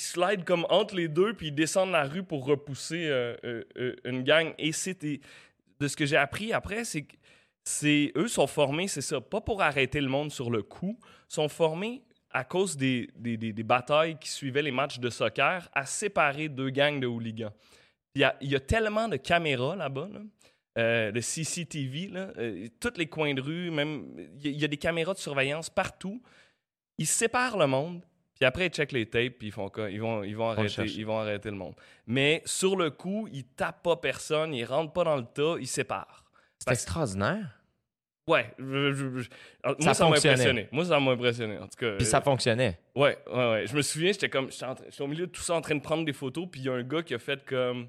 slide 0.00 0.44
comme 0.44 0.66
entre 0.70 0.94
les 0.96 1.08
deux, 1.08 1.34
puis 1.34 1.48
ils 1.48 1.54
descendent 1.54 1.92
la 1.92 2.04
rue 2.04 2.22
pour 2.22 2.44
repousser 2.44 3.06
euh, 3.08 3.36
euh, 3.44 3.64
euh, 3.78 3.96
une 4.04 4.22
gang. 4.22 4.52
Et 4.58 4.72
c'était. 4.72 5.20
De 5.78 5.88
ce 5.88 5.96
que 5.96 6.04
j'ai 6.04 6.16
appris 6.18 6.52
après, 6.52 6.84
c'est 6.84 7.02
que 7.02 7.16
c'est 7.64 8.12
eux 8.14 8.28
sont 8.28 8.46
formés, 8.46 8.86
c'est 8.86 9.00
ça, 9.00 9.18
pas 9.18 9.40
pour 9.40 9.62
arrêter 9.62 10.02
le 10.02 10.08
monde 10.08 10.30
sur 10.30 10.50
le 10.50 10.62
coup, 10.62 10.98
sont 11.26 11.48
formés 11.48 12.02
à 12.30 12.44
cause 12.44 12.76
des, 12.76 13.08
des, 13.16 13.38
des- 13.38 13.62
batailles 13.62 14.18
qui 14.18 14.28
suivaient 14.28 14.60
les 14.60 14.72
matchs 14.72 14.98
de 14.98 15.08
soccer 15.08 15.70
à 15.72 15.86
séparer 15.86 16.50
deux 16.50 16.68
gangs 16.68 17.00
de 17.00 17.06
hooligans. 17.06 17.52
Il 18.14 18.20
y 18.20 18.24
a, 18.24 18.36
il 18.42 18.50
y 18.50 18.56
a 18.56 18.60
tellement 18.60 19.08
de 19.08 19.16
caméras 19.16 19.74
là-bas, 19.74 20.10
là, 20.12 21.12
de 21.12 21.20
CCTV, 21.20 22.08
là, 22.08 22.30
euh, 22.36 22.68
tous 22.78 22.98
les 22.98 23.06
coins 23.06 23.32
de 23.32 23.40
rue, 23.40 23.70
même 23.70 24.06
il 24.44 24.58
y 24.60 24.64
a 24.64 24.68
des 24.68 24.76
caméras 24.76 25.14
de 25.14 25.18
surveillance 25.18 25.70
partout. 25.70 26.22
Ils 26.98 27.06
séparent 27.06 27.56
le 27.56 27.66
monde, 27.66 28.04
puis 28.40 28.46
après 28.46 28.66
ils 28.68 28.70
checkent 28.70 28.92
les 28.92 29.04
tapes, 29.06 29.34
puis 29.38 29.48
ils 29.48 29.52
font 29.52 29.68
quoi? 29.68 29.90
Ils 29.90 30.00
vont, 30.00 30.24
ils 30.24 30.34
vont 30.34 30.48
arrêter, 30.50 30.82
ils 30.98 31.04
vont 31.06 31.18
arrêter 31.20 31.50
le 31.50 31.56
monde. 31.56 31.74
Mais 32.06 32.42
sur 32.46 32.74
le 32.74 32.90
coup, 32.90 33.28
ils 33.30 33.44
tapent 33.44 33.82
pas 33.82 33.96
personne, 33.96 34.54
ils 34.54 34.64
rentrent 34.64 34.92
pas 34.94 35.04
dans 35.04 35.16
le 35.16 35.24
tas, 35.26 35.56
ils 35.60 35.66
séparent. 35.68 36.24
C'est 36.58 36.72
extraordinaire. 36.72 37.56
Ouais, 38.26 38.54
je- 38.58 38.92
je- 38.92 39.18
je- 39.22 39.28
alors, 39.62 39.76
Ça 39.80 39.84
moi 39.84 39.94
ça 39.94 40.04
m'a 40.08 40.16
impressionné. 40.16 40.68
Moi 40.72 40.84
ça 40.84 41.00
m'a 41.00 41.10
impressionné 41.10 41.58
en 41.58 41.62
tout 41.68 41.76
cas. 41.78 41.96
Puis 41.96 42.06
euh, 42.06 42.10
ça 42.10 42.20
fonctionnait. 42.20 42.78
Ouais, 42.94 43.18
ouais, 43.26 43.50
ouais. 43.50 43.66
Je 43.66 43.74
me 43.76 43.82
souviens, 43.82 44.12
j'étais 44.12 44.28
comme 44.30 44.50
j'étais 44.50 45.02
au 45.02 45.06
milieu 45.06 45.26
de 45.26 45.32
tout 45.32 45.42
ça 45.42 45.54
en 45.54 45.60
train 45.60 45.74
de 45.74 45.80
prendre 45.82 46.04
des 46.04 46.12
photos, 46.12 46.46
puis 46.50 46.60
il 46.62 46.64
y 46.66 46.68
a 46.70 46.72
un 46.72 46.82
gars 46.82 47.02
qui 47.02 47.12
a 47.14 47.18
fait 47.18 47.44
comme 47.44 47.88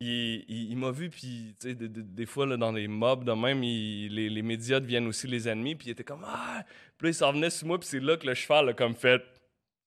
il, 0.00 0.44
il- 0.48 0.70
il 0.70 0.76
m'a 0.76 0.90
vu, 0.90 1.08
puis 1.10 1.54
tu 1.60 1.68
sais, 1.70 1.74
de- 1.74 1.86
de- 1.86 2.02
des 2.02 2.26
fois 2.26 2.46
là, 2.46 2.56
dans 2.56 2.70
les 2.72 2.86
mobs 2.86 3.24
de 3.24 3.32
même, 3.32 3.62
il- 3.64 4.14
les, 4.14 4.28
les 4.30 4.42
médias 4.42 4.78
deviennent 4.78 5.06
aussi 5.06 5.26
les 5.26 5.48
ennemis, 5.48 5.74
puis 5.74 5.88
il 5.88 5.90
était 5.90 6.04
comme 6.04 6.24
ah, 6.24 6.62
puis 6.98 7.06
là 7.06 7.10
il 7.10 7.14
s'en 7.14 7.32
venait 7.32 7.50
sur 7.50 7.66
moi, 7.66 7.78
puis 7.78 7.88
c'est 7.88 8.00
là 8.00 8.16
que 8.16 8.26
le 8.26 8.34
cheval 8.34 8.68
a 8.68 8.72
comme 8.72 8.94
fait. 8.94 9.22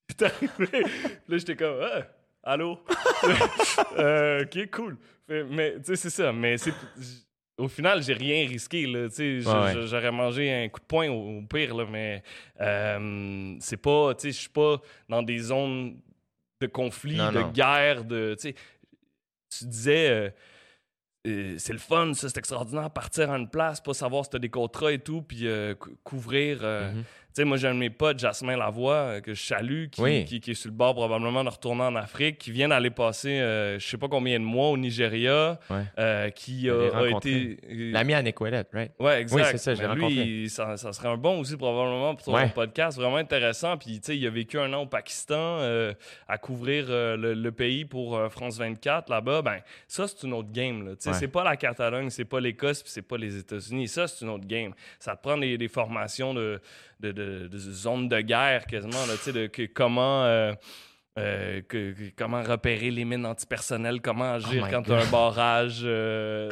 Il 0.09 0.15
est 0.15 0.23
arrivé. 0.23 0.67
Puis 0.67 0.81
là 1.27 1.37
j'étais 1.37 1.55
comme 1.55 1.77
ah, 1.81 2.01
allô, 2.43 2.79
Euh, 3.97 4.43
ok 4.43 4.69
cool. 4.71 4.97
Mais 5.27 5.75
tu 5.77 5.83
sais 5.85 5.95
c'est 5.95 6.09
ça, 6.09 6.33
mais 6.33 6.57
c'est 6.57 6.73
au 7.57 7.67
final, 7.67 8.01
j'ai 8.01 8.13
rien 8.13 8.47
risqué. 8.47 8.85
Ouais, 8.87 9.07
J'aurais 9.85 10.11
mangé 10.11 10.49
un 10.51 10.69
coup 10.69 10.79
de 10.79 10.85
poing 10.85 11.09
au, 11.09 11.39
au 11.39 11.41
pire, 11.41 11.75
là, 11.75 11.85
mais 11.89 12.23
euh, 12.61 13.55
c'est 13.59 13.75
pas. 13.77 14.15
tu 14.15 14.21
sais, 14.21 14.31
Je 14.31 14.39
suis 14.39 14.49
pas 14.49 14.81
dans 15.09 15.21
des 15.21 15.39
zones 15.39 15.99
de 16.61 16.67
conflits, 16.67 17.17
Non, 17.17 17.31
de 17.33 17.39
non. 17.39 17.51
guerres, 17.51 18.05
de. 18.05 18.35
Tu 18.39 18.49
sais, 18.49 18.55
tu 19.57 19.65
disais. 19.65 20.09
euh, 20.09 20.29
euh, 21.27 21.55
c'est 21.57 21.73
le 21.73 21.79
fun, 21.79 22.13
ça, 22.13 22.29
c'est 22.29 22.37
extraordinaire, 22.37 22.89
partir 22.91 23.29
à 23.29 23.37
une 23.37 23.49
place, 23.49 23.81
pas 23.81 23.93
savoir 23.93 24.23
si 24.23 24.29
t'as 24.31 24.39
des 24.39 24.47
contrats 24.49 24.93
et 24.93 24.99
tout, 24.99 25.21
puis 25.21 25.45
cou- 25.77 25.97
couvrir. 26.05 26.61
Mhm. 26.61 27.03
Sais, 27.33 27.45
moi, 27.45 27.57
j'ai 27.57 27.67
un 27.67 27.73
de 27.75 27.79
mes 27.79 27.89
potes, 27.91 28.19
Jasmin 28.19 28.57
Lavoie, 28.57 28.93
euh, 28.95 29.21
que 29.21 29.33
je 29.33 29.41
salue, 29.41 29.85
qui, 29.89 30.01
Oui. 30.01 30.25
qui, 30.25 30.39
qui 30.41 30.51
est 30.51 30.55
sur 30.55 30.69
le 30.71 30.75
bord 30.75 30.95
probablement 30.95 31.43
de 31.43 31.49
retourner 31.49 31.83
en 31.83 31.95
Afrique, 31.95 32.37
qui 32.39 32.51
vient 32.51 32.67
d'aller 32.69 32.89
passer, 32.89 33.39
euh, 33.39 33.77
je 33.79 33.87
sais 33.87 33.97
pas 33.97 34.07
combien 34.07 34.39
de 34.39 34.43
mois 34.45 34.69
au 34.69 34.77
Nigeria, 34.77 35.59
Ouais. 35.69 35.83
euh, 35.99 36.29
qui 36.31 36.69
a, 36.69 37.07
été. 37.15 37.57
euh, 37.69 37.91
L'ami 37.91 38.13
à 38.15 38.23
Nicolette, 38.23 38.69
right? 38.73 38.91
Ouais, 38.99 39.21
exact. 39.21 39.37
Oui, 39.37 39.43
c'est 39.51 39.57
ça, 39.57 39.75
je 39.75 39.81
l'ai 39.81 39.87
Mais 39.87 39.93
rencontré. 39.93 40.25
lui, 40.25 40.49
ça, 40.49 40.75
ça 40.75 40.91
serait 40.91 41.07
un 41.09 41.17
bon 41.17 41.39
aussi 41.39 41.55
probablement 41.55 42.15
pour 42.15 42.25
ton 42.25 42.33
Ouais. 42.33 42.49
podcast, 42.49 42.97
vraiment 42.97 43.17
intéressant. 43.17 43.77
Puis, 43.77 43.99
tu 43.99 44.07
sais, 44.07 44.17
il 44.17 44.25
a 44.25 44.29
vécu 44.31 44.57
un 44.59 44.73
an 44.73 44.81
au 44.81 44.87
Pakistan 44.87 45.59
euh, 45.59 45.93
à 46.27 46.37
couvrir 46.39 46.85
le, 46.89 47.33
le 47.35 47.51
pays 47.51 47.85
pour 47.85 48.19
France 48.31 48.57
24 48.57 49.09
là-bas. 49.09 49.41
Ben, 49.43 49.59
ça, 49.87 50.07
c'est 50.07 50.25
une 50.25 50.33
autre 50.33 50.51
game. 50.51 50.83
là. 50.83 50.91
Tu 50.95 51.03
sais, 51.03 51.13
c'est 51.13 51.27
pas 51.27 51.43
la 51.43 51.55
Catalogne, 51.55 52.09
c'est 52.09 52.25
pas 52.25 52.39
l'Écosse, 52.39 52.81
puis 52.81 52.91
c'est 52.91 53.01
pas 53.03 53.17
les 53.17 53.37
États-Unis. 53.37 53.87
Ça, 53.87 54.07
c'est 54.07 54.25
une 54.25 54.31
autre 54.31 54.47
game. 54.47 54.73
Ça 54.99 55.15
te 55.15 55.21
prend 55.21 55.37
des, 55.37 55.57
des 55.57 55.67
formations 55.67 56.33
de, 56.33 56.59
de, 56.99 57.11
de, 57.11 57.47
de 57.47 57.57
zones 57.57 58.09
de 58.09 58.19
guerre 58.21 58.65
quasiment, 58.65 59.05
là, 59.07 59.31
de 59.31 59.47
que- 59.47 59.65
comment. 59.73 60.23
euh, 60.25 60.53
euh, 61.17 61.61
que- 61.67 61.91
que- 61.91 62.11
comment 62.15 62.41
repérer 62.43 62.91
les 62.91 63.03
mines 63.03 63.25
antipersonnelles, 63.25 63.99
comment 63.99 64.33
agir 64.35 64.61
Oh 64.63 64.65
my 64.65 64.71
quand 64.71 64.83
tu 64.83 64.93
as 64.93 64.99
un 65.01 65.11
barrage, 65.11 65.81
euh, 65.83 66.49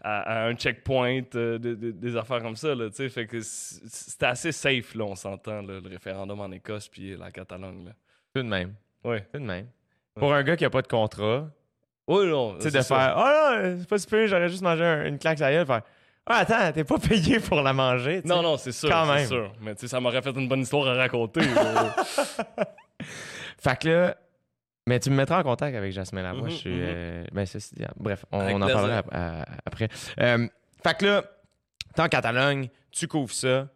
à, 0.00 0.20
à 0.44 0.46
un 0.48 0.54
checkpoint, 0.54 1.20
de- 1.32 1.58
de- 1.58 1.90
des 1.90 2.16
affaires 2.16 2.40
comme 2.40 2.56
ça. 2.56 2.74
Là, 2.74 2.88
fait 2.90 3.26
que 3.26 3.40
c'était 3.42 4.26
assez 4.26 4.52
safe, 4.52 4.94
là, 4.94 5.04
on 5.04 5.14
s'entend, 5.16 5.60
le 5.60 5.82
référendum 5.86 6.40
en 6.40 6.50
Écosse 6.52 6.88
puis 6.88 7.14
la 7.16 7.30
Catalogne. 7.30 7.86
Là. 7.86 7.90
Tout 8.34 8.42
de 8.42 8.48
même. 8.48 8.74
Tout 9.02 9.10
de 9.34 9.38
même. 9.44 9.66
Pour 10.14 10.32
un 10.32 10.42
gars 10.44 10.56
qui 10.56 10.64
a 10.64 10.70
pas 10.70 10.82
de 10.82 10.88
contrat, 10.88 11.50
Oui, 12.06 12.26
non. 12.26 12.54
tu 12.54 12.62
sais, 12.62 12.70
c'est 12.70 12.78
de 12.78 12.82
ça. 12.82 12.96
faire 12.96 13.14
Oh 13.18 13.60
non, 13.66 13.76
c'est 13.80 13.88
pas 13.88 13.98
super, 13.98 14.26
j'aurais 14.28 14.48
juste 14.48 14.62
mangé 14.62 14.84
un- 14.84 15.04
une 15.06 15.18
claque 15.18 15.40
à 15.42 15.50
gueule, 15.50 15.66
faire 15.66 15.82
Ah, 16.26 16.38
attends, 16.38 16.72
t'es 16.72 16.84
pas 16.84 16.98
payé 16.98 17.40
pour 17.40 17.60
la 17.62 17.72
manger. 17.72 18.22
Non, 18.24 18.42
non, 18.42 18.56
c'est 18.56 18.72
sûr. 18.72 18.88
Quand 18.88 19.06
c'est 19.06 19.14
même. 19.14 19.26
sûr. 19.26 19.52
Mais 19.60 19.74
tu 19.74 19.82
sais, 19.82 19.88
ça 19.88 20.00
m'aurait 20.00 20.22
fait 20.22 20.30
une 20.36 20.48
bonne 20.48 20.60
histoire 20.60 20.86
à 20.88 20.94
raconter. 20.94 21.40
Fait 23.58 23.78
que 23.78 23.88
là, 23.88 24.16
mais 24.86 24.98
tu 25.00 25.10
me 25.10 25.16
mettras 25.16 25.40
en 25.40 25.42
contact 25.42 25.76
avec 25.76 25.92
Jasmine 25.92 26.22
Lavoie. 26.22 26.42
Mhm, 26.44 26.50
je 26.50 26.54
suis. 26.56 26.70
mhm. 26.70 26.80
euh, 26.82 27.24
ben, 27.32 27.46
bref, 27.96 28.24
on, 28.32 28.62
en 28.62 28.66
parlera 28.66 28.98
ap- 28.98 29.08
à- 29.12 29.44
après. 29.66 29.88
Euh, 30.20 30.46
fait 30.82 30.98
que 30.98 31.06
là, 31.06 31.24
t'es 31.94 32.02
en 32.02 32.08
Catalogne, 32.08 32.68
tu 32.90 33.06
couvres 33.06 33.32
ça, 33.32 33.68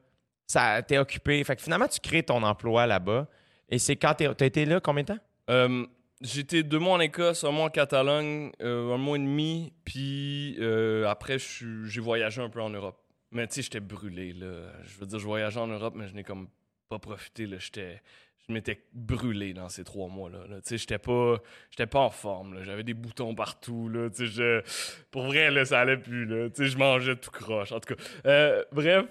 ça 0.46 0.82
t'es 0.82 0.98
occupé. 0.98 1.42
Fait 1.44 1.56
que 1.56 1.62
finalement, 1.62 1.88
tu 1.88 2.00
crées 2.00 2.22
ton 2.22 2.42
emploi 2.42 2.86
là-bas. 2.86 3.26
Et 3.68 3.78
c'est 3.78 3.96
quand 3.96 4.14
t'es- 4.14 4.32
t'as 4.34 4.46
été 4.46 4.64
là 4.64 4.80
combien 4.80 5.02
de 5.02 5.08
temps? 5.08 5.18
Euh, 5.50 5.84
J'étais 6.20 6.62
deux 6.62 6.78
mois 6.78 6.94
en 6.94 7.00
Écosse, 7.00 7.44
un 7.44 7.50
mois 7.50 7.66
en 7.66 7.70
Catalogne, 7.70 8.52
euh, 8.62 8.94
un 8.94 8.98
mois 8.98 9.16
et 9.16 9.20
demi, 9.20 9.72
puis 9.84 10.56
euh, 10.60 11.08
après, 11.08 11.38
j'ai 11.38 12.00
voyagé 12.00 12.40
un 12.40 12.48
peu 12.48 12.62
en 12.62 12.70
Europe. 12.70 13.00
Mais 13.30 13.46
tu 13.48 13.54
sais, 13.54 13.62
j'étais 13.62 13.80
brûlé, 13.80 14.32
là. 14.32 14.72
Je 14.84 14.98
veux 14.98 15.06
dire, 15.06 15.18
je 15.18 15.24
voyageais 15.26 15.60
en 15.60 15.66
Europe, 15.66 15.94
mais 15.96 16.06
je 16.06 16.14
n'ai 16.14 16.22
comme 16.22 16.48
pas 16.88 16.98
profité, 16.98 17.46
là. 17.46 17.58
J'étais... 17.58 18.00
Je 18.46 18.52
m'étais 18.52 18.78
brûlé 18.92 19.54
dans 19.54 19.70
ces 19.70 19.84
trois 19.84 20.06
mois-là. 20.08 20.40
là. 20.50 20.56
Tu 20.56 20.62
sais, 20.64 20.76
j'étais 20.76 20.98
pas... 20.98 21.36
j'étais 21.70 21.86
pas 21.86 22.00
en 22.00 22.10
forme, 22.10 22.52
là. 22.54 22.60
J'avais 22.62 22.82
des 22.82 22.92
boutons 22.92 23.34
partout, 23.34 23.88
là. 23.88 24.10
Tu 24.10 24.26
sais, 24.28 24.32
je... 24.32 24.60
Pour 25.10 25.22
vrai, 25.22 25.50
là, 25.50 25.64
ça 25.64 25.80
allait 25.80 25.96
plus, 25.96 26.26
là. 26.26 26.50
Tu 26.50 26.56
sais, 26.64 26.68
je 26.68 26.76
mangeais 26.76 27.16
tout 27.16 27.30
croche. 27.30 27.72
En 27.72 27.80
tout 27.80 27.94
cas, 27.94 28.02
euh, 28.26 28.62
bref. 28.70 29.06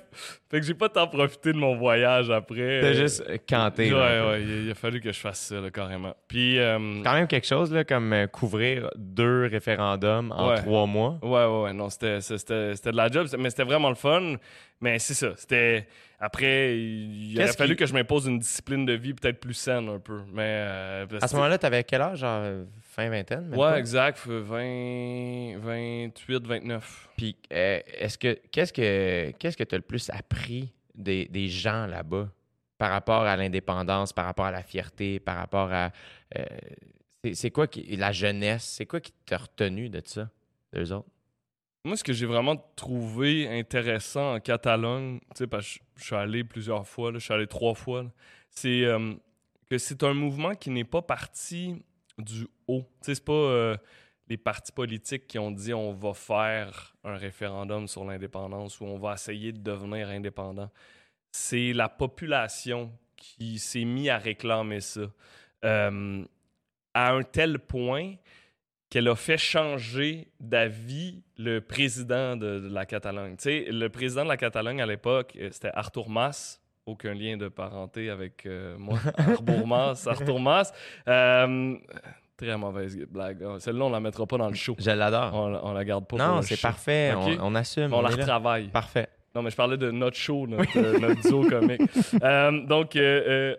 Fait 0.51 0.59
que 0.59 0.65
j'ai 0.67 0.75
pas 0.75 0.87
tant 0.89 1.07
profité 1.07 1.51
de 1.51 1.57
mon 1.57 1.75
voyage 1.75 2.29
après. 2.29 2.81
T'as 2.81 2.87
Euh, 2.89 2.93
juste 2.93 3.23
euh, 3.27 3.37
canté. 3.49 3.91
Ouais, 3.91 3.99
là, 3.99 4.27
ouais, 4.29 4.43
il, 4.43 4.65
il 4.65 4.71
a 4.71 4.75
fallu 4.75 5.01
que 5.01 5.11
je 5.11 5.19
fasse 5.19 5.39
ça, 5.47 5.59
là, 5.59 5.71
carrément. 5.71 6.15
Puis... 6.27 6.59
euh, 6.59 7.01
Quand 7.03 7.13
même 7.13 7.25
quelque 7.27 7.47
chose, 7.47 7.73
là, 7.73 7.83
comme 7.83 8.27
couvrir 8.31 8.91
deux 8.95 9.47
référendums 9.47 10.31
en 10.31 10.49
Ouais. 10.49 10.57
trois 10.57 10.85
mois. 10.85 11.17
Ouais, 11.23 11.45
ouais, 11.47 11.63
ouais, 11.63 11.73
non, 11.73 11.89
c'était, 11.89 12.21
c'était 12.21 12.91
de 12.91 12.95
la 12.97 13.09
job, 13.09 13.27
mais 13.39 13.49
c'était 13.49 13.63
vraiment 13.63 13.89
le 13.89 13.95
fun. 13.95 14.35
Mais 14.83 14.99
c'est 14.99 15.13
ça, 15.13 15.33
c'était. 15.37 15.87
Après, 16.19 16.77
il, 16.77 17.37
aurait 17.37 17.51
fallu 17.53 17.71
qui- 17.75 17.79
que 17.79 17.85
je 17.85 17.93
m'impose 17.93 18.27
une 18.27 18.39
discipline 18.39 18.85
de 18.85 18.93
vie 18.93 19.13
peut-être 19.13 19.39
plus 19.39 19.53
saine 19.53 19.87
un 19.89 19.99
peu. 19.99 20.21
Mais. 20.31 20.41
euh, 20.67 21.05
À 21.21 21.27
ce 21.27 21.35
moment-là, 21.35 21.57
t'avais 21.57 21.83
quel 21.83 22.01
âge? 22.01 22.19
Genre 22.19 22.41
euh, 22.43 22.65
fin 22.81 23.09
vingtaine? 23.09 23.47
même 23.49 23.59
Ouais, 23.59 23.79
exact, 23.79 24.19
20, 24.25 25.57
28, 25.57 26.45
29. 26.47 27.09
Puis, 27.17 27.35
euh, 27.51 27.79
est-ce 27.97 28.17
que 28.17 28.37
qu'est-ce 28.51 28.73
que 28.73 29.31
qu'est-ce 29.39 29.57
que 29.57 29.63
tu 29.63 29.75
as 29.75 29.77
le 29.77 29.83
plus 29.83 30.09
appris 30.09 30.73
des, 30.95 31.25
des 31.25 31.47
gens 31.47 31.87
là-bas 31.87 32.29
par 32.77 32.91
rapport 32.91 33.21
à 33.23 33.35
l'indépendance, 33.37 34.13
par 34.13 34.25
rapport 34.25 34.45
à 34.45 34.51
la 34.51 34.63
fierté, 34.63 35.19
par 35.19 35.37
rapport 35.37 35.71
à 35.71 35.91
euh, 36.37 36.43
c'est, 37.23 37.33
c'est 37.35 37.51
quoi 37.51 37.67
qui 37.67 37.95
la 37.95 38.11
jeunesse, 38.11 38.63
c'est 38.63 38.85
quoi 38.85 38.99
qui 38.99 39.13
t'a 39.25 39.37
retenu 39.37 39.89
de 39.89 40.01
ça, 40.05 40.29
d'eux 40.73 40.91
autres? 40.93 41.07
Moi, 41.85 41.97
ce 41.97 42.03
que 42.03 42.13
j'ai 42.13 42.25
vraiment 42.25 42.55
trouvé 42.77 43.47
intéressant 43.59 44.35
en 44.35 44.39
Catalogne, 44.39 45.19
parce 45.51 45.77
que 45.77 45.79
je- 45.97 46.03
suis 46.05 46.15
allé 46.15 46.43
plusieurs 46.45 46.87
fois, 46.87 47.11
je 47.13 47.19
suis 47.19 47.33
allé 47.33 47.45
trois 47.45 47.73
fois, 47.73 48.05
c'est 48.49 48.85
euh, 48.85 49.13
que 49.69 49.77
c'est 49.77 50.01
un 50.03 50.13
mouvement 50.13 50.55
qui 50.55 50.69
n'est 50.69 50.85
pas 50.85 51.01
parti 51.01 51.83
du 52.17 52.47
haut. 52.67 52.85
C'est 53.01 53.23
pas 53.23 53.33
euh, 53.33 53.77
les 54.29 54.37
partis 54.37 54.71
politiques 54.71 55.27
qui 55.27 55.37
ont 55.39 55.51
dit 55.51 55.73
on 55.73 55.91
va 55.93 56.13
faire 56.13 56.95
un 57.03 57.17
référendum 57.17 57.87
sur 57.89 58.05
l'indépendance 58.05 58.79
ou 58.79 58.85
on 58.85 58.97
va 58.97 59.15
essayer 59.15 59.51
de 59.51 59.59
devenir 59.59 60.07
indépendant. 60.07 60.71
C'est 61.33 61.73
la 61.73 61.89
population 61.89 62.91
qui 63.17 63.59
s'est 63.59 63.83
mis 63.85 64.09
à 64.09 64.17
réclamer 64.17 64.79
ça. 64.79 65.01
Euh, 65.65 66.23
à 66.93 67.11
un 67.11 67.23
tel 67.23 67.59
point 67.59 68.15
qu'elle 68.93 69.07
a 69.07 69.15
fait 69.15 69.39
changer 69.39 70.27
d'avis 70.39 71.23
le 71.39 71.61
président 71.61 72.35
de, 72.35 72.59
de 72.59 72.69
la 72.71 72.85
Catalogne. 72.85 73.35
Tu 73.37 73.43
sais, 73.45 73.65
le 73.71 73.89
président 73.89 74.23
de 74.23 74.29
la 74.29 74.37
Catalogne 74.37 74.83
à 74.83 74.85
l'époque, 74.85 75.33
euh, 75.41 75.49
c'était 75.51 75.71
Artur 75.73 76.09
Mas. 76.09 76.61
Aucun 76.85 77.15
lien 77.15 77.35
de 77.35 77.47
parenté 77.47 78.11
avec 78.11 78.45
euh, 78.45 78.75
moi. 78.77 78.99
Arbour 79.17 79.65
Mas, 79.65 80.05
Artur 80.05 80.39
Mas. 80.39 80.71
Euh, 81.07 81.73
très 82.37 82.55
mauvaise 82.55 82.95
blague. 83.09 83.43
Ah, 83.43 83.55
Celle-là, 83.57 83.85
on 83.85 83.89
la 83.89 83.99
mettra 83.99 84.27
pas 84.27 84.37
dans 84.37 84.49
le 84.49 84.53
show. 84.53 84.75
Je 84.77 84.91
l'adore. 84.91 85.31
On, 85.33 85.47
la- 85.49 85.65
on 85.65 85.73
la 85.73 85.85
garde 85.85 86.05
pas 86.05 86.17
non, 86.17 86.43
c'est 86.43 86.61
parfait, 86.61 87.13
on, 87.17 87.47
on 87.47 87.55
assume. 87.55 87.91
On, 87.95 88.01
la 88.01 88.09
là. 88.11 88.15
retravaille. 88.17 88.67
Parfait. 88.67 89.07
Non, 89.33 89.41
mais 89.41 89.49
je 89.49 89.55
parlais 89.55 89.77
de 89.77 89.89
notre 89.89 90.17
show, 90.17 90.45
notre, 90.45 90.77
euh, 90.77 90.99
notre 90.99 91.19
duo 91.27 91.41
comique. 91.49 91.81
Euh, 92.21 92.63
donc, 92.67 92.95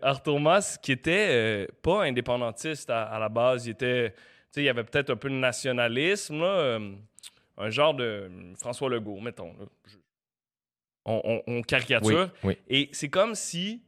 Arthur 0.00 0.38
Mas, 0.38 0.78
qui 0.80 0.92
était 0.92 1.66
pas 1.82 2.04
indépendantiste 2.04 2.88
à, 2.88 3.02
à 3.02 3.18
la 3.18 3.28
base, 3.28 3.66
il 3.66 3.70
était, 3.70 4.14
il 4.62 4.64
y 4.64 4.68
avait 4.68 4.84
peut-être 4.84 5.10
un 5.10 5.16
peu 5.16 5.28
de 5.28 5.34
nationalisme, 5.34 6.40
là, 6.40 6.46
euh, 6.46 6.92
un 7.56 7.70
genre 7.70 7.94
de 7.94 8.04
euh, 8.04 8.54
François 8.56 8.88
Legault, 8.90 9.20
mettons. 9.20 9.52
là. 9.58 9.66
Je- 9.86 9.96
on, 11.06 11.20
on- 11.24 11.42
on 11.46 11.56
Oui, 11.56 11.62
caricature. 11.62 12.30
oui. 12.44 12.56
Et 12.68 12.88
c'est 12.92 13.10
comme 13.10 13.34
si 13.34 13.82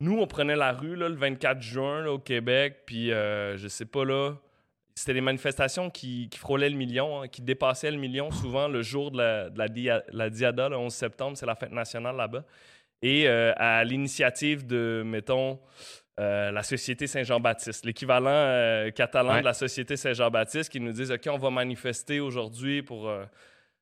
nous, 0.00 0.18
on 0.18 0.26
prenait 0.26 0.56
la 0.56 0.72
rue 0.72 0.96
là, 0.96 1.08
le 1.08 1.14
24 1.14 1.60
juin 1.62 2.02
là, 2.02 2.12
au 2.12 2.18
Québec, 2.18 2.80
puis 2.86 3.12
euh, 3.12 3.56
je 3.56 3.68
sais 3.68 3.86
pas 3.86 4.04
là. 4.04 4.34
C'était 4.94 5.14
des 5.14 5.20
manifestations 5.22 5.88
qui, 5.88 6.28
qui 6.28 6.38
frôlaient 6.38 6.68
le 6.68 6.76
million, 6.76 7.22
hein, 7.22 7.28
qui 7.28 7.40
dépassaient 7.40 7.90
le 7.90 7.96
million 7.96 8.30
souvent 8.30 8.68
le 8.68 8.82
jour 8.82 9.10
de 9.10 9.16
la, 9.18 9.48
de 9.48 9.58
la, 9.58 9.68
dia- 9.68 10.02
la 10.12 10.28
Diada, 10.28 10.68
le 10.68 10.76
11 10.76 10.92
septembre, 10.92 11.36
c'est 11.38 11.46
la 11.46 11.54
fête 11.54 11.72
nationale 11.72 12.14
là-bas. 12.16 12.44
Et 13.00 13.26
euh, 13.26 13.52
à 13.56 13.82
l'initiative 13.84 14.66
de, 14.66 15.02
mettons, 15.06 15.58
euh, 16.20 16.50
la 16.50 16.62
Société 16.62 17.06
Saint-Jean-Baptiste, 17.06 17.86
l'équivalent 17.86 18.28
euh, 18.30 18.90
catalan 18.90 19.34
Ouais. 19.34 19.40
de 19.40 19.44
la 19.46 19.54
Société 19.54 19.96
Saint-Jean-Baptiste, 19.96 20.70
qui 20.70 20.78
nous 20.80 20.92
disent 20.92 21.10
OK, 21.10 21.26
on 21.30 21.38
va 21.38 21.50
manifester 21.50 22.20
aujourd'hui 22.20 22.82
pour 22.82 23.08
euh, 23.08 23.24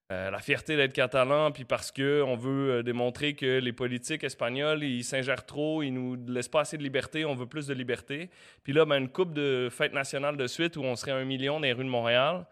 la 0.08 0.38
fierté 0.38 0.76
d'être 0.76 0.92
catalan, 0.92 1.50
puis 1.50 1.64
parce 1.64 1.90
que 1.90 2.22
on 2.22 2.36
veut 2.36 2.82
démontrer 2.82 3.34
que 3.34 3.58
les 3.58 3.72
politiques 3.72 4.24
espagnols, 4.24 4.82
ils 4.84 5.04
s'ingèrent 5.04 5.44
trop, 5.46 5.82
ils 5.82 5.92
nous 5.92 6.16
laissent 6.26 6.48
pas 6.48 6.60
assez 6.60 6.76
de 6.78 6.82
liberté, 6.82 7.24
on 7.24 7.34
veut 7.34 7.46
plus 7.46 7.66
de 7.66 7.74
liberté. 7.74 8.30
Puis 8.64 8.72
là, 8.72 8.84
ben, 8.84 8.98
une 8.98 9.08
coupe 9.08 9.32
de 9.32 9.68
fêtes 9.70 9.92
nationales 9.92 10.36
de 10.36 10.46
suite 10.46 10.76
où 10.76 10.82
on 10.82 10.96
serait 10.96 11.12
un 11.12 11.24
million 11.24 11.54
dans 11.54 11.60
les 11.66 11.72
rues 11.72 11.84
de 11.84 11.88
Montréal. 11.88 12.46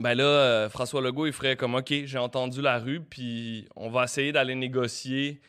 Ben 0.00 0.14
là, 0.14 0.68
François 0.70 1.00
Legault, 1.02 1.26
il 1.26 1.32
ferait 1.32 1.56
comme 1.56 1.74
OK, 1.74 1.92
j'ai 2.04 2.18
entendu 2.18 2.62
la 2.62 2.78
rue, 2.78 3.00
puis 3.00 3.66
on 3.74 3.90
va 3.90 4.04
essayer 4.04 4.30
d'aller 4.30 4.54
négocier 4.54 5.40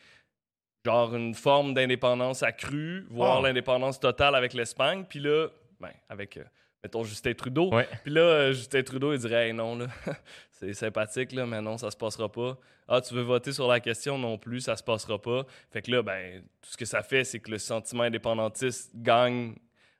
genre 0.84 1.14
une 1.14 1.34
forme 1.34 1.74
d'indépendance 1.74 2.42
accrue, 2.42 3.06
voire 3.10 3.40
Oh. 3.40 3.42
l'indépendance 3.44 4.00
totale 4.00 4.34
avec 4.34 4.54
l'Espagne. 4.54 5.04
Puis 5.08 5.18
là, 5.20 5.48
ben, 5.78 5.90
avec, 6.08 6.36
euh, 6.36 6.44
mettons, 6.82 7.04
Justin 7.04 7.34
Trudeau. 7.34 7.72
Ouais. 7.74 7.88
Puis 8.04 8.12
là, 8.12 8.20
euh, 8.20 8.52
Justin 8.52 8.82
Trudeau, 8.82 9.12
il 9.12 9.18
dirait 9.18 9.48
Hey, 9.48 9.52
non, 9.52 9.76
là, 9.76 9.86
c'est 10.52 10.72
sympathique, 10.74 11.32
là, 11.32 11.46
mais 11.46 11.60
non, 11.60 11.76
ça 11.78 11.90
se 11.90 11.96
passera 11.96 12.30
pas. 12.30 12.58
Ah, 12.88 13.00
tu 13.00 13.14
veux 13.14 13.22
voter 13.22 13.52
sur 13.52 13.68
la 13.68 13.78
question 13.78 14.18
non 14.18 14.36
plus, 14.36 14.60
ça 14.62 14.74
se 14.76 14.82
passera 14.82 15.20
pas. 15.20 15.44
Fait 15.70 15.80
que 15.82 15.90
là, 15.92 16.02
ben, 16.02 16.42
tout 16.60 16.70
ce 16.70 16.76
que 16.76 16.84
ça 16.84 17.02
fait, 17.02 17.22
c'est 17.24 17.38
que 17.38 17.50
le 17.50 17.58
sentiment 17.58 18.02
indépendantiste 18.02 18.90
gagne 18.96 19.54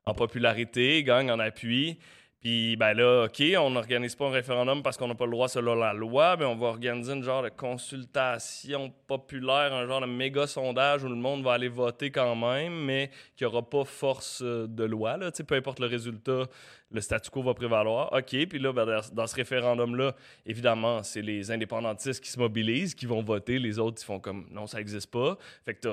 en 0.07 0.15
popularité, 0.15 1.05
gagne 1.05 1.31
en 1.31 1.39
appui. 1.39 1.99
Puis, 2.41 2.75
ben 2.77 2.95
là, 2.95 3.25
OK, 3.27 3.43
on 3.59 3.69
n'organise 3.69 4.15
pas 4.17 4.27
un 4.27 4.31
référendum 4.31 4.83
parce 4.83 4.97
qu'on 4.97 5.09
n'a 5.09 5.15
pas 5.15 5.27
le 5.27 5.33
droit 5.33 5.47
selon 5.49 5.75
la 5.75 5.93
loi, 5.93 6.39
mais 6.39 6.47
on 6.47 6.57
va 6.57 6.69
organiser 6.69 7.13
une 7.13 7.23
genre 7.23 7.43
de 7.43 7.51
consultation 7.51 8.91
populaire, 9.07 9.75
un 9.75 9.87
genre 9.87 10.01
de 10.01 10.07
méga 10.07 10.47
sondage 10.47 11.05
où 11.05 11.09
le 11.09 11.17
monde 11.17 11.43
va 11.43 11.53
aller 11.53 11.69
voter 11.69 12.11
quand 12.11 12.35
même, 12.35 12.73
mais 12.85 13.11
qui 13.37 13.45
n'aura 13.45 13.63
pas 13.63 13.85
force 13.85 14.41
euh, 14.43 14.67
de 14.67 14.85
loi. 14.85 15.19
Peu 15.47 15.55
importe 15.55 15.81
le 15.81 15.87
résultat, 15.87 16.47
le 16.91 17.01
statu 17.03 17.31
quo 17.31 17.43
va 17.43 17.53
prévaloir. 17.53 18.11
OK, 18.13 18.35
puis 18.49 18.59
là, 18.59 18.73
ben, 18.73 18.87
dans- 19.13 19.27
ce 19.27 19.35
référendum-là, 19.37 20.15
évidemment, 20.47 21.03
c'est 21.03 21.23
les 21.23 21.51
indépendantistes 21.51 22.25
qui 22.25 22.31
se 22.31 22.39
mobilisent, 22.39 22.95
qui 22.95 23.05
vont 23.05 23.23
voter. 23.23 23.59
Les 23.59 23.79
autres, 23.79 24.01
ils 24.01 24.07
font 24.07 24.19
comme 24.19 24.47
non, 24.51 24.67
ça 24.67 24.79
n'existe 24.79 25.11
pas. 25.11 25.37
Fait 25.65 25.75
que 25.75 25.81
tu 25.81 25.89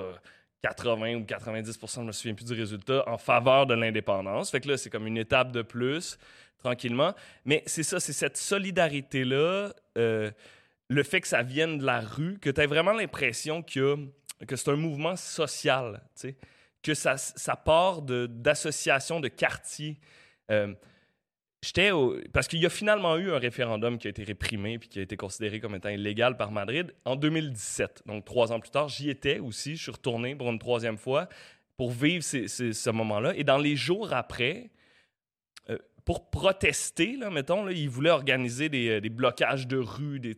80 0.61 1.15
ou 1.15 1.23
90 1.25 1.79
je 1.95 2.01
me 2.01 2.11
souviens 2.11 2.33
plus 2.33 2.45
du 2.45 2.53
résultat, 2.53 3.03
en 3.07 3.17
faveur 3.17 3.65
de 3.67 3.73
l'indépendance. 3.73 4.49
Fait 4.51 4.59
que 4.59 4.67
là, 4.69 4.77
c'est 4.77 4.89
comme 4.89 5.07
une 5.07 5.17
étape 5.17 5.51
de 5.51 5.61
plus, 5.61 6.17
tranquillement. 6.57 7.13
Mais 7.45 7.63
c'est 7.65 7.83
ça, 7.83 7.99
c'est 7.99 8.13
cette 8.13 8.37
solidarité-là, 8.37 9.73
euh, 9.97 10.31
le 10.89 11.03
fait 11.03 11.21
que 11.21 11.27
ça 11.27 11.43
vienne 11.43 11.77
de 11.77 11.85
la 11.85 11.99
rue, 11.99 12.39
que 12.39 12.49
tu 12.49 12.61
as 12.61 12.67
vraiment 12.67 12.93
l'impression 12.93 13.61
a- 13.61 14.45
que 14.45 14.55
c'est 14.55 14.69
un 14.71 14.75
mouvement 14.75 15.15
social, 15.15 16.01
que 16.81 16.93
ça, 16.93 17.17
ça 17.17 17.55
part 17.55 18.01
d'associations 18.01 19.19
de, 19.19 19.27
quartiers. 19.27 19.99
Euh, 20.51 20.73
J'étais 21.63 21.91
au- 21.91 22.15
Parce 22.33 22.47
qu'il 22.47 22.59
y 22.59 22.65
a 22.65 22.69
finalement 22.69 23.17
eu 23.17 23.31
un 23.31 23.39
référendum 23.39 23.97
qui 23.97 24.07
a 24.07 24.09
été 24.11 24.23
réprimé 24.23 24.77
puis 24.77 24.89
qui 24.89 24.99
a 24.99 25.01
été 25.01 25.17
considéré 25.17 25.59
comme 25.59 25.75
étant 25.75 25.89
illégal 25.89 26.37
par 26.37 26.51
Madrid 26.51 26.93
en 27.03 27.15
2017. 27.15 28.03
Donc, 28.05 28.25
trois 28.25 28.51
ans 28.51 28.59
plus 28.59 28.69
tard, 28.69 28.89
j'y 28.89 29.09
étais 29.09 29.39
aussi. 29.39 29.75
Je 29.75 29.83
suis 29.83 29.91
retourné 29.91 30.35
pour 30.35 30.49
une 30.51 30.59
troisième 30.59 30.97
fois 30.97 31.27
pour 31.75 31.91
vivre 31.91 32.23
ce 32.23 32.89
moment-là. 32.91 33.35
Et 33.35 33.43
dans 33.43 33.57
les 33.57 33.75
jours 33.75 34.13
après, 34.13 34.69
euh, 35.69 35.77
pour 36.05 36.29
protester, 36.29 37.15
là, 37.17 37.29
mettons, 37.29 37.67
ils 37.69 37.89
voulaient 37.89 38.09
organiser 38.11 38.69
des, 38.69 38.89
euh, 38.89 39.01
des 39.01 39.09
blocages 39.09 39.67
de 39.67 39.77
rue, 39.77 40.19
des, 40.19 40.35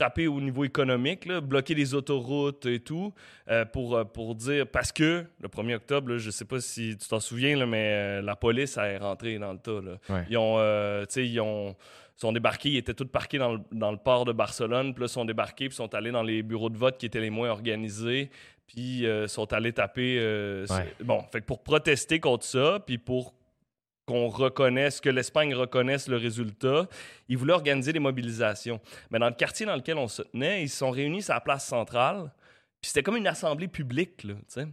frapper 0.00 0.26
au 0.28 0.40
niveau 0.40 0.64
économique, 0.64 1.26
là, 1.26 1.40
bloquer 1.42 1.74
les 1.74 1.92
autoroutes 1.94 2.64
et 2.66 2.80
tout, 2.80 3.12
euh, 3.50 3.64
pour, 3.66 3.96
euh, 3.96 4.04
pour 4.04 4.34
dire... 4.34 4.66
Parce 4.66 4.92
que 4.92 5.26
le 5.40 5.48
1er 5.48 5.74
octobre, 5.74 6.12
là, 6.12 6.18
je 6.18 6.30
sais 6.30 6.46
pas 6.46 6.60
si 6.60 6.96
tu 6.96 7.06
t'en 7.08 7.20
souviens, 7.20 7.54
là, 7.56 7.66
mais 7.66 7.92
euh, 7.92 8.22
la 8.22 8.34
police 8.34 8.78
est 8.78 8.96
rentrée 8.96 9.38
dans 9.38 9.52
le 9.52 9.58
tas. 9.58 9.80
là. 9.82 9.98
Ouais. 10.08 10.24
Ils 10.30 10.38
ont... 10.38 10.56
euh, 10.58 11.02
tu 11.02 11.12
sais, 11.14 11.28
ils 11.28 11.40
ont 11.40 11.76
sont 12.16 12.32
débarqués, 12.32 12.68
ils 12.70 12.76
étaient 12.76 12.92
tous 12.92 13.06
parqués 13.06 13.38
dans 13.38 13.54
le, 13.54 13.60
dans 13.72 13.90
le 13.90 13.96
port 13.96 14.26
de 14.26 14.32
Barcelone, 14.32 14.92
puis 14.92 15.00
là, 15.00 15.06
ils 15.06 15.08
sont 15.08 15.24
débarqués, 15.24 15.68
puis 15.68 15.76
sont 15.76 15.94
allés 15.94 16.10
dans 16.10 16.22
les 16.22 16.42
bureaux 16.42 16.68
de 16.68 16.76
vote 16.76 16.98
qui 16.98 17.06
étaient 17.06 17.18
les 17.20 17.30
moins 17.30 17.48
organisés, 17.50 18.28
puis 18.66 19.06
euh, 19.06 19.26
sont 19.26 19.50
allés 19.54 19.72
taper... 19.72 20.16
euh, 20.18 20.66
Ouais. 20.68 20.94
Bon, 21.02 21.22
fait 21.32 21.40
que 21.40 21.46
pour 21.46 21.62
protester 21.62 22.20
contre 22.20 22.44
ça, 22.44 22.78
puis 22.86 22.98
pour 22.98 23.32
qu'on 24.06 24.28
reconnaisse, 24.28 25.00
que 25.00 25.08
l'Espagne 25.08 25.54
reconnaisse 25.54 26.08
le 26.08 26.16
résultat, 26.16 26.88
ils 27.28 27.38
voulaient 27.38 27.52
organiser 27.52 27.92
des 27.92 27.98
mobilisations. 28.00 28.80
Mais 29.10 29.18
dans 29.18 29.28
le 29.28 29.34
quartier 29.34 29.66
dans 29.66 29.76
lequel 29.76 29.98
on 29.98 30.08
se 30.08 30.22
tenait, 30.22 30.62
ils 30.62 30.68
se 30.68 30.78
sont 30.78 30.90
réunis 30.90 31.22
sur 31.22 31.34
la 31.34 31.40
place 31.40 31.66
centrale, 31.66 32.32
puis 32.80 32.88
c'était 32.88 33.02
comme 33.02 33.16
une 33.16 33.26
assemblée 33.26 33.68
publique, 33.68 34.24
là, 34.24 34.34
tu 34.34 34.40
sais. 34.48 34.66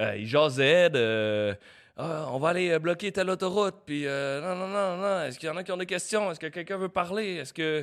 Euh, 0.00 0.16
ils 0.16 0.26
jasaient 0.26 0.88
de... 0.90 1.54
Ah, 1.96 2.26
on 2.30 2.38
va 2.38 2.48
aller 2.48 2.70
euh, 2.70 2.78
bloquer 2.78 3.12
telle 3.12 3.28
autoroute, 3.28 3.76
puis 3.84 4.06
euh, 4.06 4.40
non, 4.40 4.56
non, 4.56 4.66
non, 4.68 4.96
non, 4.96 5.24
est-ce 5.24 5.38
qu'il 5.38 5.48
y 5.48 5.52
en 5.52 5.56
a 5.56 5.62
qui 5.62 5.70
ont 5.70 5.76
des 5.76 5.86
questions? 5.86 6.30
Est-ce 6.30 6.40
que 6.40 6.46
quelqu'un 6.46 6.78
veut 6.78 6.88
parler? 6.88 7.36
Est-ce 7.36 7.52
que... 7.52 7.82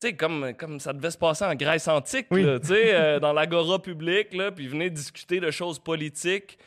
Tu 0.00 0.08
sais, 0.08 0.16
comme, 0.16 0.54
comme 0.54 0.80
ça 0.80 0.92
devait 0.94 1.10
se 1.10 1.18
passer 1.18 1.44
en 1.44 1.54
Grèce 1.54 1.88
antique, 1.88 2.28
Oui. 2.30 2.44
tu 2.60 2.68
sais, 2.68 2.94
euh, 2.94 3.18
dans 3.20 3.32
l'agora 3.32 3.82
publique, 3.82 4.32
là, 4.32 4.52
puis 4.52 4.68
venir 4.68 4.90
discuter 4.90 5.40
de 5.40 5.50
choses 5.50 5.78
politiques. 5.78 6.58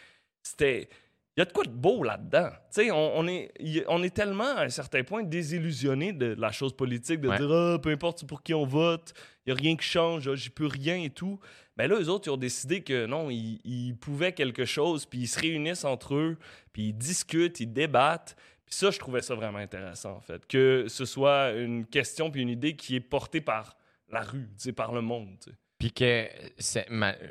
C'était... 0.44 0.90
Il 1.36 1.40
y 1.40 1.42
a 1.42 1.46
de 1.46 1.52
quoi 1.52 1.64
de 1.64 1.72
beau 1.72 2.04
là-dedans. 2.04 2.50
Tu 2.52 2.58
sais, 2.70 2.92
on, 2.92 3.18
on 3.18 3.28
est, 3.28 3.52
on 3.88 4.04
est 4.04 4.14
tellement, 4.14 4.56
à 4.56 4.66
un 4.66 4.70
certain 4.70 5.04
point, 5.04 5.24
désillusionné 5.24 6.14
de 6.14 6.36
la 6.38 6.52
chose 6.52 6.76
politique, 6.76 7.22
de 7.22 7.28
Ouais. 7.30 7.38
dire 7.38 7.52
ah, 7.52 7.80
peu 7.82 7.90
importe 7.90 8.26
pour 8.28 8.44
qui 8.44 8.54
on 8.54 8.66
vote, 8.66 9.14
il 9.46 9.54
n'y 9.54 9.60
a 9.60 9.62
rien 9.62 9.76
qui 9.76 9.86
change, 9.86 10.28
ah, 10.28 10.36
j'y 10.36 10.52
peux 10.52 10.68
rien 10.68 11.02
et 11.02 11.10
tout. 11.10 11.40
Mais 11.76 11.88
là, 11.88 11.96
eux 12.00 12.08
autres, 12.10 12.28
ils 12.28 12.32
ont 12.32 12.38
décidé 12.38 12.82
que 12.82 13.08
non, 13.08 13.32
ils, 13.32 13.60
ils 13.66 13.96
pouvaient 13.98 14.34
quelque 14.34 14.64
chose, 14.66 15.08
puis 15.08 15.22
ils 15.22 15.28
se 15.28 15.40
réunissent 15.40 15.86
entre 15.86 16.14
eux, 16.14 16.38
puis 16.72 16.90
ils 16.90 16.94
discutent, 16.94 17.60
ils 17.60 17.74
débattent. 17.74 18.36
Puis 18.66 18.76
ça, 18.76 18.92
je 18.92 19.00
trouvais 19.00 19.22
ça 19.24 19.34
vraiment 19.34 19.58
intéressant, 19.58 20.12
en 20.18 20.22
fait. 20.22 20.46
Que 20.46 20.86
ce 20.88 21.06
soit 21.06 21.52
une 21.54 21.86
question 21.88 22.30
puis 22.30 22.42
une 22.44 22.50
idée 22.50 22.76
qui 22.76 22.96
est 22.96 23.00
portée 23.00 23.42
par 23.42 23.76
la 24.10 24.22
rue, 24.22 24.48
par 24.76 24.94
le 24.94 25.02
monde. 25.02 25.40
Puis 25.80 25.92
que 25.92 26.28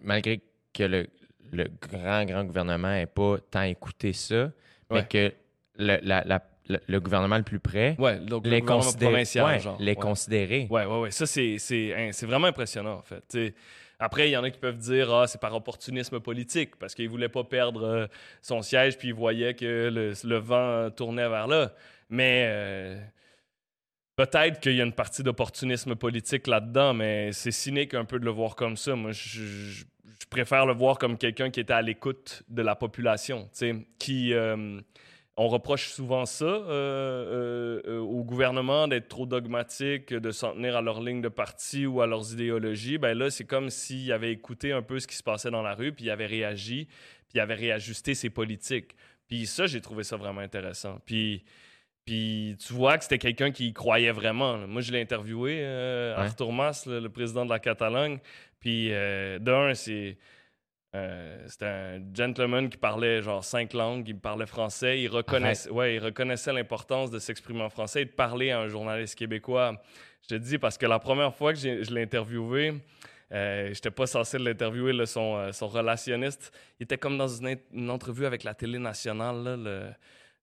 malgré 0.03 0.41
que 0.75 0.83
le, 0.83 1.07
le 1.53 1.67
grand, 1.81 2.25
grand 2.25 2.45
gouvernement 2.45 2.89
n'ait 2.93 3.07
pas 3.07 3.37
tant 3.51 3.63
écouté 3.63 4.13
ça, 4.13 4.51
mais 4.91 5.07
que 5.07 5.33
le, 5.79 5.99
la- 6.03 6.25
la- 6.25 6.43
le- 6.69 6.81
le 6.87 7.01
gouvernement 7.01 7.37
le 7.37 7.43
plus 7.43 7.59
près 7.61 7.97
Ouais, 7.99 8.19
donc 8.19 8.45
le 8.45 8.51
les, 8.51 8.63
considère- 8.63 9.09
provincial, 9.11 9.47
ouais, 9.47 9.61
genre. 9.61 9.77
les 9.81 9.93
Ouais. 9.93 9.97
considérer. 9.97 10.67
Ouais, 10.71 10.85
ouais, 10.87 11.01
ouais. 11.01 11.11
Ça, 11.11 11.27
c'est, 11.27 11.59
c'est, 11.59 11.95
hein, 11.95 12.11
c'est 12.13 12.27
vraiment 12.27 12.47
impressionnant, 12.47 12.95
en 12.99 13.03
fait. 13.03 13.21
T'sais, 13.29 13.55
après, 13.99 14.29
il 14.29 14.33
y 14.33 14.37
en 14.37 14.45
a 14.45 14.51
qui 14.51 14.59
peuvent 14.59 14.79
dire 14.79 15.13
Ah, 15.15 15.27
c'est 15.27 15.41
par 15.41 15.55
opportunisme 15.55 16.21
politique, 16.21 16.77
parce 16.77 16.95
qu'il 16.95 17.05
ne 17.07 17.11
voulait 17.11 17.29
pas 17.29 17.45
perdre 17.45 17.83
euh, 17.85 18.07
son 18.41 18.63
siège, 18.63 18.97
puis 18.99 19.09
il 19.09 19.15
voyait 19.15 19.55
que 19.55 19.91
le, 19.93 20.13
le 20.25 20.37
vent 20.39 20.91
tournait 20.91 21.29
vers 21.29 21.47
là. 21.49 21.73
Mais 22.09 22.45
euh, 22.49 23.01
peut-être 24.17 24.61
qu'il 24.61 24.75
y 24.75 24.81
a 24.81 24.85
une 24.85 24.93
partie 24.93 25.23
d'opportunisme 25.23 25.95
politique 25.97 26.47
là-dedans, 26.47 26.95
mais 26.95 27.33
c'est 27.33 27.51
cynique 27.51 27.95
un 27.95 28.05
peu 28.05 28.19
de 28.19 28.25
le 28.25 28.31
voir 28.31 28.55
comme 28.57 28.77
ça. 28.77 28.95
Moi, 28.95 29.13
je, 29.13 29.41
je- 29.43 29.85
je 30.23 30.27
préfère 30.29 30.67
le 30.67 30.73
voir 30.73 30.99
comme 30.99 31.19
quelqu'un 31.19 31.51
qui 31.51 31.59
était 31.59 31.73
à 31.73 31.83
l'écoute 31.83 32.45
de 32.49 32.63
la 32.63 32.77
population, 32.77 33.51
qui. 33.99 34.33
euh, 34.33 34.81
on 35.39 35.49
reproche 35.49 35.89
souvent 35.89 36.27
ça 36.27 36.45
euh, 36.45 37.81
euh, 37.87 37.99
au 38.01 38.23
gouvernement 38.23 38.87
d'être 38.87 39.09
trop 39.09 39.25
dogmatique, 39.25 40.13
de 40.13 40.31
s'en 40.31 40.53
tenir 40.53 40.77
à 40.77 40.83
leur 40.83 41.01
ligne 41.01 41.23
de 41.23 41.29
parti 41.29 41.87
ou 41.87 42.03
à 42.03 42.07
leurs 42.07 42.35
idéologies. 42.35 42.99
Ben 42.99 43.17
là, 43.17 43.31
c'est 43.31 43.47
comme 43.47 43.71
s'il 43.71 44.13
avait 44.13 44.31
écouté 44.31 44.73
un 44.73 44.83
peu 44.83 45.01
ce 45.01 45.07
qui 45.07 45.17
se 45.17 45.23
passait 45.23 45.51
dans 45.51 45.63
la 45.63 45.75
rue, 45.75 45.93
puis 45.93 46.05
il 46.05 46.11
avait 46.11 46.27
réagi, 46.27 46.85
puis 46.85 47.37
il 47.37 47.41
avait 47.41 47.55
réajusté 47.55 48.15
ses 48.15 48.29
politiques. 48.29 48.95
Puis 49.27 49.47
ça, 49.47 49.67
j'ai 49.67 49.81
trouvé 49.81 50.05
ça 50.05 50.17
vraiment 50.17 50.43
intéressant. 50.43 51.01
Puis, 51.07 51.45
puis 52.05 52.57
tu 52.65 52.73
vois 52.73 52.99
que 52.99 53.05
c'était 53.05 53.19
quelqu'un 53.19 53.51
qui 53.53 53.69
y 53.69 53.73
croyait 53.73 54.11
vraiment. 54.13 54.57
là. 54.57 54.67
Moi, 54.67 54.81
je 54.83 54.91
l'ai 54.93 55.01
interviewé, 55.01 55.59
euh, 55.63 56.15
Ouais. 56.17 56.23
Artur 56.23 56.51
Mas, 56.53 56.87
le, 56.87 57.01
le 57.01 57.09
président 57.09 57.45
de 57.45 57.51
la 57.51 57.59
Catalogne. 57.59 58.19
Puis 58.61 58.89
euh, 58.93 59.39
d'un, 59.39 59.75
c'est... 59.75 60.17
Euh, 60.95 61.43
c'était 61.49 61.65
un 61.65 62.01
gentleman 62.13 62.69
qui 62.69 62.77
parlait 62.77 63.23
genre 63.23 63.43
cinq 63.43 63.73
langues, 63.73 64.07
il 64.09 64.19
parlait 64.19 64.45
français, 64.45 65.01
il 65.01 65.09
reconnaissait, 65.09 65.71
ouais, 65.71 65.95
il 65.95 65.99
reconnaissait 66.01 66.53
l'importance 66.53 67.11
de 67.11 67.19
s'exprimer 67.19 67.63
en 67.63 67.71
français 67.71 68.03
et 68.03 68.05
de 68.05 68.11
parler 68.11 68.51
à 68.51 68.61
un 68.61 68.69
journaliste 68.69 69.15
québécois. 69.15 69.81
Je 70.21 70.29
te 70.29 70.35
dis 70.35 70.59
parce 70.59 70.77
que 70.77 70.85
la 70.85 70.99
première 70.99 71.35
fois 71.35 71.55
que 71.55 71.59
je 71.59 71.95
l'ai 71.95 72.03
interviewé, 72.03 72.75
euh, 73.33 73.73
j'étais 73.73 73.91
pas 73.91 74.05
censé 74.07 74.39
l'interviewer, 74.39 75.07
son, 75.07 75.37
euh, 75.39 75.53
son 75.53 75.67
relationniste. 75.67 76.53
Il 76.79 76.85
était 76.85 76.99
comme 76.99 77.17
dans 77.17 77.27
une, 77.29 77.47
in- 77.49 77.57
une 77.73 77.89
entrevue 77.89 78.27
avec 78.27 78.45
la 78.45 78.53
télé 78.53 78.79
nationale, 78.79 79.43
là, 79.43 79.57
le, 79.57 79.87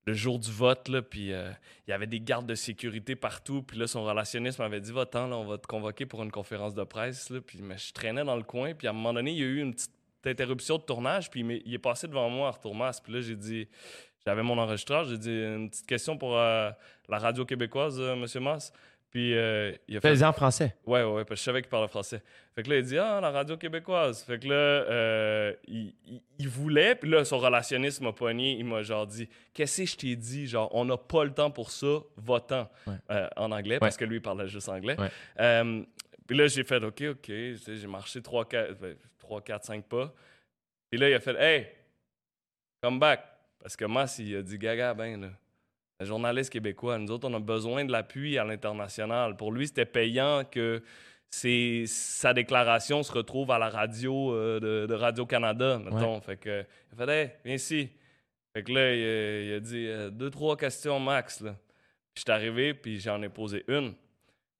le 0.09 0.15
jour 0.15 0.39
du 0.39 0.51
vote, 0.51 0.89
puis 1.09 1.31
euh, 1.31 1.51
il 1.87 1.91
y 1.91 1.93
avait 1.93 2.07
des 2.07 2.19
gardes 2.19 2.47
de 2.47 2.55
sécurité 2.55 3.15
partout. 3.15 3.61
Puis 3.63 3.77
là, 3.77 3.87
son 3.87 4.03
relationniste 4.03 4.59
m'avait 4.59 4.81
dit 4.81 4.91
Va-t'en, 4.91 5.31
on 5.31 5.45
va 5.45 5.57
te 5.57 5.67
convoquer 5.67 6.05
pour 6.05 6.23
une 6.23 6.31
conférence 6.31 6.73
de 6.73 6.83
presse. 6.83 7.31
Puis 7.45 7.59
mais 7.61 7.77
je 7.77 7.93
traînais 7.93 8.23
dans 8.23 8.35
le 8.35 8.43
coin. 8.43 8.73
Puis 8.73 8.87
à 8.87 8.89
un 8.89 8.93
moment 8.93 9.13
donné, 9.13 9.31
il 9.31 9.37
y 9.37 9.43
a 9.43 9.45
eu 9.45 9.61
une 9.61 9.73
petite 9.73 9.91
interruption 10.25 10.77
de 10.77 10.83
tournage. 10.83 11.29
Puis 11.29 11.41
il 11.65 11.73
est 11.73 11.79
passé 11.79 12.07
devant 12.07 12.29
moi, 12.29 12.49
Arthur 12.49 12.73
Mas. 12.73 12.99
Puis 12.99 13.13
là, 13.13 13.21
j'ai 13.21 13.35
dit 13.35 13.67
J'avais 14.25 14.43
mon 14.43 14.57
enregistreur. 14.57 15.05
J'ai 15.05 15.17
dit 15.17 15.31
Une 15.31 15.69
petite 15.69 15.87
question 15.87 16.17
pour 16.17 16.37
euh, 16.37 16.71
la 17.07 17.19
radio 17.19 17.45
québécoise, 17.45 17.99
euh, 17.99 18.15
Monsieur 18.15 18.39
Mas. 18.39 18.73
Puis 19.11 19.35
euh, 19.35 19.71
il 19.87 19.97
a 19.97 20.01
fait 20.01 20.09
Fais-le 20.15 20.23
en 20.27 20.33
français. 20.33 20.75
Ouais, 20.85 21.03
ouais, 21.03 21.25
parce 21.25 21.29
que 21.29 21.35
je 21.37 21.43
savais 21.43 21.61
qu'il 21.63 21.69
parlait 21.69 21.87
français. 21.87 22.21
Fait 22.53 22.61
que 22.61 22.69
là, 22.69 22.77
il 22.77 22.83
dit 22.83 22.97
Ah, 22.99 23.19
la 23.19 23.31
radio 23.31 23.57
québécoise. 23.57 24.23
Fait 24.23 24.37
que 24.37 24.47
là, 24.47 24.53
euh, 24.53 25.53
il, 25.67 25.95
il- 26.05 26.21
il 26.37 26.47
voulait, 26.47 26.93
puis 26.95 27.09
là, 27.09 27.25
son 27.25 27.39
relationniste 27.39 28.01
m'a 28.01 28.13
pogné. 28.13 28.53
Il 28.59 28.65
m'a 28.65 28.83
genre 28.83 29.07
dit 29.07 29.27
Qu'est-ce 29.53 29.81
que 29.81 29.87
je 29.87 29.97
t'ai 29.97 30.15
dit? 30.15 30.45
Genre, 30.45 30.69
on 30.75 30.85
n'a 30.85 30.95
pas 30.97 31.23
le 31.23 31.33
temps 31.33 31.49
pour 31.49 31.71
ça. 31.71 31.87
Ouais. 31.87 32.93
Euh, 33.09 33.27
en 33.35 33.51
anglais, 33.51 33.79
parce 33.79 33.97
que 33.97 34.05
lui, 34.05 34.17
il 34.17 34.21
parlait 34.21 34.47
juste 34.47 34.69
anglais. 34.69 34.95
Ouais. 34.99 35.83
Puis 36.27 36.37
là, 36.37 36.45
j'ai 36.45 36.63
fait 36.63 36.83
OK, 36.83 37.03
OK. 37.09 37.31
J'ai 37.31 37.87
marché 37.87 38.21
3, 38.21 38.45
4, 38.47 38.75
3, 39.17 39.41
4, 39.41 39.65
5 39.65 39.83
pas. 39.85 40.13
Puis 40.91 40.99
là, 40.99 41.09
il 41.09 41.15
a 41.15 41.19
fait 41.19 41.35
Hey, 41.35 41.67
come 42.83 42.99
back. 42.99 43.21
Parce 43.59 43.75
que 43.75 43.85
Mas, 43.85 44.19
il 44.19 44.35
a 44.35 44.41
dit 44.43 44.59
Gaga, 44.59 44.93
ben 44.93 45.19
là. 45.19 45.29
Un 46.01 46.05
journaliste 46.05 46.49
québécois, 46.53 46.97
nous 46.97 47.11
autres, 47.11 47.27
on 47.29 47.33
a 47.33 47.39
besoin 47.39 47.83
de 47.83 47.91
l'appui 47.91 48.37
à 48.37 48.45
l'international. 48.45 49.35
Pour 49.35 49.51
lui, 49.51 49.67
c'était 49.67 49.85
payant 49.85 50.43
que 50.49 50.81
sa 51.29 52.33
déclaration 52.33 53.03
se 53.03 53.11
retrouve 53.11 53.51
à 53.51 53.59
la 53.59 53.69
radio 53.69 54.33
euh, 54.33 54.59
de, 54.61 54.87
de 54.87 54.93
Radio-Canada, 54.93 55.77
mettons. 55.79 56.21
Fait 56.21 56.37
que, 56.37 56.63
il 56.93 57.01
a 57.01 57.05
fait 57.05 57.11
Hey, 57.21 57.29
viens 57.43 57.55
ici. 57.55 57.89
Fait 58.53 58.63
que 58.63 58.71
là, 58.71 58.95
il, 58.95 59.03
a- 59.03 59.41
il 59.43 59.53
a 59.55 59.59
dit 59.59 59.87
euh, 59.87 60.09
deux, 60.09 60.29
trois 60.29 60.55
questions 60.55 61.01
max. 61.01 61.41
Là. 61.41 61.51
Puis 62.13 62.15
je 62.15 62.21
suis 62.21 62.31
arrivé, 62.31 62.73
puis 62.73 62.97
j'en 63.01 63.21
ai 63.21 63.29
posé 63.29 63.65
une. 63.67 63.93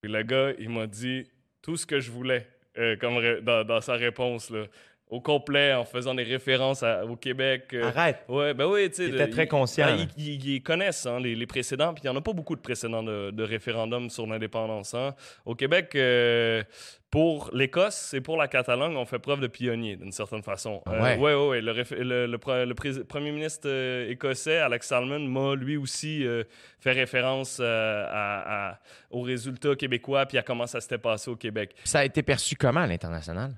Puis 0.02 0.12
le 0.12 0.22
gars, 0.24 0.52
il 0.60 0.70
m'a 0.70 0.88
dit 0.88 1.24
tout 1.62 1.78
ce 1.78 1.86
que 1.86 2.02
je 2.02 2.12
voulais 2.12 2.48
euh, 2.78 2.98
comme 2.98 3.40
dans, 3.44 3.64
dans 3.64 3.80
sa 3.82 3.94
réponse. 3.94 4.50
Là. 4.50 4.66
Au 5.10 5.22
complet 5.22 5.74
en 5.74 5.86
faisant 5.86 6.14
des 6.14 6.24
références 6.24 6.84
à- 6.84 7.04
au 7.06 7.16
Québec. 7.16 7.70
euh, 7.74 7.86
Arrête. 7.90 8.24
Ouais, 8.28 8.54
ben 8.54 8.66
oui, 8.68 8.90
tu 8.92 9.10
sais. 9.12 9.28
Très 9.30 9.48
conscient, 9.48 9.88
ben, 9.88 10.08
ils, 10.18 10.36
ils- 10.36 10.50
ils 10.56 10.62
connaissent 10.62 11.06
hein, 11.08 11.20
les, 11.20 11.34
les 11.36 11.48
précédents, 11.48 11.94
puis 11.94 12.02
il 12.04 12.10
n'y 12.10 12.16
en 12.16 12.20
a 12.20 12.22
pas 12.22 12.34
beaucoup 12.34 12.56
de 12.56 12.62
précédents 12.62 13.02
de, 13.04 13.32
de 13.32 13.44
référendums 13.44 14.10
sur 14.12 14.28
l'indépendance. 14.28 14.94
hein. 14.94 15.16
Au 15.46 15.56
Québec, 15.56 15.94
euh, 15.96 16.64
pour 17.10 17.50
l'Écosse 17.54 18.14
et 18.14 18.22
pour 18.22 18.38
la 18.38 18.48
Catalogne, 18.48 18.96
on 18.96 19.06
fait 19.06 19.18
preuve 19.18 19.40
de 19.40 19.48
pionnier, 19.48 19.96
d'une 19.96 20.12
certaine 20.12 20.44
façon. 20.44 20.84
Ah 20.86 20.92
Euh, 20.94 21.02
ouais? 21.02 21.18
ouais, 21.18 21.48
ouais. 21.48 21.62
Le, 21.62 23.04
premier 23.04 23.32
ministre 23.32 23.68
euh, 23.68 24.12
écossais, 24.12 24.58
Alex 24.58 24.88
Salmon, 24.88 25.20
m'a 25.20 25.56
lui 25.56 25.76
aussi 25.78 26.24
euh, 26.24 26.44
fait 26.80 26.92
référence 26.92 27.60
à- 27.60 28.70
à- 28.74 28.80
aux 29.10 29.22
résultats 29.24 29.76
québécois, 29.76 30.28
puis 30.28 30.38
à 30.38 30.44
comment 30.44 30.68
ça 30.68 30.80
s'était 30.82 31.00
passé 31.00 31.32
au 31.32 31.36
Québec 31.36 31.74
Ça 31.84 32.00
a 32.00 32.06
été 32.06 32.22
perçu 32.22 32.56
comment 32.56 32.82
à 32.82 32.88
l'international? 32.88 33.54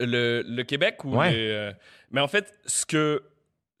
Le, 0.00 0.42
le 0.46 0.62
Québec 0.64 1.04
ou 1.04 1.16
Ouais. 1.16 1.30
les, 1.32 1.50
euh, 1.50 1.72
mais 2.10 2.20
en 2.20 2.28
fait 2.28 2.52
ce 2.66 2.84
que 2.86 3.22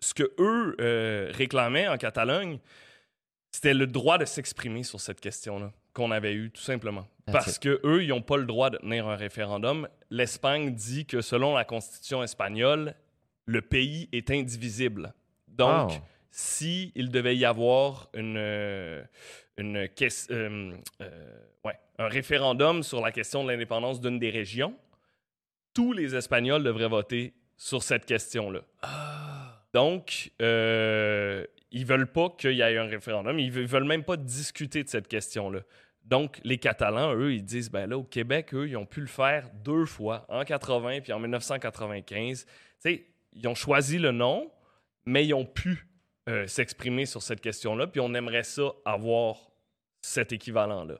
ce 0.00 0.14
que 0.14 0.32
eux 0.38 0.76
euh, 0.80 1.30
réclamaient 1.34 1.88
en 1.88 1.96
Catalogne 1.96 2.58
c'était 3.52 3.74
le 3.74 3.86
droit 3.86 4.16
de 4.18 4.24
s'exprimer 4.24 4.82
sur 4.82 5.00
cette 5.00 5.20
question-là 5.20 5.72
qu'on 5.92 6.10
avait 6.12 6.34
eu 6.34 6.50
tout 6.50 6.62
simplement 6.62 7.06
parce 7.32 7.58
que 7.58 7.80
eux 7.84 8.02
ils 8.02 8.08
n'ont 8.08 8.22
pas 8.22 8.36
le 8.36 8.44
droit 8.46 8.70
de 8.70 8.78
tenir 8.78 9.06
un 9.08 9.16
référendum 9.16 9.88
l'Espagne 10.10 10.74
dit 10.74 11.04
que 11.06 11.20
selon 11.20 11.54
la 11.54 11.64
constitution 11.64 12.22
espagnole 12.22 12.94
le 13.46 13.60
pays 13.62 14.08
est 14.12 14.30
indivisible 14.30 15.12
donc 15.48 15.90
Oh. 15.92 15.98
si 16.30 16.92
il 16.94 17.10
devait 17.10 17.36
y 17.36 17.44
avoir 17.44 18.08
une, 18.14 18.36
euh, 18.38 19.02
une 19.58 19.76
euh, 19.78 19.88
euh, 20.30 21.40
ouais, 21.64 21.74
un 21.98 22.06
référendum 22.08 22.82
sur 22.84 23.00
la 23.00 23.10
question 23.10 23.42
de 23.44 23.50
l'indépendance 23.50 24.00
d'une 24.00 24.18
des 24.20 24.30
régions, 24.30 24.74
tous 25.74 25.92
les 25.92 26.14
Espagnols 26.16 26.62
devraient 26.62 26.88
voter 26.88 27.34
sur 27.56 27.82
cette 27.82 28.06
question-là. 28.06 28.60
Donc, 29.72 30.32
euh, 30.42 31.44
ils 31.70 31.86
veulent 31.86 32.10
pas 32.10 32.30
qu'il 32.30 32.52
y 32.52 32.60
ait 32.60 32.76
un 32.78 32.86
référendum. 32.86 33.38
Ils 33.38 33.52
ve- 33.52 33.66
veulent 33.66 33.84
même 33.84 34.02
pas 34.04 34.16
discuter 34.16 34.82
de 34.82 34.88
cette 34.88 35.06
question-là. 35.08 35.60
Donc, 36.04 36.40
les 36.42 36.58
Catalans, 36.58 37.14
eux, 37.14 37.34
ils 37.34 37.44
disent, 37.44 37.70
ben 37.70 37.88
là, 37.88 37.96
au 37.96 38.02
Québec, 38.02 38.52
eux, 38.54 38.68
ils 38.68 38.76
ont 38.76 38.86
pu 38.86 39.00
le 39.00 39.06
faire 39.06 39.48
deux 39.62 39.84
fois, 39.84 40.26
en 40.28 40.42
80 40.44 41.00
puis 41.02 41.12
en 41.12 41.20
1995. 41.20 42.44
Tu 42.46 42.50
sais, 42.78 43.06
ils 43.32 43.46
ont 43.46 43.54
choisi 43.54 43.98
le 43.98 44.10
nom, 44.10 44.50
mais 45.04 45.24
ils 45.24 45.34
ont 45.34 45.44
pu 45.44 45.86
euh, 46.28 46.46
s'exprimer 46.48 47.06
sur 47.06 47.22
cette 47.22 47.40
question-là, 47.40 47.86
puis 47.86 48.00
on 48.00 48.12
aimerait 48.14 48.42
ça 48.42 48.72
avoir 48.84 49.50
cet 50.00 50.32
équivalent-là. 50.32 50.98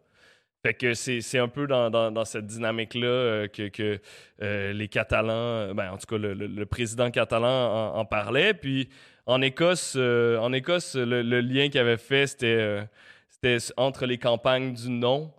Fait 0.62 0.74
que 0.74 0.92
c'est 0.92 1.38
un 1.38 1.48
peu 1.48 1.66
dans, 1.66 2.24
cette 2.26 2.46
dynamique-là 2.46 3.06
euh, 3.06 3.48
que, 3.48 3.98
euh, 4.42 4.72
les 4.74 4.88
Catalans, 4.88 5.32
euh, 5.32 5.74
ben, 5.74 5.90
en 5.92 5.96
tout 5.96 6.06
cas 6.06 6.18
le, 6.18 6.34
le- 6.34 6.66
président 6.66 7.10
catalan 7.10 7.94
en, 7.94 8.04
parlait. 8.04 8.52
Puis 8.52 8.90
en 9.24 9.40
Écosse, 9.40 9.96
en 9.96 10.52
Écosse 10.52 10.96
le, 10.96 11.22
lien 11.40 11.70
qu'il 11.70 11.80
avait 11.80 11.96
fait, 11.96 12.26
c'était 12.26 13.58
entre 13.78 14.04
les 14.04 14.18
campagnes 14.18 14.74
du 14.74 14.90
non 14.90 15.32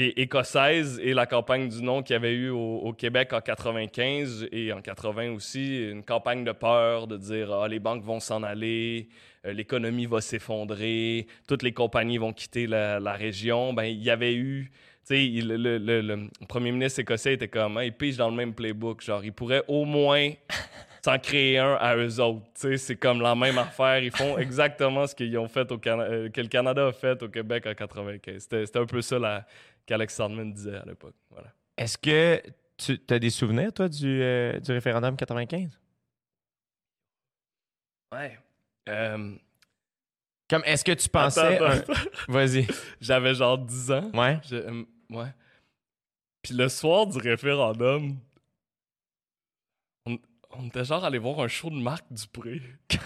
et 0.00 0.22
écossaise 0.22 1.00
et 1.02 1.12
la 1.12 1.26
campagne 1.26 1.68
du 1.68 1.82
non 1.82 2.02
qu'il 2.04 2.14
y 2.14 2.16
avait 2.16 2.32
eu 2.32 2.50
au, 2.50 2.76
au 2.84 2.92
Québec 2.92 3.32
en 3.32 3.40
95 3.40 4.46
et 4.52 4.72
en 4.72 4.80
80 4.80 5.32
aussi, 5.32 5.90
une 5.90 6.04
campagne 6.04 6.44
de 6.44 6.52
peur, 6.52 7.08
de 7.08 7.16
dire 7.16 7.52
ah, 7.52 7.66
les 7.66 7.80
banques 7.80 8.04
vont 8.04 8.20
s'en 8.20 8.44
aller, 8.44 9.08
euh, 9.44 9.52
l'économie 9.52 10.06
va 10.06 10.20
s'effondrer, 10.20 11.26
toutes 11.48 11.64
les 11.64 11.72
compagnies 11.72 12.18
vont 12.18 12.32
quitter 12.32 12.68
la, 12.68 13.00
la 13.00 13.12
région. 13.14 13.72
Ben, 13.72 13.84
il 13.84 14.00
y 14.02 14.10
avait 14.10 14.34
eu, 14.34 14.70
tu 15.04 15.16
sais, 15.16 15.42
le, 15.44 15.56
le- 15.56 15.78
le- 15.78 16.00
le 16.02 16.28
premier 16.48 16.70
ministre 16.70 17.00
écossais 17.00 17.34
était 17.34 17.48
comme, 17.48 17.76
Ah, 17.78 17.84
il 17.84 17.92
pige 17.92 18.16
dans 18.16 18.30
le 18.30 18.36
même 18.36 18.54
playbook, 18.54 19.02
genre, 19.02 19.24
il 19.24 19.32
pourrait 19.32 19.64
au 19.66 19.84
moins 19.84 20.30
s'en 21.04 21.18
créer 21.18 21.58
un 21.58 21.74
à 21.74 21.96
eux 21.96 22.20
autres. 22.20 22.44
C'est 22.54 22.96
comme 22.96 23.20
la 23.20 23.34
même 23.34 23.56
affaire. 23.58 23.98
Ils 24.02 24.10
font 24.10 24.36
exactement 24.38 25.06
ce 25.06 25.14
qu'ils 25.14 25.36
ont 25.38 25.48
fait 25.48 25.70
au 25.72 25.78
Cana- 25.78 26.02
euh, 26.04 26.28
que 26.28 26.40
le 26.40 26.48
Canada 26.48 26.88
a 26.88 26.92
fait 26.92 27.22
au 27.22 27.28
Québec 27.28 27.66
en 27.66 27.74
95. 27.74 28.42
C'était 28.42 28.66
c'était 28.66 28.78
un 28.80 28.84
peu 28.86 29.00
ça 29.00 29.18
la- 29.18 29.46
qu'Alex 29.88 30.14
Sandman 30.14 30.52
disait 30.52 30.76
à 30.76 30.84
l'époque. 30.84 31.14
Voilà. 31.30 31.52
Est-ce 31.76 31.96
que 31.98 32.40
tu 32.76 33.00
as 33.10 33.18
des 33.18 33.30
souvenirs, 33.30 33.72
toi, 33.72 33.88
du, 33.88 34.22
euh, 34.22 34.60
du 34.60 34.70
référendum 34.72 35.16
95? 35.16 35.80
Ouais. 38.12 38.38
Euh, 38.88 39.34
Comme, 40.48 40.62
est-ce 40.64 40.84
que 40.84 40.92
tu 40.92 41.08
pensais... 41.08 41.58
un-. 41.58 41.82
Vas-y. 42.28 42.66
J'avais 43.00 43.34
genre 43.34 43.58
10 43.58 43.90
ans. 43.92 44.10
Ouais. 44.14 44.38
Je- 44.48 44.56
euh, 44.56 44.84
ouais. 45.10 45.32
Puis 46.42 46.54
le 46.54 46.68
soir 46.68 47.06
du 47.06 47.18
référendum, 47.18 48.16
on, 50.06 50.18
on 50.50 50.66
était 50.68 50.84
genre 50.84 51.04
allé 51.04 51.18
voir 51.18 51.40
un 51.40 51.48
show 51.48 51.70
de 51.70 51.76
Marc 51.76 52.04
Dupré. 52.12 52.62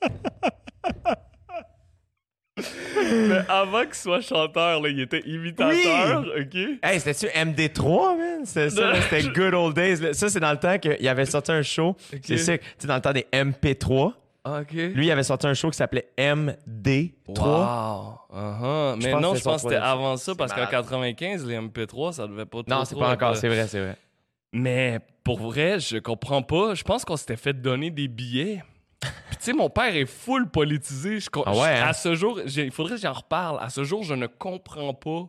Mais 3.28 3.38
avant 3.48 3.84
qu'il 3.84 3.94
soit 3.94 4.20
chanteur, 4.20 4.80
là, 4.80 4.88
il 4.88 5.00
était 5.00 5.20
imitateur, 5.26 6.24
OK? 6.38 6.54
Hey, 6.82 7.00
c'était-tu 7.00 7.26
MD3, 7.36 8.18
man? 8.18 8.44
C'était 8.46 8.70
ça, 8.70 8.90
là, 8.92 9.00
c'était 9.02 9.22
Good 9.34 9.54
Old 9.54 9.74
Days. 9.74 9.96
là. 9.96 10.12
Ça, 10.12 10.28
c'est 10.28 10.40
dans 10.40 10.50
le 10.52 10.58
temps 10.58 10.78
qu'il 10.78 11.08
avait 11.08 11.26
sorti 11.26 11.52
un 11.52 11.62
show. 11.62 11.96
C'est 12.22 12.36
ça, 12.38 12.58
tu 12.58 12.64
sais, 12.78 12.86
dans 12.88 12.96
le 12.96 13.00
temps 13.00 13.12
des 13.12 13.26
MP3. 13.32 14.12
OK. 14.44 14.72
Lui, 14.72 15.06
il 15.06 15.10
avait 15.10 15.22
sorti 15.24 15.46
un 15.46 15.54
show 15.54 15.70
qui 15.70 15.76
s'appelait 15.76 16.08
MD3. 16.16 17.12
Wow! 17.38 18.14
Uh-huh. 18.32 19.00
Je 19.00 19.04
Mais 19.06 19.12
pense 19.12 19.22
non, 19.22 19.30
que 19.32 19.38
je 19.38 19.42
c'est 19.42 19.44
pense 19.50 19.62
son 19.62 19.68
que 19.68 19.74
c'était 19.74 19.80
troisième. 19.80 19.82
avant 19.82 20.16
ça, 20.16 20.34
parce 20.34 20.52
qu'en 20.52 20.58
malade. 20.58 20.70
95, 20.70 21.46
les 21.46 21.58
MP3, 21.58 22.12
ça 22.12 22.26
devait 22.26 22.46
pas 22.46 22.62
trop 22.62 22.64
Non, 22.68 22.84
c'est 22.84 22.94
trop 22.94 23.00
pas 23.04 23.12
être, 23.12 23.22
encore, 23.22 23.36
c'est 23.36 23.48
vrai, 23.48 23.66
c'est 23.66 23.80
vrai. 23.80 23.96
Mais 24.52 25.00
pour 25.24 25.40
vrai, 25.40 25.78
je 25.80 25.98
comprends 25.98 26.40
pas. 26.42 26.74
Je 26.74 26.82
pense 26.82 27.04
qu'on 27.04 27.16
s'était 27.16 27.36
fait 27.36 27.52
donner 27.52 27.90
des 27.90 28.08
billets. 28.08 28.62
Puis 29.00 29.36
tu 29.36 29.44
sais, 29.44 29.52
mon 29.52 29.70
père 29.70 29.94
est 29.94 30.06
full 30.06 30.48
politisé. 30.50 31.20
Je, 31.20 31.28
Ah 31.46 31.52
ouais, 31.54 31.68
hein? 31.68 31.86
À 31.88 31.92
ce 31.92 32.14
jour, 32.14 32.40
il 32.44 32.70
faudrait 32.72 32.96
que 32.96 33.00
j'en 33.02 33.12
reparle. 33.12 33.58
À 33.60 33.68
ce 33.70 33.84
jour, 33.84 34.02
je 34.02 34.14
ne 34.14 34.26
comprends 34.26 34.94
pas 34.94 35.28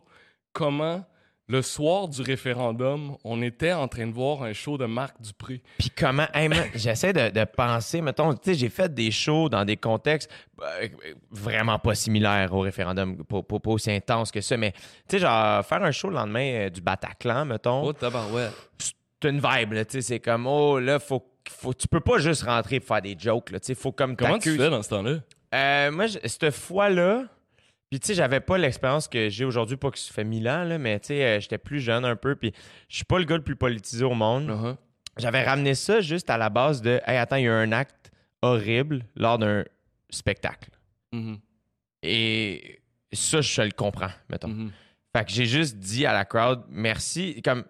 comment 0.52 1.04
le 1.46 1.62
soir 1.62 2.06
du 2.06 2.22
référendum, 2.22 3.16
on 3.24 3.42
était 3.42 3.72
en 3.72 3.88
train 3.88 4.06
de 4.06 4.12
voir 4.12 4.44
un 4.44 4.52
show 4.52 4.78
de 4.78 4.84
Marc 4.86 5.20
Dupré. 5.20 5.62
Puis 5.78 5.90
comment, 5.90 6.26
hey, 6.32 6.48
j'essaie 6.76 7.12
de, 7.12 7.28
de 7.30 7.44
penser, 7.44 8.00
mettons, 8.00 8.32
tu 8.34 8.38
sais, 8.44 8.54
j'ai 8.54 8.68
fait 8.68 8.92
des 8.94 9.10
shows 9.10 9.48
dans 9.48 9.64
des 9.64 9.76
contextes 9.76 10.30
euh, 10.62 10.86
vraiment 11.32 11.80
pas 11.80 11.96
similaires 11.96 12.52
au 12.54 12.60
référendum, 12.60 13.24
pas, 13.24 13.42
pas- 13.42 13.58
pas 13.58 13.70
aussi 13.70 13.90
intense 13.90 14.30
que 14.30 14.40
ça, 14.40 14.56
mais 14.56 14.70
tu 14.70 14.78
sais, 15.08 15.18
genre, 15.18 15.64
faire 15.66 15.82
un 15.82 15.90
show 15.90 16.08
le 16.08 16.14
lendemain 16.14 16.52
euh, 16.66 16.70
du 16.70 16.80
Bataclan, 16.80 17.44
mettons, 17.46 17.82
Oh, 17.82 17.92
tabarouette. 17.94 18.52
c'est 18.78 19.28
une 19.28 19.40
vibe, 19.40 19.72
là, 19.72 19.84
tu 19.84 19.94
sais, 19.94 20.02
c'est 20.02 20.20
comme, 20.20 20.46
oh, 20.46 20.78
là, 20.78 21.00
faut, 21.00 21.29
faut, 21.48 21.74
tu 21.74 21.88
peux 21.88 22.00
pas 22.00 22.18
juste 22.18 22.42
rentrer 22.42 22.76
et 22.76 22.80
faire 22.80 23.02
des 23.02 23.16
jokes, 23.18 23.50
là, 23.50 23.60
tu 23.60 23.66
sais, 23.66 23.74
faut 23.74 23.92
comme 23.92 24.16
Comment 24.16 24.38
tu 24.38 24.56
fais 24.56 24.70
dans 24.70 24.82
ce 24.82 24.90
temps-là? 24.90 25.18
Euh, 25.54 25.90
moi, 25.90 26.06
cette 26.08 26.50
fois-là, 26.50 27.24
puis 27.90 27.98
tu 27.98 28.08
sais, 28.08 28.14
j'avais 28.14 28.40
pas 28.40 28.58
l'expérience 28.58 29.08
que 29.08 29.28
j'ai 29.28 29.44
aujourd'hui, 29.44 29.76
pas 29.76 29.90
que 29.90 29.98
ça 29.98 30.12
fait 30.12 30.24
mille 30.24 30.48
ans, 30.48 30.64
là, 30.64 30.78
mais 30.78 31.00
tu 31.00 31.08
sais, 31.08 31.24
euh, 31.24 31.40
j'étais 31.40 31.58
plus 31.58 31.80
jeune 31.80 32.04
un 32.04 32.16
peu, 32.16 32.36
puis 32.36 32.52
je 32.88 32.96
suis 32.96 33.04
pas 33.04 33.18
le 33.18 33.24
gars 33.24 33.36
le 33.36 33.42
plus 33.42 33.56
politisé 33.56 34.04
au 34.04 34.14
monde. 34.14 34.48
Uh-huh. 34.48 34.76
J'avais 35.16 35.42
ramené 35.42 35.74
ça 35.74 36.00
juste 36.00 36.30
à 36.30 36.38
la 36.38 36.50
base 36.50 36.82
de, 36.82 37.00
hey, 37.06 37.16
attends, 37.16 37.36
il 37.36 37.44
y 37.44 37.48
a 37.48 37.54
un 37.54 37.72
acte 37.72 38.10
horrible 38.42 39.04
lors 39.16 39.38
d'un 39.38 39.64
spectacle. 40.08 40.70
Mhm. 41.12 41.38
Et 42.02 42.80
ça, 43.12 43.40
je 43.40 43.62
le 43.62 43.72
comprends, 43.72 44.10
mettons. 44.28 44.48
Mhm. 44.48 44.70
Fait 45.14 45.24
que 45.24 45.32
j'ai 45.32 45.46
juste 45.46 45.76
dit 45.76 46.06
à 46.06 46.12
la 46.12 46.24
crowd, 46.24 46.62
merci. 46.68 47.42
Comme, 47.42 47.64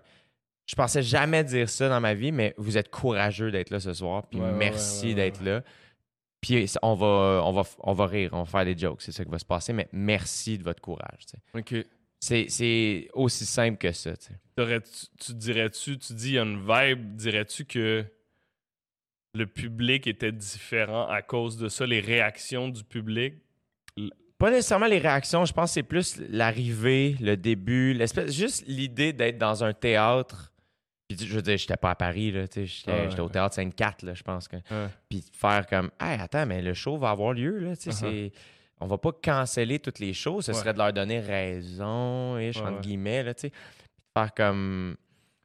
je 0.71 0.77
pensais 0.77 1.03
jamais 1.03 1.43
dire 1.43 1.69
ça 1.69 1.89
dans 1.89 2.01
ma 2.01 2.15
vie, 2.15 2.31
mais 2.31 2.55
vous 2.57 2.79
êtes 2.79 2.93
courageux 2.93 3.51
d'être 3.51 3.71
là 3.71 3.81
ce 3.81 3.93
soir, 3.93 4.29
puis 4.29 4.39
Ouais, 4.39 4.53
merci 4.53 5.03
ouais, 5.03 5.09
ouais, 5.09 5.15
d'être 5.15 5.43
là. 5.43 5.65
Puis 6.41 6.73
on 6.81 6.95
va, 6.95 7.43
on, 7.45 7.51
va, 7.51 7.63
on 7.81 7.93
va 7.93 8.07
rire, 8.07 8.31
on 8.35 8.45
va 8.45 8.45
faire 8.45 8.65
des 8.65 8.79
jokes, 8.79 9.03
c'est 9.03 9.11
ça 9.11 9.25
qui 9.25 9.31
va 9.33 9.41
se 9.41 9.45
passer, 9.45 9.73
mais 9.73 9.89
merci 9.91 10.59
de 10.59 10.63
votre 10.63 10.81
courage. 10.81 11.27
OK. 11.55 11.75
C'est, 12.21 13.09
aussi 13.15 13.47
simple 13.47 13.79
que 13.79 13.91
ça. 13.91 14.13
tu 14.17 15.35
dirais-tu, 15.35 15.99
tu 15.99 16.13
dis 16.13 16.29
il 16.29 16.35
y 16.35 16.39
a 16.39 16.43
une 16.43 16.61
vibe, 16.61 17.17
dirais-tu 17.17 17.65
que 17.65 18.05
le 19.35 19.47
public 19.49 20.07
était 20.07 20.31
différent 20.31 21.09
à 21.09 21.21
cause 21.21 21.57
de 21.57 21.69
ça, 21.69 21.85
les 21.85 22.01
réactions 22.01 22.69
du 22.69 22.85
public? 22.85 23.35
Pas 24.39 24.53
nécessairement 24.53 24.87
les 24.87 24.99
réactions, 24.99 25.45
je 25.47 25.53
pense 25.53 25.71
que 25.71 25.75
c'est 25.75 25.83
plus 25.83 26.17
l'arrivée, 26.29 27.17
le 27.21 27.37
début, 27.37 27.93
l'espèce, 27.93 28.33
juste 28.33 28.65
l'idée 28.69 29.13
d'être 29.13 29.37
dans 29.37 29.65
un 29.65 29.73
théâtre. 29.73 30.50
Puis 31.17 31.27
je 31.27 31.35
veux 31.35 31.43
dire, 31.43 31.57
j'étais 31.57 31.77
pas 31.77 31.91
à 31.91 31.95
Paris, 31.95 32.31
là, 32.31 32.47
tu 32.47 32.61
sais, 32.61 32.67
j'étais, 32.67 32.93
Ah 32.93 33.09
ouais. 33.15 33.21
au 33.21 33.29
théâtre 33.29 33.55
Sainte-Cathe, 33.55 34.03
là, 34.03 34.15
je 34.15 34.23
pense 34.23 34.47
que. 34.49 34.57
Ouais. 34.57 34.89
Puis 35.09 35.21
de 35.21 35.37
faire 35.37 35.67
comme, 35.67 35.91
hey, 36.01 36.21
attends, 36.21 36.47
mais 36.47 36.63
le 36.63 36.75
show 36.75 36.97
va 36.99 37.11
avoir 37.11 37.33
lieu, 37.33 37.59
là, 37.59 37.77
tu 37.77 37.91
sais, 37.91 37.91
Uh-huh. 37.91 38.31
c'est. 38.31 38.33
On 38.83 38.87
va 38.87 38.97
pas 38.97 39.11
canceller 39.13 39.79
toutes 39.79 39.99
les 39.99 40.15
choses, 40.15 40.47
ce 40.47 40.53
Ouais. 40.53 40.59
serait 40.59 40.73
de 40.73 40.79
leur 40.79 40.93
donner 40.93 41.21
raison, 41.21 42.39
ish, 42.39 42.57
Ouais, 42.57 42.63
entre 42.63 42.75
ouais. 42.77 42.81
guillemets, 42.81 43.23
là, 43.23 43.35
tu 43.35 43.43
sais. 43.49 43.53
Faire 44.17 44.33
comme. 44.35 44.97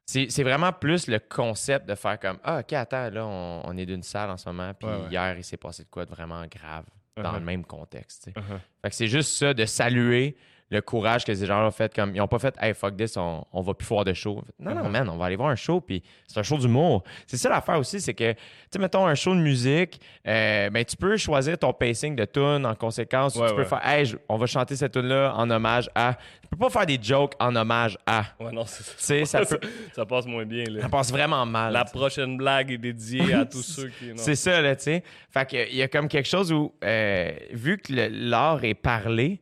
C'est, 0.08 0.28
c'est 0.30 0.44
vraiment 0.44 0.72
plus 0.72 1.08
le 1.08 1.18
concept 1.20 1.90
de 1.90 1.96
faire 1.96 2.20
comme, 2.20 2.38
ah, 2.44 2.60
ok, 2.60 2.74
attends, 2.74 3.10
là, 3.10 3.26
on, 3.26 3.64
on 3.66 3.76
est 3.78 3.88
d'une 3.88 4.04
salle 4.04 4.30
en 4.30 4.38
ce 4.38 4.48
moment, 4.48 4.72
puis 4.76 4.88
hier, 5.10 5.36
il 5.38 5.44
s'est 5.44 5.58
passé 5.58 5.84
de 5.84 5.90
quoi 5.90 6.06
de 6.06 6.12
vraiment 6.12 6.46
grave 6.46 6.86
dans 7.18 7.24
Uh-huh. 7.32 7.40
le 7.40 7.46
même 7.46 7.66
contexte, 7.66 8.26
tu 8.26 8.32
sais. 8.34 8.40
Uh-huh. 8.40 8.60
Fait 8.84 8.90
que 8.90 8.96
c'est 8.96 9.08
juste 9.08 9.32
ça, 9.38 9.54
de 9.54 9.66
saluer 9.66 10.36
le 10.76 10.82
courage 10.82 11.26
que 11.26 11.34
ces 11.34 11.46
gens-là 11.46 11.68
ont 11.68 11.72
fait. 11.72 11.94
Comme, 11.94 12.16
ils 12.16 12.22
ont 12.22 12.28
pas 12.28 12.40
fait, 12.40 12.54
hey, 12.62 12.74
fuck 12.74 12.96
this, 12.96 13.18
on, 13.18 13.44
on 13.52 13.62
va 13.62 13.74
plus 13.74 13.88
voir 13.88 14.06
de 14.06 14.14
show. 14.14 14.44
Non, 14.60 14.76
non, 14.76 14.90
man, 14.90 15.10
on 15.10 15.18
va 15.18 15.26
aller 15.26 15.36
voir 15.36 15.50
un 15.50 15.56
show, 15.56 15.82
puis 15.82 16.04
c'est 16.28 16.40
un 16.40 16.44
show 16.44 16.58
d'humour. 16.58 17.04
C'est 17.26 17.38
ça 17.38 17.50
l'affaire 17.50 17.80
aussi, 17.80 18.00
c'est 18.02 18.14
que, 18.14 18.34
tu 18.34 18.38
sais, 18.72 18.80
mettons 18.80 19.06
un 19.08 19.16
show 19.16 19.34
de 19.34 19.40
musique, 19.40 20.00
euh, 20.28 20.70
ben, 20.70 20.84
tu 20.86 20.96
peux 20.98 21.18
choisir 21.18 21.58
ton 21.58 21.74
pacing 21.74 22.16
de 22.16 22.26
tune 22.26 22.66
en 22.66 22.76
conséquence. 22.76 23.36
ou 23.36 23.42
Ouais, 23.42 23.50
tu 23.50 23.56
peux 23.56 23.64
faire, 23.64 23.88
hey, 23.88 24.06
je- 24.06 24.18
on 24.30 24.38
va 24.38 24.46
chanter 24.46 24.76
cette 24.76 24.92
tune-là 24.94 25.34
en 25.36 25.50
hommage 25.50 25.90
à. 25.96 26.16
Tu 26.44 26.50
peux 26.50 26.58
pas 26.58 26.70
faire 26.70 26.86
des 26.86 27.00
jokes 27.02 27.34
en 27.40 27.56
hommage 27.56 27.98
à. 28.06 28.24
Ouais, 28.40 28.52
non, 28.52 28.64
c'est 28.68 29.26
ça, 29.26 29.44
peut- 29.46 29.60
ça 29.94 30.06
passe 30.06 30.26
moins 30.28 30.46
bien. 30.46 30.64
Là. 30.66 30.82
ça 30.82 30.90
passe 30.90 31.12
vraiment 31.12 31.46
mal. 31.46 31.74
La 31.74 31.86
prochaine 31.86 32.38
blague 32.38 32.72
est 32.72 32.78
dédiée 32.78 33.34
à 33.34 33.46
tous 33.46 33.64
ceux 33.64 33.88
qui. 33.90 34.08
non. 34.10 34.14
C'est 34.18 34.36
ça, 34.36 34.62
là, 34.62 34.76
tu 34.76 34.84
sais. 34.84 35.04
Fait 35.32 35.50
que, 35.50 35.70
il 35.70 35.76
y 35.76 35.82
a 35.82 35.88
comme 35.88 36.08
quelque 36.08 36.28
chose 36.28 36.52
où, 36.52 36.74
euh, 36.84 37.32
vu 37.52 37.78
que 37.78 37.94
l'art 38.12 38.64
est 38.64 38.74
parlé, 38.74 39.42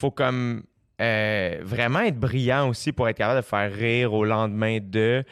faut 0.00 0.10
comme 0.10 0.64
euh, 1.02 1.58
vraiment 1.62 2.00
être 2.00 2.18
brillant 2.18 2.68
aussi 2.68 2.92
pour 2.92 3.08
être 3.08 3.16
capable 3.16 3.40
de 3.40 3.44
faire 3.44 3.72
rire 3.72 4.12
au 4.14 4.24
lendemain 4.24 4.78
de. 4.80 5.24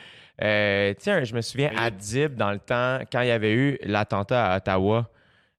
Euh, 0.43 0.95
sais, 0.99 1.25
je 1.25 1.35
me 1.35 1.41
souviens, 1.43 1.71
Oui. 1.73 1.77
Adib, 1.79 2.35
dans 2.35 2.51
le 2.51 2.59
temps, 2.59 2.99
quand 3.13 3.21
il 3.21 3.29
y 3.29 3.31
avait 3.31 3.53
eu 3.53 3.79
l'attentat 3.83 4.53
à 4.53 4.57
Ottawa, 4.57 5.09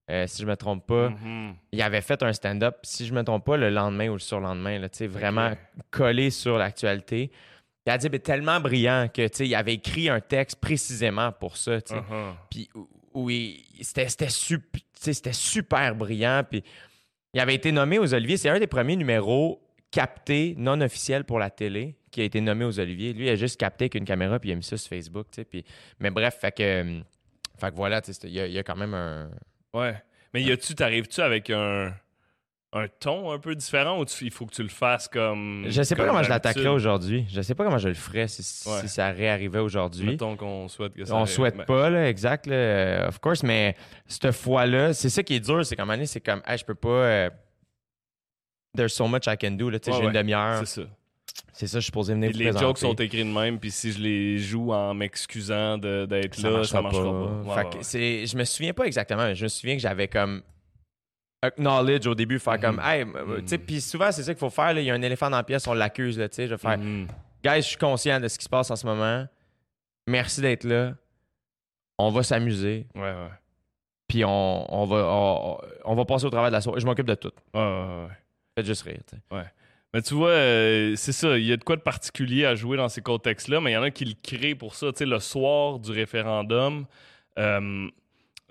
euh, 0.09 0.25
si 0.27 0.41
je 0.41 0.47
me 0.47 0.55
trompe 0.55 0.85
pas, 0.87 1.09
Mhm. 1.09 1.53
il 1.71 1.81
avait 1.81 2.01
fait 2.01 2.21
un 2.23 2.33
stand-up, 2.33 2.77
si 2.83 3.05
je 3.05 3.13
me 3.13 3.23
trompe 3.23 3.45
pas, 3.45 3.57
le 3.57 3.69
lendemain 3.69 4.09
ou 4.09 4.13
le 4.13 4.19
surlendemain, 4.19 4.79
là, 4.79 4.87
vraiment 5.07 5.51
collé 5.91 6.29
sur 6.31 6.57
l'actualité. 6.57 7.31
Adib 7.87 8.13
est 8.15 8.19
tellement 8.19 8.59
brillant 8.59 9.07
que, 9.13 9.43
il 9.43 9.55
avait 9.55 9.73
écrit 9.75 10.09
un 10.09 10.19
texte 10.19 10.59
précisément 10.59 11.31
pour 11.31 11.57
ça, 11.57 11.73
Mhm. 11.91 12.33
puis 12.49 12.69
il- 13.15 13.63
c'était 13.81 14.07
c'était 14.09 14.29
sup- 14.29 14.71
tu 14.73 14.81
sais, 14.93 15.13
c'était 15.13 15.33
super 15.33 15.95
brillant 15.95 16.43
puis 16.49 16.63
il 17.33 17.39
avait 17.39 17.55
été 17.55 17.71
nommé 17.71 17.97
aux 17.99 18.13
Oliviers 18.13 18.37
c'est 18.37 18.49
un 18.49 18.59
des 18.59 18.67
premiers 18.67 18.95
numéros 18.95 19.59
captés 19.91 20.55
non 20.57 20.79
officiels 20.81 21.23
pour 21.25 21.37
la 21.39 21.49
télé 21.49 21.95
qui 22.11 22.21
a 22.21 22.23
été 22.23 22.41
nommé 22.41 22.65
aux 22.65 22.79
Oliviers 22.79 23.13
lui 23.13 23.25
il 23.25 23.29
a 23.29 23.35
juste 23.35 23.59
capté 23.59 23.83
avec 23.85 23.95
une 23.95 24.05
caméra 24.05 24.39
puis 24.39 24.49
il 24.49 24.53
a 24.53 24.55
mis 24.55 24.63
ça 24.63 24.77
sur 24.77 24.89
Facebook 24.89 25.27
tu 25.31 25.43
puis 25.45 25.63
mais 25.99 26.09
bref 26.09 26.37
fait 26.39 26.51
que 26.51 26.63
euh, 26.63 27.01
fait 27.59 27.69
que 27.71 27.75
voilà 27.75 28.01
tu 28.01 28.11
il 28.23 28.29
y, 28.31 28.39
a- 28.39 28.47
il 28.47 28.53
y 28.53 28.59
a 28.59 28.63
quand 28.63 28.75
même 28.77 28.93
un 28.93 29.29
Ouais. 29.73 29.95
Mais 30.33 30.41
y 30.43 30.51
a-tu, 30.51 30.75
t'arrives-tu 30.75 31.21
avec 31.21 31.49
un, 31.49 31.93
un 32.73 32.87
ton 32.99 33.31
un 33.31 33.39
peu 33.39 33.53
différent 33.55 33.99
ou 33.99 34.05
tu- 34.05 34.25
il 34.25 34.31
faut 34.31 34.45
que 34.45 34.53
tu 34.53 34.63
le 34.63 34.69
fasses 34.69 35.07
comme. 35.09 35.65
je 35.67 35.81
sais 35.81 35.95
pas 35.95 36.03
comme 36.03 36.11
comment 36.11 36.23
je 36.23 36.29
l'attaquerais 36.29 36.67
aujourd'hui 36.69 37.25
je 37.29 37.41
sais 37.41 37.55
pas 37.55 37.63
comment 37.65 37.77
je 37.77 37.87
le 37.89 37.93
ferais 37.93 38.27
si, 38.27 38.43
ça 38.43 39.11
réarrivait 39.11 39.59
aujourd'hui 39.59 40.07
Mettons 40.11 40.35
qu'on 40.37 40.67
souhaite 40.69 40.93
que 40.93 41.03
ça. 41.05 41.13
On 41.13 41.19
arrive. 41.19 41.29
souhaite 41.33 41.57
Ben, 41.57 41.65
pas, 41.65 41.89
là, 41.89 42.09
exact, 42.09 42.47
là, 42.47 42.55
euh, 42.55 43.07
of 43.09 43.19
course, 43.19 43.43
mais 43.43 43.75
cette 44.07 44.31
fois-là, 44.31 44.93
c'est 44.93 45.09
ça 45.09 45.21
qui 45.23 45.35
est 45.35 45.39
dur, 45.41 45.65
c'est 45.65 45.75
qu'à 45.75 45.83
un 45.83 45.85
moment 45.85 45.95
donné, 45.95 46.05
c'est 46.05 46.21
comme, 46.21 46.41
hey, 46.45 46.57
je 46.57 46.63
peux 46.65 46.75
pas. 46.75 46.89
euh, 46.89 47.29
there's 48.75 48.93
so 48.93 49.07
much 49.07 49.27
I 49.27 49.35
can 49.37 49.51
do, 49.51 49.69
là, 49.69 49.77
Ouais, 49.85 49.93
j'ai 49.93 50.03
une 50.03 50.11
demi-heure. 50.11 50.59
C'est 50.65 50.81
ça. 50.81 50.87
C'est 51.53 51.67
ça, 51.67 51.77
je 51.79 51.81
suis 51.83 51.85
supposé 51.87 52.13
venir 52.13 52.31
vous 52.31 52.37
les 52.37 52.45
présenter. 52.45 52.65
jokes 52.65 52.77
sont 52.79 52.93
écrits 52.95 53.23
de 53.25 53.29
même, 53.31 53.59
puis 53.59 53.71
si 53.71 53.91
je 53.91 53.99
les 53.99 54.37
joue 54.39 54.71
en 54.73 54.93
m'excusant 54.93 55.77
de- 55.77 56.05
d'être 56.05 56.41
là, 56.41 56.49
marchera 56.51 56.65
ça 56.77 56.81
marchera 56.81 57.03
pas. 57.03 57.11
pas. 57.11 57.63
Ouais, 57.63 57.71
Fait 57.71 57.77
que 58.23 58.25
je 58.25 58.37
me 58.37 58.43
souviens 58.45 58.73
pas 58.73 58.85
exactement, 58.85 59.23
mais 59.23 59.35
je 59.35 59.43
me 59.43 59.47
souviens 59.49 59.75
que 59.75 59.81
j'avais 59.81 60.07
comme 60.07 60.41
acknowledge 61.41 62.07
au 62.07 62.15
début, 62.15 62.39
faire 62.39 62.59
comme, 62.59 62.77
Mhm. 62.77 62.81
hey, 62.83 63.05
tu 63.41 63.47
sais, 63.47 63.57
puis 63.57 63.81
souvent, 63.81 64.11
c'est 64.11 64.23
ça 64.23 64.33
qu'il 64.33 64.39
faut 64.39 64.49
faire, 64.49 64.73
là, 64.73 64.81
il 64.81 64.85
y 64.85 64.91
a 64.91 64.93
un 64.93 65.01
éléphant 65.01 65.29
dans 65.29 65.37
la 65.37 65.43
pièce, 65.43 65.67
on 65.67 65.73
l'accuse, 65.73 66.17
là, 66.19 66.29
tu 66.29 66.35
sais, 66.35 66.47
je 66.47 66.53
vais 66.53 66.57
faire, 66.57 66.77
Mhm. 66.77 67.07
guys, 67.43 67.57
je 67.57 67.61
suis 67.61 67.77
conscient 67.77 68.19
de 68.19 68.27
ce 68.27 68.37
qui 68.37 68.43
se 68.45 68.49
passe 68.49 68.69
en 68.71 68.75
ce 68.75 68.85
moment, 68.85 69.25
merci 70.07 70.41
d'être 70.41 70.63
là, 70.63 70.93
on 71.97 72.09
va 72.11 72.23
s'amuser, 72.23 72.85
Ouais, 72.95 73.01
ouais. 73.01 73.29
puis 74.07 74.23
on, 74.23 74.73
on 74.73 74.85
va, 74.85 74.97
on, 75.07 75.57
on 75.85 75.95
va 75.95 76.05
passer 76.05 76.25
au 76.25 76.29
travail 76.29 76.51
de 76.51 76.55
la 76.55 76.61
soirée, 76.61 76.79
je 76.79 76.85
m'occupe 76.85 77.07
de 77.07 77.15
tout. 77.15 77.31
Ouais, 77.53 77.59
ouais, 77.59 78.05
ouais. 78.05 78.07
Faites 78.57 78.65
juste 78.65 78.83
rire, 78.83 78.99
tu 79.07 79.15
sais. 79.15 79.21
Mais 79.93 80.01
tu 80.01 80.13
vois, 80.13 80.29
euh, 80.29 80.95
c'est 80.95 81.11
ça, 81.11 81.37
il 81.37 81.45
y 81.45 81.51
a 81.51 81.57
de 81.57 81.63
quoi 81.63 81.75
de 81.75 81.81
particulier 81.81 82.45
à 82.45 82.55
jouer 82.55 82.77
dans 82.77 82.87
ces 82.87 83.01
contextes-là, 83.01 83.59
mais 83.59 83.71
il 83.71 83.73
y 83.73 83.77
en 83.77 83.83
a 83.83 83.91
qui 83.91 84.05
le 84.05 84.13
créent 84.23 84.55
pour 84.55 84.75
ça. 84.75 84.91
Tu 84.93 84.99
sais, 84.99 85.05
le 85.05 85.19
soir 85.19 85.79
du 85.79 85.91
référendum, 85.91 86.85
euh, 87.37 87.89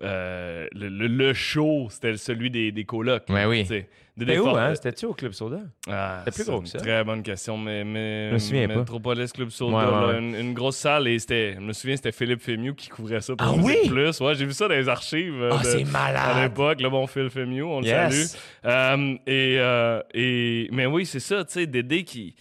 euh, 0.03 0.67
le, 0.73 0.89
le- 0.89 1.07
le 1.09 1.35
show, 1.35 1.89
c'était 1.91 2.17
celui 2.17 2.51
des, 2.51 2.73
des 2.73 2.85
colocs. 2.85 3.25
Ouais, 3.29 3.45
oui. 3.45 3.65
C'était 3.67 4.39
où, 4.39 4.49
hein? 4.49 4.75
C'était-tu 4.75 5.07
au 5.07 5.15
Club 5.15 5.33
Soda? 5.33 5.61
Ah, 5.89 6.23
C'était 6.27 6.43
plus 6.43 6.51
gros 6.51 6.61
que 6.61 6.69
ça. 6.69 6.79
Très 6.79 7.03
bonne 7.05 7.23
question, 7.23 7.57
mais, 7.57 7.85
mais 7.85 8.29
Je 8.29 8.35
me 8.35 8.39
souviens 8.39 8.69
pas. 8.69 8.77
Metropolis 8.77 9.33
Club 9.33 9.49
Soda, 9.49 9.77
Ouais, 9.77 9.85
ouais, 10.07 10.13
là. 10.13 10.19
Une, 10.19 10.35
une 10.35 10.53
grosse 10.55 10.77
salle 10.77 11.09
et 11.09 11.19
c'était, 11.19 11.55
je 11.55 11.61
me 11.61 11.73
souviens, 11.73 11.97
c'était 11.97 12.13
Philippe 12.13 12.43
Fémieux 12.43 12.75
qui 12.75 12.89
couvrait 12.89 13.21
ça 13.23 13.35
pour 13.35 13.47
Ah 13.47 13.53
oui? 13.63 13.77
Plus. 13.89 14.21
Ouais, 14.21 14.35
j'ai 14.35 14.45
vu 14.45 14.53
ça 14.53 14.69
dans 14.69 14.75
les 14.75 14.89
archives. 14.89 15.41
euh, 15.41 15.53
Ah, 15.59 15.65
c'est 15.65 15.83
à 15.83 15.85
malade! 15.87 16.43
l'époque, 16.51 16.81
le 16.83 16.91
bon 16.91 17.07
Phil 17.07 17.31
Fémieux, 17.31 17.65
on 17.65 17.81
le 17.81 17.87
salue. 17.87 18.27
Euh, 18.67 19.15
et, 19.27 19.57
euh, 19.59 20.03
et, 20.13 20.69
mais 20.73 20.85
oui, 20.87 21.07
c'est 21.07 21.21
ça, 21.21 21.45
tu 21.45 21.53
sais, 21.55 21.67
Dédé 21.67 22.05
qui. 22.05 22.35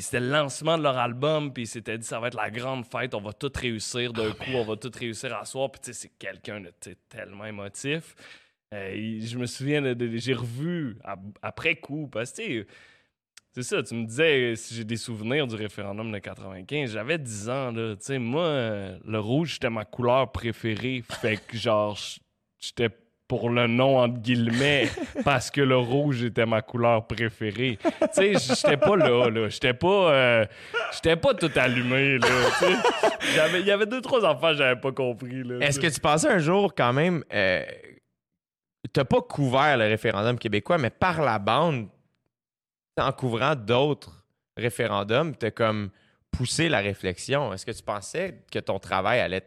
C'était 0.00 0.20
le 0.20 0.30
lancement 0.30 0.76
de 0.78 0.82
leur 0.82 0.96
album, 0.98 1.52
puis 1.52 1.64
il 1.64 1.66
s'était 1.66 1.98
dit 1.98 2.06
ça 2.06 2.18
va 2.20 2.28
être 2.28 2.36
la 2.36 2.50
grande 2.50 2.84
fête, 2.86 3.14
on 3.14 3.20
va 3.20 3.32
tout 3.32 3.50
réussir 3.54 4.12
d'un 4.12 4.32
coup, 4.32 4.50
on 4.54 4.64
va 4.64 4.76
tout 4.76 4.90
réussir 4.98 5.34
à 5.36 5.44
soir. 5.44 5.70
Puis 5.70 5.80
tu 5.80 5.86
sais, 5.92 6.00
c'est 6.00 6.12
quelqu'un 6.18 6.60
de 6.60 6.72
tellement 7.08 7.44
émotif. 7.46 8.14
Euh, 8.74 9.18
je 9.20 9.38
me 9.38 9.46
souviens, 9.46 9.80
de- 9.82 9.94
de- 9.94 10.16
j'ai 10.16 10.34
revu 10.34 10.96
ap- 11.04 11.20
après 11.42 11.76
coup, 11.76 12.08
parce 12.08 12.32
que 12.32 12.36
tu 12.42 12.60
sais, 12.62 12.66
c'est 13.52 13.62
ça, 13.62 13.82
tu 13.82 13.94
me 13.94 14.04
disais 14.06 14.52
euh, 14.52 14.54
si 14.56 14.74
j'ai 14.74 14.84
des 14.84 14.96
souvenirs 14.96 15.46
du 15.46 15.54
référendum 15.54 16.10
de 16.12 16.18
95. 16.18 16.92
J'avais 16.92 17.16
10 17.18 17.48
ans, 17.48 17.70
là. 17.72 17.94
Tu 17.96 18.04
sais, 18.04 18.18
moi, 18.18 18.44
euh, 18.44 18.98
le 19.06 19.18
rouge, 19.20 19.54
c'était 19.54 19.70
ma 19.70 19.84
couleur 19.84 20.30
préférée. 20.32 21.02
Fait 21.20 21.38
que, 21.38 21.56
genre, 21.56 21.98
j'étais 22.58 22.90
pour 23.28 23.50
le 23.50 23.66
nom, 23.66 23.98
entre 23.98 24.18
guillemets, 24.20 24.88
parce 25.24 25.50
que 25.50 25.60
le 25.60 25.76
rouge 25.76 26.22
était 26.22 26.46
ma 26.46 26.62
couleur 26.62 27.06
préférée. 27.06 27.78
Tu 27.82 27.90
sais, 28.12 28.32
j'étais 28.34 28.76
pas 28.76 28.96
là, 28.96 29.28
là. 29.28 29.48
J'étais 29.48 29.74
pas, 29.74 30.12
euh, 30.12 30.46
j'étais 30.92 31.16
pas 31.16 31.34
tout 31.34 31.50
allumé, 31.56 32.18
là. 32.18 32.28
Il 33.58 33.66
y 33.66 33.70
avait 33.70 33.86
deux, 33.86 34.00
trois 34.00 34.24
enfants 34.24 34.50
que 34.50 34.58
j'avais 34.58 34.80
pas 34.80 34.92
compris, 34.92 35.42
là. 35.42 35.58
Est-ce 35.66 35.80
que 35.80 35.88
tu 35.88 36.00
pensais 36.00 36.28
un 36.28 36.38
jour, 36.38 36.74
quand 36.74 36.92
même, 36.92 37.24
euh, 37.32 37.64
t'as 38.92 39.04
pas 39.04 39.20
couvert 39.20 39.76
le 39.76 39.84
référendum 39.84 40.38
québécois, 40.38 40.78
mais 40.78 40.90
par 40.90 41.20
la 41.22 41.38
bande, 41.38 41.88
en 42.98 43.12
couvrant 43.12 43.54
d'autres 43.54 44.24
référendums, 44.56 45.34
t'as 45.36 45.50
comme 45.50 45.90
poussé 46.30 46.68
la 46.68 46.80
réflexion. 46.80 47.52
Est-ce 47.52 47.66
que 47.66 47.72
tu 47.72 47.82
pensais 47.82 48.42
que 48.50 48.58
ton 48.58 48.78
travail 48.78 49.20
allait 49.20 49.42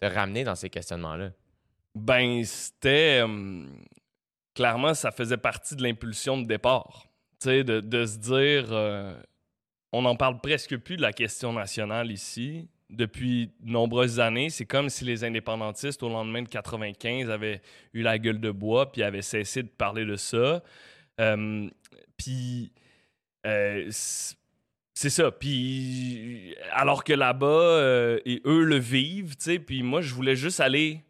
te 0.00 0.06
ramener 0.06 0.44
dans 0.44 0.54
ces 0.54 0.70
questionnements-là? 0.70 1.30
Ben, 1.94 2.44
c'était. 2.44 3.20
hum, 3.22 3.70
clairement, 4.54 4.94
ça 4.94 5.10
faisait 5.12 5.36
partie 5.36 5.76
de 5.76 5.82
l'impulsion 5.82 6.38
de 6.40 6.46
départ. 6.46 7.06
De, 7.44 7.62
de 7.80 8.06
se 8.06 8.16
dire. 8.18 8.72
euh, 8.72 9.14
on 9.92 10.02
n'en 10.02 10.16
parle 10.16 10.40
presque 10.40 10.76
plus 10.78 10.96
de 10.96 11.02
la 11.02 11.12
question 11.12 11.52
nationale 11.52 12.10
ici. 12.10 12.68
Depuis 12.90 13.48
de 13.60 13.70
nombreuses 13.72 14.20
années, 14.20 14.50
c'est 14.50 14.66
comme 14.66 14.88
si 14.88 15.04
les 15.04 15.24
indépendantistes, 15.24 16.02
au 16.02 16.08
lendemain 16.08 16.42
de 16.42 16.48
95, 16.48 17.30
avaient 17.30 17.60
eu 17.92 18.02
la 18.02 18.18
gueule 18.18 18.40
de 18.40 18.50
bois 18.50 18.90
puis 18.92 19.02
avaient 19.02 19.22
cessé 19.22 19.62
de 19.62 19.68
parler 19.68 20.04
de 20.04 20.16
ça. 20.16 20.62
Hum, 21.20 21.70
puis. 22.16 22.72
euh, 23.46 23.88
c'est 24.96 25.10
ça. 25.10 25.30
Puis, 25.32 26.54
alors 26.72 27.02
que 27.04 27.12
là-bas, 27.12 27.46
euh, 27.46 28.20
eux 28.46 28.62
le 28.64 28.76
vivent, 28.78 29.36
tu 29.36 29.44
sais, 29.44 29.58
puis 29.58 29.82
moi, 29.82 30.00
je 30.00 30.14
voulais 30.14 30.36
juste 30.36 30.60
aller 30.60 31.00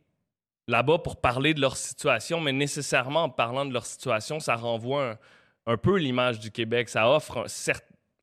là-bas 0.66 0.98
pour 0.98 1.20
parler 1.20 1.54
de 1.54 1.60
leur 1.60 1.76
situation, 1.76 2.40
mais 2.40 2.52
nécessairement 2.52 3.24
en 3.24 3.30
parlant 3.30 3.64
de 3.66 3.72
leur 3.72 3.84
situation, 3.86 4.40
ça 4.40 4.54
renvoie 4.56 5.10
un, 5.10 5.18
un 5.72 5.76
peu 5.76 5.96
l'image 5.98 6.38
du 6.40 6.50
Québec. 6.50 6.88
Ça 6.88 7.08
offre 7.10 7.38
un, 7.38 7.44
cer- 7.46 7.80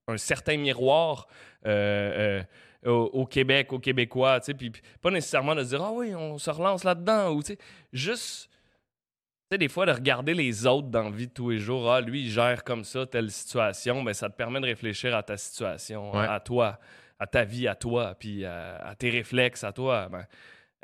un 0.07 0.17
certain 0.17 0.57
miroir 0.57 1.27
euh, 1.67 2.43
euh, 2.85 2.89
au, 2.89 3.09
au 3.13 3.25
Québec, 3.25 3.71
aux 3.73 3.79
Québécois, 3.79 4.39
tu 4.39 4.47
sais, 4.47 4.53
puis 4.55 4.71
pas 5.01 5.11
nécessairement 5.11 5.53
de 5.53 5.63
se 5.63 5.69
dire 5.69 5.81
«Ah 5.83 5.91
oui, 5.93 6.15
on 6.15 6.37
se 6.39 6.49
relance 6.49 6.83
là-dedans», 6.83 7.29
ou 7.33 7.43
tu 7.43 7.53
sais, 7.53 7.57
juste... 7.93 8.47
Tu 9.51 9.55
sais, 9.55 9.57
des 9.59 9.67
fois, 9.67 9.85
de 9.85 9.91
regarder 9.91 10.33
les 10.33 10.65
autres 10.65 10.87
dans 10.87 11.03
la 11.03 11.09
vie 11.11 11.27
de 11.27 11.33
tous 11.33 11.49
les 11.51 11.59
jours, 11.59 11.91
ah, 11.91 11.99
lui, 12.01 12.23
il 12.23 12.29
gère 12.31 12.63
comme 12.63 12.83
ça 12.85 13.05
telle 13.05 13.29
situation, 13.29 14.01
ben, 14.01 14.13
ça 14.13 14.29
te 14.29 14.35
permet 14.35 14.61
de 14.61 14.65
réfléchir 14.65 15.15
à 15.15 15.21
ta 15.23 15.35
situation, 15.37 16.11
Ouais. 16.13 16.25
à 16.25 16.39
toi, 16.39 16.79
à 17.19 17.27
ta 17.27 17.43
vie, 17.43 17.67
à 17.67 17.75
toi, 17.75 18.15
puis 18.17 18.45
à, 18.45 18.77
à 18.77 18.95
tes 18.95 19.09
réflexes, 19.09 19.63
à 19.65 19.73
toi, 19.73 20.07
ben, 20.09 20.25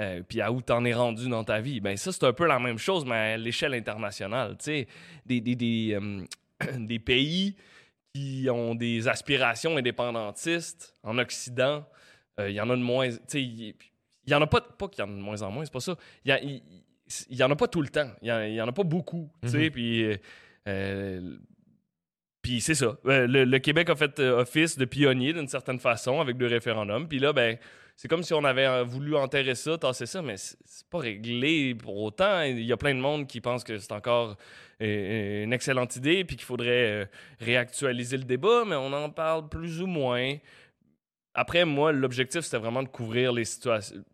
euh, 0.02 0.22
puis 0.28 0.42
à 0.42 0.52
où 0.52 0.62
t'en 0.62 0.84
es 0.86 0.94
rendu 0.94 1.28
dans 1.30 1.44
ta 1.44 1.60
vie? 1.60 1.80
Ben, 1.80 1.98
ça, 1.98 2.12
c'est 2.12 2.24
un 2.24 2.34
peu 2.34 2.46
la 2.48 2.60
même 2.60 2.78
chose, 2.78 3.06
mais 3.06 3.16
à 3.34 3.38
l'échelle 3.38 3.74
internationale. 3.74 4.52
Tu 4.60 4.66
sais, 4.66 4.88
des, 5.26 5.42
des, 5.42 5.56
des, 5.56 5.94
euh, 6.02 6.24
des 6.78 7.00
pays 7.00 7.56
qui 8.14 8.48
ont 8.52 8.76
des 8.76 9.08
aspirations 9.08 9.78
indépendantistes 9.78 10.96
en 11.04 11.18
Occident, 11.18 11.86
euh, 12.40 12.50
il 12.50 12.56
y 12.56 12.62
en 12.62 12.70
a 12.70 12.76
de 12.76 12.82
moins. 12.82 13.10
Tu 13.10 13.18
sais, 13.28 13.42
il 13.44 13.76
il 14.26 14.32
y 14.32 14.36
en 14.36 14.42
a 14.42 14.48
pas, 14.48 14.60
pas 14.60 14.90
qu'il 14.90 15.00
y 15.06 15.08
en 15.08 15.12
a 15.12 15.16
de 15.16 15.22
moins 15.22 15.42
en 15.42 15.50
moins, 15.52 15.64
c'est 15.64 15.72
pas 15.72 15.80
ça. 15.80 15.96
Il 16.26 16.34
y, 17.30 17.38
y 17.38 17.44
en 17.44 17.50
a 17.50 17.56
pas 17.56 17.68
tout 17.70 17.82
le 17.82 17.88
temps. 17.88 18.10
Il 18.22 18.28
y 18.28 18.32
en, 18.34 18.42
y 18.42 18.60
a 18.60 18.72
pas 18.74 18.84
beaucoup. 18.84 19.32
Tu 19.42 19.50
sais, 19.50 19.58
Mhm. 19.66 19.72
puis. 19.72 20.18
euh, 20.68 21.38
puis 22.42 22.62
c'est 22.62 22.76
ça. 22.76 22.98
Le, 23.04 23.26
le 23.46 23.60
Québec 23.60 23.90
a 23.90 23.96
fait 23.96 24.20
office 24.20 24.78
de 24.78 24.86
pionnier 24.86 25.34
d'une 25.34 25.48
certaine 25.48 25.80
façon 25.80 26.20
avec 26.22 26.38
le 26.38 26.48
référendum. 26.48 27.08
Puis 27.08 27.20
là, 27.20 27.34
ben, 27.34 27.58
c'est 27.98 28.08
comme 28.08 28.22
si 28.22 28.34
on 28.36 28.44
avait 28.44 28.68
euh, 28.68 28.84
voulu 28.84 29.16
enterrer 29.16 29.56
ça, 29.56 29.76
tasser 29.78 30.06
ça, 30.06 30.22
mais 30.22 30.38
c'est 30.38 30.88
pas 30.90 31.00
réglé 31.00 31.74
pour 31.74 31.98
autant. 31.98 32.44
Il 32.44 32.62
y 32.62 32.72
a 32.72 32.78
plein 32.78 32.94
de 32.94 33.00
monde 33.00 33.28
qui 33.28 33.42
pense 33.42 33.64
que 33.64 33.80
c'est 33.80 33.92
encore 33.92 34.38
euh, 34.84 35.44
une 35.44 35.52
excellente 35.52 35.96
idée, 35.96 36.24
puis 36.24 36.36
qu'il 36.36 36.46
faudrait 36.46 36.92
euh, 36.92 37.06
réactualiser 37.40 38.18
le 38.18 38.24
débat, 38.24 38.64
mais 38.68 38.76
on 38.76 38.94
en 38.94 39.10
parle 39.10 39.50
plus 39.50 39.82
ou 39.82 39.88
moins. 39.88 40.36
Après, 41.34 41.66
moi, 41.66 41.92
l'objectif, 41.92 42.42
c'était 42.42 42.60
vraiment 42.60 42.84
de 42.84 42.88
couvrir 42.88 43.34
les, 43.34 43.46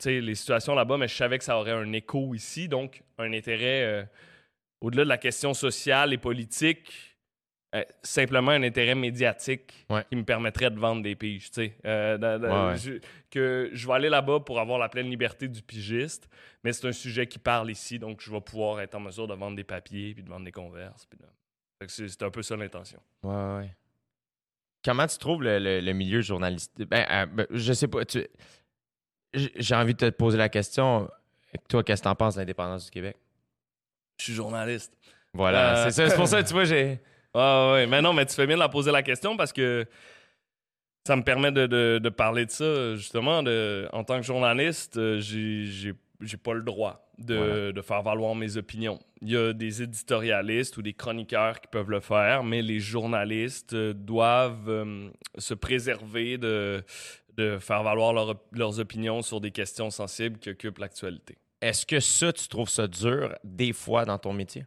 les 0.05 0.35
situations 0.35 0.75
là-bas, 0.75 0.97
mais 0.97 1.09
je 1.09 1.15
savais 1.15 1.37
que 1.37 1.43
ça 1.43 1.57
aurait 1.57 1.71
un 1.71 1.91
écho 1.91 2.33
ici, 2.33 2.69
donc 2.69 3.03
un 3.17 3.33
intérêt, 3.33 3.83
euh, 3.83 4.03
au-delà 4.79 5.03
de 5.03 5.09
la 5.09 5.17
question 5.17 5.53
sociale 5.53 6.13
et 6.13 6.17
politique, 6.17 7.12
euh, 7.75 7.83
simplement 8.03 8.51
un 8.51 8.61
intérêt 8.63 8.93
médiatique 8.95 9.85
Ouais. 9.89 10.03
qui 10.09 10.15
me 10.15 10.23
permettrait 10.23 10.69
de 10.69 10.79
vendre 10.79 11.01
des 11.01 11.15
piges. 11.15 11.49
tu 11.51 11.65
sais. 11.65 11.75
Euh, 11.85 12.17
de- 12.17 12.37
de- 12.43 12.47
Ouais, 12.47 12.67
ouais. 12.71 12.77
je- 12.77 12.99
que 13.31 13.69
je 13.73 13.87
vais 13.87 13.93
aller 13.93 14.09
là-bas 14.09 14.41
pour 14.41 14.59
avoir 14.59 14.77
la 14.77 14.89
pleine 14.89 15.09
liberté 15.09 15.47
du 15.47 15.61
pigiste, 15.63 16.29
mais 16.63 16.71
c'est 16.71 16.87
un 16.87 16.91
sujet 16.91 17.25
qui 17.25 17.39
parle 17.39 17.71
ici, 17.71 17.97
donc 17.97 18.21
je 18.21 18.29
vais 18.31 18.41
pouvoir 18.41 18.79
être 18.81 18.93
en 18.95 18.99
mesure 18.99 19.27
de 19.27 19.33
vendre 19.33 19.55
des 19.55 19.63
papiers, 19.63 20.13
puis 20.13 20.23
de 20.23 20.29
vendre 20.29 20.45
des 20.45 20.51
converses. 20.51 21.05
puis 21.07 21.17
de- 21.17 21.25
Fait 21.81 21.87
que 21.87 21.91
C'est 21.91 22.07
c'est 22.07 22.23
un 22.23 22.29
peu 22.29 22.43
ça 22.43 22.55
l'intention. 22.55 22.99
Ouais. 23.23 23.69
Comment 24.85 25.07
tu 25.07 25.17
trouves 25.17 25.41
le, 25.43 25.59
le- 25.59 25.79
le 25.81 25.93
milieu 25.93 26.21
journalistique? 26.21 26.87
Ben, 26.89 27.05
euh, 27.09 27.25
ben, 27.25 27.47
je 27.49 27.73
sais 27.73 27.87
pas. 27.87 28.05
tu- 28.05 28.27
J'ai 29.33 29.73
envie 29.75 29.93
de 29.95 29.99
te 29.99 30.09
poser 30.11 30.37
la 30.37 30.49
question. 30.49 31.09
Toi, 31.67 31.83
qu'est-ce 31.83 32.01
que 32.01 32.07
t'en 32.07 32.15
penses 32.15 32.35
de 32.35 32.39
l'indépendance 32.41 32.85
du 32.85 32.91
Québec? 32.91 33.17
Je 34.19 34.25
suis 34.25 34.33
journaliste. 34.33 34.93
Voilà, 35.33 35.71
Euh, 35.79 35.83
c'est 35.85 35.91
ça. 35.91 36.09
C'est 36.09 36.15
pour 36.15 36.27
ça, 36.27 36.43
tu 36.43 36.53
vois, 36.53 36.65
j'ai. 36.65 36.99
Ah 37.33 37.71
ouais, 37.73 37.87
mais 37.87 38.01
non, 38.01 38.13
mais 38.13 38.25
tu 38.25 38.33
fais 38.35 38.45
bien 38.45 38.55
de 38.55 38.59
la 38.61 38.69
poser 38.69 38.91
la 38.91 39.01
question 39.03 39.35
parce 39.37 39.51
que 39.53 39.85
ça 41.05 41.15
me 41.15 41.23
permet 41.23 41.51
de, 41.51 41.65
de- 41.67 41.99
de 42.01 42.09
parler 42.09 42.45
de 42.45 42.51
ça, 42.51 42.95
justement. 42.95 43.43
De, 43.43 43.87
en 43.91 44.03
tant 44.03 44.17
que 44.17 44.25
journaliste, 44.25 44.97
euh, 44.97 45.19
j'ai- 45.19 45.93
j'ai 46.21 46.37
pas 46.37 46.53
le 46.53 46.61
droit 46.61 47.11
de, 47.17 47.35
Voilà. 47.35 47.71
de 47.73 47.81
faire 47.81 48.01
valoir 48.01 48.33
mes 48.35 48.55
opinions. 48.55 48.99
Il 49.21 49.31
y 49.31 49.37
a 49.37 49.51
des 49.51 49.81
éditorialistes 49.81 50.77
ou 50.77 50.81
des 50.81 50.93
chroniqueurs 50.93 51.59
qui 51.59 51.67
peuvent 51.67 51.89
le 51.89 51.99
faire, 51.99 52.43
mais 52.43 52.61
les 52.61 52.79
journalistes 52.79 53.73
euh, 53.73 53.93
doivent 53.93 54.69
euh, 54.69 55.09
se 55.37 55.53
préserver 55.53 56.37
de, 56.37 56.81
de 57.35 57.57
faire 57.57 57.83
valoir 57.83 58.13
leur- 58.13 58.35
leurs 58.53 58.79
opinions 58.79 59.21
sur 59.21 59.41
des 59.41 59.51
questions 59.51 59.89
sensibles 59.89 60.39
qui 60.39 60.49
occupent 60.51 60.77
l'actualité. 60.77 61.37
Est-ce 61.61 61.85
que 61.85 61.99
ça, 61.99 62.31
tu 62.31 62.47
trouves 62.47 62.69
ça 62.69 62.87
dur 62.87 63.35
des 63.43 63.73
fois 63.73 64.05
dans 64.05 64.17
ton 64.17 64.31
métier? 64.33 64.65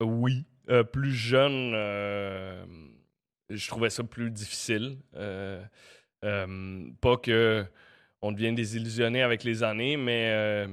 Oui. 0.00 0.44
Euh, 0.70 0.82
plus 0.82 1.12
jeune, 1.12 1.72
euh, 1.74 2.64
je 3.50 3.68
trouvais 3.68 3.90
ça 3.90 4.02
plus 4.02 4.30
difficile. 4.30 4.96
Euh, 5.14 5.62
pas 7.00 7.16
que 7.18 7.64
on 8.22 8.32
devient 8.32 8.54
désillusionné 8.54 9.22
avec 9.22 9.44
les 9.44 9.62
années, 9.62 9.98
mais 9.98 10.66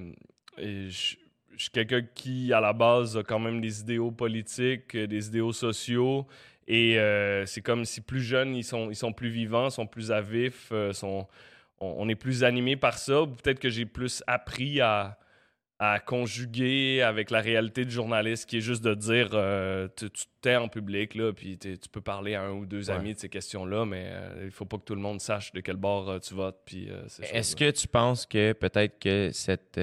je 0.58 1.18
suis 1.58 1.70
quelqu'un 1.74 2.02
qui, 2.02 2.54
à 2.54 2.62
la 2.62 2.72
base, 2.72 3.18
a 3.18 3.24
quand 3.24 3.40
même 3.40 3.60
des 3.60 3.82
idéaux 3.82 4.12
politiques, 4.12 4.96
des 4.96 5.28
idéaux 5.28 5.52
sociaux. 5.52 6.26
Et 6.68 6.96
c'est 7.46 7.62
comme 7.62 7.84
si 7.84 8.00
plus 8.00 8.22
jeunes, 8.22 8.56
ils 8.56 8.64
sont, 8.64 8.90
ils 8.90 8.96
sont 8.96 9.12
plus 9.12 9.30
vivants, 9.30 9.70
sont 9.70 9.88
plus 9.88 10.14
à 10.14 10.22
vif, 10.22 10.72
sont, 10.94 11.28
on, 11.82 11.96
on 11.98 12.08
est 12.08 12.16
plus 12.16 12.46
animé 12.46 12.78
par 12.78 12.98
ça. 12.98 13.26
Peut-être 13.44 13.60
que 13.60 13.70
j'ai 13.70 13.86
plus 13.86 14.24
appris 14.28 14.80
à, 14.80 15.20
à 15.84 16.00
conjuguer 16.00 17.02
avec 17.02 17.32
la 17.32 17.42
réalité 17.42 17.86
du 17.86 17.92
journaliste, 17.92 18.48
qui 18.48 18.58
est 18.58 18.62
juste 18.62 18.84
de 18.84 18.94
dire 18.94 19.30
euh, 19.34 19.88
tu 19.96 20.12
tu 20.12 20.26
te 20.26 20.30
tais 20.42 20.56
en 20.56 20.68
public, 20.68 21.16
là, 21.16 21.34
puis 21.34 21.58
t'es- 21.58 21.76
tu 21.76 21.90
peux 21.90 22.02
parler 22.02 22.36
à 22.36 22.44
un 22.44 22.52
ou 22.52 22.68
deux 22.68 22.92
Ouais. 22.92 22.96
amis 22.96 23.16
de 23.16 23.20
ces 23.20 23.30
questions-là, 23.30 23.86
mais 23.86 24.10
euh, 24.12 24.44
il 24.46 24.52
faut 24.52 24.66
pas 24.66 24.78
que 24.78 24.84
tout 24.84 24.94
le 24.94 25.02
monde 25.02 25.20
sache 25.20 25.52
de 25.54 25.60
quel 25.60 25.78
bord 25.78 26.08
euh, 26.08 26.20
tu 26.20 26.36
votes. 26.36 26.60
Puis, 26.66 26.88
euh, 26.92 27.02
Est-ce 27.34 27.56
que 27.56 27.72
tu 27.72 27.88
penses 27.88 28.28
que 28.28 28.54
peut-être 28.54 29.00
que 29.00 29.32
cette, 29.34 29.80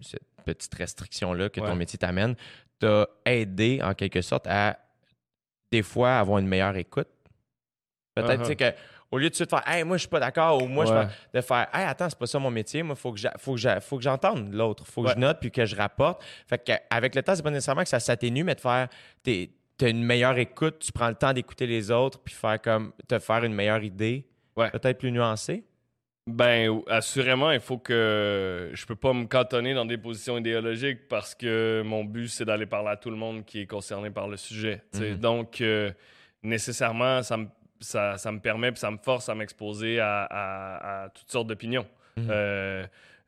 cette 0.00 0.22
petite 0.46 0.74
restriction-là 0.74 1.50
que 1.50 1.60
ton 1.60 1.74
métier 1.76 1.98
t'amène 1.98 2.34
t'a 2.78 3.06
aidé 3.26 3.80
en 3.82 3.92
quelque 3.92 4.22
sorte 4.22 4.46
à 4.46 4.78
des 5.70 5.82
fois 5.82 6.16
avoir 6.18 6.38
une 6.38 6.48
meilleure 6.48 6.76
écoute? 6.76 7.08
Peut-être 8.14 8.46
sais, 8.46 8.56
que 8.56 8.72
au 9.10 9.18
lieu 9.18 9.28
de 9.30 9.34
suite 9.34 9.50
faire 9.50 9.62
Hey, 9.66 9.84
moi 9.84 9.96
je 9.96 10.00
suis 10.02 10.08
pas 10.08 10.20
d'accord 10.20 10.62
ou 10.62 10.66
moi 10.66 10.84
je 10.86 10.92
Ouais. 10.92 11.06
fais- 11.06 11.38
de 11.38 11.40
faire 11.42 11.68
Hey, 11.72 11.84
attends, 11.86 12.08
c'est 12.08 12.18
pas 12.18 12.26
ça 12.26 12.38
mon 12.38 12.50
métier, 12.50 12.82
moi 12.82 12.94
faut 12.96 13.12
que 13.12 13.20
faut 13.38 13.54
que 13.54 13.80
faut 13.80 13.96
que 13.98 14.02
j'entende 14.02 14.52
l'autre, 14.52 14.86
faut 14.86 15.02
que 15.02 15.08
Ouais. 15.08 15.14
je 15.14 15.20
note 15.20 15.38
puis 15.40 15.50
que 15.50 15.64
je 15.64 15.76
rapporte. 15.76 16.22
Fait 16.46 16.58
que 16.64 16.72
avec 16.90 17.14
le 17.14 17.22
temps, 17.22 17.34
c'est 17.34 17.42
pas 17.42 17.50
nécessairement 17.50 17.82
que 17.82 17.88
ça 17.88 18.00
s'atténue, 18.00 18.44
mais 18.44 18.54
de 18.54 18.60
faire 18.60 18.88
t'es- 19.22 19.50
t'as 19.78 19.90
une 19.90 20.02
meilleure 20.02 20.38
écoute, 20.38 20.78
tu 20.80 20.90
prends 20.92 21.08
le 21.08 21.14
temps 21.14 21.32
d'écouter 21.32 21.66
les 21.66 21.90
autres 21.90 22.18
puis 22.20 22.34
faire 22.34 22.60
comme 22.60 22.92
te 23.08 23.18
faire 23.18 23.44
une 23.44 23.52
meilleure 23.54 23.82
idée, 23.84 24.26
Ouais. 24.56 24.70
peut-être 24.70 24.98
plus 24.98 25.12
nuancée. 25.12 25.64
Ben, 26.28 26.80
assurément, 26.88 27.52
il 27.52 27.60
faut 27.60 27.78
que 27.78 28.70
je 28.72 28.84
peux 28.86 28.96
pas 28.96 29.12
me 29.12 29.26
cantonner 29.26 29.74
dans 29.74 29.84
des 29.84 29.96
positions 29.96 30.36
idéologiques 30.38 31.06
parce 31.08 31.36
que 31.36 31.82
mon 31.86 32.04
but, 32.04 32.26
c'est 32.26 32.44
d'aller 32.44 32.66
parler 32.66 32.88
à 32.88 32.96
tout 32.96 33.10
le 33.10 33.16
monde 33.16 33.44
qui 33.44 33.60
est 33.60 33.66
concerné 33.66 34.10
par 34.10 34.26
le 34.26 34.36
sujet. 34.36 34.82
Mhm. 34.94 35.18
Donc, 35.18 35.60
euh, 35.60 35.92
nécessairement, 36.42 37.22
ça 37.22 37.36
me, 37.36 37.46
ça, 37.80 38.16
ça 38.18 38.32
me 38.32 38.38
permet 38.40 38.70
puis 38.72 38.80
ça 38.80 38.90
me 38.90 38.98
force 38.98 39.28
à 39.28 39.34
m'exposer 39.34 40.00
à, 40.00 40.24
à- 40.24 41.04
à 41.04 41.08
toutes 41.10 41.30
sortes 41.30 41.46
d'opinions. 41.48 41.86
Mhm. 42.16 42.28
Euh, 42.30 42.86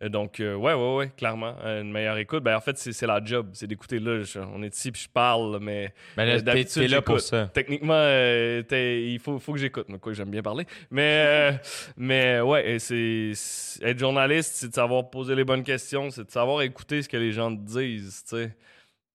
donc, 0.08 0.38
euh, 0.38 0.54
ouais, 0.54 0.74
ouais, 0.74 0.96
ouais, 0.96 1.08
clairement, 1.16 1.56
une 1.64 1.90
meilleure 1.90 2.18
écoute. 2.18 2.44
Ben, 2.44 2.56
en 2.56 2.60
fait, 2.60 2.78
c'est 2.78 3.04
la 3.06 3.20
job, 3.24 3.48
c'est 3.52 3.66
d'écouter. 3.66 3.98
Là, 3.98 4.22
je- 4.22 4.38
on 4.38 4.62
est 4.62 4.72
ici 4.74 4.92
puis 4.92 5.02
je 5.02 5.08
parle, 5.08 5.58
mais 5.60 5.92
Ben 6.16 6.28
Euh, 6.28 6.36
t'es- 6.36 6.42
d'habitude, 6.42 6.82
t'es 6.82 6.88
là 6.88 7.02
pour 7.02 7.16
j'écoute. 7.16 7.28
ça. 7.30 7.50
techniquement, 7.52 7.94
euh, 7.94 8.62
il 8.70 9.18
faut, 9.18 9.40
faut 9.40 9.52
que 9.54 9.58
j'écoute. 9.58 9.86
Mais 9.88 9.98
quoi, 9.98 10.12
j'aime 10.12 10.30
bien 10.30 10.40
parler. 10.42 10.66
Mais, 10.92 11.24
euh, 11.26 11.52
mais 11.96 12.40
ouais, 12.40 12.78
c'est 12.78 13.32
c'est- 13.34 13.82
être 13.84 13.98
journaliste, 13.98 14.52
c'est 14.54 14.68
de 14.68 14.74
savoir 14.74 15.10
poser 15.10 15.34
les 15.34 15.44
bonnes 15.44 15.64
questions, 15.64 16.10
c'est 16.10 16.24
de 16.24 16.30
savoir 16.30 16.62
écouter 16.62 17.02
ce 17.02 17.08
que 17.08 17.16
les 17.16 17.32
gens 17.32 17.50
te 17.54 17.60
disent, 17.60 18.22
tu 18.28 18.36
sais. 18.36 18.54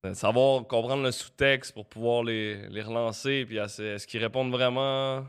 De 0.03 0.13
Savoir 0.13 0.67
comprendre 0.67 1.03
le 1.03 1.11
sous-texte 1.11 1.73
pour 1.73 1.85
pouvoir 1.87 2.23
les, 2.23 2.67
les 2.67 2.81
relancer, 2.81 3.45
puis 3.45 3.55
est-ce 3.57 4.05
qu'ils 4.05 4.19
répondent 4.21 4.51
vraiment 4.51 5.25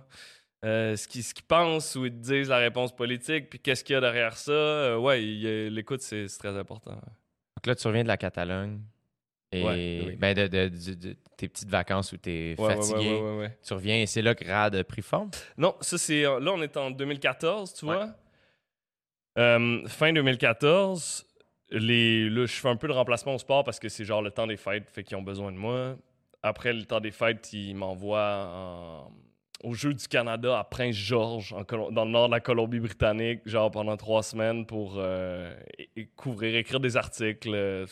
euh, 0.65 0.97
ce 0.97 1.07
qu'ils 1.07 1.23
pensent 1.47 1.95
ou 1.95 2.07
ils 2.07 2.19
disent 2.21 2.49
la 2.49 2.59
réponse 2.59 2.95
politique, 2.95 3.51
puis 3.51 3.61
qu'est-ce 3.61 3.85
qu'il 3.85 3.93
y 3.93 3.97
a 3.97 4.01
derrière 4.01 4.37
ça? 4.37 4.51
Euh, 4.51 4.97
ouais, 4.99 5.21
l'écoute, 5.71 6.01
c'est 6.03 6.27
très 6.41 6.57
important. 6.59 6.91
Donc 6.95 7.67
là, 7.67 7.77
tu 7.77 7.87
reviens 7.87 8.03
de 8.03 8.09
la 8.09 8.17
Catalogne. 8.17 8.81
Et 9.53 9.63
Ouais, 9.63 10.05
oui. 10.09 10.17
ben 10.17 10.35
de, 10.35 10.49
de- 10.49 10.69
de- 10.69 10.95
de 10.95 11.17
tes 11.37 11.49
petites 11.49 11.69
vacances 11.69 12.11
où 12.11 12.17
tu 12.17 12.31
es 12.31 12.57
Ouais, 12.59 12.75
fatigué. 12.75 13.09
ouais. 13.21 13.57
Tu 13.65 13.73
reviens 13.75 13.99
et 13.99 14.07
c'est 14.07 14.23
là 14.23 14.35
que 14.35 14.45
Rad 14.45 14.75
a 14.75 14.83
pris 14.83 15.03
forme? 15.03 15.31
Non, 15.57 15.77
ça 15.81 15.97
c'est. 15.99 16.23
Là, 16.23 16.41
on 16.53 16.61
est 16.61 16.77
en 16.77 16.91
2014, 16.91 17.75
tu 17.75 17.85
vois? 17.85 18.09
Euh, 19.39 19.87
fin 19.87 20.13
2014, 20.13 21.25
les, 21.79 22.29
là, 22.31 22.47
je 22.47 22.53
fais 22.53 22.69
un 22.69 22.77
peu 22.77 22.89
de 22.89 22.93
remplacement 22.93 23.35
au 23.35 23.39
sport 23.39 23.65
parce 23.65 23.79
que 23.79 23.89
c'est 23.89 24.05
genre 24.05 24.23
le 24.23 24.31
temps 24.31 24.47
des 24.47 24.57
fêtes, 24.57 24.89
fait 24.91 25.03
qu'ils 25.05 25.17
ont 25.17 25.23
besoin 25.23 25.53
de 25.53 25.57
moi. 25.59 25.97
Après 26.43 26.73
le 26.73 26.85
temps 26.85 27.01
des 27.01 27.11
fêtes, 27.11 27.53
ils 27.53 27.75
m'envoient 27.75 28.47
en- 28.55 29.13
au 29.63 29.73
Jeu 29.75 29.95
du 29.95 30.07
Canada 30.09 30.59
à 30.59 30.65
Prince-Georges, 30.65 31.55
dans 31.91 32.05
le 32.05 32.11
nord 32.11 32.27
de 32.29 32.33
la 32.35 32.41
Colombie-Britannique, 32.41 33.41
genre 33.47 33.71
pendant 33.71 33.97
trois 33.97 34.23
semaines 34.23 34.67
pour 34.67 34.95
euh, 34.99 35.55
couvrir, 36.17 36.55
écrire 36.57 36.81
des 36.81 36.97
articles. 36.97 37.49
Euh, 37.55 37.87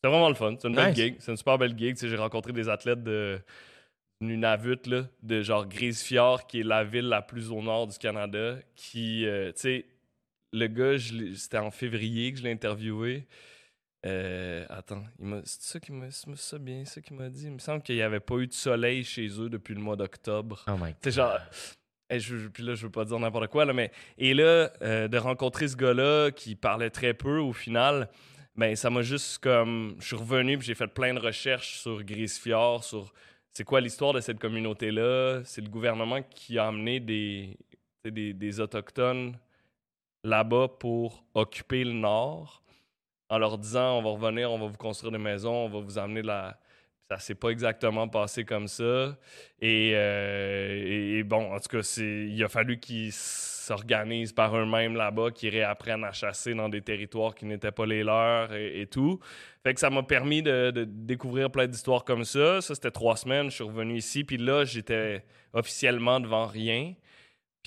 C'est 0.00 0.08
vraiment 0.08 0.28
le 0.28 0.36
fun. 0.36 0.54
C'est 0.60 0.68
une 0.68 0.76
belle 0.76 0.94
gig. 0.94 1.16
C'est 1.18 1.32
une 1.32 1.36
super 1.36 1.58
belle 1.58 1.76
gig. 1.76 1.96
J'ai 2.00 2.14
rencontré 2.16 2.52
des 2.52 2.68
athlètes 2.68 3.02
de 3.02 3.40
Nunavut, 4.20 4.78
là, 4.86 5.02
de 5.22 5.42
genre 5.42 5.66
Grise-Fjord, 5.66 6.46
qui 6.46 6.60
est 6.60 6.64
la 6.64 6.84
ville 6.84 7.08
la 7.08 7.20
plus 7.22 7.50
au 7.50 7.62
nord 7.62 7.88
du 7.88 7.98
Canada, 7.98 8.56
qui, 8.76 9.26
euh, 9.26 9.48
tu 9.52 9.60
sais, 9.60 9.86
le 10.52 10.66
gars, 10.66 10.96
c'était 11.34 11.58
en 11.58 11.70
février 11.70 12.32
que 12.32 12.38
je 12.38 12.44
l'ai 12.44 12.52
interviewé. 12.52 13.26
Euh, 14.06 14.64
attends, 14.68 15.04
c'est 15.44 15.62
ça 15.62 15.80
qui 15.80 15.92
m'a, 15.92 16.10
ça 16.10 16.58
bien, 16.58 16.84
ça 16.84 17.00
qui 17.00 17.12
m'a 17.14 17.28
dit. 17.28 17.46
Il 17.46 17.52
me 17.52 17.58
semble 17.58 17.82
qu'il 17.82 17.96
n'y 17.96 18.02
avait 18.02 18.20
pas 18.20 18.36
eu 18.36 18.46
de 18.46 18.52
soleil 18.52 19.04
chez 19.04 19.28
eux 19.40 19.48
depuis 19.48 19.74
le 19.74 19.80
mois 19.80 19.96
d'octobre. 19.96 20.64
Oh 20.68 20.76
my 20.80 20.94
C'est 21.02 21.10
genre. 21.10 21.38
Hey, 22.10 22.20
je, 22.20 22.48
puis 22.48 22.62
là, 22.62 22.74
je 22.74 22.86
veux 22.86 22.92
pas 22.92 23.04
dire 23.04 23.18
n'importe 23.18 23.48
quoi, 23.48 23.64
là, 23.64 23.72
mais. 23.72 23.90
Et 24.16 24.34
là, 24.34 24.72
euh, 24.82 25.08
de 25.08 25.18
rencontrer 25.18 25.68
ce 25.68 25.76
gars-là 25.76 26.30
qui 26.30 26.54
parlait 26.54 26.90
très 26.90 27.12
peu 27.12 27.38
au 27.38 27.52
final, 27.52 28.08
ben, 28.54 28.76
ça 28.76 28.88
m'a 28.88 29.02
juste 29.02 29.38
comme. 29.38 29.96
Je 29.98 30.06
suis 30.06 30.16
revenu 30.16 30.56
puis 30.58 30.66
j'ai 30.66 30.74
fait 30.74 30.86
plein 30.86 31.12
de 31.12 31.18
recherches 31.18 31.78
sur 31.80 32.02
Grisefjord, 32.04 32.84
sur 32.84 33.12
c'est 33.52 33.64
quoi 33.64 33.80
l'histoire 33.80 34.12
de 34.12 34.20
cette 34.20 34.38
communauté-là. 34.38 35.42
C'est 35.44 35.60
le 35.60 35.68
gouvernement 35.68 36.22
qui 36.22 36.56
a 36.56 36.68
amené 36.68 37.00
des 37.00 38.60
Autochtones 38.60 39.36
là-bas 40.28 40.68
pour 40.78 41.24
occuper 41.34 41.84
le 41.84 41.92
Nord 41.92 42.62
en 43.28 43.38
leur 43.38 43.58
disant 43.58 43.98
on 43.98 44.02
va 44.02 44.10
revenir, 44.10 44.50
on 44.50 44.58
va 44.58 44.66
vous 44.66 44.76
construire 44.76 45.12
des 45.12 45.18
maisons, 45.18 45.66
on 45.66 45.68
va 45.68 45.80
vous 45.80 45.98
amener 45.98 46.22
de 46.22 46.28
la. 46.28 46.58
Ça 47.10 47.18
s'est 47.18 47.34
pas 47.34 47.48
exactement 47.48 48.06
passé 48.06 48.44
comme 48.44 48.68
ça. 48.68 49.16
Et, 49.62 49.92
euh, 49.94 51.22
bon, 51.24 51.54
en 51.54 51.58
tout 51.58 51.68
cas, 51.70 52.00
il 52.02 52.44
a 52.44 52.48
fallu 52.48 52.78
qu'ils 52.78 53.12
s'organisent 53.14 54.34
par 54.34 54.54
eux-mêmes 54.54 54.94
là-bas, 54.94 55.30
qu'ils 55.30 55.48
réapprennent 55.48 56.04
à 56.04 56.12
chasser 56.12 56.52
dans 56.52 56.68
des 56.68 56.82
territoires 56.82 57.34
qui 57.34 57.46
n'étaient 57.46 57.72
pas 57.72 57.86
les 57.86 58.04
leurs 58.04 58.52
et, 58.52 58.82
et 58.82 58.86
tout. 58.86 59.20
Fait 59.62 59.72
que 59.72 59.80
ça 59.80 59.88
m'a 59.88 60.02
permis 60.02 60.42
de, 60.42 60.70
de 60.70 60.84
découvrir 60.84 61.50
plein 61.50 61.66
d'histoires 61.66 62.04
comme 62.04 62.24
ça. 62.24 62.60
Ça, 62.60 62.74
c'était 62.74 62.90
trois 62.90 63.16
semaines. 63.16 63.48
Je 63.48 63.54
suis 63.54 63.64
revenu 63.64 63.96
ici. 63.96 64.22
Puis 64.22 64.36
là, 64.36 64.66
j'étais 64.66 65.24
officiellement 65.54 66.20
devant 66.20 66.46
rien. 66.46 66.92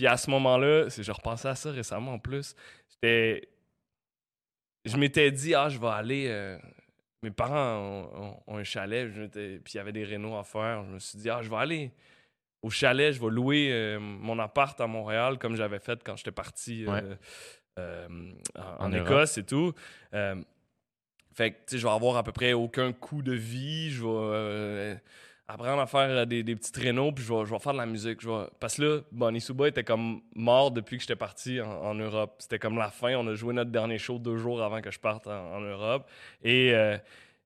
Puis 0.02 0.08
à 0.08 0.18
ce 0.18 0.32
moment-là, 0.32 0.90
c'est- 0.90 1.04
je 1.04 1.12
repensais 1.12 1.48
à 1.48 1.54
ça 1.54 1.70
récemment 1.70 2.14
en 2.14 2.18
plus. 2.18 2.56
J'étais. 2.90 3.48
Je 4.84 4.98
m'étais 4.98 5.30
dit, 5.30 5.54
ah, 5.54 5.70
je 5.70 5.78
vais 5.78 5.90
aller. 5.90 6.26
euh, 6.28 6.58
Mes 7.22 7.30
parents 7.30 7.78
ont, 7.78 8.24
ont- 8.24 8.44
ont 8.48 8.58
un 8.58 8.64
chalet, 8.64 9.12
je 9.14 9.26
puis 9.60 9.74
il 9.76 9.78
y 9.78 9.80
avait 9.80 9.92
des 9.92 10.04
rénaux 10.04 10.36
à 10.38 10.44
faire. 10.44 10.84
Je 10.86 10.90
me 10.90 10.98
suis 10.98 11.20
dit, 11.20 11.30
ah, 11.30 11.44
je 11.44 11.52
vais 11.52 11.56
aller 11.58 11.92
au 12.64 12.72
chalet, 12.72 13.14
je 13.14 13.22
vais 13.22 13.30
louer 13.30 13.72
euh, 13.72 14.00
mon 14.00 14.40
appart 14.40 14.82
à 14.82 14.88
Montréal 14.88 15.38
comme 15.38 15.56
j'avais 15.56 15.78
fait 15.78 16.04
quand 16.04 16.16
j'étais 16.16 16.32
parti 16.32 16.84
euh, 16.88 17.12
Ouais. 17.78 18.08
en. 18.80 18.92
Écosse 18.92 19.38
et 19.38 19.46
tout. 19.46 19.72
Fait 20.12 21.52
que, 21.52 21.58
tu 21.58 21.62
sais, 21.68 21.78
je 21.78 21.86
vais 21.86 21.94
avoir 21.94 22.18
à 22.18 22.24
peu 22.24 22.32
près 22.32 22.54
aucun 22.54 22.92
coût 22.92 23.22
de 23.22 23.34
vie. 23.34 23.92
Je 23.92 24.02
vais 24.04 25.00
apprendre 25.54 25.82
à 25.82 25.88
faire 25.88 26.10
euh, 26.10 26.26
des, 26.26 26.44
petits 26.56 26.72
traîneaux, 26.72 27.12
puis 27.12 27.24
je 27.24 27.34
vais, 27.34 27.60
faire 27.60 27.74
de 27.74 27.78
la 27.78 27.86
musique. 27.86 28.20
Parce 28.60 28.76
que 28.76 28.82
là, 28.82 29.02
Bonnie 29.12 29.42
Suba 29.42 29.68
était 29.68 29.84
comme 29.84 30.22
mort 30.36 30.72
depuis 30.72 30.98
que 30.98 31.02
j'étais 31.02 31.16
parti 31.16 31.60
en, 31.62 31.96
Europe. 31.96 32.36
C'était 32.40 32.60
comme 32.60 32.78
la 32.78 32.90
fin. 32.90 33.16
On 33.16 33.28
a 33.28 33.36
joué 33.36 33.54
notre 33.54 33.72
dernier 33.72 33.98
show 33.98 34.18
deux 34.18 34.38
jours 34.38 34.62
avant 34.62 34.82
que 34.82 34.92
je 34.92 35.00
parte 35.00 35.28
en, 35.28 35.60
Europe. 35.62 36.10
Et, 36.44 36.74
euh, 36.74 36.98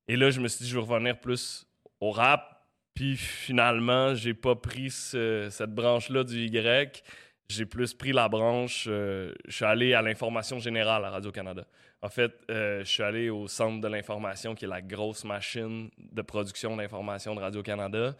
et 0.07 0.15
là, 0.15 0.29
je 0.29 0.39
me 0.39 0.47
suis 0.47 0.65
dit, 0.65 0.69
je 0.69 0.77
vais 0.77 0.85
revenir 0.85 1.19
plus 1.19 1.67
au 1.99 2.11
rap. 2.11 2.63
Puis 2.93 3.17
finalement, 3.17 4.15
j'ai 4.15 4.33
pas 4.33 4.55
pris 4.55 4.89
ce- 4.89 5.49
cette 5.51 5.73
branche-là 5.73 6.23
du 6.23 6.45
Y. 6.45 7.03
J'ai 7.49 7.65
plus 7.65 7.93
pris 7.93 8.11
la 8.13 8.29
branche. 8.29 8.85
euh, 8.87 9.33
je 9.47 9.55
suis 9.55 9.65
allé 9.65 9.93
à 9.93 10.01
l'information 10.01 10.59
générale 10.59 11.03
à 11.05 11.09
Radio-Canada. 11.09 11.65
En 12.05 12.09
fait, 12.09 12.31
euh, 12.51 12.83
je 12.83 12.89
suis 12.89 13.01
allé 13.01 13.31
au 13.31 13.47
Centre 13.47 13.81
de 13.81 13.87
l'information, 13.87 14.53
qui 14.53 14.65
est 14.65 14.67
la 14.67 14.83
grosse 14.83 15.23
machine 15.23 15.89
de 15.97 16.21
production 16.21 16.77
d'information 16.77 17.33
de 17.33 17.39
Radio-Canada. 17.39 18.15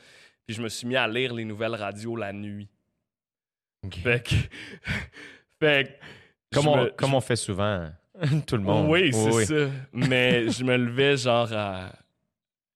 Puis 0.48 0.56
je 0.56 0.62
me 0.64 0.70
suis 0.70 0.88
mis 0.88 0.96
à 0.96 1.08
lire 1.08 1.36
les 1.36 1.46
nouvelles 1.46 1.76
radios 1.76 2.16
la 2.16 2.34
nuit. 2.34 2.68
Fait 4.02 4.24
que. 4.24 4.34
fait 5.60 6.00
que. 6.00 6.56
Comme, 6.56 6.68
on, 6.68 6.78
me- 6.78 6.90
comme 6.90 7.14
on 7.14 7.22
fait 7.22 7.36
souvent, 7.36 7.88
tout 8.48 8.58
le 8.58 8.64
monde. 8.64 8.90
oui, 8.90 9.14
c'est 9.14 9.32
oui. 9.32 9.46
ça. 9.46 9.70
Mais 9.94 10.50
je 10.50 10.64
me 10.64 10.78
levais 10.78 11.18
genre 11.18 11.54
à. 11.54 11.92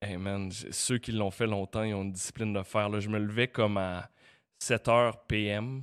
Hey 0.00 0.16
man, 0.16 0.48
ceux 0.70 0.98
qui 0.98 1.10
l'ont 1.10 1.32
fait 1.32 1.48
longtemps, 1.48 1.82
ils 1.82 1.92
ont 1.92 2.02
une 2.02 2.12
discipline 2.12 2.52
de 2.52 2.62
faire. 2.62 2.88
Là. 2.88 3.00
Je 3.00 3.08
me 3.08 3.18
levais 3.18 3.48
comme 3.48 3.78
à 3.78 4.08
7 4.60 4.86
h 4.86 5.12
PM. 5.26 5.82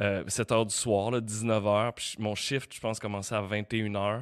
Euh, 0.00 0.24
7 0.26 0.50
h 0.50 0.66
du 0.66 0.74
soir, 0.74 1.10
là, 1.12 1.20
19 1.20 1.62
h. 1.64 1.92
Puis 1.94 2.14
mon 2.18 2.34
shift, 2.34 2.74
je 2.74 2.80
pense, 2.80 2.98
commençait 2.98 3.34
à 3.36 3.40
21 3.40 3.86
h. 3.92 4.20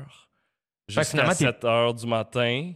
Jusqu'à 0.89 1.05
finalement, 1.05 1.33
t'es- 1.33 1.45
7 1.47 1.63
h 1.65 1.95
du 2.01 2.07
matin. 2.07 2.73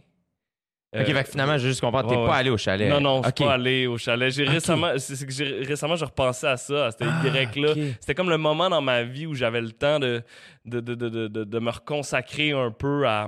Ok, 0.95 1.01
Euh, 1.01 1.05
fait 1.13 1.23
que 1.25 1.29
finalement, 1.29 1.57
j'ai 1.57 1.67
juste 1.67 1.81
comprendre, 1.81 2.09
t'es 2.09 2.15
ouais, 2.15 2.25
pas 2.25 2.37
allé 2.37 2.49
au 2.49 2.57
chalet. 2.57 2.89
non, 2.89 3.01
non, 3.01 3.21
je 3.21 3.27
suis 3.27 3.45
pas 3.45 3.53
allé 3.53 3.85
au 3.87 3.97
chalet. 3.97 4.31
J'ai 4.31 4.45
récemment, 4.45 4.93
c'est 4.97 5.25
que 5.25 5.31
j'ai 5.31 5.59
récemment, 5.61 5.95
je 5.97 6.05
repensais 6.05 6.47
à 6.47 6.57
ça, 6.57 6.85
à 6.87 6.91
cet 6.91 7.01
Ah, 7.03 7.21
Y-là. 7.27 7.73
C'était 7.99 8.15
comme 8.15 8.29
le 8.29 8.37
moment 8.37 8.69
dans 8.69 8.81
ma 8.81 9.03
vie 9.03 9.27
où 9.27 9.35
j'avais 9.35 9.61
le 9.61 9.73
temps 9.73 9.99
de, 9.99 10.23
de, 10.65 10.79
de, 10.79 10.95
de, 10.95 11.27
de, 11.27 11.59
me 11.59 11.69
reconsacrer 11.69 12.51
un 12.53 12.71
peu 12.71 13.05
à, 13.07 13.27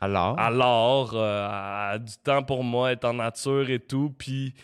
à 0.00 0.08
l'art, 0.08 1.10
euh, 1.14 1.46
à 1.92 1.98
du 1.98 2.14
temps 2.24 2.42
pour 2.42 2.64
moi, 2.64 2.90
être 2.92 3.04
en 3.04 3.12
nature 3.14 3.68
et 3.70 3.78
tout. 3.80 4.12
Puis 4.18 4.54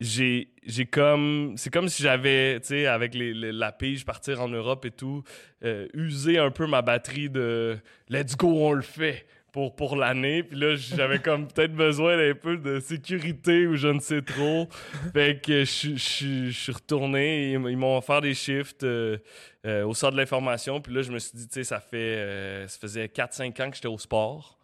j'ai 0.00 0.48
j'ai 0.66 0.86
comme. 0.86 1.54
C'est 1.56 1.70
comme 1.70 1.88
si 1.88 2.02
j'avais, 2.02 2.58
tu 2.60 2.68
sais, 2.68 2.86
avec 2.86 3.12
la 3.14 3.72
pige, 3.72 4.04
partir 4.04 4.40
en 4.40 4.48
Europe 4.48 4.84
et 4.86 4.90
tout, 4.90 5.22
euh, 5.64 5.86
usé 5.94 6.38
un 6.38 6.50
peu 6.50 6.66
ma 6.66 6.82
batterie 6.82 7.28
de 7.30 7.78
let's 8.08 8.36
go, 8.36 8.48
on 8.48 8.72
le 8.72 8.82
fait. 8.82 9.26
Pour, 9.52 9.74
pour 9.74 9.96
l'année, 9.96 10.44
puis 10.44 10.56
là 10.56 10.76
j'avais 10.76 11.18
comme 11.18 11.48
peut-être 11.52 11.72
besoin 11.72 12.16
d'un 12.16 12.36
peu 12.36 12.56
de 12.56 12.78
sécurité 12.78 13.66
ou 13.66 13.74
je 13.74 13.88
ne 13.88 13.98
sais 13.98 14.22
trop. 14.22 14.68
Fait 15.12 15.44
que 15.44 15.64
je 15.64 15.96
suis- 15.96 16.70
retourné, 16.72 17.54
ils, 17.54 17.58
m'ont 17.58 17.98
offert 17.98 18.20
des 18.20 18.34
shifts 18.34 18.84
euh, 18.84 19.18
euh, 19.66 19.84
au 19.84 19.92
centre 19.92 20.12
de 20.12 20.18
l'information, 20.18 20.80
puis 20.80 20.94
là 20.94 21.02
je 21.02 21.10
me 21.10 21.18
suis 21.18 21.32
dit, 21.36 21.48
tu 21.48 21.54
sais, 21.54 21.64
ça 21.64 21.80
fait, 21.80 22.64
ça 22.68 22.78
faisait 22.78 23.06
4-5 23.06 23.60
ans 23.60 23.70
que 23.70 23.74
j'étais 23.74 23.88
au 23.88 23.98
sport. 23.98 24.59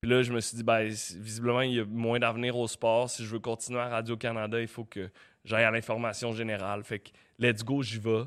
Puis 0.00 0.10
là, 0.10 0.22
je 0.22 0.32
me 0.32 0.40
suis 0.40 0.56
dit, 0.56 0.62
ben, 0.62 0.86
visiblement, 0.86 1.60
il 1.60 1.74
y 1.74 1.80
a 1.80 1.84
moins 1.84 2.18
d'avenir 2.18 2.56
au 2.56 2.66
sport. 2.66 3.10
Si 3.10 3.24
je 3.24 3.28
veux 3.28 3.38
continuer 3.38 3.80
à 3.80 3.88
Radio-Canada, 3.88 4.60
il 4.60 4.68
faut 4.68 4.84
que 4.84 5.10
j'aille 5.44 5.64
à 5.64 5.70
l'information 5.70 6.32
générale. 6.32 6.82
Fait 6.84 7.00
que, 7.00 7.10
let's 7.38 7.62
go, 7.62 7.82
j'y 7.82 7.98
vais. 7.98 8.24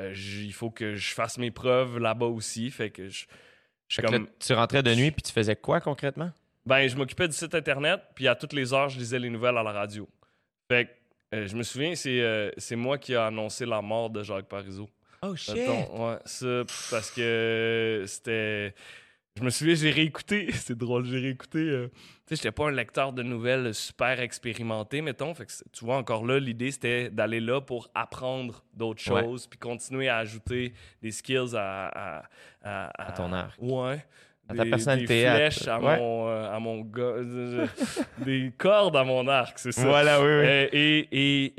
Euh, 0.00 0.14
il 0.14 0.52
faut 0.52 0.70
que 0.70 0.94
je 0.96 1.14
fasse 1.14 1.38
mes 1.38 1.50
preuves 1.50 1.98
là-bas 1.98 2.26
aussi. 2.26 2.70
Fait 2.70 2.90
que 2.90 3.08
je, 3.08 3.26
je 3.88 4.00
que 4.00 4.06
là, 4.06 4.12
comme. 4.12 4.28
tu 4.40 4.52
rentrais 4.52 4.82
de 4.82 4.94
nuit 4.94 5.12
puis 5.12 5.22
tu 5.22 5.32
faisais 5.32 5.54
quoi 5.54 5.80
concrètement? 5.80 6.32
Ben, 6.66 6.88
je 6.88 6.96
m'occupais 6.96 7.28
du 7.28 7.34
site 7.34 7.54
Internet, 7.54 8.00
puis 8.14 8.28
à 8.28 8.34
toutes 8.34 8.52
les 8.52 8.72
heures, 8.72 8.88
je 8.88 8.98
lisais 8.98 9.18
les 9.18 9.30
nouvelles 9.30 9.56
à 9.58 9.62
la 9.62 9.72
radio. 9.72 10.08
Fait 10.70 10.86
que, 10.86 11.36
euh, 11.36 11.46
je 11.46 11.56
me 11.56 11.62
souviens, 11.62 11.94
c'est 11.94 12.20
euh, 12.20 12.50
c'est 12.56 12.76
moi 12.76 12.98
qui 12.98 13.12
ai 13.12 13.16
annoncé 13.16 13.66
la 13.66 13.82
mort 13.82 14.10
de 14.10 14.22
Jacques 14.22 14.46
Parizeau. 14.46 14.88
Oh 15.22 15.34
Mettons, 15.54 16.08
ouais, 16.08 16.18
ça, 16.24 16.62
parce 16.90 17.10
que 17.10 18.04
c'était. 18.06 18.74
Je 19.38 19.42
me 19.44 19.50
souviens, 19.50 19.74
j'ai 19.74 19.90
réécouté. 19.90 20.48
C'est 20.52 20.76
drôle, 20.76 21.04
j'ai 21.06 21.18
réécouté. 21.18 21.58
euh, 21.58 21.88
Tu 22.26 22.34
sais, 22.34 22.36
j'étais 22.36 22.52
pas 22.52 22.68
un 22.68 22.70
lecteur 22.72 23.12
de 23.12 23.22
nouvelles 23.22 23.72
super 23.74 24.20
expérimenté, 24.20 25.00
mettons. 25.00 25.34
Fait 25.34 25.46
que 25.46 25.52
tu 25.72 25.84
vois, 25.84 25.96
encore 25.96 26.24
là, 26.26 26.38
l'idée, 26.38 26.70
c'était 26.70 27.08
d'aller 27.10 27.40
là 27.40 27.60
pour 27.60 27.88
apprendre 27.94 28.62
d'autres 28.74 29.00
choses, 29.00 29.46
puis 29.46 29.58
continuer 29.58 30.08
à 30.08 30.18
ajouter 30.18 30.74
des 31.00 31.10
skills 31.10 31.56
à. 31.56 31.88
À, 31.88 32.22
à- 32.62 33.08
À 33.08 33.12
ton 33.12 33.32
arc. 33.32 33.58
Ouais. 33.60 34.04
À 34.48 34.54
ta 34.54 34.64
personnalité, 34.66 35.14
Des 35.22 35.24
à- 35.26 35.34
flèches 35.36 35.68
à, 35.68 35.80
ouais. 35.80 35.98
mon, 35.98 36.28
euh, 36.28 36.50
à 36.52 36.58
mon 36.58 36.82
des 38.18 38.52
cordes 38.58 38.96
à 38.96 39.04
mon 39.04 39.26
arc, 39.28 39.58
c'est 39.58 39.72
ça. 39.72 39.86
Voilà, 39.86 40.20
oui, 40.20 40.26
oui. 40.26 40.30
Euh, 40.30 40.68
et, 40.72 41.08
et, 41.12 41.54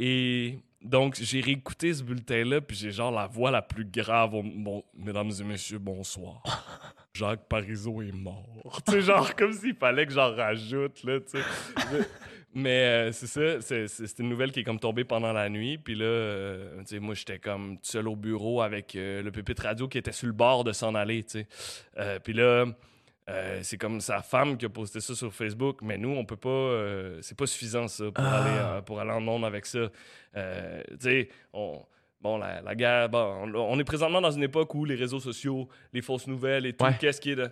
et 0.50 0.60
donc, 0.84 1.16
j'ai 1.20 1.40
réécouté 1.40 1.94
ce 1.94 2.04
bulletin-là, 2.04 2.62
puis 2.62 2.76
j'ai 2.76 2.92
genre 2.92 3.12
la 3.12 3.26
voix 3.28 3.52
la 3.52 3.62
plus 3.62 3.86
grave. 3.86 4.34
au- 4.36 4.44
Bon, 4.44 4.84
mesdames 4.96 5.32
et 5.40 5.44
messieurs, 5.44 5.80
bonsoir. 5.80 6.44
Jacques 7.14 7.48
Parizeau 7.48 8.02
est 8.02 8.12
mort. 8.12 8.82
tu 8.86 8.92
sais, 8.92 9.02
genre 9.02 9.36
comme 9.38 9.54
s'il 9.54 9.76
fallait 9.76 10.06
que 10.06 10.14
j'en 10.14 10.36
rajoute, 10.36 11.04
là, 11.04 11.20
tu 11.20 11.38
sais. 11.38 11.44
Mais 12.56 13.10
euh, 13.10 13.12
c'est 13.12 13.28
ça, 13.28 13.62
c'est, 13.88 14.20
une 14.20 14.30
nouvelle 14.30 14.52
qui 14.52 14.60
est 14.60 14.64
comme 14.64 14.80
tombée 14.80 15.04
pendant 15.04 15.34
la 15.34 15.50
nuit. 15.50 15.78
Puis 15.78 15.96
là, 15.96 16.06
euh, 16.06 16.80
tu 16.80 16.86
sais, 16.96 17.00
moi, 17.00 17.16
j'étais 17.16 17.40
comme 17.40 17.78
seul 17.82 18.08
au 18.08 18.16
bureau 18.16 18.62
avec 18.62 18.96
euh, 18.96 19.24
le 19.24 19.32
pupitre 19.32 19.64
radio 19.64 19.88
qui 19.88 19.98
était 19.98 20.12
sur 20.12 20.28
le 20.28 20.34
bord 20.34 20.64
de 20.64 20.72
s'en 20.72 20.94
aller, 20.94 21.24
tu 21.24 21.46
sais. 21.96 22.20
Puis 22.24 22.34
là, 22.34 22.66
euh, 23.30 23.60
c'est 23.64 23.78
comme 23.78 24.02
sa 24.02 24.22
femme 24.22 24.58
qui 24.58 24.66
a 24.66 24.70
posté 24.70 25.00
ça 25.00 25.16
sur 25.16 25.34
Facebook, 25.34 25.80
mais 25.82 25.98
nous, 25.98 26.10
on 26.10 26.26
peut 26.26 26.36
pas. 26.38 26.50
euh, 26.50 27.20
c'est 27.22 27.38
pas 27.38 27.46
suffisant, 27.48 27.88
ça, 27.88 28.06
pour, 28.12 28.24
Ah. 28.24 28.44
aller, 28.44 28.58
euh, 28.60 28.82
pour 28.82 29.00
aller 29.00 29.12
en 29.12 29.22
monde 29.22 29.46
avec 29.46 29.66
ça. 29.66 29.90
Tu 30.34 30.40
sais, 31.00 31.30
on. 31.54 31.82
Bon, 32.22 32.38
la, 32.38 32.62
la 32.62 32.74
guerre, 32.74 33.10
bon, 33.10 33.20
on, 33.20 33.56
on 33.56 33.80
est 33.80 33.84
présentement 33.84 34.22
dans 34.22 34.32
une 34.32 34.44
époque 34.44 34.74
où 34.76 34.86
les 34.86 34.96
réseaux 34.96 35.20
sociaux, 35.20 35.68
les 35.92 36.02
fausses 36.02 36.26
nouvelles 36.28 36.66
et 36.66 36.72
tout, 36.72 36.86
Ouais. 36.86 36.96
qu'est-ce 36.98 37.20
qui 37.20 37.32
est 37.32 37.36
de. 37.36 37.50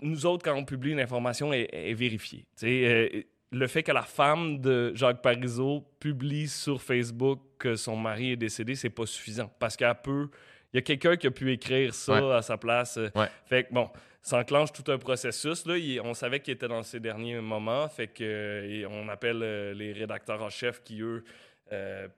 Nous 0.00 0.26
autres, 0.26 0.44
quand 0.44 0.56
on 0.56 0.64
publie 0.64 0.90
une 0.90 1.00
information, 1.00 1.52
est, 1.52 1.68
est 1.72 1.94
vérifiée. 1.94 2.40
Tu 2.58 2.66
sais, 2.66 3.26
le 3.52 3.66
fait 3.68 3.84
que 3.84 3.92
la 3.92 4.02
femme 4.02 4.58
de 4.60 4.92
Jacques 4.96 5.22
Parizeau 5.22 5.84
publie 6.00 6.48
sur 6.48 6.82
Facebook 6.82 7.40
que 7.58 7.76
son 7.76 7.96
mari 7.96 8.32
est 8.32 8.36
décédé, 8.36 8.74
c'est 8.74 8.90
pas 8.90 9.06
suffisant. 9.06 9.50
Parce 9.60 9.76
qu'elle 9.76 9.94
peut. 10.02 10.28
Il 10.72 10.76
y 10.76 10.78
a 10.78 10.82
quelqu'un 10.82 11.16
qui 11.16 11.28
a 11.28 11.30
pu 11.30 11.50
écrire 11.52 11.94
ça 11.94 12.14
Ouais. 12.14 12.34
à 12.34 12.42
sa 12.42 12.58
place. 12.58 12.98
Ouais. 13.14 13.28
Fait 13.46 13.64
que 13.64 13.72
bon, 13.72 13.88
ça 14.20 14.38
enclenche 14.38 14.72
tout 14.72 14.90
un 14.90 14.98
processus. 14.98 15.64
Là. 15.66 15.76
Il- 15.78 16.00
on 16.00 16.12
savait 16.14 16.40
qu'il 16.40 16.54
était 16.54 16.68
dans 16.68 16.82
ses 16.82 17.00
derniers 17.00 17.40
moments. 17.40 17.88
Fait 17.88 18.08
que 18.08 18.24
euh, 18.24 18.68
et 18.68 18.86
on 18.86 19.08
appelle 19.08 19.40
euh, 19.42 19.72
les 19.74 19.92
rédacteurs 19.92 20.42
en 20.42 20.50
chef 20.50 20.82
qui, 20.82 21.00
eux, 21.00 21.24
euh, 21.72 22.08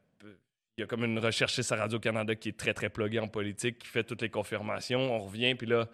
il 0.77 0.81
y 0.81 0.83
a 0.83 0.87
comme 0.87 1.05
une 1.05 1.19
recherchiste 1.19 1.73
à 1.73 1.77
Radio-Canada 1.77 2.35
qui 2.35 2.49
est 2.49 2.57
très, 2.59 2.73
très 2.73 2.89
pluguée 2.89 3.19
en 3.21 3.29
politique, 3.29 3.79
qui 3.81 3.87
fait 3.89 4.03
toutes 4.05 4.23
les 4.23 4.31
confirmations. 4.31 5.15
On 5.15 5.21
revient, 5.27 5.55
puis 5.55 5.67
là, 5.67 5.89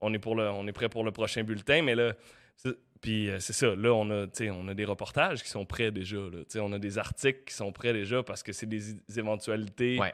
on 0.00 0.14
est, 0.14 0.18
pour 0.18 0.34
le, 0.34 0.48
on 0.48 0.66
est 0.66 0.72
prêt 0.72 0.88
pour 0.88 1.04
le 1.04 1.12
prochain 1.12 1.44
bulletin. 1.44 1.82
Mais 1.82 1.94
là, 1.94 2.14
c'est- 2.56 2.76
puis 3.02 3.28
c'est 3.38 3.52
ça, 3.52 3.74
là, 3.76 3.92
on 3.94 4.10
a, 4.10 4.26
on 4.52 4.68
a 4.68 4.74
des 4.74 4.84
reportages 4.84 5.42
qui 5.42 5.48
sont 5.48 5.64
prêts 5.66 5.90
déjà. 5.90 6.16
Là, 6.16 6.42
on 6.62 6.72
a 6.72 6.78
des 6.78 6.98
articles 6.98 7.44
qui 7.46 7.54
sont 7.54 7.72
prêts 7.72 7.92
déjà 7.92 8.22
parce 8.22 8.42
que 8.42 8.52
c'est 8.52 8.66
des, 8.66 8.94
éventualités. 9.18 9.98
Ouais. 9.98 10.12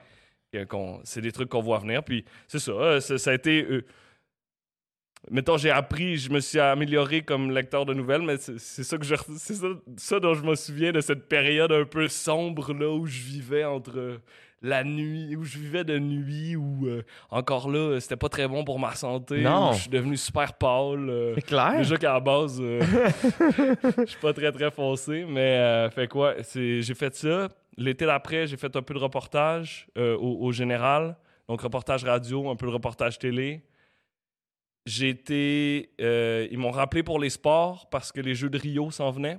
c'est 1.04 1.20
des 1.20 1.32
trucs 1.32 1.48
qu'on 1.48 1.62
voit 1.62 1.78
venir. 1.78 2.02
Puis 2.04 2.24
c'est 2.48 2.58
ça, 2.58 3.00
ça, 3.00 3.18
ça 3.18 3.30
a 3.30 3.34
été. 3.34 3.64
euh, 3.64 3.84
mettons, 5.30 5.56
j'ai 5.56 5.70
appris, 5.70 6.16
je 6.16 6.30
me 6.30 6.40
suis 6.40 6.58
amélioré 6.60 7.22
comme 7.22 7.50
lecteur 7.50 7.84
de 7.86 7.94
nouvelles, 7.94 8.22
mais 8.22 8.36
c'est 8.38 8.84
ça 8.84 8.96
que 8.98 9.04
je, 9.04 9.14
c'est 9.38 9.54
ça, 9.54 9.66
ça 9.96 10.20
dont 10.20 10.34
je 10.34 10.42
me 10.42 10.54
souviens 10.54 10.92
de 10.92 11.00
cette 11.00 11.28
période 11.28 11.72
un 11.72 11.84
peu 11.84 12.08
sombre 12.08 12.72
là 12.72 12.90
où 12.90 13.06
je 13.06 13.20
vivais 13.20 13.64
entre 13.64 14.20
la 14.62 14.82
nuit, 14.84 15.36
où 15.36 15.44
je 15.44 15.58
vivais 15.58 15.84
de 15.84 15.98
nuit, 15.98 16.56
où 16.56 16.86
euh, 16.86 17.02
encore 17.30 17.70
là, 17.70 18.00
c'était 18.00 18.16
pas 18.16 18.28
très 18.30 18.48
bon 18.48 18.64
pour 18.64 18.78
ma 18.78 18.94
santé. 18.94 19.42
Non. 19.42 19.72
Je 19.72 19.82
suis 19.82 19.90
devenu 19.90 20.16
super 20.16 20.54
pâle. 20.54 21.08
euh, 21.10 21.34
C'est 21.36 21.42
clair. 21.46 21.74
Déjà 21.76 21.96
qu'à 21.98 22.14
la 22.14 22.20
base, 22.20 22.58
euh, 22.60 22.80
je 23.98 24.04
suis 24.06 24.18
pas 24.20 24.32
très 24.32 24.50
très 24.52 24.70
foncé, 24.70 25.24
mais 25.28 25.88
fait 25.94 26.08
quoi? 26.08 26.34
C'est, 26.42 26.80
j'ai 26.82 26.94
fait 26.94 27.14
ça. 27.14 27.48
L'été 27.76 28.06
d'après, 28.06 28.46
j'ai 28.46 28.56
fait 28.56 28.74
un 28.74 28.82
peu 28.82 28.94
de 28.94 28.98
reportage 28.98 29.86
au, 29.96 30.38
au 30.40 30.52
général. 30.52 31.16
Donc, 31.48 31.60
reportage 31.60 32.02
radio, 32.04 32.48
un 32.50 32.56
peu 32.56 32.66
de 32.66 32.72
reportage 32.72 33.18
télé. 33.18 33.62
J'ai 34.86 35.08
été. 35.10 35.90
euh, 36.00 36.46
ils 36.50 36.58
m'ont 36.58 36.70
rappelé 36.70 37.02
pour 37.02 37.18
les 37.18 37.30
sports 37.30 37.88
parce 37.90 38.12
que 38.12 38.20
les 38.20 38.34
Jeux 38.34 38.48
de 38.50 38.58
Rio 38.58 38.90
s'en 38.90 39.10
venaient. 39.10 39.38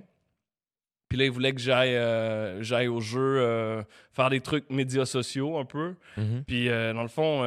Puis 1.09 1.17
là, 1.17 1.23
il 1.25 1.31
voulait 1.31 1.53
que 1.53 1.61
j'aille 1.61 1.95
euh, 1.95 2.61
j'aille 2.61 2.89
au 2.89 2.99
jeu, 2.99 3.39
euh, 3.39 3.81
faire 4.11 4.29
des 4.29 4.41
trucs 4.41 4.69
médias 4.69 5.05
sociaux 5.05 5.57
un 5.57 5.63
peu. 5.65 5.95
Mhm. 6.17 6.43
Puis 6.45 6.67
dans 6.67 7.01
le 7.01 7.07
fond, 7.07 7.45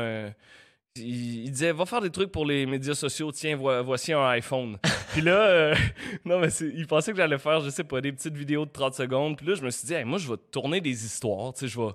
il, 0.96 1.44
il 1.44 1.50
disait 1.50 1.72
va 1.72 1.84
faire 1.84 2.00
des 2.00 2.10
trucs 2.10 2.32
pour 2.32 2.46
les 2.46 2.64
médias 2.66 2.94
sociaux. 2.94 3.30
Tiens, 3.32 3.56
vo- 3.56 3.82
voici 3.84 4.12
un 4.14 4.26
iPhone. 4.30 4.78
Puis 5.12 5.20
là, 5.20 5.38
euh, 5.38 5.74
non 6.24 6.38
mais 6.40 6.48
c'est- 6.50 6.72
il 6.74 6.86
pensait 6.86 7.10
que 7.12 7.18
j'allais 7.18 7.38
faire, 7.38 7.60
je 7.60 7.68
sais 7.70 7.84
pas, 7.84 8.00
des 8.00 8.12
petites 8.12 8.34
vidéos 8.36 8.64
de 8.64 8.70
30 8.70 8.94
secondes. 8.94 9.36
Puis 9.36 9.46
là, 9.46 9.54
je 9.56 9.62
me 9.62 9.70
suis 9.70 9.86
dit, 9.86 9.92
Hey, 9.94 10.04
moi, 10.04 10.18
je 10.18 10.28
vais 10.30 10.38
tourner 10.50 10.80
des 10.80 11.04
histoires. 11.04 11.52
Tu 11.52 11.60
sais, 11.60 11.68
je 11.68 11.78
vais 11.78 11.92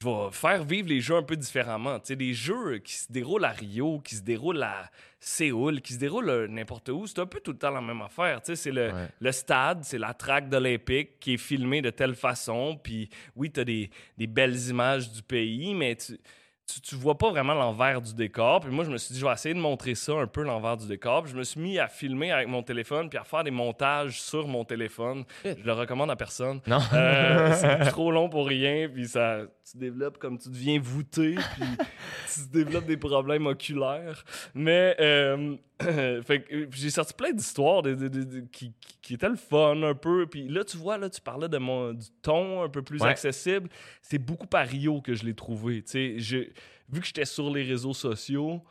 je 0.00 0.06
vais 0.08 0.30
faire 0.30 0.62
vivre 0.64 0.88
les 0.88 1.00
jeux 1.00 1.16
un 1.16 1.22
peu 1.22 1.36
différemment. 1.36 1.98
Tu 1.98 2.06
sais, 2.08 2.16
des 2.16 2.32
jeux 2.32 2.78
qui 2.78 2.94
se 2.94 3.10
déroulent 3.10 3.44
à 3.44 3.50
Rio, 3.50 3.98
qui 4.00 4.14
se 4.14 4.22
déroulent 4.22 4.62
à 4.62 4.88
Séoul, 5.18 5.80
qui 5.80 5.94
se 5.94 5.98
déroulent 5.98 6.30
euh, 6.30 6.46
n'importe 6.46 6.88
où, 6.90 7.06
c'est 7.08 7.18
un 7.18 7.26
peu 7.26 7.40
tout 7.40 7.50
le 7.50 7.58
temps 7.58 7.70
la 7.72 7.80
même 7.80 8.00
affaire. 8.02 8.40
Tu 8.40 8.52
sais, 8.52 8.56
c'est 8.56 8.70
le, 8.70 8.92
Ouais. 8.92 9.08
le 9.18 9.32
stade, 9.32 9.82
c'est 9.82 9.98
la 9.98 10.14
traque 10.14 10.52
olympique 10.54 11.18
qui 11.18 11.34
est 11.34 11.38
filmée 11.38 11.82
de 11.82 11.90
telle 11.90 12.14
façon. 12.14 12.78
Puis 12.80 13.08
oui, 13.34 13.50
tu 13.50 13.58
as 13.58 13.64
des, 13.64 13.90
des 14.16 14.28
belles 14.28 14.56
images 14.68 15.10
du 15.10 15.20
pays, 15.22 15.74
mais 15.74 15.96
tu, 15.96 16.16
tu, 16.72 16.80
tu 16.82 16.94
vois 16.96 17.16
pas 17.16 17.30
vraiment 17.30 17.54
l'envers 17.54 18.00
du 18.02 18.14
décor. 18.14 18.60
Puis 18.60 18.70
moi, 18.70 18.84
je 18.84 18.90
me 18.90 18.98
suis 18.98 19.14
dit, 19.14 19.20
je 19.20 19.24
vais 19.26 19.32
essayer 19.32 19.54
de 19.54 19.60
montrer 19.60 19.94
ça 19.94 20.12
un 20.12 20.26
peu, 20.26 20.42
l'envers 20.42 20.76
du 20.76 20.86
décor. 20.86 21.22
Puis 21.22 21.32
je 21.32 21.36
me 21.38 21.42
suis 21.44 21.60
mis 21.60 21.78
à 21.78 21.88
filmer 21.88 22.30
avec 22.30 22.46
mon 22.48 22.62
téléphone, 22.62 23.08
puis 23.08 23.18
à 23.18 23.24
faire 23.24 23.42
des 23.44 23.50
montages 23.50 24.20
sur 24.20 24.46
mon 24.46 24.64
téléphone. 24.64 25.24
Je 25.44 25.64
le 25.64 25.72
recommande 25.72 26.10
à 26.10 26.16
personne. 26.16 26.60
Non. 26.66 26.78
Euh, 26.92 27.52
c'est 27.54 27.90
trop 27.90 28.12
long 28.12 28.28
pour 28.28 28.46
rien, 28.46 28.88
puis 28.92 29.08
ça, 29.08 29.40
tu 29.70 29.78
développes 29.78 30.18
comme 30.18 30.38
tu 30.38 30.48
deviens 30.50 30.78
voûté, 30.80 31.34
puis 31.54 31.64
tu 32.34 32.40
développes 32.52 32.86
des 32.86 32.96
problèmes 32.96 33.46
oculaires. 33.46 34.24
Mais 34.54 34.94
euh, 35.00 35.56
fait 36.22 36.42
que, 36.42 36.54
euh, 36.54 36.66
j'ai 36.72 36.90
sorti 36.90 37.14
plein 37.14 37.32
d'histoires 37.32 37.82
de- 37.82 37.94
de- 37.94 38.08
de- 38.08 38.24
de- 38.24 38.44
qui, 38.52 38.74
étaient 39.10 39.28
le 39.28 39.36
fun 39.36 39.82
un 39.82 39.94
peu. 39.94 40.26
Puis 40.26 40.48
là, 40.48 40.64
tu 40.64 40.76
vois, 40.76 40.98
là, 40.98 41.08
tu 41.08 41.20
parlais 41.22 41.48
de 41.48 41.56
mon, 41.56 41.94
du 41.94 42.06
ton 42.20 42.62
un 42.62 42.68
peu 42.68 42.82
plus 42.82 43.00
Ouais. 43.00 43.08
accessible. 43.08 43.70
C'est 44.02 44.18
beaucoup 44.18 44.46
par 44.46 44.66
Rio 44.66 45.00
que 45.00 45.14
je 45.14 45.24
l'ai 45.24 45.32
trouvé. 45.34 45.82
Tu 45.82 45.90
sais, 45.92 46.14
je- 46.18 46.50
vu 46.90 47.00
que 47.00 47.06
j'étais 47.06 47.24
sur 47.24 47.50
les 47.52 47.62
réseaux 47.62 47.94
sociaux, 47.94 48.62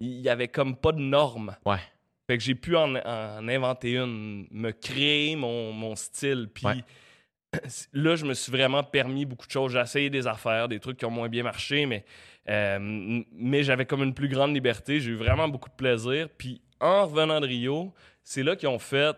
il 0.00 0.20
y 0.20 0.28
avait 0.28 0.48
comme 0.48 0.76
pas 0.76 0.92
de 0.92 1.00
normes. 1.00 1.56
Ouais. 1.64 1.78
Fait 2.26 2.38
que 2.38 2.42
j'ai 2.42 2.54
pu 2.54 2.74
en, 2.76 2.94
en 2.94 3.48
inventer 3.48 3.96
une, 3.96 4.46
me 4.50 4.70
créer 4.70 5.36
mon, 5.36 5.72
mon 5.72 5.94
style. 5.94 6.48
Puis 6.52 6.66
Ouais. 6.66 6.84
là, 7.92 8.16
je 8.16 8.24
me 8.24 8.34
suis 8.34 8.50
vraiment 8.50 8.82
permis 8.82 9.24
beaucoup 9.24 9.46
de 9.46 9.52
choses. 9.52 9.72
J'ai 9.72 9.80
essayé 9.80 10.10
des 10.10 10.26
affaires, 10.26 10.68
des 10.68 10.80
trucs 10.80 10.98
qui 10.98 11.04
ont 11.04 11.10
moins 11.10 11.28
bien 11.28 11.42
marché, 11.42 11.86
mais, 11.86 12.04
euh, 12.48 13.22
mais 13.32 13.62
j'avais 13.62 13.86
comme 13.86 14.02
une 14.02 14.14
plus 14.14 14.28
grande 14.28 14.54
liberté. 14.54 15.00
J'ai 15.00 15.12
eu 15.12 15.16
vraiment 15.16 15.48
beaucoup 15.48 15.68
de 15.68 15.74
plaisir. 15.74 16.28
Puis 16.36 16.60
en 16.80 17.06
revenant 17.06 17.40
de 17.40 17.46
Rio, 17.46 17.92
c'est 18.22 18.42
là 18.42 18.56
qu'ils 18.56 18.68
ont 18.68 18.78
fait 18.78 19.16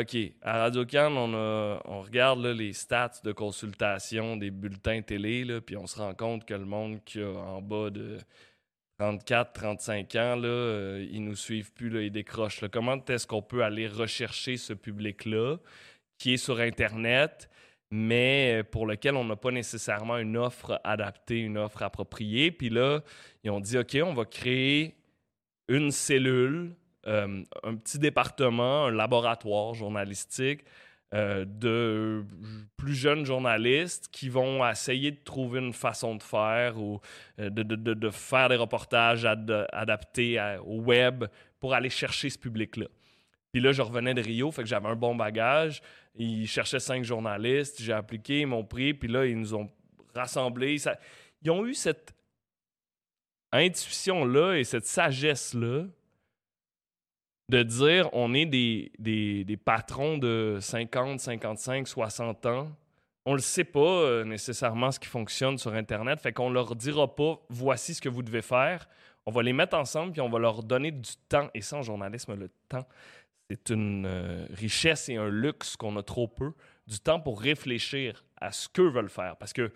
OK, 0.00 0.16
à 0.42 0.58
Radio-Can, 0.58 1.16
on, 1.16 2.02
regarde 2.02 2.44
les 2.46 2.72
stats 2.72 3.20
de 3.24 3.32
consultation 3.32 4.36
des 4.36 4.52
bulletins 4.52 5.02
télé, 5.02 5.60
puis 5.60 5.76
on 5.76 5.88
se 5.88 5.98
rend 5.98 6.14
compte 6.14 6.44
que 6.44 6.54
le 6.54 6.64
monde 6.64 7.02
qui 7.04 7.20
a 7.20 7.28
en 7.28 7.60
bas 7.60 7.90
de 7.90 8.18
34, 8.98 9.52
35 9.52 10.14
ans, 10.14 10.36
là, 10.36 10.46
euh, 10.46 11.06
ils 11.10 11.24
nous 11.24 11.34
suivent 11.34 11.72
plus, 11.72 12.04
ils 12.04 12.12
décrochent. 12.12 12.64
Comment 12.70 13.04
est-ce 13.06 13.26
qu'on 13.26 13.42
peut 13.42 13.64
aller 13.64 13.88
rechercher 13.88 14.56
ce 14.56 14.72
public-là 14.72 15.56
qui 16.16 16.34
est 16.34 16.36
sur 16.36 16.60
Internet, 16.60 17.50
mais 17.90 18.60
euh, 18.60 18.62
pour 18.62 18.86
lequel 18.86 19.16
on 19.16 19.24
n'a 19.24 19.36
pas 19.36 19.50
nécessairement 19.50 20.18
une 20.18 20.36
offre 20.36 20.80
adaptée, 20.84 21.40
une 21.40 21.58
offre 21.58 21.82
appropriée? 21.82 22.52
Puis 22.52 22.70
là, 22.70 23.00
ils 23.42 23.50
ont 23.50 23.60
dit, 23.60 23.78
OK, 23.78 23.96
on 24.04 24.14
va 24.14 24.24
créer 24.24 24.94
une 25.68 25.90
cellule, 25.90 26.76
euh, 27.06 27.42
un 27.62 27.76
petit 27.76 27.98
département, 27.98 28.86
un 28.86 28.90
laboratoire 28.90 29.74
journalistique 29.74 30.64
euh, 31.14 31.44
de 31.46 32.24
plus 32.76 32.94
jeunes 32.94 33.24
journalistes 33.24 34.08
qui 34.12 34.28
vont 34.28 34.68
essayer 34.68 35.12
de 35.12 35.20
trouver 35.24 35.60
une 35.60 35.72
façon 35.72 36.16
de 36.16 36.22
faire 36.22 36.78
ou 36.78 37.00
euh, 37.38 37.48
de, 37.50 38.10
faire 38.10 38.48
des 38.48 38.56
reportages 38.56 39.24
ad- 39.24 39.66
adaptés 39.72 40.58
au 40.66 40.80
web 40.80 41.24
pour 41.60 41.72
aller 41.72 41.90
chercher 41.90 42.30
ce 42.30 42.38
public-là. 42.38 42.86
Puis 43.52 43.62
là, 43.62 43.72
je 43.72 43.80
revenais 43.80 44.12
de 44.12 44.20
Rio, 44.20 44.50
fait 44.50 44.62
que 44.62 44.68
j'avais 44.68 44.88
un 44.88 44.96
bon 44.96 45.14
bagage. 45.14 45.80
Ils 46.16 46.46
cherchaient 46.46 46.80
cinq 46.80 47.04
journalistes, 47.04 47.80
j'ai 47.80 47.92
appliqué, 47.92 48.40
ils 48.40 48.46
m'ont 48.46 48.64
pris, 48.64 48.92
puis 48.92 49.08
là, 49.08 49.24
ils 49.24 49.38
nous 49.38 49.54
ont 49.54 49.70
rassemblés. 50.14 50.76
Ils 51.42 51.50
ont 51.50 51.64
eu 51.64 51.74
cette 51.74 52.12
intuition-là 53.52 54.56
et 54.56 54.64
cette 54.64 54.84
sagesse-là 54.84 55.86
de 57.48 57.62
dire 57.62 58.08
on 58.12 58.34
est 58.34 58.46
des, 58.46 58.92
des, 58.98 59.44
des 59.44 59.56
patrons 59.56 60.18
de 60.18 60.58
50, 60.60 61.20
55, 61.20 61.88
60 61.88 62.46
ans. 62.46 62.68
On 63.24 63.34
le 63.34 63.40
sait 63.40 63.64
pas 63.64 63.80
euh, 63.80 64.24
nécessairement 64.24 64.90
ce 64.90 64.98
qui 64.98 65.08
fonctionne 65.08 65.58
sur 65.58 65.74
Internet, 65.74 66.20
fait 66.20 66.32
qu'on 66.32 66.50
leur 66.50 66.74
dira 66.74 67.14
pas 67.14 67.40
voici 67.50 67.94
ce 67.94 68.00
que 68.00 68.08
vous 68.08 68.22
devez 68.22 68.42
faire. 68.42 68.88
On 69.26 69.30
va 69.30 69.42
les 69.42 69.52
mettre 69.52 69.76
ensemble 69.76 70.12
puis 70.12 70.20
on 70.22 70.30
va 70.30 70.38
leur 70.38 70.62
donner 70.62 70.90
du 70.90 71.10
temps. 71.28 71.50
Et 71.54 71.60
en 71.72 71.82
journalisme, 71.82 72.34
le 72.34 72.48
temps, 72.68 72.86
c'est 73.50 73.70
une 73.70 74.06
euh, 74.06 74.46
richesse 74.54 75.08
et 75.08 75.16
un 75.16 75.28
luxe 75.28 75.76
qu'on 75.76 75.96
a 75.96 76.02
trop 76.02 76.28
peu. 76.28 76.52
Du 76.86 76.98
temps 76.98 77.20
pour 77.20 77.40
réfléchir 77.40 78.24
à 78.40 78.52
ce 78.52 78.68
qu'eux 78.68 78.88
veulent 78.88 79.10
faire. 79.10 79.36
Parce 79.36 79.52
que 79.52 79.70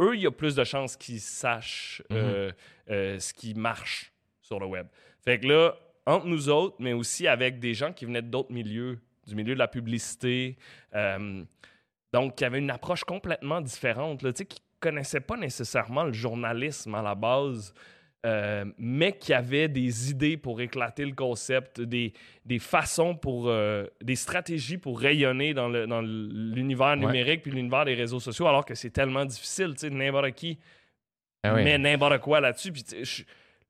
eux, 0.00 0.14
il 0.14 0.22
y 0.22 0.26
a 0.26 0.30
plus 0.30 0.54
de 0.54 0.64
chances 0.64 0.96
qu'ils 0.96 1.20
sachent 1.20 2.02
euh, 2.12 2.52
euh, 2.90 3.18
ce 3.18 3.32
qui 3.32 3.54
marche 3.54 4.12
sur 4.40 4.58
le 4.58 4.66
web. 4.66 4.86
Fait 5.24 5.38
que 5.38 5.46
là, 5.46 5.74
entre 6.06 6.26
nous 6.26 6.48
autres, 6.48 6.76
mais 6.78 6.92
aussi 6.92 7.26
avec 7.28 7.58
des 7.58 7.74
gens 7.74 7.92
qui 7.92 8.04
venaient 8.06 8.22
d'autres 8.22 8.52
milieux, 8.52 8.98
du 9.26 9.34
milieu 9.34 9.54
de 9.54 9.58
la 9.58 9.68
publicité, 9.68 10.56
euh, 10.94 11.44
donc 12.12 12.34
qui 12.36 12.44
avaient 12.44 12.58
une 12.58 12.70
approche 12.70 13.04
complètement 13.04 13.60
différente, 13.60 14.22
là, 14.22 14.32
qui 14.32 14.60
connaissaient 14.80 15.20
pas 15.20 15.36
nécessairement 15.36 16.04
le 16.04 16.12
journalisme 16.12 16.94
à 16.96 17.02
la 17.02 17.14
base, 17.14 17.72
euh, 18.26 18.64
mais 18.78 19.12
qui 19.16 19.32
avaient 19.32 19.68
des 19.68 20.10
idées 20.10 20.36
pour 20.36 20.60
éclater 20.60 21.04
le 21.04 21.12
concept, 21.14 21.80
des, 21.80 22.12
des 22.44 22.58
façons 22.58 23.14
pour, 23.16 23.48
euh, 23.48 23.86
des 24.00 24.14
stratégies 24.16 24.78
pour 24.78 25.00
rayonner 25.00 25.54
dans 25.54 25.68
le- 25.68 25.86
dans 25.88 26.02
l'univers 26.02 26.96
numérique 26.96 27.42
puis 27.42 27.50
l'univers 27.52 27.84
des 27.84 27.94
réseaux 27.94 28.20
sociaux, 28.20 28.46
alors 28.46 28.64
que 28.64 28.74
c'est 28.74 28.90
tellement 28.90 29.24
difficile, 29.24 29.70
tu 29.74 29.78
sais, 29.86 29.90
n'importe 29.90 30.32
qui 30.32 30.58
Ah 31.44 31.54
oui. 31.54 31.64
mais 31.64 31.78
n'importe 31.78 32.18
quoi 32.20 32.40
là-dessus. 32.40 32.70
Puis 32.72 32.84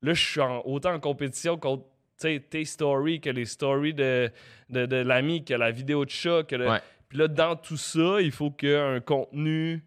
là, 0.01 0.13
je 0.13 0.23
suis 0.31 0.41
autant 0.65 0.93
en 0.93 0.99
compétition 0.99 1.57
contre 1.57 1.85
sais, 2.17 2.39
tes 2.39 2.65
stories 2.65 3.19
que 3.21 3.29
les 3.29 3.45
stories 3.45 3.93
de, 3.93 4.31
de, 4.69 4.85
de 4.85 4.95
l'ami, 4.97 5.43
que 5.43 5.53
la 5.53 5.71
vidéo 5.71 6.05
de 6.05 6.09
chat. 6.09 6.43
Que 6.43 6.55
le- 6.55 6.69
Ouais. 6.69 6.79
Puis 7.09 7.17
là, 7.19 7.27
dans 7.27 7.55
tout 7.55 7.77
ça, 7.77 8.21
il 8.21 8.31
faut 8.31 8.49
qu'un 8.51 8.99
contenu 8.99 9.83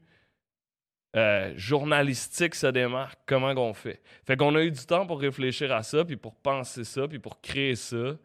euh, 1.16 1.52
journalistique 1.56 2.54
se 2.54 2.66
démarque. 2.66 3.18
Comment 3.26 3.54
qu'on 3.54 3.72
fait? 3.74 4.00
Fait 4.26 4.36
qu'on 4.36 4.54
a 4.54 4.60
eu 4.62 4.70
du 4.70 4.84
temps 4.84 5.06
pour 5.06 5.20
réfléchir 5.20 5.72
à 5.72 5.82
ça, 5.82 6.04
puis 6.04 6.16
pour 6.16 6.34
penser 6.34 6.84
ça, 6.84 7.08
puis 7.08 7.18
pour 7.18 7.40
créer 7.40 7.74
ça. 7.74 8.16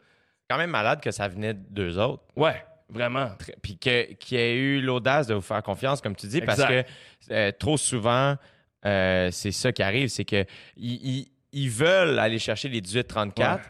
quand 0.50 0.58
même 0.58 0.70
malade 0.70 1.00
que 1.00 1.10
ça 1.10 1.28
venait 1.28 1.54
d'eux 1.54 1.98
autres. 1.98 2.22
Ouais, 2.36 2.62
vraiment. 2.90 3.30
Puis 3.62 3.78
que- 3.78 4.12
qu'il 4.14 4.36
y 4.36 4.40
ait 4.40 4.54
eu 4.54 4.82
l'audace 4.82 5.26
de 5.26 5.32
vous 5.34 5.40
faire 5.40 5.62
confiance, 5.62 6.02
comme 6.02 6.14
tu 6.14 6.26
dis, 6.26 6.42
parce 6.42 6.62
que 6.64 6.84
euh, 7.30 7.50
trop 7.52 7.78
souvent, 7.78 8.36
euh, 8.84 9.30
c'est 9.30 9.52
ça 9.52 9.72
qui 9.72 9.82
arrive, 9.82 10.08
c'est 10.08 10.26
que 10.26 10.44
ils, 10.76 10.94
ils- 11.20 11.28
ils 11.52 11.70
veulent 11.70 12.18
aller 12.18 12.38
chercher 12.38 12.68
les 12.68 12.82
18-34, 12.82 13.54
Ouais. 13.56 13.62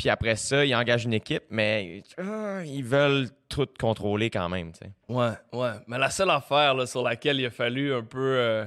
Puis 0.00 0.08
après 0.08 0.34
ça, 0.36 0.64
ils 0.64 0.74
engagent 0.74 1.04
une 1.04 1.12
équipe, 1.12 1.42
mais 1.50 2.02
euh, 2.18 2.64
ils 2.66 2.82
veulent 2.82 3.28
tout 3.50 3.68
contrôler 3.78 4.30
quand 4.30 4.48
même. 4.48 4.72
tu 4.72 4.78
sais. 4.78 4.90
Ouais, 5.10 5.32
ouais. 5.52 5.72
Mais 5.88 5.98
la 5.98 6.08
seule 6.08 6.30
affaire 6.30 6.72
là, 6.72 6.86
sur 6.86 7.02
laquelle 7.02 7.38
il 7.38 7.44
a 7.44 7.50
fallu 7.50 7.92
un 7.92 8.02
peu 8.02 8.18
euh, 8.18 8.64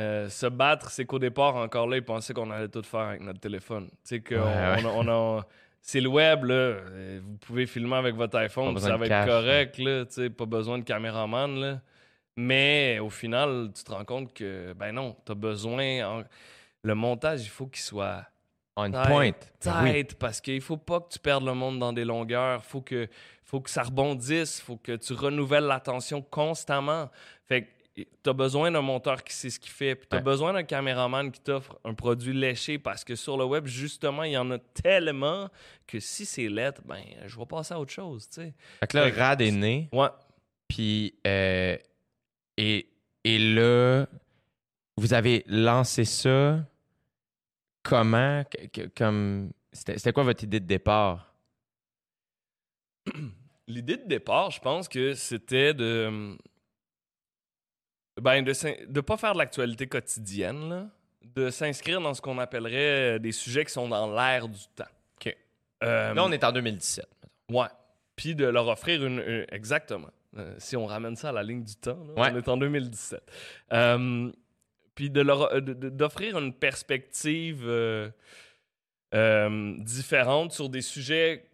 euh, 0.00 0.28
se 0.28 0.46
battre, 0.46 0.90
c'est 0.90 1.04
qu'au 1.04 1.20
départ, 1.20 1.54
encore 1.54 1.86
là, 1.86 1.98
ils 1.98 2.02
pensaient 2.04 2.34
qu'on 2.34 2.50
allait 2.50 2.66
tout 2.68 2.82
faire 2.82 3.00
avec 3.00 3.20
notre 3.20 3.38
téléphone. 3.38 3.88
Tu 3.90 3.96
sais, 4.02 4.20
qu'on 4.20 4.34
Ouais, 4.42 4.82
ouais. 4.82 5.06
on 5.08 5.44
c'est 5.82 6.00
le 6.00 6.08
web, 6.08 6.44
là. 6.46 6.74
Vous 7.22 7.36
pouvez 7.38 7.66
filmer 7.66 7.94
avec 7.96 8.16
votre 8.16 8.36
iPhone, 8.38 8.76
ça 8.78 8.96
va 8.96 9.04
être 9.04 9.08
cash, 9.08 9.26
correct, 9.28 9.78
là. 9.78 10.04
Tu 10.06 10.12
sais, 10.14 10.30
pas 10.30 10.46
besoin 10.46 10.78
de 10.78 10.84
caméraman, 10.84 11.60
là. 11.60 11.80
Mais 12.36 12.98
au 12.98 13.08
final, 13.10 13.70
tu 13.72 13.84
te 13.84 13.92
rends 13.92 14.04
compte 14.04 14.34
que, 14.34 14.72
ben 14.72 14.90
non, 14.92 15.16
t'as 15.24 15.34
besoin. 15.34 16.04
en- 16.06 16.24
Le 16.82 16.94
montage, 16.94 17.42
il 17.44 17.48
faut 17.50 17.66
qu'il 17.66 17.82
soit 17.82 18.24
On 18.76 18.90
point. 18.90 19.32
Ben 19.64 19.82
oui. 19.82 20.04
parce 20.18 20.40
qu'il 20.40 20.60
faut 20.60 20.76
pas 20.76 21.00
que 21.00 21.08
tu 21.12 21.18
perdes 21.18 21.44
le 21.44 21.54
monde 21.54 21.78
dans 21.78 21.92
des 21.92 22.04
longueurs. 22.04 22.64
Faut 22.64 22.80
que, 22.80 23.08
faut 23.44 23.60
que 23.60 23.68
ça 23.70 23.82
rebondisse. 23.82 24.60
Faut 24.60 24.76
que 24.76 24.96
tu 24.96 25.12
renouvelles 25.12 25.64
l'attention 25.64 26.22
constamment. 26.22 27.10
Fait 27.46 27.62
que 27.64 28.02
t'as 28.22 28.32
besoin 28.32 28.70
d'un 28.70 28.80
monteur 28.80 29.22
qui 29.24 29.34
sait 29.34 29.50
ce 29.50 29.58
qu'il 29.60 29.72
fait. 29.72 29.94
Puis 29.96 30.06
t'as 30.08 30.18
Ouais. 30.18 30.22
besoin 30.22 30.52
d'un 30.54 30.62
caméraman 30.62 31.30
qui 31.30 31.40
t'offre 31.40 31.78
un 31.84 31.92
produit 31.92 32.32
léché 32.32 32.78
parce 32.78 33.04
que 33.04 33.16
sur 33.16 33.36
le 33.36 33.44
web, 33.44 33.66
justement, 33.66 34.22
il 34.22 34.32
y 34.32 34.36
en 34.38 34.50
a 34.52 34.58
tellement 34.58 35.48
que 35.86 36.00
si 36.00 36.24
c'est 36.24 36.48
lettre, 36.48 36.80
ben, 36.86 37.02
je 37.26 37.36
vais 37.38 37.46
passer 37.46 37.74
à 37.74 37.80
autre 37.80 37.92
chose, 37.92 38.28
tu 38.30 38.40
sais. 38.42 38.54
Fait 38.78 38.86
que 38.86 38.96
là, 38.96 39.04
Fait 39.06 39.12
que- 39.12 39.18
Rad 39.18 39.40
est 39.42 39.50
né, 39.50 39.88
Ouais. 39.92 40.08
puis 40.68 41.14
euh, 41.26 41.76
et, 42.56 42.88
et 43.24 43.38
là, 43.38 44.06
vous 44.96 45.12
avez 45.12 45.44
lancé 45.48 46.04
ça 46.04 46.64
comment? 47.82 48.44
Que- 48.44 48.66
que- 48.66 48.86
comme 48.96 49.50
C'était 49.72 49.96
c'était 49.98 50.12
quoi 50.12 50.24
votre 50.24 50.42
idée 50.44 50.60
de 50.60 50.66
départ? 50.66 51.32
l'idée 53.66 53.96
de 53.96 54.06
départ, 54.06 54.50
je 54.50 54.60
pense 54.60 54.88
que 54.88 55.14
c'était 55.14 55.74
de. 55.74 56.36
Ben, 58.20 58.42
de 58.42 58.52
ne 58.92 59.00
pas 59.00 59.16
faire 59.16 59.32
de 59.32 59.38
l'actualité 59.38 59.86
quotidienne, 59.86 60.68
là, 60.68 60.86
de 61.22 61.48
s'inscrire 61.50 62.00
dans 62.00 62.12
ce 62.12 62.20
qu'on 62.20 62.38
appellerait 62.38 63.18
des 63.18 63.32
sujets 63.32 63.64
qui 63.64 63.72
sont 63.72 63.88
dans 63.88 64.12
l'air 64.14 64.48
du 64.48 64.60
temps. 64.74 64.84
OK. 65.16 65.34
Euh, 65.84 66.12
Là, 66.12 66.24
on 66.24 66.32
est 66.32 66.44
en 66.44 66.52
2017. 66.52 67.06
Ouais. 67.50 67.66
Puis 68.16 68.34
de 68.34 68.44
leur 68.46 68.68
offrir 68.68 69.04
une. 69.06 69.20
une- 69.20 69.46
exactement. 69.50 70.10
Euh, 70.36 70.54
si 70.58 70.76
on 70.76 70.86
ramène 70.86 71.16
ça 71.16 71.30
à 71.30 71.32
la 71.32 71.42
ligne 71.42 71.64
du 71.64 71.74
temps, 71.76 71.98
là, 72.14 72.22
Ouais. 72.22 72.30
on 72.32 72.36
est 72.36 72.48
en 72.48 72.56
2017. 72.56 73.22
Euh, 73.72 74.30
puis 74.94 75.10
de 75.10 75.20
leur 75.20 75.52
euh, 75.52 75.60
d'offrir 75.60 76.38
une 76.38 76.52
perspective 76.52 77.62
euh, 77.64 78.10
euh, 79.14 79.74
différente 79.78 80.52
sur 80.52 80.68
des 80.68 80.82
sujets, 80.82 81.44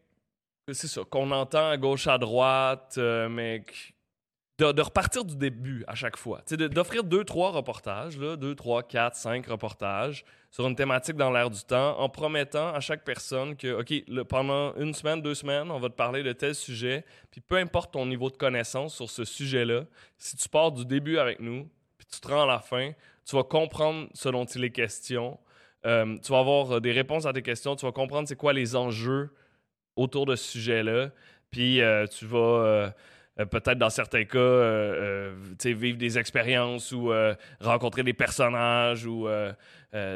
c'est 0.72 1.04
qu'on 1.08 1.30
entend 1.30 1.68
à 1.68 1.76
gauche, 1.76 2.06
à 2.06 2.18
droite, 2.18 2.98
mais 2.98 3.62
de, 4.58 4.72
de 4.72 4.82
repartir 4.82 5.24
du 5.24 5.36
début 5.36 5.84
à 5.86 5.94
chaque 5.94 6.16
fois. 6.16 6.42
D'offrir 6.50 7.04
deux, 7.04 7.24
trois 7.24 7.50
reportages, 7.50 8.18
là, 8.18 8.36
deux, 8.36 8.54
trois, 8.54 8.82
quatre, 8.82 9.16
cinq 9.16 9.46
reportages 9.46 10.24
sur 10.50 10.66
une 10.66 10.74
thématique 10.74 11.16
dans 11.16 11.30
l'air 11.30 11.50
du 11.50 11.62
temps, 11.62 11.98
en 11.98 12.08
promettant 12.08 12.72
à 12.72 12.80
chaque 12.80 13.04
personne 13.04 13.56
que, 13.56 13.80
OK, 13.80 14.24
pendant 14.24 14.74
une 14.76 14.94
semaine, 14.94 15.20
deux 15.20 15.34
semaines, 15.34 15.70
on 15.70 15.78
va 15.78 15.90
te 15.90 15.94
parler 15.94 16.22
de 16.22 16.32
tel 16.32 16.54
sujet, 16.54 17.04
puis 17.30 17.42
peu 17.42 17.56
importe 17.56 17.92
ton 17.92 18.06
niveau 18.06 18.30
de 18.30 18.36
connaissance 18.36 18.94
sur 18.94 19.10
ce 19.10 19.24
sujet-là, 19.26 19.84
si 20.16 20.34
tu 20.36 20.48
pars 20.48 20.72
du 20.72 20.86
début 20.86 21.18
avec 21.18 21.40
nous, 21.40 21.68
puis 21.98 22.06
tu 22.10 22.20
te 22.20 22.28
rends 22.28 22.44
à 22.44 22.46
la 22.46 22.60
fin, 22.60 22.92
tu 23.26 23.36
vas 23.36 23.42
comprendre 23.44 24.08
ce 24.14 24.28
dont 24.28 24.44
il 24.44 24.64
est 24.64 24.70
question, 24.70 25.38
euh, 25.84 26.16
tu 26.22 26.32
vas 26.32 26.38
avoir 26.40 26.76
euh, 26.76 26.80
des 26.80 26.92
réponses 26.92 27.26
à 27.26 27.32
tes 27.32 27.42
questions, 27.42 27.76
tu 27.76 27.84
vas 27.86 27.92
comprendre 27.92 28.26
c'est 28.28 28.36
quoi 28.36 28.52
les 28.52 28.76
enjeux 28.76 29.30
autour 29.96 30.26
de 30.26 30.36
ce 30.36 30.44
sujet-là, 30.52 31.10
puis 31.50 31.80
euh, 31.80 32.06
tu 32.06 32.26
vas... 32.26 32.38
euh, 32.38 32.90
peut-être 33.50 33.76
dans 33.78 33.90
certains 33.90 34.24
cas, 34.24 34.38
vivre 34.38 35.98
des 35.98 36.18
expériences 36.18 36.90
ou 36.92 37.12
rencontrer 37.60 38.02
des 38.02 38.14
personnages. 38.14 39.04
Ou, 39.04 39.28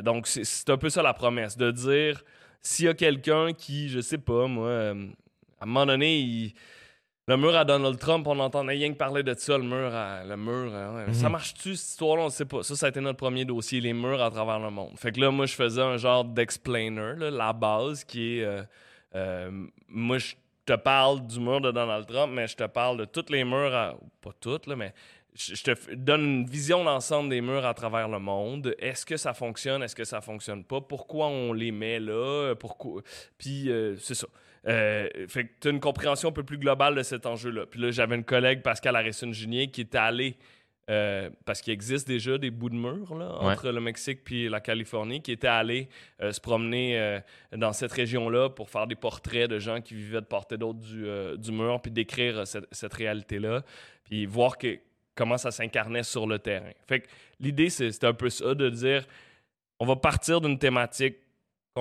donc, 0.03 0.27
c'est- 0.27 0.71
un 0.71 0.79
peu 0.79 0.89
ça 0.89 1.03
la 1.03 1.13
promesse, 1.13 1.59
de 1.59 1.71
dire, 1.71 2.25
s'il 2.63 2.87
y 2.87 2.89
a 2.89 2.95
quelqu'un 2.95 3.53
qui, 3.53 3.91
je 3.91 4.01
sais 4.01 4.17
pas, 4.17 4.47
moi, 4.47 4.71
à 4.71 4.93
un 4.93 5.67
moment 5.67 5.85
donné, 5.85 6.19
il- 6.19 6.55
le 7.31 7.37
mur 7.37 7.55
à 7.55 7.65
Donald 7.65 7.97
Trump, 7.97 8.27
on 8.27 8.41
entendait 8.41 8.73
rien 8.73 8.93
que 8.93 8.97
parler 8.97 9.23
de 9.23 9.33
ça, 9.35 9.57
le 9.57 9.63
mur 9.63 9.95
à... 9.95 10.25
Le 10.25 10.37
mur. 10.37 10.73
Ça 11.13 11.29
marche-tu, 11.29 11.77
cette 11.77 11.91
histoire-là? 11.91 12.23
On 12.23 12.27
ne 12.27 12.31
sait 12.31 12.45
pas. 12.45 12.65
Ça, 12.65 12.75
ça 12.75 12.87
a 12.87 12.89
été 12.89 13.01
notre 13.01 13.19
premier 13.19 13.45
dossier, 13.45 13.81
les 13.81 13.93
murs 13.93 14.21
à 14.21 14.31
travers 14.33 14.59
le 14.59 14.71
monde. 14.71 14.99
Fait 14.99 15.13
que 15.13 15.21
là, 15.21 15.31
moi, 15.31 15.47
je 15.47 15.55
faisais 15.55 15.81
un 15.81 15.97
genre 15.97 16.25
d'explainer, 16.25 17.15
la 17.31 17.53
base, 17.53 18.03
qui 18.03 18.39
est... 18.39 18.45
euh, 18.45 18.63
euh, 19.15 19.51
moi, 19.87 20.19
je 20.19 20.35
te 20.67 20.75
parle 20.75 21.25
du 21.25 21.39
mur 21.39 21.61
de 21.61 21.71
Donald 21.71 22.05
Trump, 22.05 22.33
mais 22.35 22.49
je 22.49 22.57
te 22.57 22.67
parle 22.67 22.97
de 22.97 23.05
tous 23.05 23.27
les 23.31 23.45
murs, 23.45 23.75
à- 23.75 23.95
pas 24.21 24.33
toutes, 24.41 24.67
là, 24.67 24.75
mais 24.75 24.93
je 25.33 25.63
te 25.63 25.95
donne 25.95 26.25
une 26.25 26.47
vision 26.47 26.83
d'ensemble 26.83 27.31
des 27.31 27.41
murs 27.41 27.65
à 27.65 27.75
travers 27.75 28.09
le 28.09 28.19
monde. 28.19 28.75
Est-ce 28.81 29.07
que 29.07 29.17
ça 29.17 29.35
fonctionne? 29.35 29.85
Est-ce 29.85 29.95
que 29.95 30.05
ça 30.05 30.21
fonctionne 30.21 30.65
pas? 30.65 30.81
Pourquoi 30.81 31.29
on 31.29 31.53
les 31.53 31.71
met 31.71 32.01
là? 32.01 32.55
Pourquoi? 32.59 33.03
Puis, 33.39 33.71
euh, 33.71 33.95
c'est 33.99 34.17
ça. 34.17 34.27
Euh, 34.69 35.09
fait 35.29 35.45
que 35.47 35.51
tu 35.61 35.69
as 35.69 35.71
une 35.71 35.81
compréhension 35.81 36.29
un 36.29 36.33
peu 36.33 36.43
plus 36.43 36.59
globale 36.59 36.95
de 36.95 37.03
cet 37.03 37.27
enjeu-là. 37.27 37.67
Puis 37.67 37.81
là, 37.81 37.91
j'avais 37.91 38.15
une 38.17 38.25
collègue, 38.25 38.63
Pascal 38.63 38.95
Harrison-Ginier, 38.97 39.69
qui 39.71 39.81
était 39.83 39.99
allée, 39.99 40.37
euh, 40.91 41.31
parce 41.47 41.61
qu'il 41.63 41.73
existe 41.73 42.07
déjà 42.07 42.37
des 42.37 42.51
bouts 42.51 42.69
de 42.69 42.75
là, 42.83 42.93
Ouais. 43.41 43.53
entre 43.53 43.71
le 43.71 43.81
Mexique 43.81 44.21
puis 44.25 44.49
la 44.49 44.61
Californie, 44.61 45.23
qui 45.23 45.33
était 45.33 45.47
allé 45.49 45.89
euh, 46.21 46.33
se 46.33 46.41
promener 46.41 47.21
dans 47.57 47.73
cette 47.73 47.93
région-là 47.93 48.51
pour 48.51 48.69
faire 48.71 48.87
des 48.87 48.97
portraits 48.97 49.49
de 49.49 49.59
gens 49.59 49.81
qui 49.81 49.95
vivaient 49.95 50.21
de 50.21 50.27
part 50.27 50.45
et 50.51 50.57
d'autre 50.59 50.81
du, 50.81 51.07
du 51.39 51.53
mur, 51.53 51.81
puis 51.81 51.91
décrire 51.93 52.47
cette, 52.47 52.67
cette 52.73 52.93
réalité-là, 52.93 53.63
puis 54.05 54.27
voir 54.27 54.59
que, 54.59 54.79
comment 55.15 55.39
ça 55.39 55.51
s'incarnait 55.51 56.03
sur 56.03 56.27
le 56.27 56.39
terrain. 56.39 56.73
Fait 56.87 57.01
que 57.01 57.09
l'idée, 57.39 57.71
c'est 57.71 58.05
un 58.05 58.13
peu 58.15 58.29
ça, 58.29 58.55
de 58.55 58.69
dire, 58.69 59.07
on 59.79 59.87
va 59.87 59.97
partir 59.97 60.41
d'une 60.41 60.59
thématique 60.59 61.17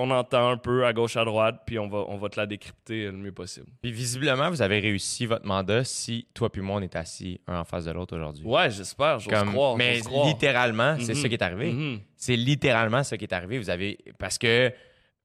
qu'on 0.00 0.10
entend 0.10 0.48
un 0.50 0.56
peu 0.56 0.86
à 0.86 0.92
gauche, 0.92 1.16
à 1.16 1.24
droite, 1.24 1.62
puis 1.66 1.78
on 1.78 1.88
va, 1.88 2.04
on 2.08 2.16
va 2.16 2.28
te 2.28 2.38
la 2.40 2.46
décrypter 2.46 3.04
le 3.06 3.12
mieux 3.12 3.32
possible. 3.32 3.66
Puis 3.82 3.92
visiblement, 3.92 4.48
vous 4.50 4.62
avez 4.62 4.78
réussi 4.80 5.26
votre 5.26 5.46
mandat 5.46 5.84
si 5.84 6.26
toi 6.34 6.50
puis 6.50 6.62
moi, 6.62 6.76
on 6.76 6.80
est 6.82 6.96
assis 6.96 7.40
un 7.46 7.60
en 7.60 7.64
face 7.64 7.84
de 7.84 7.90
l'autre 7.92 8.16
aujourd'hui. 8.16 8.44
Ouais, 8.46 8.70
j'espère, 8.70 9.18
j'ose 9.18 9.32
Comme- 9.32 9.50
croire. 9.52 9.76
mais 9.76 10.00
croire. 10.00 10.26
littéralement, 10.26 10.96
c'est 11.00 11.14
Mhm. 11.14 11.20
ça 11.22 11.28
qui 11.28 11.34
est 11.34 11.42
arrivé. 11.42 11.72
Mhm. 11.72 12.00
C'est 12.16 12.36
littéralement 12.36 13.02
ce 13.04 13.14
qui 13.14 13.24
est 13.24 13.32
arrivé. 13.32 13.58
Vous 13.58 13.70
avez. 13.70 13.98
Parce 14.18 14.38
que 14.38 14.72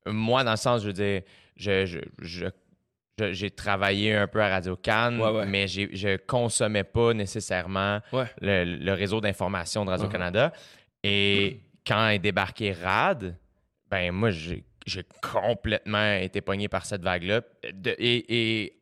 moi, 0.08 0.44
dans 0.44 0.52
le 0.52 0.58
sens, 0.58 0.82
je 0.82 0.88
veux 0.88 0.94
dire, 0.94 1.22
je. 1.56 1.86
je- 1.86 2.00
je- 2.22 2.46
je- 3.18 3.32
j'ai 3.32 3.50
travaillé 3.50 4.14
un 4.14 4.28
peu 4.28 4.42
à 4.42 4.50
Radio 4.50 4.76
Cannes, 4.76 5.22
Ouais, 5.22 5.30
ouais. 5.32 5.46
mais 5.46 5.68
je 5.68 6.18
consommais 6.18 6.84
pas 6.84 7.14
nécessairement 7.14 8.02
Ouais. 8.12 8.26
le, 8.42 8.66
le 8.66 8.92
réseau 8.94 9.22
d'information 9.22 9.86
de 9.86 9.90
Radio-Canada. 9.92 10.52
Et 11.04 11.62
quand 11.88 12.10
est 12.10 12.20
débarqué 12.20 12.74
RAD, 12.74 13.38
ben 13.90 14.12
moi, 14.12 14.30
j'ai 14.32 14.64
complètement 15.22 16.14
été 16.14 16.42
pogné 16.42 16.68
par 16.68 16.86
cette 16.86 17.02
vague-là. 17.02 17.42
Et, 17.98 18.64
et 18.64 18.80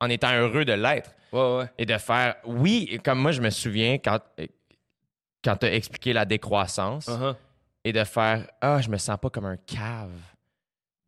en 0.00 0.08
étant 0.08 0.32
heureux 0.34 0.64
de 0.64 0.72
l'être 0.72 1.12
Ouais, 1.32 1.56
ouais. 1.58 1.70
et 1.78 1.86
de 1.86 1.96
faire. 1.96 2.36
Oui, 2.44 3.00
comme 3.04 3.18
moi, 3.20 3.32
je 3.32 3.40
me 3.40 3.50
souviens 3.50 3.94
quand, 3.98 4.18
quand 5.42 5.56
tu 5.56 5.66
as 5.66 5.74
expliqué 5.74 6.12
la 6.12 6.24
décroissance 6.24 7.06
Uh-huh. 7.08 7.34
et 7.84 7.92
de 7.92 8.04
faire 8.04 8.46
Ah, 8.60 8.80
je 8.82 8.88
me 8.90 8.98
sens 8.98 9.16
pas 9.20 9.30
comme 9.30 9.46
un 9.46 9.56
cave 9.56 10.10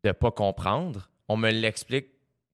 de 0.04 0.12
pas 0.12 0.30
comprendre. 0.30 1.10
On 1.28 1.36
me 1.36 1.50
l'explique 1.50 2.06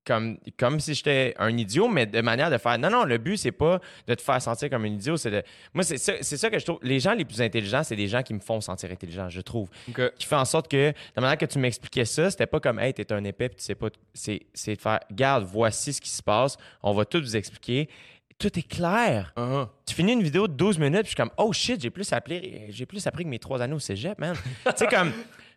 comme, 0.04 0.38
comme 0.58 0.80
si 0.80 0.94
j'étais 0.94 1.34
un 1.38 1.56
idiot, 1.56 1.88
mais 1.88 2.06
de 2.06 2.20
manière 2.20 2.50
de 2.50 2.58
faire 2.58 2.78
Non, 2.78 2.90
non, 2.90 3.04
le 3.04 3.18
but, 3.18 3.36
c'est 3.36 3.52
pas 3.52 3.80
de 4.06 4.14
te 4.14 4.22
faire 4.22 4.40
sentir 4.40 4.70
comme 4.70 4.84
un 4.84 4.88
idiot. 4.88 5.16
C'est 5.16 5.30
de... 5.30 5.42
Moi, 5.74 5.84
c'est 5.84 5.98
ça, 5.98 6.22
ça 6.22 6.50
que 6.50 6.58
je 6.58 6.64
trouve. 6.64 6.78
Les 6.82 7.00
gens 7.00 7.14
les 7.14 7.24
plus 7.24 7.40
intelligents, 7.42 7.82
c'est 7.82 7.96
des 7.96 8.08
gens 8.08 8.22
qui 8.22 8.34
me 8.34 8.40
font 8.40 8.60
sentir 8.60 8.90
intelligent, 8.90 9.28
je 9.28 9.40
trouve. 9.40 9.68
Qui 10.18 10.26
fait 10.26 10.36
en 10.36 10.44
sorte 10.44 10.68
que, 10.68 10.92
la 11.16 11.22
manière 11.22 11.38
que 11.38 11.46
tu 11.46 11.58
m'expliquais 11.58 12.04
ça, 12.04 12.30
c'était 12.30 12.46
pas 12.46 12.60
comme 12.60 12.78
Hey, 12.78 12.94
t'es 12.94 13.12
un 13.12 13.24
épais, 13.24 13.48
puis 13.48 13.58
tu 13.58 13.64
sais 13.64 13.74
pas. 13.74 13.88
C'est 14.14 14.40
de 14.66 14.80
faire 14.80 15.00
Garde, 15.12 15.44
voici 15.44 15.92
ce 15.92 16.00
qui 16.00 16.10
se 16.10 16.22
passe, 16.22 16.56
on 16.82 16.92
va 16.92 17.04
tout 17.04 17.20
vous 17.20 17.36
expliquer. 17.36 17.88
Tout 18.40 18.58
est 18.58 18.66
clair 18.68 19.32
Uh-huh. 19.36 19.68
tu 19.86 19.94
finis 19.94 20.14
une 20.14 20.22
vidéo 20.22 20.48
de 20.48 20.54
12 20.54 20.78
minutes, 20.78 21.02
puis 21.02 21.04
je 21.04 21.08
suis 21.10 21.16
comme, 21.16 21.30
oh 21.36 21.52
shit, 21.52 21.80
j'ai 21.80 21.90
plus 21.90 22.12
appris, 22.12 22.62
j'ai 22.70 22.86
plus 22.86 23.06
appris 23.06 23.22
que 23.24 23.28
mes 23.28 23.38
trois 23.38 23.60
années 23.62 23.74
au 23.74 23.78
cégep, 23.78 24.18
man. 24.18 24.34
tu 24.64 24.72
sais, 24.76 24.86
comme, 24.86 25.12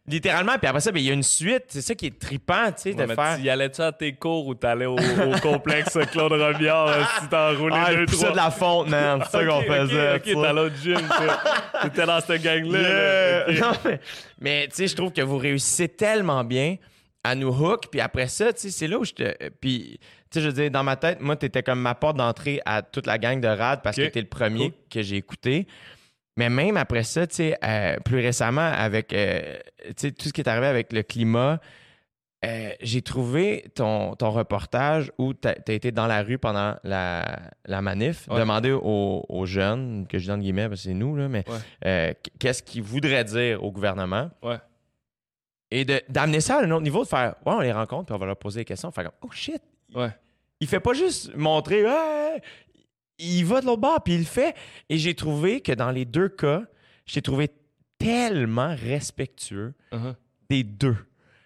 littéralement, 0.06 0.58
puis 0.58 0.68
après 0.68 0.82
ça, 0.82 0.92
ben, 0.92 1.00
il 1.00 1.06
y 1.06 1.10
a 1.10 1.14
une 1.14 1.24
suite, 1.24 1.64
c'est 1.70 1.82
ça 1.82 1.96
qui 1.96 2.08
est 2.08 2.20
trippant, 2.20 2.68
tu 2.68 2.82
sais, 2.82 2.94
de 2.94 2.98
Ouais, 3.00 3.08
mais 3.08 3.16
faire. 3.16 3.38
tu 3.38 3.44
y 3.44 3.50
allais-tu 3.50 3.82
à 3.82 3.92
tes 3.94 4.12
cours 4.14 4.48
ou 4.48 4.54
t'allais 4.56 4.86
au, 4.86 4.98
au 4.98 5.40
complexe 5.42 5.98
Claude 6.12 6.34
Robillard 6.34 6.88
euh, 6.90 7.04
si 7.22 7.28
t'en 7.30 7.56
roulais 7.58 7.76
Ah, 7.80 7.94
deux, 7.96 8.06
trois? 8.06 8.32
de 8.32 8.36
la 8.36 8.52
fonte, 8.52 8.90
man. 8.90 9.22
C'est 9.26 9.38
ça 9.38 9.46
qu'on 9.48 9.62
faisait. 9.62 10.16
Ok, 10.16 10.46
allé 10.46 10.60
au 10.62 10.70
gym. 10.70 10.98
T'étais 11.84 12.06
dans 12.06 12.20
cette 12.20 12.42
gang-là. 12.44 13.50
Yeah. 13.50 13.72
mais, 13.86 14.00
mais, 14.42 14.68
tu 14.68 14.76
sais, 14.76 14.88
je 14.88 14.96
trouve 14.96 15.12
que 15.14 15.22
vous 15.22 15.38
réussissez 15.38 15.88
tellement 15.88 16.44
bien 16.44 16.76
à 17.24 17.36
nous 17.36 17.50
hook, 17.50 17.88
puis 17.90 18.02
après 18.02 18.28
ça, 18.28 18.52
tu 18.54 18.62
sais, 18.62 18.70
c'est 18.70 18.88
là 18.88 18.98
où 19.00 19.06
je 19.06 19.14
te. 19.14 19.50
Puis, 19.62 19.98
tu 20.30 20.40
sais, 20.40 20.42
je 20.42 20.48
veux 20.48 20.54
dire, 20.54 20.70
dans 20.72 20.84
ma 20.84 20.96
tête, 20.98 21.22
moi, 21.22 21.36
t'étais 21.36 21.64
comme 21.64 21.80
ma 21.80 21.96
porte 21.96 22.18
d'entrée 22.18 22.60
à 22.66 22.82
toute 22.82 23.08
la 23.08 23.18
gang 23.18 23.40
de 23.40 23.48
rad 23.48 23.82
parce 23.82 23.96
que 23.96 24.08
t'es 24.08 24.22
le 24.22 24.28
premier 24.28 24.72
Cool. 24.72 24.80
que 24.90 25.02
j'ai 25.02 25.16
écouté. 25.18 25.68
Mais 26.36 26.50
même 26.50 26.78
après 26.78 27.04
ça, 27.04 27.28
tu 27.28 27.36
sais, 27.36 27.58
euh, 27.64 27.98
plus 28.04 28.20
récemment, 28.20 28.62
avec 28.74 29.14
euh, 29.14 29.58
tu 29.86 29.94
sais, 29.98 30.12
tout 30.12 30.28
ce 30.28 30.34
qui 30.34 30.42
est 30.42 30.50
arrivé 30.50 30.66
avec 30.66 30.92
le 30.92 31.04
climat, 31.04 31.60
euh, 32.44 32.72
j'ai 32.82 33.02
trouvé 33.04 33.66
ton, 33.76 34.16
ton 34.16 34.32
reportage 34.32 35.12
où 35.18 35.34
tu 35.34 35.48
as, 35.48 35.56
été 35.72 35.92
dans 35.94 36.08
la 36.08 36.24
rue 36.24 36.38
pendant 36.40 36.76
la, 36.84 37.40
la 37.66 37.82
manif, 37.82 38.28
Ouais. 38.30 38.40
demander 38.40 38.72
aux, 38.72 39.24
aux 39.30 39.46
jeunes, 39.46 40.08
que 40.08 40.18
je 40.18 40.26
dis 40.26 40.32
entre 40.32 40.42
guillemets 40.42 40.68
parce 40.68 40.82
que 40.82 40.90
c'est 40.90 40.94
nous, 40.96 41.16
là, 41.16 41.30
mais 41.30 41.46
Ouais. 41.86 42.18
qu'est-ce 42.40 42.64
qu'ils 42.64 42.84
voudraient 42.84 43.24
dire 43.24 43.64
au 43.64 43.72
gouvernement? 43.72 44.30
Ouais. 44.42 44.58
Et 45.76 45.86
d'amener 46.08 46.40
ça 46.40 46.58
à 46.60 46.64
un 46.64 46.72
autre 46.72 46.84
niveau, 46.84 47.04
de 47.04 47.08
faire 47.08 47.36
Ouais, 47.46 47.54
on 47.54 47.60
les 47.60 47.72
rencontre, 47.72 48.06
puis 48.06 48.16
on 48.16 48.20
va 48.20 48.26
leur 48.28 48.38
poser 48.38 48.62
des 48.62 48.66
questions. 48.66 48.92
Faire 48.92 49.06
comme 49.06 49.30
Oh 49.30 49.32
shit! 49.32 49.62
Ouais. 49.96 50.10
Il 50.60 50.68
fait 50.68 50.80
pas 50.80 50.94
juste 50.94 51.34
montrer 51.36 51.84
Ouais! 51.84 52.42
Il 53.18 53.44
va 53.46 53.62
de 53.62 53.66
l'autre 53.66 53.82
bord, 53.82 54.02
puis 54.04 54.14
il 54.14 54.20
le 54.20 54.26
fait. 54.26 54.56
Et 54.90 54.98
j'ai 54.98 55.16
trouvé 55.16 55.62
que 55.62 55.72
dans 55.72 55.92
les 55.92 56.06
deux 56.06 56.30
cas, 56.30 56.64
j'ai 57.06 57.22
trouvé 57.22 57.50
tellement 57.98 58.76
respectueux 58.76 59.74
Uh-huh. 59.92 60.14
des 60.50 60.64
deux. 60.64 60.98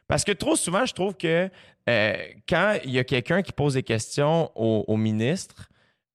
Parce 0.08 0.24
que 0.24 0.32
trop 0.32 0.56
souvent, 0.56 0.86
je 0.86 0.94
trouve 0.94 1.16
que 1.16 1.50
euh, 1.90 2.14
quand 2.48 2.78
il 2.86 2.92
y 2.92 3.00
a 3.00 3.04
quelqu'un 3.04 3.42
qui 3.42 3.52
pose 3.52 3.74
des 3.76 3.84
questions 3.84 4.52
au, 4.56 4.86
au 4.88 4.98
ministre, 4.98 5.70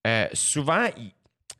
euh, 0.06 0.26
souvent, 0.32 0.86
ils, 0.96 1.12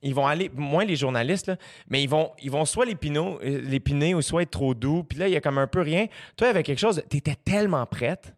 ils 0.03 0.15
vont 0.15 0.27
aller, 0.27 0.51
moins 0.55 0.85
les 0.85 0.97
journalistes, 0.97 1.47
là, 1.47 1.57
mais 1.89 2.03
ils 2.03 2.09
vont, 2.09 2.33
ils 2.43 2.51
vont 2.51 2.65
soit 2.65 2.85
l'épiner, 2.87 3.19
euh, 3.21 3.61
l'épiner 3.63 4.15
ou 4.15 4.23
soit 4.23 4.43
être 4.43 4.51
trop 4.51 4.75
doux. 4.75 5.05
Puis 5.05 5.19
là, 5.19 5.29
il 5.29 5.33
y 5.33 5.37
a 5.37 5.41
comme 5.41 5.59
un 5.59 5.67
peu 5.67 5.81
rien. 5.81 6.07
Toi, 6.37 6.49
avec 6.49 6.67
quelque 6.67 6.79
chose, 6.79 7.03
tu 7.11 7.19
étais 7.19 7.37
tellement 7.37 7.87
prête 7.87 8.35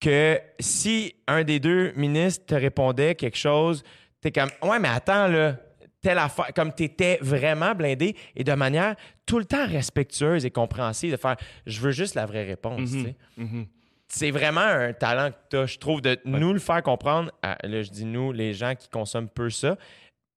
que 0.00 0.38
si 0.58 1.14
un 1.28 1.44
des 1.44 1.60
deux 1.60 1.92
ministres 1.96 2.44
te 2.46 2.54
répondait 2.54 3.14
quelque 3.14 3.38
chose, 3.38 3.82
tu 4.20 4.28
es 4.28 4.32
comme 4.32 4.50
Ouais, 4.62 4.78
mais 4.78 4.88
attends, 4.88 5.28
là, 5.28 5.56
telle 6.00 6.18
affaire, 6.18 6.48
comme 6.54 6.74
tu 6.74 6.82
étais 6.84 7.18
vraiment 7.22 7.74
blindé 7.74 8.16
et 8.34 8.42
de 8.42 8.52
manière 8.54 8.96
tout 9.24 9.38
le 9.38 9.44
temps 9.44 9.66
respectueuse 9.66 10.44
et 10.44 10.50
compréhensive 10.50 11.12
de 11.12 11.16
faire 11.16 11.36
Je 11.66 11.80
veux 11.80 11.92
juste 11.92 12.16
la 12.16 12.26
vraie 12.26 12.44
réponse. 12.44 12.90
sais. 12.90 13.14
Mhm. 13.36 13.66
c'est 14.08 14.30
vraiment 14.32 14.60
un 14.60 14.92
talent 14.92 15.30
que 15.30 15.36
tu 15.50 15.56
as, 15.56 15.66
je 15.66 15.78
trouve, 15.78 16.02
de 16.02 16.18
nous 16.24 16.52
le 16.52 16.58
faire 16.58 16.82
comprendre. 16.82 17.30
à- 17.42 17.56
là, 17.66 17.82
je 17.82 17.90
dis 17.90 18.04
nous, 18.04 18.32
les 18.32 18.52
gens 18.52 18.74
qui 18.74 18.88
consomment 18.88 19.28
peu 19.28 19.48
ça, 19.48 19.76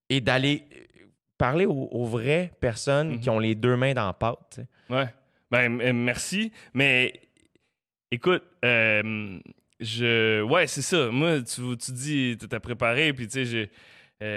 et 0.10 0.22
d'aller 0.22 0.64
euh, 0.72 1.06
parler 1.38 1.66
aux, 1.66 1.90
aux 1.92 2.06
vraies 2.06 2.52
personnes 2.60 3.14
Mhm. 3.14 3.20
qui 3.20 3.30
ont 3.30 3.40
les 3.40 3.56
deux 3.56 3.76
mains 3.76 3.94
dans 3.94 4.06
la 4.08 4.14
pâte. 4.14 4.60
Ouais. 4.90 5.08
Ben, 5.52 5.80
euh, 5.82 5.94
merci. 5.94 6.52
Mais 6.74 7.14
écoute, 8.12 8.44
euh, 8.64 9.40
je. 9.80 10.42
Ouais, 10.44 10.68
c'est 10.68 10.82
ça. 10.82 11.10
Moi, 11.12 11.42
tu, 11.42 11.62
tu 11.78 11.92
dis, 11.92 12.38
tu 12.40 12.48
t'es 12.48 12.60
préparé, 12.60 13.14
puis 13.14 13.26
tu 13.28 13.34
sais, 13.34 13.46
j'ai. 13.46 13.70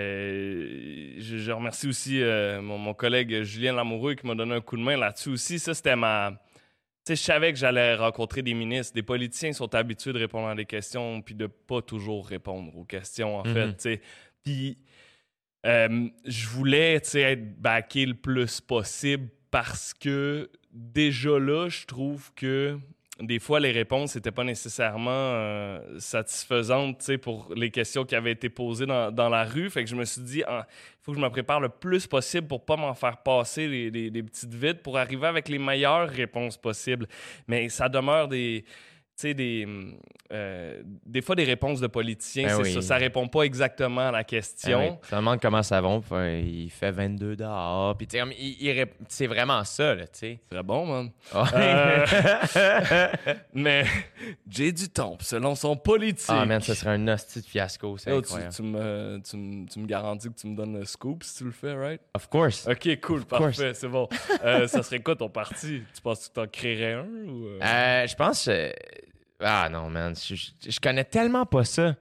euh, 0.09 1.15
je, 1.19 1.36
je 1.39 1.53
remercie 1.53 1.89
aussi 1.89 2.20
mon, 2.62 2.78
mon 2.78 2.95
collègue 2.95 3.43
Julien 3.43 3.74
Lamoureux 3.74 4.15
qui 4.15 4.27
m'a 4.27 4.35
donné 4.35 4.55
un 4.55 4.61
coup 4.61 4.77
de 4.77 4.82
main 4.82 4.97
là-dessus 4.97 5.31
aussi. 5.31 5.59
Ça, 5.59 5.74
c'était 5.74 5.97
ma. 5.97 6.32
Tu 7.07 7.15
sais, 7.15 7.16
je 7.16 7.23
savais 7.23 7.53
que 7.53 7.59
j'allais 7.59 7.95
rencontrer 7.95 8.43
des 8.43 8.55
ministres. 8.55 8.95
Des 8.95 9.03
politiciens 9.03 9.53
sont 9.53 9.74
habitués 9.74 10.12
de 10.12 10.19
répondre 10.19 10.49
à 10.49 10.55
des 10.55 10.66
questions, 10.66 11.23
puis 11.23 11.35
de 11.35 11.47
pas 11.47 11.81
toujours 11.81 12.27
répondre 12.27 12.77
aux 12.77 12.85
questions, 12.85 13.36
en 13.39 13.45
Mhm. 13.47 13.55
fait. 13.55 13.66
tu 13.69 13.74
sais. 13.78 14.01
Puis 14.45 14.78
euh, 15.66 16.09
je 16.24 16.48
voulais 16.48 16.94
être 16.94 17.60
backé 17.60 18.06
le 18.06 18.14
plus 18.14 18.60
possible 18.60 19.28
parce 19.51 19.94
que 19.94 20.51
déjà 20.72 21.39
là, 21.39 21.68
je 21.68 21.86
trouve 21.86 22.32
que 22.35 22.78
des 23.20 23.40
fois, 23.40 23.59
les 23.59 23.72
réponses 23.72 24.14
n'étaient 24.14 24.30
pas 24.30 24.44
nécessairement 24.44 25.10
euh, 25.10 25.98
satisfaisantes 25.98 27.16
pour 27.16 27.52
les 27.56 27.70
questions 27.70 28.05
qui 28.05 28.14
avaient 28.14 28.30
été 28.30 28.48
posées 28.48 28.86
dans, 28.86 29.28
la 29.28 29.44
rue. 29.44 29.70
Fait 29.70 29.82
que 29.82 29.90
je 29.90 29.97
me 29.97 30.05
suis 30.05 30.20
dit, 30.22 30.44
il 30.47 30.64
faut 31.02 31.10
que 31.12 31.18
je 31.18 31.22
me 31.22 31.28
prépare 31.28 31.59
le 31.59 31.68
plus 31.68 32.06
possible 32.06 32.47
pour 32.47 32.64
pas 32.64 32.76
m'en 32.76 32.94
faire 32.94 33.16
passer 33.16 33.66
les- 33.66 33.90
les 33.90 34.22
petites 34.22 34.55
vides 34.55 34.82
pour 34.82 34.98
arriver 34.98 35.26
avec 35.26 35.48
les 35.48 35.59
meilleures 35.59 36.09
réponses 36.09 36.56
possibles. 36.56 37.09
Mais 37.48 37.68
ça 37.68 37.89
demeure 37.89 38.28
des. 38.28 38.64
Tu 39.19 39.23
sais, 39.23 39.35
des, 39.35 39.66
euh, 40.31 40.81
des 41.05 41.23
fois, 41.23 41.35
des 41.35 41.43
réponses 41.43 41.81
de 41.81 41.89
politiciens, 41.89 42.47
Ben 42.47 42.57
c'est 42.59 42.62
oui. 42.62 42.73
ça. 42.74 42.82
Ça 42.82 42.97
répond 42.99 43.27
pas 43.27 43.43
exactement 43.43 44.09
à 44.09 44.12
la 44.12 44.23
question. 44.23 44.78
Ah 44.81 44.93
oui, 45.03 45.09
te 45.11 45.16
demandes 45.16 45.40
comment 45.40 45.65
ça 45.65 45.81
va, 45.81 45.99
il 46.39 46.70
fait 46.70 46.93
22 46.93 47.35
dehors. 47.35 47.97
Puis, 47.99 48.07
c'est 49.09 49.27
vraiment 49.27 49.65
ça, 49.65 49.97
là, 49.97 50.05
tu 50.07 50.19
sais. 50.20 50.39
C'est 50.53 50.62
bon, 50.62 50.86
man. 50.86 51.11
Euh, 51.35 52.07
Mais 53.55 53.86
j'ai 54.49 54.70
du 54.70 54.89
temps, 54.89 55.16
selon 55.20 55.57
son 55.57 55.74
politique. 55.74 56.27
ah, 56.28 56.47
man, 56.47 56.61
ça 56.61 56.77
serait 56.77 56.90
un 56.90 57.09
hostie 57.09 57.40
de 57.40 57.47
fiasco, 57.47 57.99
c'est 57.99 58.12
incroyable. 58.12 58.55
tu 58.55 58.62
me, 58.62 59.20
tu, 59.28 59.36
me, 59.36 59.66
tu 59.66 59.81
me 59.81 59.86
garantis 59.86 60.28
que 60.28 60.39
tu 60.39 60.47
me 60.47 60.55
donnes 60.55 60.78
le 60.78 60.85
scoop 60.85 61.24
si 61.24 61.39
tu 61.39 61.45
le 61.45 61.51
fais, 61.51 61.74
right? 61.74 62.01
Of 62.15 62.28
course. 62.28 62.69
Ok, 62.69 63.01
cool, 63.01 63.24
course. 63.24 63.27
parfait, 63.27 63.74
c'est 63.74 63.89
bon. 63.89 64.09
Euh, 64.45 64.69
ça 64.69 64.85
serait 64.85 65.01
quoi 65.01 65.16
ton 65.16 65.28
parti? 65.28 65.82
Tu 65.93 66.01
penses 66.03 66.20
que 66.20 66.24
tu 66.27 66.31
t'en 66.35 66.47
créerais 66.47 66.93
un 66.93 67.05
ou. 67.27 67.49
je 67.61 68.15
pense. 68.15 68.49
Ah 69.40 69.69
non, 69.70 69.89
man. 69.90 70.15
Je, 70.16 70.35
je- 70.35 70.70
je 70.70 70.81
connais 70.81 71.05
tellement 71.05 71.47
pas 71.47 71.65
ça. 71.65 71.94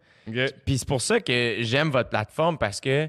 Puis 0.65 0.77
c'est 0.77 0.87
pour 0.87 1.01
ça 1.01 1.19
que 1.19 1.57
j'aime 1.61 1.89
votre 1.89 2.09
plateforme 2.09 2.57
parce 2.57 2.81
que 2.81 3.07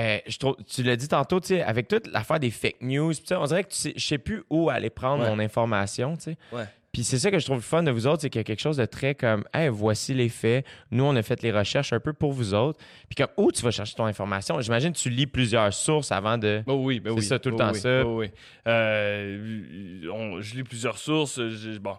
euh, 0.00 0.18
je 0.26 0.38
trouve, 0.38 0.56
tu 0.68 0.82
l'as 0.82 0.96
dit 0.96 1.08
tantôt, 1.08 1.40
tu 1.40 1.48
sais, 1.48 1.62
avec 1.62 1.88
toute 1.88 2.06
l'affaire 2.08 2.38
des 2.38 2.50
fake 2.50 2.76
news, 2.82 3.12
on 3.32 3.44
dirait 3.46 3.64
que 3.64 3.70
tu 3.70 3.76
sais, 3.78 3.92
je 3.96 4.04
sais 4.06 4.18
plus 4.18 4.44
où 4.50 4.70
aller 4.70 4.90
prendre 4.90 5.24
Ouais. 5.24 5.30
mon 5.30 5.38
information, 5.40 6.16
tu 6.16 6.22
sais. 6.24 6.36
Ouais. 6.52 6.64
Puis 6.92 7.04
c'est 7.04 7.18
ça 7.18 7.30
que 7.30 7.38
je 7.38 7.44
trouve 7.44 7.56
le 7.58 7.62
fun 7.62 7.82
de 7.82 7.90
vous 7.90 8.06
autres, 8.06 8.22
c'est 8.22 8.30
qu'il 8.30 8.38
y 8.38 8.42
a 8.42 8.44
quelque 8.44 8.60
chose 8.60 8.76
de 8.78 8.84
très 8.86 9.14
comme, 9.14 9.44
hey, 9.52 9.68
voici 9.68 10.14
les 10.14 10.28
faits. 10.28 10.64
Nous, 10.90 11.04
on 11.04 11.14
a 11.16 11.22
fait 11.22 11.42
les 11.42 11.52
recherches 11.52 11.92
un 11.92 12.00
peu 12.00 12.12
pour 12.12 12.32
vous 12.32 12.54
autres. 12.54 12.78
Puis 13.08 13.16
comme, 13.16 13.28
où 13.44 13.50
tu 13.52 13.62
vas 13.62 13.70
chercher 13.70 13.94
ton 13.94 14.04
information? 14.06 14.60
J'imagine 14.60 14.92
que 14.92 14.98
tu 14.98 15.10
lis 15.10 15.26
plusieurs 15.26 15.72
sources 15.74 16.12
avant 16.12 16.38
de. 16.38 16.62
Oh 16.66 16.74
oui, 16.84 17.00
ben 17.00 17.10
C'est 17.14 17.16
oui. 17.20 17.22
ça, 17.26 17.38
tout 17.38 17.48
le 17.50 17.56
Oh 17.56 17.58
temps 17.58 17.72
oui, 17.72 17.80
ça. 17.80 18.02
oh 18.06 18.18
oui. 18.20 18.30
Euh, 18.66 20.00
on- 20.12 20.40
je 20.40 20.54
lis 20.54 20.64
plusieurs 20.64 20.98
sources. 20.98 21.36
je- 21.40 21.78
bon, 21.78 21.96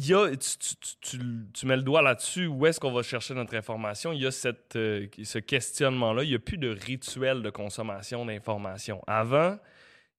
tu, 0.00 1.66
mets 1.66 1.76
le 1.76 1.82
doigt 1.82 2.02
là-dessus, 2.02 2.46
où 2.46 2.66
est-ce 2.66 2.80
qu'on 2.80 2.92
va 2.92 3.02
chercher 3.02 3.34
notre 3.34 3.54
information? 3.54 4.12
Il 4.12 4.22
y 4.22 4.26
a 4.26 4.30
cette, 4.30 4.76
euh, 4.76 5.06
ce 5.22 5.38
questionnement-là. 5.38 6.24
Il 6.24 6.30
n'y 6.30 6.34
a 6.34 6.38
plus 6.38 6.58
de 6.58 6.68
rituel 6.68 7.42
de 7.42 7.50
consommation 7.50 8.24
d'information. 8.24 9.02
Avant, 9.06 9.58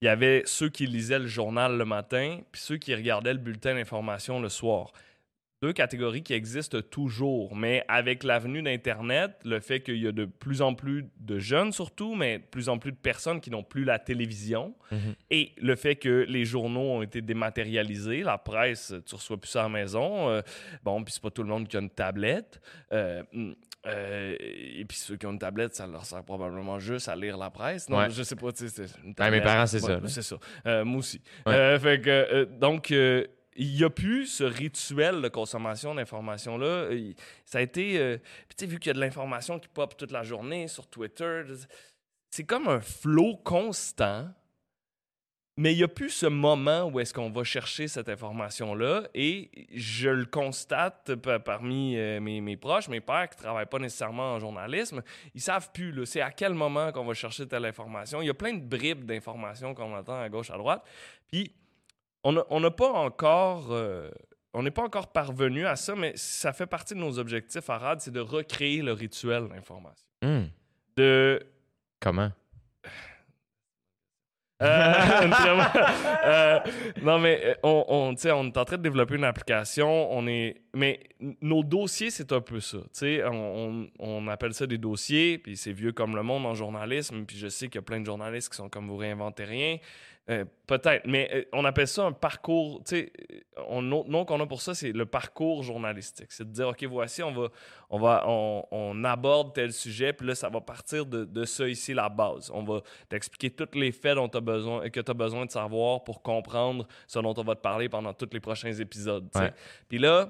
il 0.02 0.06
y 0.06 0.08
avait 0.08 0.44
ceux 0.46 0.70
qui 0.70 0.86
lisaient 0.86 1.20
le 1.20 1.28
journal 1.28 1.78
le 1.78 1.86
matin, 1.86 2.40
puis 2.52 2.62
ceux 2.62 2.78
qui 2.78 2.94
regardaient 2.94 3.34
le 3.34 3.40
bulletin 3.40 3.76
d'information 3.76 4.40
le 4.40 4.50
soir. 4.50 4.92
Deux 5.64 5.74
catégories 5.74 6.22
qui 6.22 6.34
existent 6.34 6.82
toujours, 6.82 7.56
mais 7.56 7.84
avec 7.88 8.24
l'avenue 8.24 8.62
d'Internet, 8.62 9.32
le 9.44 9.60
fait 9.60 9.80
qu'il 9.82 9.98
y 9.98 10.08
a 10.08 10.12
de 10.12 10.26
plus 10.26 10.62
en 10.62 10.76
plus 10.76 11.06
de 11.20 11.40
jeunes 11.40 11.72
surtout, 11.72 12.14
mais 12.14 12.38
de 12.38 12.44
plus 12.44 12.70
en 12.70 12.78
plus 12.78 12.92
de 12.92 12.98
personnes 12.98 13.42
qui 13.42 13.50
n'ont 13.50 13.64
plus 13.64 13.84
la 13.84 13.98
télévision, 13.98 14.76
Mhm. 14.92 15.16
et 15.32 15.54
le 15.58 15.76
fait 15.76 15.96
que 15.96 16.26
les 16.30 16.46
journaux 16.46 16.98
ont 16.98 17.02
été 17.02 17.24
dématérialisés, 17.24 18.22
la 18.22 18.38
presse, 18.38 18.94
tu 19.08 19.16
reçois 19.16 19.38
plus 19.38 19.50
ça 19.50 19.62
à 19.62 19.64
la 19.64 19.70
maison. 19.70 20.30
euh, 20.30 20.42
bon, 20.84 21.04
puis 21.04 21.12
c'est 21.14 21.24
pas 21.24 21.32
tout 21.32 21.42
le 21.42 21.50
monde 21.50 21.68
qui 21.68 21.76
a 21.76 21.80
une 21.80 21.90
tablette. 21.90 22.62
Euh, 22.94 23.24
hum, 23.34 23.56
euh, 23.88 24.36
et 24.40 24.86
puis 24.88 24.98
ceux 24.98 25.16
qui 25.18 25.26
ont 25.26 25.32
une 25.32 25.40
tablette, 25.40 25.74
ça 25.74 25.88
leur 25.88 26.06
sert 26.06 26.24
probablement 26.24 26.78
juste 26.78 27.08
à 27.10 27.16
lire 27.16 27.36
la 27.36 27.50
presse. 27.50 27.90
Non, 27.90 27.98
Ouais. 27.98 28.10
je 28.12 28.22
sais 28.22 28.36
pas, 28.36 28.52
tu 28.52 28.68
sais, 28.68 28.86
c'est 28.86 29.00
une 29.00 29.08
Ouais, 29.08 29.08
mes 29.08 29.14
tablette. 29.16 29.44
parents, 29.44 29.66
c'est 29.66 29.82
Ouais, 29.84 30.00
ça. 30.02 30.08
C'est 30.08 30.22
ça. 30.22 30.38
Euh, 30.68 30.86
moi 30.86 31.00
aussi. 31.00 31.20
Ouais. 31.48 31.80
Fait 31.80 32.00
que, 32.00 32.44
donc, 32.46 32.94
il 33.58 33.76
n'y 33.76 33.84
a 33.84 33.90
plus 33.90 34.28
ce 34.28 34.44
rituel 34.44 35.22
de 35.22 35.28
consommation 35.28 35.94
d'informations-là. 35.96 36.90
Ça 37.46 37.58
a 37.58 37.62
été. 37.62 38.00
euh, 38.00 38.18
tu 38.50 38.56
sais, 38.58 38.66
vu 38.68 38.80
qu'il 38.80 38.88
y 38.88 38.92
a 38.92 38.94
de 38.94 39.00
l'information 39.00 39.60
qui 39.60 39.68
pop 39.68 39.98
toute 39.98 40.12
la 40.12 40.24
journée 40.24 40.68
sur 40.68 40.88
Twitter, 40.88 41.44
c'est 42.30 42.46
comme 42.46 42.68
un 42.68 42.80
flot 42.80 43.36
constant. 43.44 44.30
Mais 45.60 45.74
il 45.74 45.78
n'y 45.78 45.84
a 45.84 45.88
plus 45.88 46.12
ce 46.12 46.28
moment 46.28 46.84
où 46.84 47.00
est-ce 47.00 47.12
qu'on 47.16 47.32
va 47.32 47.44
chercher 47.44 47.88
cette 47.88 48.10
information-là. 48.10 49.08
Et 49.16 49.50
je 49.74 50.10
le 50.10 50.26
constate 50.26 51.16
pa- 51.16 51.40
parmi 51.40 51.98
euh, 51.98 52.20
mes, 52.20 52.58
proches, 52.58 52.90
mes 52.90 53.02
pères 53.02 53.28
qui 53.28 53.38
ne 53.38 53.42
travaillent 53.42 53.66
pas 53.66 53.80
nécessairement 53.80 54.34
en 54.34 54.40
journalisme. 54.40 55.02
Ils 55.34 55.42
savent 55.42 55.72
plus, 55.72 56.06
c'est 56.06 56.22
à 56.22 56.30
quel 56.30 56.54
moment 56.54 56.92
qu'on 56.92 57.06
va 57.06 57.16
chercher 57.16 57.48
telle 57.48 57.66
information. 57.66 58.22
Il 58.22 58.28
y 58.28 58.30
a 58.30 58.36
plein 58.36 58.54
de 58.54 58.64
bribes 58.64 59.06
d'informations 59.06 59.74
qu'on 59.74 59.96
entend 59.96 60.22
à 60.22 60.30
gauche, 60.30 60.52
à 60.52 60.58
droite. 60.58 60.86
Puis, 61.32 61.52
on 62.24 62.34
n'a 62.34 62.44
on 62.50 62.72
pas 62.72 62.92
encore... 62.92 63.72
euh, 63.72 64.10
on 64.54 64.64
n'est 64.64 64.72
pas 64.72 64.84
encore 64.84 65.12
parvenu 65.12 65.68
à 65.68 65.76
ça, 65.76 65.96
mais 65.96 66.14
ça 66.16 66.52
fait 66.52 66.66
partie 66.66 66.96
de 66.96 67.00
nos 67.00 67.20
objectifs 67.20 67.70
à 67.70 67.78
RAD, 67.78 68.02
c'est 68.02 68.12
de 68.12 68.20
recréer 68.20 68.82
le 68.82 68.92
rituel 68.94 69.48
d'information. 69.50 70.08
Hum, 70.24 70.50
De 70.96 71.40
Comment? 72.00 72.32
Euh. 74.64 74.94
Euh, 76.28 76.60
non, 77.04 77.20
mais 77.20 77.56
on, 77.64 77.86
on, 77.88 78.14
est 78.14 78.30
en 78.32 78.52
train 78.52 78.78
de 78.78 78.82
développer 78.82 79.16
une 79.16 79.24
application. 79.24 80.12
On 80.12 80.28
est, 80.28 80.62
mais 80.74 81.00
nos 81.42 81.64
dossiers, 81.64 82.10
c'est 82.10 82.34
un 82.34 82.42
peu 82.42 82.60
ça. 82.60 82.80
on, 83.32 83.88
on 84.00 84.28
appelle 84.28 84.54
ça 84.54 84.68
des 84.68 84.78
dossiers, 84.78 85.38
puis 85.38 85.56
c'est 85.56 85.72
vieux 85.72 85.94
comme 85.94 86.16
le 86.18 86.24
monde 86.24 86.46
en 86.46 86.54
journalisme. 86.54 87.24
Puis 87.26 87.38
je 87.38 87.48
sais 87.48 87.68
qu'il 87.68 87.76
y 87.76 87.80
a 87.80 87.84
plein 87.84 88.02
de 88.02 88.06
journalistes 88.06 88.50
qui 88.50 88.58
sont 88.58 88.68
comme 88.68 88.88
vous 88.90 88.98
réinventez 88.98 89.46
rien. 89.46 89.78
Euh, 90.30 90.44
Peut-être, 90.66 91.04
mais 91.06 91.30
euh, 91.34 91.44
on 91.54 91.64
appelle 91.64 91.88
ça 91.88 92.04
un 92.04 92.12
parcours. 92.12 92.84
Tu 92.84 92.96
sais, 92.98 93.14
on, 93.70 93.82
notre 93.82 94.10
nom 94.10 94.26
qu'on 94.26 94.42
a 94.42 94.46
pour 94.46 94.62
ça, 94.62 94.74
c'est 94.74 94.92
le 94.92 95.06
parcours 95.06 95.64
journalistique. 95.64 96.28
C'est 96.32 96.44
de 96.46 96.52
dire, 96.52 96.68
OK, 96.68 96.84
voici, 96.84 97.24
on 97.24 97.32
va, 97.32 97.48
on 97.90 97.98
va, 97.98 98.26
on, 98.28 98.66
on 98.72 99.04
aborde 99.06 99.54
tel 99.54 99.72
sujet, 99.72 100.12
puis 100.12 100.28
là, 100.28 100.36
ça 100.36 100.50
va 100.50 100.60
partir 100.60 101.06
de, 101.06 101.24
de 101.24 101.46
ça 101.46 101.70
ici, 101.70 101.94
la 101.94 102.10
base. 102.10 102.52
On 102.54 102.64
va 102.64 102.82
t'expliquer 103.08 103.52
tous 103.52 103.78
les 103.80 103.94
faits 103.94 104.16
dont 104.16 104.28
as 104.28 104.42
besoin, 104.42 104.90
que 104.90 105.00
tu 105.00 105.10
as 105.10 105.14
besoin 105.14 105.46
de 105.46 105.52
savoir 105.52 106.04
pour 106.04 106.22
comprendre 106.22 106.86
ce 107.08 107.20
dont 107.20 107.34
on 107.38 107.44
va 107.44 107.56
te 107.56 107.62
parler 107.62 107.88
pendant 107.88 108.14
tous 108.14 108.28
les 108.34 108.42
prochains 108.42 108.74
épisodes. 108.74 109.30
Ouais. 109.36 109.54
Puis 109.88 109.98
là, 110.00 110.26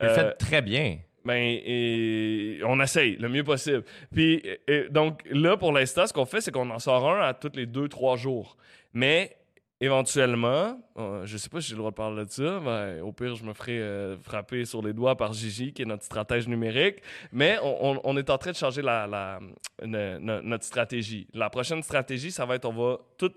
Vous 0.00 0.06
le 0.06 0.12
euh, 0.12 0.14
faites 0.14 0.38
très 0.38 0.62
bien. 0.62 0.96
ben, 1.26 1.34
et 1.36 2.60
on 2.64 2.80
essaye 2.80 3.16
le 3.16 3.28
mieux 3.28 3.44
possible. 3.44 3.84
Puis, 4.10 4.42
donc, 4.88 5.22
là, 5.30 5.58
pour 5.58 5.72
l'instant, 5.72 6.06
ce 6.06 6.14
qu'on 6.14 6.24
fait, 6.24 6.40
c'est 6.40 6.50
qu'on 6.52 6.70
en 6.70 6.78
sort 6.78 7.06
un 7.10 7.20
à 7.20 7.34
tous 7.34 7.52
les 7.54 7.66
deux, 7.66 7.88
trois 7.88 8.16
jours. 8.16 8.56
Mais, 8.94 9.36
éventuellement, 9.84 10.80
euh, 10.96 11.26
je 11.26 11.36
sais 11.36 11.48
pas 11.48 11.60
si 11.60 11.68
j'ai 11.68 11.74
le 11.74 11.78
droit 11.78 11.90
de 11.90 11.96
parler 11.96 12.24
de 12.24 12.30
ça, 12.30 12.60
au 13.02 13.12
pire, 13.12 13.34
je 13.34 13.44
me 13.44 13.52
ferai 13.52 13.78
euh, 13.80 14.16
frapper 14.18 14.64
sur 14.64 14.80
les 14.82 14.92
doigts 14.92 15.16
par 15.16 15.32
Gigi, 15.32 15.72
qui 15.72 15.82
est 15.82 15.84
notre 15.84 16.04
stratège 16.04 16.48
numérique. 16.48 16.96
Mais 17.32 17.58
on, 17.62 17.92
on- 17.92 18.00
on 18.04 18.16
est 18.16 18.30
en 18.30 18.38
train 18.38 18.52
de 18.52 18.56
changer 18.56 18.82
la, 18.82 19.06
la- 19.06 19.40
ne- 19.84 20.18
ne- 20.18 20.40
notre 20.40 20.64
stratégie. 20.64 21.26
La 21.34 21.50
prochaine 21.50 21.82
stratégie, 21.82 22.30
ça 22.30 22.46
va 22.46 22.54
être 22.56 22.64
on 22.66 22.72
va 22.72 22.98
tout 23.18 23.32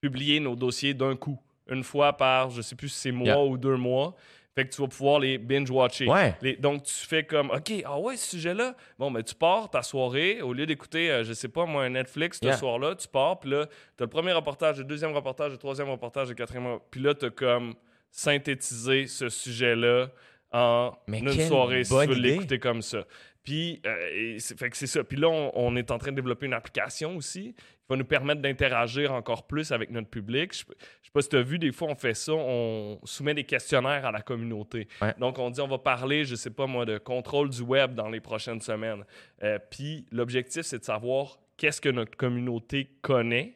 publier 0.00 0.40
nos 0.40 0.56
dossiers 0.56 0.94
d'un 0.94 1.16
coup. 1.16 1.38
Une 1.70 1.84
fois 1.84 2.12
par, 2.14 2.50
je 2.50 2.62
sais 2.62 2.74
plus 2.76 2.88
si 2.88 2.98
c'est 2.98 3.12
mois 3.12 3.26
Yeah. 3.28 3.44
ou 3.44 3.58
deux 3.58 3.76
mois. 3.76 4.14
Fait 4.58 4.66
que 4.66 4.74
tu 4.74 4.82
vas 4.82 4.88
pouvoir 4.88 5.20
les 5.20 5.38
binge-watcher. 5.38 6.08
Ouais. 6.08 6.34
Les- 6.42 6.56
donc, 6.56 6.82
tu 6.82 6.92
fais 6.92 7.22
comme, 7.22 7.48
OK, 7.52 7.72
ah 7.84 7.96
ouais, 8.00 8.16
ce 8.16 8.30
sujet-là. 8.30 8.74
Bon, 8.98 9.08
ben, 9.08 9.22
tu 9.22 9.36
pars 9.36 9.70
ta 9.70 9.82
soirée, 9.82 10.42
au 10.42 10.52
lieu 10.52 10.66
d'écouter, 10.66 11.12
euh, 11.12 11.22
je 11.22 11.32
sais 11.32 11.46
pas, 11.46 11.64
moi, 11.64 11.84
un 11.84 11.90
Netflix 11.90 12.40
ce 12.40 12.46
Yeah. 12.46 12.56
soir-là, 12.56 12.96
tu 12.96 13.06
pars, 13.06 13.38
puis 13.38 13.50
là, 13.50 13.66
tu 13.96 14.02
as 14.02 14.06
le 14.06 14.10
premier 14.10 14.32
reportage, 14.32 14.78
le 14.78 14.84
deuxième 14.84 15.12
reportage, 15.12 15.52
le 15.52 15.58
troisième 15.58 15.88
reportage, 15.90 16.28
le 16.30 16.34
quatrième. 16.34 16.80
Puis 16.90 17.00
là, 17.00 17.14
tu 17.14 17.26
as 17.26 17.30
comme 17.30 17.74
synthétisé 18.10 19.06
ce 19.06 19.28
sujet-là 19.28 20.08
en 20.52 20.90
Mais 21.06 21.20
une 21.20 21.30
soirée 21.46 21.84
si 21.84 21.90
tu 21.96 22.06
veux 22.08 22.14
l'écouter 22.14 22.58
comme 22.58 22.82
ça. 22.82 23.04
Puis, 23.48 23.80
euh, 23.86 24.36
c'est- 24.38 24.58
fait 24.58 24.68
que 24.68 24.76
c'est 24.76 24.86
ça. 24.86 25.02
Puis 25.02 25.16
là, 25.16 25.28
on, 25.30 25.50
on 25.54 25.74
est 25.76 25.90
en 25.90 25.96
train 25.96 26.10
de 26.10 26.16
développer 26.16 26.44
une 26.44 26.52
application 26.52 27.16
aussi 27.16 27.54
qui 27.54 27.86
va 27.88 27.96
nous 27.96 28.04
permettre 28.04 28.42
d'interagir 28.42 29.10
encore 29.14 29.46
plus 29.46 29.72
avec 29.72 29.90
notre 29.90 30.08
public. 30.10 30.52
Je, 30.52 30.58
je 30.58 31.06
sais 31.06 31.10
pas 31.14 31.22
si 31.22 31.30
tu 31.30 31.36
as 31.36 31.42
vu, 31.42 31.58
des 31.58 31.72
fois, 31.72 31.88
on 31.88 31.94
fait 31.94 32.12
ça, 32.12 32.32
on 32.34 33.00
soumet 33.04 33.32
des 33.32 33.44
questionnaires 33.44 34.04
à 34.04 34.12
la 34.12 34.20
communauté. 34.20 34.86
Ouais. 35.00 35.14
Donc, 35.18 35.38
on 35.38 35.48
dit, 35.48 35.62
on 35.62 35.66
va 35.66 35.78
parler, 35.78 36.26
je 36.26 36.34
sais 36.34 36.50
pas 36.50 36.66
moi, 36.66 36.84
de 36.84 36.98
contrôle 36.98 37.48
du 37.48 37.62
web 37.62 37.94
dans 37.94 38.10
les 38.10 38.20
prochaines 38.20 38.60
semaines. 38.60 39.02
Euh, 39.42 39.58
puis, 39.70 40.04
l'objectif, 40.12 40.62
c'est 40.62 40.80
de 40.80 40.84
savoir 40.84 41.38
qu'est-ce 41.56 41.80
que 41.80 41.88
notre 41.88 42.18
communauté 42.18 42.90
connaît, 43.00 43.54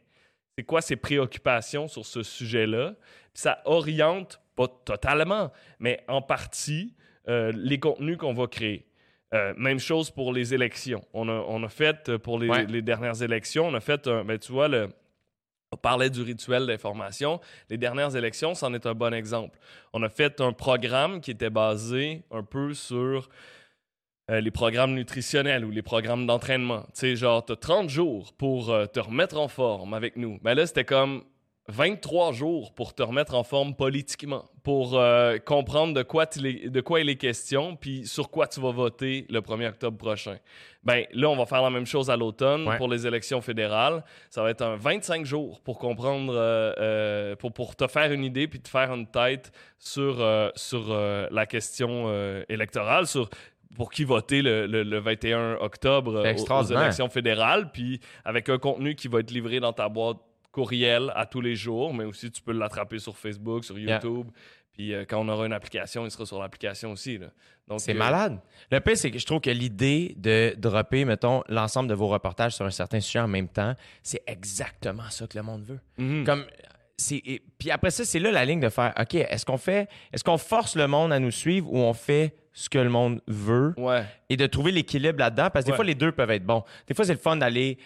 c'est 0.57 0.65
quoi 0.65 0.81
ses 0.81 0.97
préoccupations 0.97 1.87
sur 1.87 2.07
ce 2.07 2.23
sujet-là. 2.23 2.95
Puis 3.35 3.43
ça 3.43 3.61
oriente, 3.67 4.41
pas 4.57 4.69
totalement, 4.87 5.53
mais 5.79 6.03
en 6.09 6.23
partie, 6.23 6.95
euh, 7.29 7.53
les 7.55 7.79
contenus 7.79 8.17
qu'on 8.17 8.33
va 8.35 8.47
créer. 8.47 8.87
Euh, 9.35 9.55
même 9.57 9.79
chose 9.79 10.11
pour 10.11 10.33
les 10.33 10.53
élections. 10.53 11.03
On 11.15 11.29
a, 11.29 11.33
on 11.33 11.63
a 11.63 11.69
fait, 11.69 12.09
euh, 12.11 12.19
pour 12.19 12.39
les, 12.39 12.49
Ouais. 12.49 12.67
les 12.67 12.83
dernières 12.83 13.23
élections, 13.23 13.67
on 13.69 13.75
a 13.75 13.81
fait, 13.81 14.07
un, 14.07 14.25
ben, 14.25 14.39
tu 14.39 14.53
vois, 14.53 14.69
le, 14.69 14.89
on 15.73 15.77
parlait 15.79 16.11
du 16.11 16.21
rituel 16.21 16.67
d'information. 16.67 17.41
Les 17.71 17.79
dernières 17.79 18.15
élections, 18.15 18.55
c'en 18.55 18.75
est 18.75 18.85
un 18.85 18.95
bon 18.95 19.15
exemple. 19.15 19.59
On 19.95 20.03
a 20.03 20.11
fait 20.11 20.41
un 20.43 20.53
programme 20.53 21.23
qui 21.23 21.31
était 21.31 21.49
basé 21.49 22.23
un 22.31 22.43
peu 22.43 22.75
sur 22.75 23.31
euh, 24.31 24.41
les 24.41 24.51
programmes 24.51 24.93
nutritionnels 24.95 25.65
ou 25.65 25.71
les 25.71 25.81
programmes 25.83 26.27
d'entraînement. 26.27 26.83
Tu 26.89 26.91
sais, 27.01 27.17
genre, 27.17 27.43
tu 27.45 27.53
as 27.53 27.57
30 27.57 27.89
jours 27.89 28.35
pour 28.35 28.71
euh, 28.71 28.85
te 28.85 29.01
remettre 29.01 29.39
en 29.39 29.49
forme 29.49 29.95
avec 29.95 30.17
nous. 30.17 30.39
Mais 30.45 30.55
là, 30.55 30.67
c'était 30.67 30.85
comme 30.85 31.25
23 31.69 32.33
jours 32.33 32.75
pour 32.75 32.93
te 32.95 33.03
remettre 33.03 33.35
en 33.35 33.45
forme 33.45 33.75
politiquement, 33.77 34.45
pour 34.65 34.99
euh, 34.99 35.39
comprendre 35.39 35.95
de 35.95 36.03
quoi, 36.03 36.27
il 36.37 36.47
est, 36.47 36.69
de 36.69 36.81
quoi 36.81 37.01
il 37.01 37.09
est 37.09 37.17
question, 37.17 37.77
puis 37.77 38.07
sur 38.07 38.31
quoi 38.31 38.49
tu 38.49 38.61
vas 38.61 38.73
voter 38.73 39.27
le 39.31 39.41
1er 39.41 39.69
octobre 39.69 39.97
prochain. 39.97 40.39
Ben 40.83 41.05
là, 41.13 41.29
on 41.31 41.37
va 41.37 41.47
faire 41.47 41.63
la 41.63 41.71
même 41.71 41.87
chose 41.87 42.11
à 42.11 42.17
l'automne 42.17 42.67
Ouais. 42.67 42.77
pour 42.77 42.89
les 42.89 43.07
élections 43.07 43.41
fédérales. 43.41 44.05
Ça 44.29 44.43
va 44.43 44.51
être 44.51 44.63
un 44.63 44.75
25 44.75 45.25
jours 45.25 45.61
pour 45.61 45.79
comprendre, 45.79 46.35
euh, 46.35 46.73
euh, 46.79 47.37
pour, 47.37 47.53
pour 47.53 47.77
te 47.77 47.87
faire 47.87 48.11
une 48.13 48.25
idée, 48.25 48.49
puis 48.49 48.61
te 48.61 48.69
faire 48.69 48.93
une 48.93 49.07
tête 49.07 49.53
sur, 49.79 50.17
sur 50.57 50.93
la 51.31 51.47
question 51.47 52.13
électorale, 52.49 53.07
sur 53.07 53.29
pour 53.77 53.91
qui 53.91 54.05
voter 54.05 54.43
le, 54.43 54.67
le- 54.67 54.83
le 54.83 54.99
21 54.99 55.55
octobre 55.61 56.13
aux- 56.13 56.25
aux, 56.61 56.65
élections 56.83 57.09
fédérales, 57.09 57.71
puis 57.73 58.01
avec 58.25 58.49
un 58.51 58.59
contenu 58.59 58.95
qui 58.95 59.09
va 59.09 59.21
être 59.21 59.31
livré 59.31 59.61
dans 59.61 59.73
ta 59.73 59.89
boîte 59.89 60.19
courriel 60.53 61.11
à 61.17 61.27
tous 61.27 61.41
les 61.41 61.57
jours, 61.57 61.93
mais 61.95 62.05
aussi 62.05 62.31
tu 62.31 62.41
peux 62.43 62.53
l'attraper 62.53 62.99
sur 62.99 63.17
Facebook, 63.17 63.65
sur 63.65 63.79
Yeah. 63.79 63.95
YouTube. 63.95 64.29
Puis 64.73 64.95
euh, 64.95 65.05
quand 65.07 65.19
on 65.21 65.29
aura 65.29 65.45
une 65.47 65.53
application, 65.53 66.05
il 66.07 66.11
sera 66.11 66.25
sur 66.25 66.41
l'application 66.41 66.93
aussi. 66.93 67.19
là. 67.19 67.27
Donc, 67.69 67.81
C'est 67.81 67.93
euh, 67.95 67.99
malade. 67.99 68.39
Le 68.71 68.81
pire, 68.81 68.97
c'est 68.97 69.11
que 69.11 69.19
je 69.19 69.27
trouve 69.27 69.41
que 69.41 69.51
l'idée 69.51 70.15
de 70.17 70.55
dropper, 70.57 71.05
mettons, 71.05 71.43
l'ensemble 71.49 71.89
de 71.89 71.95
vos 71.95 72.09
reportages 72.09 72.55
sur 72.55 72.65
un 72.65 72.71
certain 72.71 73.01
sujet 73.01 73.19
en 73.21 73.29
même 73.29 73.49
temps, 73.49 73.75
c'est 74.03 74.23
exactement 74.27 75.09
ça 75.11 75.27
que 75.27 75.37
le 75.37 75.43
monde 75.45 75.63
veut. 75.65 75.81
mhm. 75.99 76.25
Comme 76.25 76.45
et- 77.11 77.43
puis 77.59 77.71
après 77.71 77.91
ça, 77.91 78.05
c'est 78.05 78.19
là 78.21 78.31
la 78.31 78.45
ligne 78.45 78.61
de 78.61 78.69
faire 78.69 78.95
OK, 78.99 79.15
est-ce 79.17 79.45
qu'on 79.45 79.59
fait 79.59 79.89
est-ce 80.13 80.23
qu'on 80.23 80.39
force 80.39 80.77
le 80.77 80.87
monde 80.87 81.13
à 81.13 81.19
nous 81.19 81.31
suivre 81.33 81.73
ou 81.73 81.79
on 81.79 81.93
fait 81.95 82.35
ce 82.53 82.69
que 82.69 82.79
le 82.79 82.91
monde 82.91 83.21
veut? 83.27 83.75
Ouais. 83.77 84.05
et 84.29 84.37
de 84.37 84.47
trouver 84.47 84.71
l'équilibre 84.73 85.19
là-dedans 85.19 85.49
parce 85.51 85.65
que 85.65 85.71
des 85.71 85.77
fois 85.77 85.85
les 85.85 85.95
deux 85.97 86.13
peuvent 86.13 86.31
être 86.31 86.45
bons. 86.47 86.63
Des 86.87 86.95
fois 86.95 87.05
c'est 87.05 87.15
le 87.15 87.19
fun 87.19 87.37
d'aller 87.37 87.77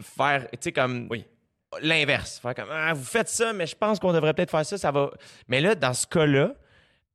faire 0.00 0.48
tu 0.52 0.58
sais 0.60 0.72
comme 0.72 1.06
Oui. 1.10 1.24
L'inverse, 1.82 2.38
faire 2.40 2.54
comme 2.54 2.68
ah, 2.70 2.92
vous 2.94 3.04
faites 3.04 3.28
ça 3.28 3.52
mais 3.52 3.66
je 3.66 3.76
pense 3.76 3.98
qu'on 3.98 4.12
devrait 4.12 4.34
peut-être 4.34 4.50
faire 4.50 4.66
ça, 4.66 4.76
ça 4.78 4.90
va. 4.90 5.10
Mais 5.48 5.60
là 5.60 5.74
dans 5.74 5.94
ce 5.94 6.06
cas-là, 6.06 6.54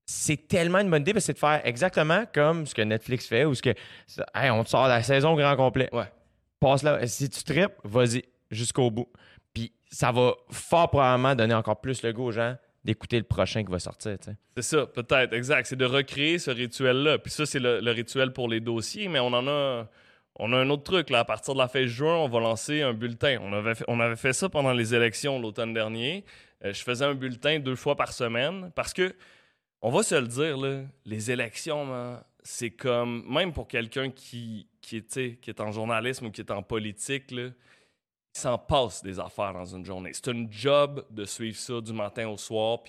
c'est 0.06 0.48
tellement 0.48 0.80
une 0.80 0.90
bonne 0.90 1.02
idée 1.02 1.14
parce 1.14 1.24
que 1.24 1.28
c'est 1.28 1.34
de 1.34 1.40
faire 1.40 1.62
exactement 1.66 2.26
comme 2.34 2.66
ce 2.66 2.76
que 2.76 2.82
Netflix 2.82 3.28
fait 3.28 3.46
ou 3.46 3.54
ce 3.56 3.62
que 3.62 3.74
Hey, 4.34 4.50
on 4.52 4.64
te 4.64 4.70
sort 4.70 4.88
la 4.88 5.02
saison 5.04 5.34
au 5.34 5.36
grand 5.36 5.56
complet 5.56 5.90
Ouais. 5.92 6.06
passe 6.60 6.84
là. 6.84 7.06
Si 7.08 7.30
tu 7.30 7.44
tripes, 7.44 7.74
vas-y 7.84 8.24
jusqu'au 8.52 8.92
bout. 8.92 9.08
Puis 9.54 9.74
ça 9.92 10.12
va 10.12 10.34
fort 10.52 10.90
probablement 10.90 11.36
donner 11.36 11.54
encore 11.56 11.82
plus 11.82 12.04
le 12.04 12.14
goût 12.14 12.26
aux 12.26 12.32
gens 12.32 12.56
d'écouter 12.84 13.18
le 13.18 13.24
prochain 13.24 13.64
qui 13.64 13.72
va 13.72 13.80
sortir. 13.80 14.16
C'est 14.56 14.62
ça, 14.62 14.86
peut-être, 14.86 15.34
exact. 15.34 15.66
C'est 15.66 15.76
de 15.76 15.86
recréer 15.86 16.38
ce 16.38 16.52
rituel-là. 16.52 17.18
Puis 17.18 17.32
ça, 17.32 17.48
c'est 17.48 17.58
le, 17.58 17.80
le 17.80 17.92
rituel 17.92 18.32
pour 18.32 18.48
les 18.48 18.60
dossiers, 18.60 19.08
mais 19.08 19.20
on 19.20 19.34
en 19.34 19.48
a. 19.48 19.88
On 20.38 20.52
a 20.52 20.58
un 20.58 20.70
autre 20.70 20.84
truc, 20.84 21.10
là. 21.10 21.20
À 21.20 21.26
partir 21.26 21.54
de 21.54 21.60
la 21.60 21.68
fin 21.68 21.86
juin, 21.86 22.16
on 22.18 22.28
va 22.28 22.40
lancer 22.40 22.82
un 22.82 22.94
bulletin. 22.94 23.40
On 23.42 23.54
avait 23.54 23.76
fait, 23.76 23.86
on 23.88 24.34
ça 24.34 24.50
pendant 24.50 24.74
les 24.74 24.94
élections 24.94 25.40
l'automne 25.40 25.74
dernier. 25.74 26.26
Euh, 26.64 26.74
je 26.74 26.84
faisais 26.84 27.06
un 27.06 27.16
bulletin 27.16 27.60
deux 27.60 27.76
fois 27.76 27.96
par 27.96 28.12
semaine 28.12 28.72
parce 28.76 28.94
que, 28.94 29.16
on 29.82 29.92
va 29.92 30.04
se 30.04 30.16
le 30.16 30.28
dire, 30.28 30.58
les 31.06 31.32
élections, 31.32 32.20
c'est 32.44 32.72
comme, 32.72 33.24
même 33.32 33.54
pour 33.54 33.68
quelqu'un 33.68 34.10
qui, 34.10 34.68
est, 34.92 35.40
qui 35.40 35.50
est 35.50 35.62
en 35.62 35.72
journalisme 35.72 36.28
ou 36.28 36.32
qui 36.32 36.42
est 36.42 36.52
en 36.52 36.64
politique, 36.64 37.32
il 37.32 37.54
s'en 38.34 38.58
passe 38.58 39.04
des 39.04 39.20
affaires 39.20 39.54
dans 39.54 39.66
une 39.66 39.86
journée. 39.86 40.12
C'est 40.14 40.30
un 40.30 40.48
job 40.50 41.06
de 41.10 41.26
suivre 41.26 41.58
ça 41.58 41.82
du 41.82 41.94
matin 41.94 42.28
au 42.28 42.38
soir, 42.38 42.80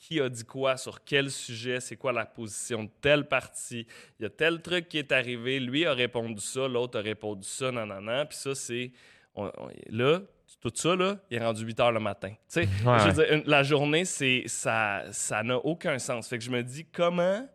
qui 0.00 0.20
a 0.20 0.28
dit 0.28 0.44
quoi 0.44 0.76
sur 0.76 1.04
quel 1.04 1.30
sujet, 1.30 1.78
c'est 1.80 1.96
quoi 1.96 2.12
la 2.12 2.24
position 2.26 2.84
de 2.84 2.90
telle 3.00 3.28
partie, 3.28 3.86
il 4.18 4.22
y 4.22 4.26
a 4.26 4.30
tel 4.30 4.62
truc 4.62 4.88
qui 4.88 4.98
est 4.98 5.12
arrivé, 5.12 5.60
lui 5.60 5.84
a 5.86 5.92
répondu 5.92 6.40
ça, 6.40 6.66
l'autre 6.66 6.98
a 6.98 7.02
répondu 7.02 7.46
ça, 7.46 7.70
nanana, 7.70 8.24
puis 8.24 8.38
ça, 8.38 8.54
c'est... 8.54 8.92
on- 9.34 9.50
on- 9.58 9.70
là, 9.90 10.20
tout 10.60 10.72
ça, 10.74 10.96
là, 10.96 11.18
il 11.30 11.36
est 11.36 11.44
rendu 11.44 11.64
8 11.64 11.78
heures 11.80 11.92
le 11.92 12.00
matin. 12.00 12.30
Tu 12.30 12.36
sais, 12.48 12.60
Ouais, 12.84 12.98
je 13.00 13.04
veux 13.08 13.12
dire, 13.12 13.32
une- 13.34 13.44
la 13.46 13.62
journée, 13.62 14.04
c'est 14.04 14.44
ça 14.46 15.04
ça 15.12 15.42
n'a 15.42 15.56
aucun 15.58 15.98
sens. 15.98 16.28
Fait 16.28 16.38
que 16.38 16.44
je 16.44 16.50
me 16.50 16.62
dis, 16.62 16.84
comment 16.86 17.46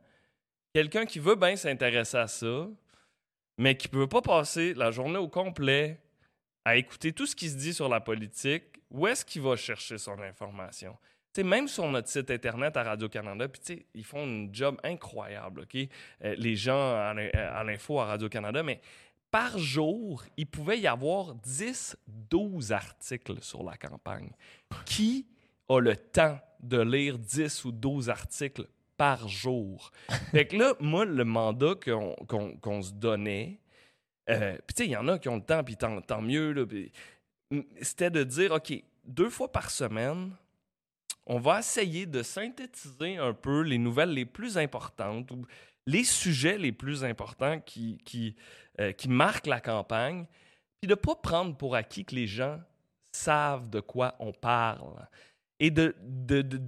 quelqu'un 0.73 1.05
qui 1.05 1.19
veut 1.19 1.35
bien 1.35 1.55
s'intéresser 1.55 2.17
à 2.17 2.27
ça, 2.27 2.67
mais 3.57 3.75
qui 3.75 3.87
ne 3.87 3.91
peut 3.91 4.07
pas 4.07 4.21
passer 4.21 4.73
la 4.75 4.91
journée 4.91 5.17
au 5.17 5.27
complet 5.27 5.99
à 6.63 6.77
écouter 6.77 7.11
tout 7.11 7.25
ce 7.25 7.35
qui 7.35 7.49
se 7.49 7.57
dit 7.57 7.73
sur 7.73 7.89
la 7.89 7.99
politique, 7.99 8.63
où 8.91 9.07
est-ce 9.07 9.23
qu'il 9.25 9.41
va 9.41 9.55
chercher 9.55 9.97
son 9.97 10.19
information? 10.21 10.97
Même 11.43 11.67
sur 11.67 11.87
notre 11.89 12.07
site 12.07 12.31
internet 12.31 12.75
à 12.77 12.83
Radio-Canada, 12.83 13.47
puis 13.47 13.85
ils 13.93 14.03
font 14.03 14.25
un 14.25 14.47
job 14.51 14.77
incroyable, 14.83 15.61
OK? 15.61 15.75
Euh, 16.23 16.35
les 16.37 16.55
gens 16.55 16.95
à 16.95 17.13
l'in- 17.13 17.29
à 17.33 17.63
l'info 17.63 17.99
à 17.99 18.05
Radio-Canada, 18.05 18.63
mais 18.63 18.79
par 19.31 19.57
jour, 19.57 20.23
il 20.37 20.47
pouvait 20.47 20.79
y 20.79 20.87
avoir 20.87 21.35
10, 21.35 21.97
12 22.07 22.71
articles 22.71 23.41
sur 23.41 23.63
la 23.63 23.75
campagne. 23.75 24.31
Qui 24.85 25.27
a 25.67 25.79
le 25.79 25.95
temps 25.97 26.39
de 26.61 26.79
lire 26.79 27.17
10 27.19 27.65
ou 27.65 27.71
12 27.71 28.09
articles 28.09 28.65
par 28.95 29.27
jour? 29.27 29.91
Fait 30.31 30.47
que 30.47 30.55
là, 30.55 30.73
moi, 30.79 31.03
le 31.05 31.25
mandat 31.25 31.73
qu'on 31.83 32.81
se 32.81 32.93
donnait, 32.93 33.59
euh, 34.29 34.57
puis 34.65 34.73
tu 34.73 34.83
sais, 34.83 34.87
il 34.87 34.91
y 34.91 34.95
en 34.97 35.07
a 35.09 35.19
qui 35.19 35.27
ont 35.27 35.35
le 35.35 35.41
temps, 35.43 35.63
puis 35.63 35.75
tant, 35.75 35.99
tant 36.01 36.21
mieux, 36.21 36.55
c'était 37.81 38.09
de 38.09 38.23
dire, 38.23 38.53
OK, 38.53 38.73
deux 39.03 39.29
fois 39.29 39.51
par 39.51 39.69
semaine, 39.69 40.31
on 41.25 41.39
va 41.39 41.59
essayer 41.59 42.05
de 42.05 42.21
synthétiser 42.21 43.17
un 43.17 43.33
peu 43.33 43.61
les 43.61 43.77
nouvelles 43.77 44.13
les 44.13 44.25
plus 44.25 44.57
importantes 44.57 45.31
ou 45.31 45.45
les 45.87 46.03
sujets 46.03 46.57
les 46.57 46.71
plus 46.71 47.03
importants 47.03 47.59
qui, 47.59 47.97
qui, 48.05 48.35
euh, 48.79 48.91
qui 48.91 49.09
marquent 49.09 49.47
la 49.47 49.59
campagne, 49.59 50.25
puis 50.81 50.87
de 50.87 50.93
ne 50.93 50.95
pas 50.95 51.15
prendre 51.15 51.55
pour 51.55 51.75
acquis 51.75 52.05
que 52.05 52.15
les 52.15 52.27
gens 52.27 52.59
savent 53.11 53.69
de 53.69 53.79
quoi 53.79 54.15
on 54.19 54.31
parle. 54.31 55.07
Et 55.57 55.71
de, 55.71 55.95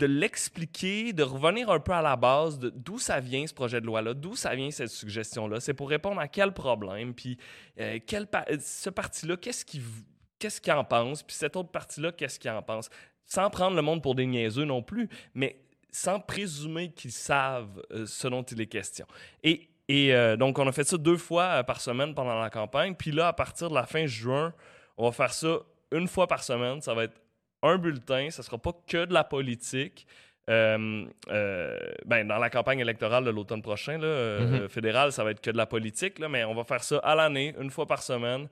l'expliquer, 0.05 1.11
de 1.11 1.21
revenir 1.21 1.69
un 1.69 1.79
peu 1.81 1.91
à 1.91 2.01
la 2.01 2.15
base 2.15 2.57
d'où 2.57 2.99
ça 2.99 3.19
vient 3.19 3.45
ce 3.45 3.53
projet 3.53 3.81
de 3.81 3.85
loi-là, 3.85 4.13
d'où 4.13 4.38
ça 4.38 4.55
vient 4.55 4.71
cette 4.71 4.91
suggestion-là. 4.91 5.59
C'est 5.59 5.73
pour 5.73 5.89
répondre 5.89 6.21
à 6.21 6.29
quel 6.29 6.53
problème, 6.53 7.13
puis 7.13 7.38
euh, 7.81 7.99
euh, 8.13 8.57
ce 8.61 8.89
parti-là, 8.89 9.35
qu'est-ce 9.35 9.65
qu'il 9.65 10.71
en 10.71 10.85
pense, 10.85 11.21
puis 11.21 11.35
cette 11.35 11.57
autre 11.57 11.69
partie-là, 11.69 12.13
qu'est-ce 12.13 12.39
qu'il 12.39 12.49
en 12.49 12.61
pense. 12.63 12.89
Sans 13.28 13.49
prendre 13.52 13.76
le 13.76 13.82
monde 13.84 14.02
pour 14.02 14.16
des 14.16 14.26
niaiseux 14.26 14.66
non 14.66 14.82
plus, 14.82 15.08
mais 15.36 15.60
sans 15.91 16.20
présumer 16.20 16.91
qu'ils 16.91 17.12
savent 17.12 17.82
euh, 17.91 18.06
ce 18.08 18.28
dont 18.28 18.44
il 18.44 18.60
est 18.62 18.68
question. 18.68 19.06
Et, 19.44 19.70
et 19.88 20.14
euh, 20.16 20.36
donc, 20.38 20.58
on 20.60 20.68
a 20.68 20.72
fait 20.72 20.84
ça 20.86 20.98
deux 20.98 21.18
fois 21.18 21.44
euh, 21.44 21.64
par 21.64 21.80
semaine 21.82 22.14
pendant 22.16 22.40
la 22.40 22.49
campagne. 22.49 22.95
Puis 22.95 23.12
là, 23.12 23.28
à 23.30 23.34
partir 23.34 23.70
de 23.70 23.76
la 23.76 23.86
fin 23.86 24.06
juin, 24.06 24.54
on 24.98 25.06
va 25.06 25.12
faire 25.12 25.34
ça 25.34 25.60
une 25.91 26.08
fois 26.08 26.28
par 26.28 26.44
semaine. 26.44 26.82
Ça 26.82 26.94
va 26.94 27.04
être 27.06 27.20
un 27.64 27.78
bulletin. 27.78 28.30
Ça 28.32 28.44
sera 28.44 28.58
pas 28.58 28.74
que 28.88 29.06
de 29.06 29.14
la 29.14 29.24
politique. 29.24 30.06
Euh, 30.49 31.06
euh, 31.30 31.78
ben, 32.06 32.26
dans 32.26 32.38
la 32.38 32.49
campagne 32.49 32.80
électorale 32.80 33.26
de 33.26 33.30
l'automne 33.32 33.62
prochain, 33.62 33.98
là, 33.98 34.06
euh, 34.06 34.62
Mhm. 34.62 34.70
fédérale, 34.70 35.12
ça 35.12 35.24
va 35.26 35.32
être 35.32 35.41
que 35.41 35.52
de 35.52 35.58
la 35.58 35.66
politique, 35.66 36.20
là, 36.20 36.30
mais 36.30 36.45
on 36.45 36.54
va 36.54 36.64
faire 36.64 36.84
ça 36.84 36.99
à 36.99 37.16
l'année, 37.16 37.54
une 37.60 37.70
fois 37.70 37.86
par 37.86 38.02
semaine. 38.02 38.48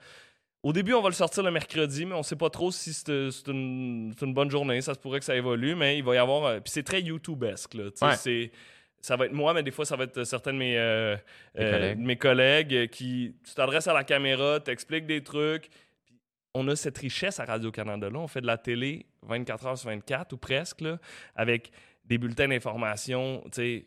Au 0.65 0.73
début, 0.73 0.95
on 0.95 1.01
va 1.03 1.09
le 1.09 1.13
sortir 1.13 1.43
le 1.43 1.51
mercredi, 1.51 2.07
mais 2.07 2.15
on 2.15 2.23
sait 2.23 2.35
pas 2.35 2.49
trop 2.49 2.71
si 2.71 2.91
c'est 2.91 3.47
une, 3.47 4.15
bonne 4.19 4.49
journée. 4.49 4.81
Ça 4.81 4.95
se 4.95 4.99
pourrait 4.99 5.19
que 5.19 5.25
ça 5.25 5.35
évolue, 5.35 5.75
mais 5.75 5.99
il 5.99 6.03
va 6.03 6.15
y 6.15 6.17
avoir. 6.17 6.43
euh, 6.45 6.59
Puis 6.59 6.71
c'est 6.71 6.81
très 6.81 7.03
YouTube-esque. 7.03 7.75
Ouais. 8.01 8.49
Ça 8.99 9.15
va 9.15 9.27
être 9.27 9.31
moi, 9.31 9.53
mais 9.53 9.61
des 9.61 9.69
fois, 9.69 9.85
ça 9.85 9.95
va 9.95 10.05
être 10.05 10.23
certains 10.23 10.53
de 10.53 10.57
mes, 10.57 10.75
euh, 10.75 11.15
Tes 11.53 11.61
euh, 11.61 11.71
collègues. 11.71 11.99
de 11.99 12.03
mes 12.03 12.15
collègues 12.15 12.89
qui. 12.89 13.35
Tu 13.43 13.53
t'adresses 13.53 13.85
à 13.85 13.93
la 13.93 14.03
caméra, 14.03 14.59
t'expliques 14.59 15.05
des 15.05 15.21
trucs. 15.21 15.69
Puis 16.03 16.15
on 16.55 16.67
a 16.67 16.75
cette 16.75 16.97
richesse 16.97 17.39
à 17.39 17.45
Radio-Canada. 17.45 18.09
Là, 18.09 18.17
on 18.17 18.27
fait 18.27 18.41
de 18.41 18.47
la 18.47 18.57
télé 18.57 19.05
24 19.21 19.67
heures 19.67 19.77
sur 19.77 19.91
24 19.91 20.33
ou 20.33 20.37
presque, 20.37 20.81
là, 20.81 20.97
avec 21.35 21.69
des 22.05 22.17
bulletins 22.17 22.47
d'information, 22.47 23.43
tu 23.45 23.51
sais, 23.51 23.85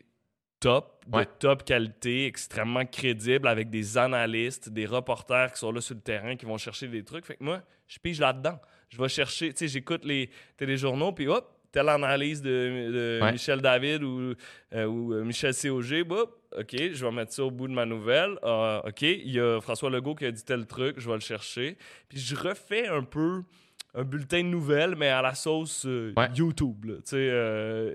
top, 0.59 1.03
de 1.07 1.15
Ouais. 1.17 1.25
top 1.39 1.63
qualité, 1.63 2.25
extrêmement 2.25 2.85
crédible, 2.85 3.47
avec 3.47 3.69
des 3.69 3.97
analystes, 3.97 4.69
des 4.69 4.85
reporters 4.85 5.51
qui 5.53 5.59
sont 5.59 5.71
là 5.71 5.81
sur 5.81 5.95
le 5.95 6.01
terrain, 6.01 6.35
qui 6.35 6.45
vont 6.45 6.57
chercher 6.57 6.87
des 6.87 7.03
trucs. 7.03 7.25
Fait 7.25 7.35
que 7.35 7.43
moi, 7.43 7.61
je 7.87 7.97
pige 7.99 8.19
là-dedans. 8.19 8.59
Je 8.89 8.97
vais 9.01 9.09
chercher, 9.09 9.49
tu 9.53 9.59
sais, 9.59 9.67
j'écoute 9.67 10.03
les 10.05 10.29
téléjournaux, 10.57 11.11
puis 11.11 11.27
hop, 11.27 11.47
telle 11.71 11.87
analyse 11.89 12.41
de, 12.41 12.49
de 12.49 13.19
Ouais. 13.21 13.31
Michel 13.31 13.61
David 13.61 14.03
ou, 14.03 14.33
euh, 14.73 14.85
ou 14.85 15.13
euh, 15.13 15.23
Michel 15.23 15.53
COG, 15.55 16.03
boop, 16.03 16.31
OK, 16.57 16.75
je 16.93 17.05
vais 17.05 17.11
mettre 17.11 17.31
ça 17.31 17.43
au 17.43 17.51
bout 17.51 17.67
de 17.67 17.73
ma 17.73 17.85
nouvelle. 17.85 18.37
Ah, 18.41 18.81
OK, 18.87 19.03
il 19.03 19.29
y 19.31 19.39
a 19.39 19.61
François 19.61 19.89
Legault 19.91 20.15
qui 20.15 20.25
a 20.25 20.31
dit 20.31 20.43
tel 20.43 20.65
truc, 20.65 20.95
je 20.99 21.07
vais 21.07 21.13
le 21.13 21.19
chercher. 21.21 21.77
Puis 22.09 22.17
je 22.19 22.35
refais 22.35 22.87
un 22.87 23.03
peu 23.03 23.43
un 23.93 24.03
bulletin 24.03 24.39
de 24.43 24.49
nouvelles, 24.49 24.95
mais 24.95 25.09
à 25.09 25.21
la 25.21 25.35
sauce 25.35 25.85
euh, 25.85 26.11
Ouais. 26.17 26.27
YouTube, 26.35 26.85
là, 26.85 26.95
tu 26.95 27.01
sais, 27.11 27.25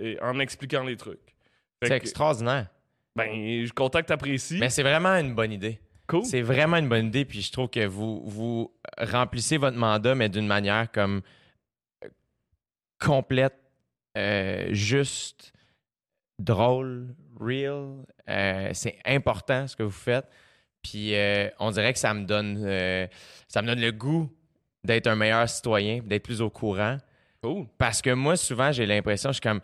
et 0.03 0.19
en 0.23 0.39
expliquant 0.39 0.85
les 0.85 0.97
trucs. 0.97 1.34
C'est 1.83 1.93
extraordinaire. 1.93 2.69
ben, 3.17 3.65
je 3.67 3.73
contacte 3.73 4.11
apprécie. 4.11 4.59
Mais 4.59 4.71
c'est 4.71 4.83
vraiment 4.83 5.17
une 5.17 5.35
bonne 5.35 5.53
idée. 5.53 5.81
Cool. 6.07 6.25
C'est 6.25 6.43
vraiment 6.43 6.77
une 6.77 6.89
bonne 6.89 7.07
idée, 7.07 7.25
puis 7.25 7.41
je 7.41 7.51
trouve 7.51 7.69
que 7.69 7.87
vous, 7.87 8.23
vous 8.27 8.75
remplissez 8.99 9.57
votre 9.57 9.77
mandat, 9.77 10.15
mais 10.15 10.29
d'une 10.29 10.47
manière 10.47 10.91
comme 10.93 11.23
euh, 12.05 12.09
complète, 13.01 13.59
euh, 14.17 14.69
juste, 14.73 15.53
drôle, 16.39 17.15
real. 17.41 18.05
Euh, 18.29 18.71
c'est 18.73 18.99
important 19.07 19.67
ce 19.67 19.77
que 19.77 19.83
vous 19.83 19.91
faites. 19.91 20.27
Puis 20.83 21.15
euh, 21.15 21.49
on 21.59 21.71
dirait 21.71 21.95
que 21.95 21.99
ça 21.99 22.13
me 22.13 22.25
donne 22.25 22.59
ça 23.49 23.63
me 23.63 23.67
donne 23.67 23.81
le 23.81 23.93
goût 23.93 24.31
d'être 24.85 25.07
un 25.07 25.17
meilleur 25.17 25.49
citoyen, 25.49 26.01
d'être 26.05 26.23
plus 26.23 26.43
au 26.43 26.51
courant. 26.51 26.99
Cool. 27.43 27.67
Parce 27.79 28.03
que 28.03 28.11
moi, 28.11 28.37
souvent, 28.37 28.71
j'ai 28.73 28.87
l'impression, 28.87 29.31
je 29.31 29.35
suis 29.35 29.41
comme. 29.41 29.61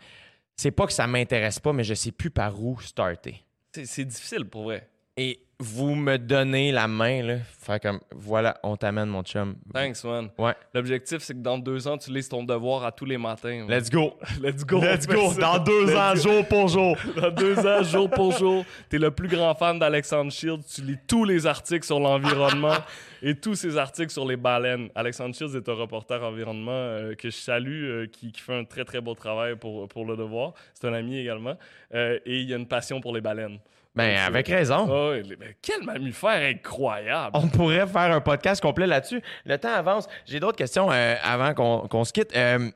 C'est 0.61 0.69
pas 0.69 0.85
que 0.85 0.93
ça 0.93 1.07
m'intéresse 1.07 1.57
pas, 1.59 1.73
mais 1.73 1.83
je 1.83 1.95
sais 1.95 2.11
plus 2.11 2.29
par 2.29 2.61
où 2.61 2.79
starter. 2.81 3.43
C'est- 3.73 4.05
difficile 4.05 4.45
pour 4.45 4.65
vrai. 4.65 4.90
Et 5.17 5.39
vous 5.59 5.93
me 5.93 6.17
donnez 6.17 6.71
la 6.71 6.87
main, 6.87 7.21
là. 7.21 7.35
Faire 7.59 7.79
comme, 7.79 7.99
voilà, 8.15 8.57
on 8.63 8.75
t'amène, 8.75 9.09
mon 9.09 9.21
chum. 9.21 9.55
Thanks, 9.71 10.03
man. 10.03 10.29
Ouais. 10.37 10.55
L'objectif, 10.73 11.19
c'est 11.19 11.35
que 11.35 11.39
dans 11.39 11.59
deux 11.59 11.87
ans, 11.87 11.97
tu 11.97 12.11
lises 12.11 12.29
ton 12.29 12.43
devoir 12.43 12.83
à 12.83 12.91
tous 12.91 13.05
les 13.05 13.17
matins. 13.17 13.65
Let's 13.69 13.89
go. 13.91 14.17
Let's 14.41 14.65
go. 14.65 14.81
Let's 14.81 15.05
go. 15.05 15.33
Dans 15.39 15.59
deux 15.59 15.85
Let's 15.85 15.95
ans, 15.95 16.13
go. 16.15 16.19
jour 16.21 16.47
pour 16.47 16.67
jour. 16.67 16.97
Dans 17.15 17.29
deux 17.29 17.59
ans, 17.59 17.83
jour 17.83 18.09
pour 18.09 18.31
jour, 18.31 18.65
t'es 18.89 18.97
le 18.97 19.11
plus 19.11 19.27
grand 19.27 19.53
fan 19.53 19.77
d'Alexandre 19.77 20.31
Shields. 20.31 20.63
Tu 20.73 20.81
lis 20.81 20.97
tous 21.07 21.25
les 21.25 21.45
articles 21.45 21.85
sur 21.85 21.99
l'environnement 21.99 22.77
et 23.21 23.35
tous 23.35 23.53
ces 23.53 23.77
articles 23.77 24.11
sur 24.11 24.25
les 24.25 24.37
baleines. 24.37 24.89
Alexandre 24.95 25.35
Shields 25.35 25.55
est 25.55 25.69
un 25.69 25.75
reporter 25.75 26.23
environnement 26.23 26.71
euh, 26.71 27.13
que 27.13 27.29
je 27.29 27.35
salue, 27.35 27.83
euh, 27.83 28.07
qui, 28.07 28.31
qui 28.31 28.41
fait 28.41 28.57
un 28.57 28.63
très, 28.63 28.85
très 28.85 29.01
beau 29.01 29.13
travail 29.13 29.55
pour, 29.57 29.87
pour 29.89 30.05
Le 30.05 30.15
Devoir. 30.17 30.53
C'est 30.73 30.87
un 30.87 30.93
ami 30.93 31.19
également. 31.19 31.55
Euh, 31.93 32.17
et 32.25 32.39
il 32.39 32.51
a 32.51 32.55
une 32.57 32.67
passion 32.67 32.99
pour 32.99 33.13
les 33.13 33.21
baleines. 33.21 33.59
Ben, 33.93 34.17
avec 34.19 34.47
raison. 34.47 34.87
Ah 34.89 35.19
ben, 35.37 35.53
quel 35.61 35.83
mammifère 35.83 36.49
incroyable! 36.49 37.31
On 37.33 37.47
pourrait 37.49 37.85
faire 37.87 38.11
un 38.13 38.21
podcast 38.21 38.61
complet 38.61 38.87
là-dessus. 38.87 39.21
Le 39.45 39.57
temps 39.57 39.73
avance. 39.73 40.07
J'ai 40.25 40.39
d'autres 40.39 40.57
questions 40.57 40.89
euh, 40.91 41.15
avant 41.21 41.53
qu'on 41.53 42.03
se 42.05 42.13
quitte. 42.13 42.35
Euh, 42.37 42.69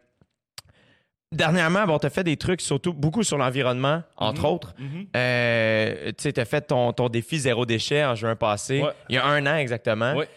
dernièrement, 1.32 1.86
bon, 1.86 2.00
tu 2.00 2.06
as 2.06 2.10
fait 2.10 2.24
des 2.24 2.38
trucs 2.38 2.62
surtout 2.62 2.94
beaucoup 2.94 3.24
sur 3.24 3.38
l'environnement, 3.38 4.04
entre 4.18 4.42
Mhm. 4.42 4.46
autres. 4.50 4.74
Mhm. 4.78 5.08
Euh, 5.16 6.08
tu 6.18 6.24
sais, 6.24 6.40
as 6.40 6.46
fait 6.46 6.62
ton, 6.62 6.94
ton 6.94 7.10
défi 7.10 7.40
zéro 7.40 7.66
déchet 7.66 8.04
en 8.06 8.16
juin 8.16 8.36
passé, 8.36 8.82
Ouais. 8.82 8.92
il 9.10 9.16
y 9.16 9.18
a 9.18 9.26
un 9.26 9.46
an 9.46 9.56
exactement. 9.56 10.16
Ouais. 10.16 10.28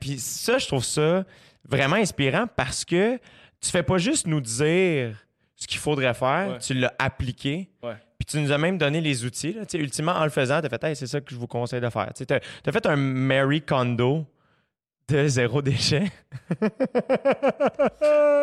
Puis 0.00 0.18
ça, 0.18 0.58
je 0.58 0.66
trouve 0.66 0.84
ça 0.84 1.24
vraiment 1.68 1.96
inspirant 1.96 2.46
parce 2.54 2.84
que 2.84 3.16
tu 3.60 3.70
fais 3.70 3.82
pas 3.82 3.98
juste 3.98 4.26
nous 4.26 4.40
dire 4.40 5.16
ce 5.56 5.66
qu'il 5.66 5.78
faudrait 5.80 6.14
faire, 6.14 6.48
Ouais. 6.52 6.58
tu 6.58 6.74
l'as 6.74 6.92
appliqué. 6.98 7.70
Ouais. 7.82 7.94
Tu 8.26 8.38
nous 8.38 8.52
as 8.52 8.58
même 8.58 8.78
donné 8.78 9.00
les 9.00 9.24
outils. 9.24 9.52
Là. 9.52 9.62
Ultimement, 9.74 10.12
en 10.12 10.24
le 10.24 10.30
faisant, 10.30 10.60
tu 10.60 10.66
as 10.66 10.68
fait 10.68 10.84
Hey, 10.84 10.96
c'est 10.96 11.06
ça 11.06 11.20
que 11.20 11.30
je 11.30 11.36
vous 11.36 11.46
conseille 11.46 11.80
de 11.80 11.88
faire. 11.88 12.12
Tu 12.14 12.24
as, 12.32 12.72
fait 12.72 12.86
un 12.86 12.96
Mary 12.96 13.62
Kondo 13.62 14.26
de 15.08 15.26
zéro 15.28 15.60
déchet. 15.62 16.04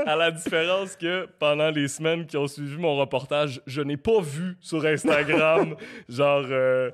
À 0.05 0.15
la 0.15 0.31
différence 0.31 0.95
que 0.95 1.27
pendant 1.39 1.69
les 1.69 1.87
semaines 1.87 2.25
qui 2.25 2.37
ont 2.37 2.47
suivi 2.47 2.77
mon 2.77 2.95
reportage, 2.97 3.61
je 3.65 3.81
n'ai 3.81 3.97
pas 3.97 4.21
vu 4.21 4.55
sur 4.59 4.85
Instagram, 4.85 5.75
genre, 6.09 6.45
euh, 6.49 6.91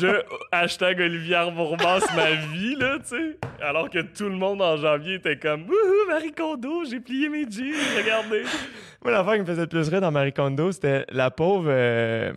je, 0.00 0.22
hashtag 0.52 1.00
Olivier 1.00 1.34
Arbourmas 1.36 2.00
ma 2.14 2.32
vie, 2.52 2.76
là, 2.76 2.98
tu 3.00 3.16
sais. 3.16 3.38
Alors 3.62 3.90
que 3.90 4.00
tout 4.00 4.28
le 4.28 4.36
monde 4.36 4.62
en 4.62 4.76
janvier 4.76 5.14
était 5.14 5.38
comme, 5.38 5.62
wouhou, 5.62 6.08
Marie 6.08 6.32
Kondo, 6.32 6.84
j'ai 6.88 7.00
plié 7.00 7.28
mes 7.28 7.50
jeans, 7.50 7.74
regardez. 7.96 8.42
Moi, 9.02 9.12
l'affaire 9.12 9.34
qui 9.34 9.40
me 9.40 9.46
faisait 9.46 9.62
le 9.62 9.66
plus 9.66 9.88
rire 9.88 10.00
dans 10.00 10.10
Marie 10.12 10.32
Kondo, 10.32 10.72
c'était 10.72 11.04
la 11.10 11.30
pauvre. 11.30 11.68
euh, 11.68 12.32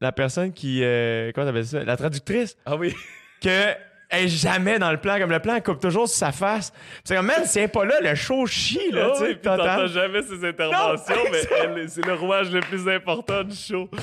la 0.00 0.12
personne 0.12 0.52
qui. 0.52 0.80
euh, 0.82 1.32
comment 1.34 1.46
t'appelles 1.46 1.66
ça? 1.66 1.82
La 1.84 1.96
traductrice. 1.96 2.56
Ah 2.66 2.76
oui. 2.76 2.94
que 3.40 3.72
est 4.10 4.28
jamais 4.28 4.78
dans 4.78 4.90
le 4.90 4.98
plan. 4.98 5.18
Comme 5.18 5.30
le 5.30 5.38
plan, 5.40 5.56
elle 5.56 5.62
coupe 5.62 5.80
toujours 5.80 6.08
sur 6.08 6.16
sa 6.18 6.32
face. 6.32 6.72
C'est 7.04 7.16
comme, 7.16 7.26
man, 7.26 7.42
c'est 7.44 7.68
pas 7.68 7.84
là, 7.84 8.00
le 8.00 8.14
show 8.14 8.46
chie, 8.46 8.90
là, 8.92 9.08
Ah 9.10 9.16
tu 9.18 9.24
sais, 9.26 9.36
t'entends? 9.36 9.86
jamais 9.86 10.22
ses 10.22 10.44
interventions, 10.46 11.14
Non, 11.14 11.74
mais 11.74 11.88
c'est 11.88 12.04
le 12.04 12.14
rouage 12.14 12.50
le 12.52 12.60
plus 12.60 12.88
important 12.88 13.42
du 13.44 13.54
show. 13.56 13.88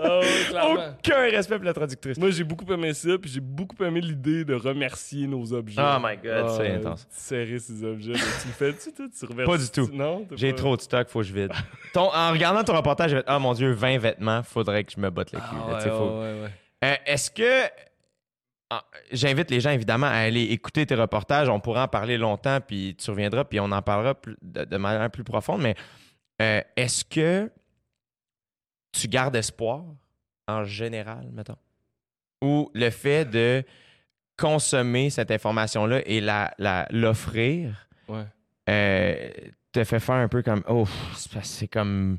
Ah. 0.00 0.20
Aucun 0.70 1.20
respect 1.22 1.56
pour 1.56 1.64
la 1.64 1.72
traductrice. 1.74 2.18
Moi, 2.18 2.30
j'ai 2.30 2.44
beaucoup 2.44 2.70
aimé 2.72 2.92
ça, 2.94 3.18
puis 3.20 3.30
j'ai 3.30 3.40
beaucoup 3.40 3.82
aimé 3.84 4.00
l'idée 4.00 4.44
de 4.44 4.54
remercier 4.54 5.26
nos 5.26 5.52
objets. 5.52 5.80
Oh 5.84 5.98
my 6.00 6.16
God, 6.16 6.50
c'est 6.56 6.70
intense. 6.70 7.06
Serrer 7.10 7.58
ces 7.58 7.82
objets. 7.84 8.12
là. 8.12 8.18
tu 8.42 8.48
le 8.48 8.52
fais-tu, 8.54 8.92
toi? 8.92 9.06
Tu 9.18 9.24
reverses 9.26 9.50
Pas 9.50 9.58
du 9.58 9.70
tout. 9.70 9.90
Non? 9.92 10.26
J'ai 10.36 10.52
pas- 10.52 10.58
trop 10.58 10.76
de 10.76 10.82
stock, 10.82 11.08
faut 11.08 11.20
que 11.20 11.26
je 11.26 11.32
vide. 11.32 11.52
Ton- 11.92 12.12
en 12.14 12.30
regardant 12.30 12.62
ton 12.62 12.74
reportage, 12.76 13.10
j'ai 13.10 13.16
fait, 13.18 13.24
ah 13.26 13.38
mon 13.38 13.52
Dieu, 13.54 13.72
20 13.72 13.98
vêtements, 13.98 14.42
faudrait 14.42 14.84
que 14.84 14.92
je 14.92 15.00
me 15.00 15.10
botte 15.10 15.32
le 15.32 15.38
cul. 15.40 15.44
Ah, 15.50 15.80
faut- 15.80 15.88
ouais, 15.88 16.18
ouais, 16.20 16.42
ouais. 16.42 16.50
Euh, 16.84 16.94
Est-ce 17.06 17.30
que. 17.30 17.64
Ah, 18.70 18.84
J'invite 19.12 19.50
les 19.50 19.60
gens 19.60 19.70
évidemment 19.70 20.06
à 20.06 20.10
aller 20.16 20.42
écouter 20.42 20.84
tes 20.84 20.94
reportages. 20.94 21.48
On 21.48 21.58
pourra 21.60 21.84
en 21.84 21.88
parler 21.88 22.18
longtemps, 22.18 22.60
puis 22.60 22.94
tu 22.98 23.10
reviendras, 23.10 23.44
puis 23.44 23.60
on 23.60 23.70
en 23.72 23.80
parlera 23.82 24.14
plus- 24.14 24.36
de, 24.42 24.64
de 24.64 24.76
manière 24.76 25.10
plus 25.10 25.24
profonde. 25.24 25.62
Mais 25.62 25.74
euh, 26.42 26.60
est-ce 26.76 27.04
que 27.04 27.50
tu 28.92 29.08
gardes 29.08 29.36
espoir 29.36 29.84
en 30.46 30.64
général, 30.64 31.28
mettons? 31.32 31.56
Ou 32.42 32.70
le 32.74 32.90
fait 32.90 33.24
de 33.24 33.64
consommer 34.36 35.10
cette 35.10 35.30
information-là 35.30 36.00
et 36.06 36.20
la- 36.20 36.54
la- 36.58 36.86
l'offrir 36.90 37.88
Ouais. 38.08 38.24
euh, 38.68 39.30
te 39.72 39.82
fait 39.84 39.98
faire 40.00 40.14
un 40.16 40.28
peu 40.28 40.42
comme 40.42 40.62
oh 40.68 40.86
c'est 41.42 41.66
comme 41.68 42.18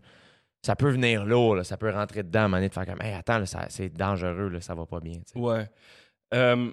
ça 0.62 0.76
peut 0.76 0.90
venir 0.92 1.26
lourd 1.26 1.56
là, 1.56 1.64
ça 1.64 1.78
peut 1.78 1.90
rentrer 1.90 2.24
dedans 2.24 2.42
à 2.42 2.44
un 2.44 2.48
moment 2.48 2.58
donné 2.58 2.68
de 2.70 2.74
faire 2.74 2.86
comme 2.86 3.02
hey 3.02 3.14
attends 3.14 3.42
c'est 3.70 3.90
dangereux 3.90 4.50
là, 4.50 4.60
ça 4.62 4.76
va 4.76 4.86
pas 4.86 5.00
bien. 5.00 5.20
Ouais. 5.36 5.68
Euh, 6.34 6.72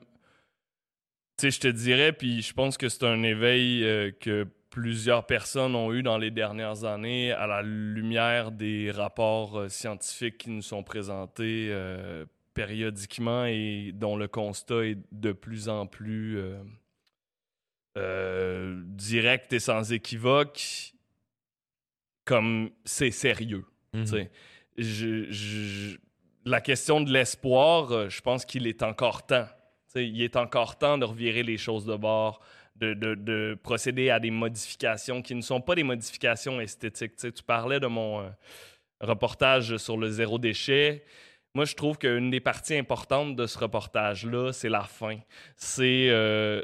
tu 1.39 1.43
sais, 1.43 1.51
je 1.51 1.61
te 1.61 1.69
dirais, 1.69 2.13
puis 2.13 2.43
je 2.43 2.53
pense 2.55 2.77
que 2.79 2.89
c'est 2.89 3.05
un 3.05 3.23
éveil 3.23 3.85
euh, 3.85 4.11
que 4.11 4.47
plusieurs 4.71 5.27
personnes 5.27 5.75
ont 5.75 5.93
eu 5.93 6.03
dans 6.03 6.19
les 6.19 6.31
dernières 6.31 6.85
années 6.85 7.33
à 7.33 7.47
la 7.47 7.63
lumière 7.63 8.53
des 8.53 8.91
rapports 8.91 9.59
euh, 9.59 9.69
scientifiques 9.69 10.39
qui 10.39 10.51
nous 10.51 10.63
sont 10.63 10.83
présentés 10.83 11.69
euh, 11.71 12.25
périodiquement 12.55 13.45
et 13.47 13.93
dont 13.95 14.17
le 14.17 14.29
constat 14.29 14.87
est 14.87 14.99
de 15.13 15.33
plus 15.33 15.69
en 15.69 15.87
plus 15.87 16.39
direct 18.75 19.53
et 19.53 19.59
sans 19.59 19.93
équivoque, 19.93 20.93
comme 22.25 22.71
c'est 22.85 23.11
sérieux. 23.11 23.65
Je- 24.77 25.31
je- 25.31 25.97
la 26.47 26.61
question 26.61 27.01
de 27.03 27.13
l'espoir, 27.13 27.91
euh, 27.93 28.09
je 28.09 28.21
pense 28.23 28.45
qu'il 28.47 28.67
est 28.67 28.83
encore 28.83 29.27
temps. 29.27 29.47
Il 29.95 30.23
est 30.23 30.37
encore 30.37 30.77
temps 30.79 30.97
de 30.99 31.05
revirer 31.05 31.43
les 31.43 31.57
choses 31.59 31.85
de 31.87 31.97
bord, 31.97 32.41
de, 32.77 32.95
de- 32.95 33.15
de 33.15 33.59
procéder 33.63 34.11
à 34.11 34.21
des 34.21 34.31
modifications 34.31 35.23
qui 35.23 35.35
ne 35.35 35.41
sont 35.41 35.61
pas 35.61 35.75
des 35.75 35.83
modifications 35.83 36.61
esthétiques. 36.61 37.17
Tu 37.17 37.43
parlais 37.43 37.81
de 37.81 37.87
mon 37.87 38.21
euh, 38.21 38.29
reportage 39.01 39.77
sur 39.79 39.97
le 39.97 40.09
zéro 40.11 40.39
déchet. 40.39 41.03
Moi, 41.55 41.65
je 41.65 41.75
trouve 41.75 41.97
qu'une 41.99 42.31
des 42.31 42.41
parties 42.41 42.77
importantes 42.77 43.35
de 43.37 43.47
ce 43.47 43.59
reportage-là, 43.59 44.53
c'est 44.53 44.69
la 44.69 44.83
fin. 44.83 45.17
C'est 45.57 46.09
euh, 46.11 46.63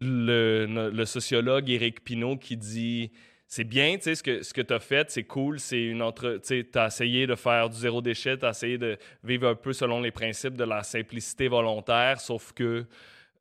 le, 0.00 0.66
le 0.92 1.04
sociologue 1.04 1.70
Éric 1.70 2.02
Pinault 2.04 2.36
qui 2.36 2.56
dit 2.56 3.12
c'est 3.54 3.62
bien, 3.62 3.94
tu 3.98 4.02
sais, 4.02 4.16
ce 4.16 4.22
que, 4.24 4.42
ce 4.42 4.52
que 4.52 4.62
tu 4.62 4.74
as 4.74 4.80
fait, 4.80 5.08
c'est 5.12 5.22
cool, 5.22 5.60
c'est 5.60 5.80
une 5.80 6.02
entre. 6.02 6.40
Tu 6.44 6.66
as 6.74 6.86
essayé 6.88 7.24
de 7.28 7.36
faire 7.36 7.70
du 7.70 7.76
zéro 7.76 8.02
déchet, 8.02 8.36
tu 8.36 8.44
as 8.44 8.50
essayé 8.50 8.78
de 8.78 8.98
vivre 9.22 9.46
un 9.46 9.54
peu 9.54 9.72
selon 9.72 10.00
les 10.00 10.10
principes 10.10 10.56
de 10.56 10.64
la 10.64 10.82
simplicité 10.82 11.46
volontaire, 11.46 12.20
sauf 12.20 12.52
que 12.52 12.84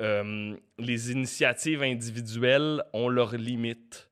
euh, 0.02 0.56
les 0.78 1.12
initiatives 1.12 1.82
individuelles 1.82 2.84
ont 2.94 3.10
leurs 3.10 3.36
limites. 3.36 4.08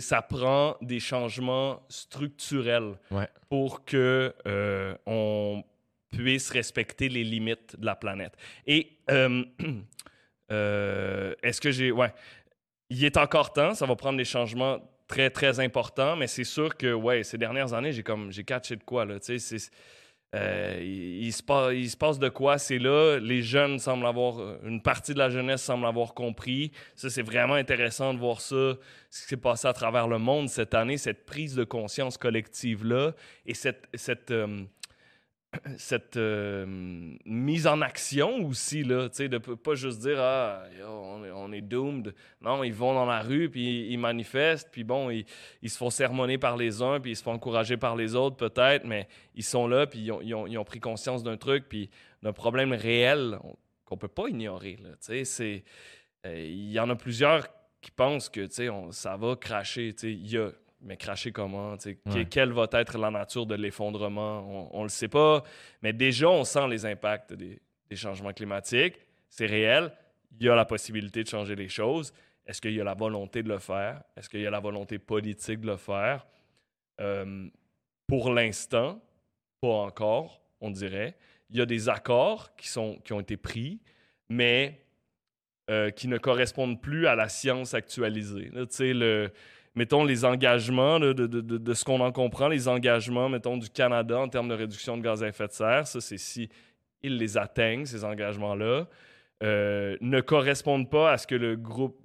Ça 0.00 0.22
prend 0.22 0.76
des 0.82 0.98
changements 0.98 1.86
structurels 1.88 2.94
Ouais. 3.12 3.28
pour 3.48 3.84
que 3.84 4.34
euh, 4.48 4.96
on 5.06 5.62
puisse 6.10 6.50
respecter 6.50 7.08
les 7.08 7.22
limites 7.22 7.78
de 7.78 7.86
la 7.86 7.94
planète. 7.94 8.32
Et 8.66 8.98
euh, 9.08 9.44
est-ce 11.44 11.60
que 11.60 11.70
j'ai... 11.70 11.92
Ouais. 11.92 12.12
Il 12.90 13.04
est 13.04 13.16
encore 13.16 13.52
temps, 13.52 13.74
ça 13.74 13.86
va 13.86 13.94
prendre 13.94 14.18
des 14.18 14.24
changements 14.24 14.80
très, 15.06 15.30
très 15.30 15.60
importants, 15.60 16.16
mais 16.16 16.26
c'est 16.26 16.44
sûr 16.44 16.76
que, 16.76 16.92
ouais, 16.92 17.24
ces 17.24 17.38
dernières 17.38 17.74
années, 17.74 17.92
j'ai 17.92 18.02
comme... 18.02 18.32
J'ai 18.32 18.44
catché 18.44 18.76
de 18.76 18.84
quoi, 18.84 19.04
là, 19.04 19.20
tu 19.20 19.38
sais, 19.38 19.56
euh, 20.34 20.80
il, 20.82 21.32
se 21.32 21.42
passe, 21.96 22.18
de 22.18 22.28
quoi? 22.28 22.58
C'est 22.58 22.78
là, 22.78 23.18
les 23.20 23.42
jeunes 23.42 23.78
semblent 23.78 24.06
avoir, 24.06 24.58
une 24.64 24.82
partie 24.82 25.14
de 25.14 25.18
la 25.18 25.30
jeunesse 25.30 25.62
semble 25.62 25.86
avoir 25.86 26.12
compris. 26.12 26.72
Ça, 26.96 27.08
c'est 27.08 27.22
vraiment 27.22 27.54
intéressant 27.54 28.14
de 28.14 28.18
voir 28.18 28.40
ça, 28.40 28.74
ce 29.10 29.22
qui 29.22 29.28
s'est 29.28 29.36
passé 29.36 29.68
à 29.68 29.72
travers 29.72 30.08
le 30.08 30.18
monde 30.18 30.48
cette 30.48 30.74
année, 30.74 30.96
cette 30.96 31.24
prise 31.24 31.54
de 31.54 31.62
conscience 31.62 32.18
collective-là 32.18 33.12
et 33.46 33.54
cette, 33.54 33.84
cette, 33.94 34.32
euh, 34.32 34.64
cette 35.78 36.16
euh, 36.16 36.64
mise 37.24 37.66
en 37.66 37.80
action 37.80 38.46
aussi, 38.46 38.82
là, 38.82 39.08
tu 39.08 39.28
sais, 39.28 39.28
pas 39.28 39.74
juste 39.74 40.00
dire 40.00 40.18
Ah, 40.20 40.64
on, 40.86 41.52
est, 41.52 41.60
doomed. 41.60 42.14
Non, 42.40 42.64
ils 42.64 42.74
vont 42.74 42.94
dans 42.94 43.06
la 43.06 43.20
rue, 43.20 43.48
puis 43.50 43.88
ils 43.90 43.98
manifestent, 43.98 44.70
puis 44.70 44.84
bon, 44.84 45.10
ils, 45.10 45.70
se 45.70 45.76
font 45.76 45.90
sermonner 45.90 46.38
par 46.38 46.56
les 46.56 46.82
uns, 46.82 47.00
puis 47.00 47.12
ils 47.12 47.16
se 47.16 47.22
font 47.22 47.32
encourager 47.32 47.76
par 47.76 47.96
les 47.96 48.14
autres, 48.14 48.36
peut-être, 48.36 48.84
mais 48.84 49.08
ils 49.34 49.44
sont 49.44 49.66
là, 49.66 49.86
puis 49.86 50.00
ils 50.00 50.34
ont, 50.34 50.64
pris 50.64 50.80
conscience 50.80 51.22
d'un 51.22 51.36
truc, 51.36 51.66
puis 51.68 51.90
d'un 52.22 52.32
problème 52.32 52.72
réel 52.72 53.38
on- 53.42 53.56
qu'on 53.84 53.98
peut 53.98 54.08
pas 54.08 54.28
ignorer, 54.28 54.78
euh, 55.10 55.60
Il 56.24 56.72
y 56.72 56.80
en 56.80 56.88
a 56.88 56.96
plusieurs 56.96 57.48
qui 57.82 57.90
pensent 57.90 58.30
que, 58.30 58.46
tu 58.46 58.70
ça 58.92 59.16
va 59.16 59.36
cracher, 59.36 59.94
il 60.02 60.26
y 60.26 60.38
a... 60.38 60.50
Mais 60.84 60.96
cracher 60.98 61.32
comment? 61.32 61.76
Ouais. 61.84 62.26
Quelle 62.30 62.52
va 62.52 62.68
être 62.72 62.98
la 62.98 63.10
nature 63.10 63.46
de 63.46 63.54
l'effondrement? 63.54 64.68
On 64.72 64.80
ne 64.80 64.84
le 64.84 64.90
sait 64.90 65.08
pas. 65.08 65.42
Mais 65.82 65.92
déjà, 65.92 66.28
on 66.28 66.44
sent 66.44 66.68
les 66.68 66.84
impacts 66.84 67.32
des, 67.32 67.58
des 67.88 67.96
changements 67.96 68.32
climatiques. 68.32 68.96
C'est 69.30 69.46
réel. 69.46 69.90
Il 70.38 70.46
y 70.46 70.48
a 70.48 70.54
la 70.54 70.66
possibilité 70.66 71.22
de 71.22 71.28
changer 71.28 71.56
les 71.56 71.68
choses. 71.68 72.12
Est-ce 72.46 72.60
qu'il 72.60 72.72
y 72.72 72.80
a 72.80 72.84
la 72.84 72.94
volonté 72.94 73.42
de 73.42 73.48
le 73.48 73.58
faire? 73.58 74.02
Est-ce 74.14 74.28
qu'il 74.28 74.40
y 74.40 74.46
a 74.46 74.50
la 74.50 74.60
volonté 74.60 74.98
politique 74.98 75.60
de 75.60 75.68
le 75.68 75.76
faire? 75.76 76.26
Euh, 77.00 77.48
pour 78.06 78.30
l'instant, 78.30 79.00
pas 79.60 79.68
encore, 79.68 80.42
on 80.60 80.70
dirait. 80.70 81.16
Il 81.48 81.56
y 81.56 81.60
a 81.62 81.66
des 81.66 81.88
accords 81.88 82.54
qui, 82.56 82.68
sont, 82.68 82.98
qui 83.04 83.14
ont 83.14 83.20
été 83.20 83.38
pris, 83.38 83.80
mais 84.28 84.82
euh, 85.70 85.90
qui 85.90 86.08
ne 86.08 86.18
correspondent 86.18 86.80
plus 86.80 87.06
à 87.06 87.14
la 87.14 87.30
science 87.30 87.72
actualisée. 87.72 88.50
Tu 88.52 88.66
sais, 88.68 88.92
le, 88.92 89.32
mettons, 89.74 90.04
les 90.04 90.24
engagements, 90.24 91.00
de- 91.00 91.12
de- 91.12 91.26
de 91.40 91.74
ce 91.74 91.84
qu'on 91.84 92.00
en 92.00 92.12
comprend, 92.12 92.48
les 92.48 92.68
engagements, 92.68 93.28
mettons, 93.28 93.56
du 93.56 93.68
Canada 93.70 94.18
en 94.18 94.28
termes 94.28 94.48
de 94.48 94.54
réduction 94.54 94.96
de 94.96 95.02
gaz 95.02 95.22
à 95.22 95.28
effet 95.28 95.46
de 95.46 95.52
serre, 95.52 95.86
ça, 95.86 96.00
c'est 96.00 96.18
si 96.18 96.48
ils 97.02 97.16
les 97.18 97.36
atteignent, 97.36 97.84
ces 97.84 98.04
engagements-là, 98.04 98.86
euh, 99.42 99.96
ne 100.00 100.20
correspondent 100.20 100.88
pas 100.88 101.12
à 101.12 101.18
ce 101.18 101.26
que 101.26 101.34
le 101.34 101.56
groupe 101.56 101.98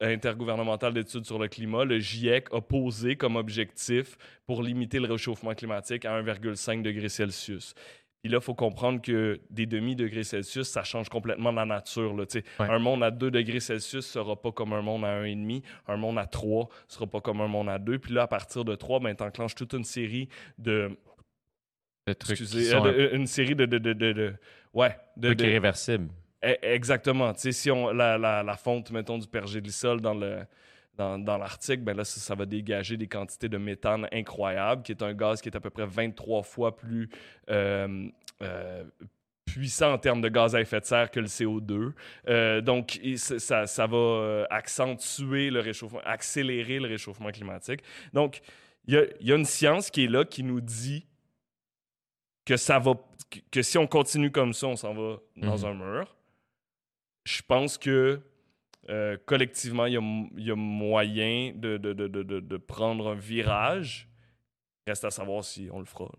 intergouvernemental 0.00 0.94
d'études 0.94 1.26
sur 1.26 1.38
le 1.38 1.46
climat, 1.48 1.84
le 1.84 1.98
GIEC, 1.98 2.46
a 2.52 2.60
posé 2.62 3.16
comme 3.16 3.36
objectif 3.36 4.16
pour 4.46 4.62
limiter 4.62 4.98
le 4.98 5.06
réchauffement 5.06 5.54
climatique 5.54 6.04
à 6.06 6.14
1,5 6.14 6.82
degré 6.82 7.08
Celsius. 7.10 7.74
Puis 8.22 8.30
là, 8.30 8.38
il 8.38 8.44
faut 8.44 8.54
comprendre 8.54 9.00
que 9.00 9.40
des 9.48 9.64
demi-degrés 9.64 10.24
Celsius, 10.24 10.68
ça 10.68 10.82
change 10.84 11.08
complètement 11.08 11.52
la 11.52 11.64
nature. 11.64 12.14
Là. 12.14 12.24
Ouais. 12.58 12.66
Un 12.68 12.78
monde 12.78 13.02
à 13.02 13.10
2 13.10 13.30
degrés 13.30 13.60
Celsius 13.60 14.04
sera 14.06 14.40
pas 14.40 14.52
comme 14.52 14.74
un 14.74 14.82
monde 14.82 15.04
à 15.06 15.22
1,5. 15.22 15.62
Un 15.88 15.96
monde 15.96 16.18
à 16.18 16.26
3 16.26 16.68
sera 16.86 17.06
pas 17.06 17.22
comme 17.22 17.40
un 17.40 17.48
monde 17.48 17.70
à 17.70 17.78
2. 17.78 17.98
Puis 17.98 18.12
là, 18.12 18.22
à 18.24 18.26
partir 18.26 18.64
de 18.64 18.74
3, 18.74 19.00
ben, 19.00 19.14
tu 19.16 19.22
enclenches 19.24 19.54
toute 19.54 19.72
une 19.72 19.84
série 19.84 20.28
de... 20.58 20.90
Le 22.06 22.14
truc 22.14 22.36
qui 22.36 22.42
excusez, 22.42 22.74
euh, 22.74 22.78
un 22.78 22.82
de- 22.82 23.10
une 23.14 23.26
série 23.26 23.54
de... 23.54 23.64
de, 23.64 23.78
de, 23.78 23.92
de- 23.94 24.12
de- 24.12 24.34
ouais. 24.74 24.94
De, 25.16 25.28
truc 25.28 25.38
de- 25.38 25.44
irréversible. 25.46 26.08
E- 26.44 26.56
Exactement. 26.62 27.32
Si 27.36 27.70
on, 27.70 27.90
la, 27.90 28.18
la, 28.18 28.42
la 28.42 28.56
fonte, 28.56 28.90
mettons, 28.90 29.16
du 29.18 29.26
pergélisol 29.28 30.00
dans 30.02 30.14
le 30.14 30.40
dans, 30.96 31.18
dans 31.18 31.38
l'Arctique, 31.38 31.82
ben 31.82 31.96
là, 31.96 32.04
ça, 32.04 32.20
ça 32.20 32.34
va 32.34 32.46
dégager 32.46 32.96
des 32.96 33.06
quantités 33.06 33.48
de 33.48 33.58
méthane 33.58 34.08
incroyables, 34.12 34.82
qui 34.82 34.92
est 34.92 35.02
un 35.02 35.14
gaz 35.14 35.40
qui 35.40 35.48
est 35.48 35.56
à 35.56 35.60
peu 35.60 35.70
près 35.70 35.86
23 35.86 36.42
fois 36.42 36.76
plus 36.76 37.08
euh, 37.48 38.08
euh, 38.42 38.84
puissant 39.44 39.92
en 39.92 39.98
termes 39.98 40.20
de 40.20 40.28
gaz 40.28 40.54
à 40.54 40.60
effet 40.60 40.80
de 40.80 40.84
serre 40.84 41.10
que 41.10 41.20
le 41.20 41.26
CO2. 41.26 41.92
Euh, 42.28 42.60
donc, 42.60 43.00
ça, 43.16 43.86
va 43.86 44.46
accentuer 44.50 45.50
le 45.50 45.60
réchauffement, 45.60 46.00
accélérer 46.04 46.78
le 46.78 46.88
réchauffement 46.88 47.30
climatique. 47.30 47.80
Donc, 48.12 48.40
il 48.86 48.94
y 48.94 48.96
a, 48.96 49.04
il 49.20 49.26
y 49.26 49.32
a 49.32 49.36
une 49.36 49.44
science 49.44 49.90
qui 49.90 50.04
est 50.04 50.08
là 50.08 50.24
qui 50.24 50.42
nous 50.42 50.60
dit 50.60 51.06
que 52.44 52.56
ça 52.56 52.78
va 52.78 52.94
que, 53.30 53.38
que 53.50 53.62
si 53.62 53.78
on 53.78 53.86
continue 53.86 54.32
comme 54.32 54.52
ça, 54.52 54.66
on 54.66 54.76
s'en 54.76 54.92
va 54.92 55.18
dans 55.36 55.56
Mhm. 55.58 55.64
un 55.64 55.74
mur. 55.74 56.16
Je 57.24 57.42
pense 57.46 57.78
que 57.78 58.20
euh, 58.90 59.16
collectivement, 59.24 59.86
il 59.86 59.94
y, 59.94 60.50
a, 60.50 60.54
moyen 60.56 61.52
de, 61.54 62.56
prendre 62.56 63.10
un 63.10 63.14
virage. 63.14 64.08
Reste 64.86 65.04
à 65.04 65.10
savoir 65.10 65.44
si 65.44 65.68
on 65.72 65.78
le 65.78 65.84
fera. 65.84 66.10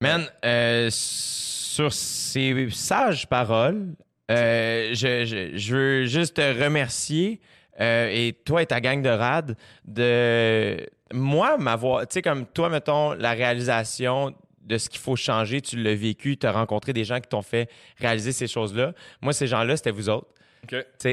Man, 0.00 0.24
euh, 0.44 0.88
sur 0.90 1.92
ces 1.92 2.70
sages 2.70 3.28
paroles, 3.28 3.94
euh, 4.30 4.90
je, 4.94 5.24
je- 5.56 5.74
veux 5.74 6.06
juste 6.06 6.36
te 6.36 6.64
remercier, 6.64 7.40
et 7.80 8.36
toi 8.44 8.62
et 8.62 8.66
ta 8.66 8.80
gang 8.80 9.02
de 9.02 9.08
rad, 9.08 9.56
de 9.84 10.88
moi 11.12 11.56
m'avoir, 11.58 12.06
tu 12.06 12.14
sais, 12.14 12.22
comme 12.22 12.46
toi, 12.46 12.68
mettons, 12.68 13.12
la 13.12 13.32
réalisation 13.32 14.34
de 14.62 14.78
ce 14.78 14.88
qu'il 14.88 15.00
faut 15.00 15.16
changer, 15.16 15.60
tu 15.60 15.76
l'as 15.82 15.94
vécu, 15.94 16.36
tu 16.36 16.46
as 16.46 16.52
rencontré 16.52 16.92
des 16.92 17.04
gens 17.04 17.20
qui 17.20 17.28
t'ont 17.28 17.42
fait 17.42 17.70
réaliser 17.96 18.32
ces 18.32 18.46
choses-là. 18.46 18.92
Moi, 19.22 19.32
ces 19.32 19.46
gens-là, 19.46 19.76
c'était 19.76 19.90
vous 19.90 20.08
autres, 20.10 20.28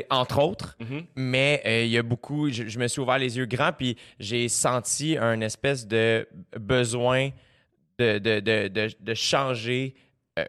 Entre 0.09 0.39
autres. 0.41 0.75
Mhm. 0.79 1.05
Mais 1.15 1.61
euh, 1.65 1.83
il 1.83 1.91
y 1.91 1.97
a 1.97 2.03
beaucoup, 2.03 2.49
je, 2.49 2.67
je 2.67 2.79
me 2.79 2.87
suis 2.87 3.01
ouvert 3.01 3.17
les 3.17 3.37
yeux 3.37 3.45
grands, 3.45 3.71
puis 3.73 3.95
j'ai 4.19 4.47
senti 4.49 5.17
un 5.17 5.41
espèce 5.41 5.87
de 5.87 6.27
besoin 6.59 7.29
de, 7.99 8.17
de, 8.19 8.39
de, 8.39 8.67
de, 8.67 8.89
de 8.99 9.13
changer 9.13 9.95
euh, 10.37 10.45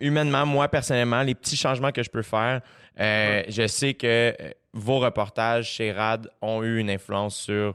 humainement, 0.00 0.46
moi 0.46 0.68
personnellement, 0.68 1.22
les 1.22 1.34
petits 1.34 1.56
changements 1.56 1.92
que 1.92 2.02
je 2.02 2.10
peux 2.10 2.22
faire. 2.22 2.60
Euh, 3.00 3.42
Je 3.48 3.66
sais 3.68 3.94
que 3.94 4.34
vos 4.72 4.98
reportages 4.98 5.70
chez 5.70 5.92
RAD 5.92 6.28
ont 6.42 6.62
eu 6.64 6.78
une 6.78 6.90
influence 6.90 7.36
sur 7.40 7.74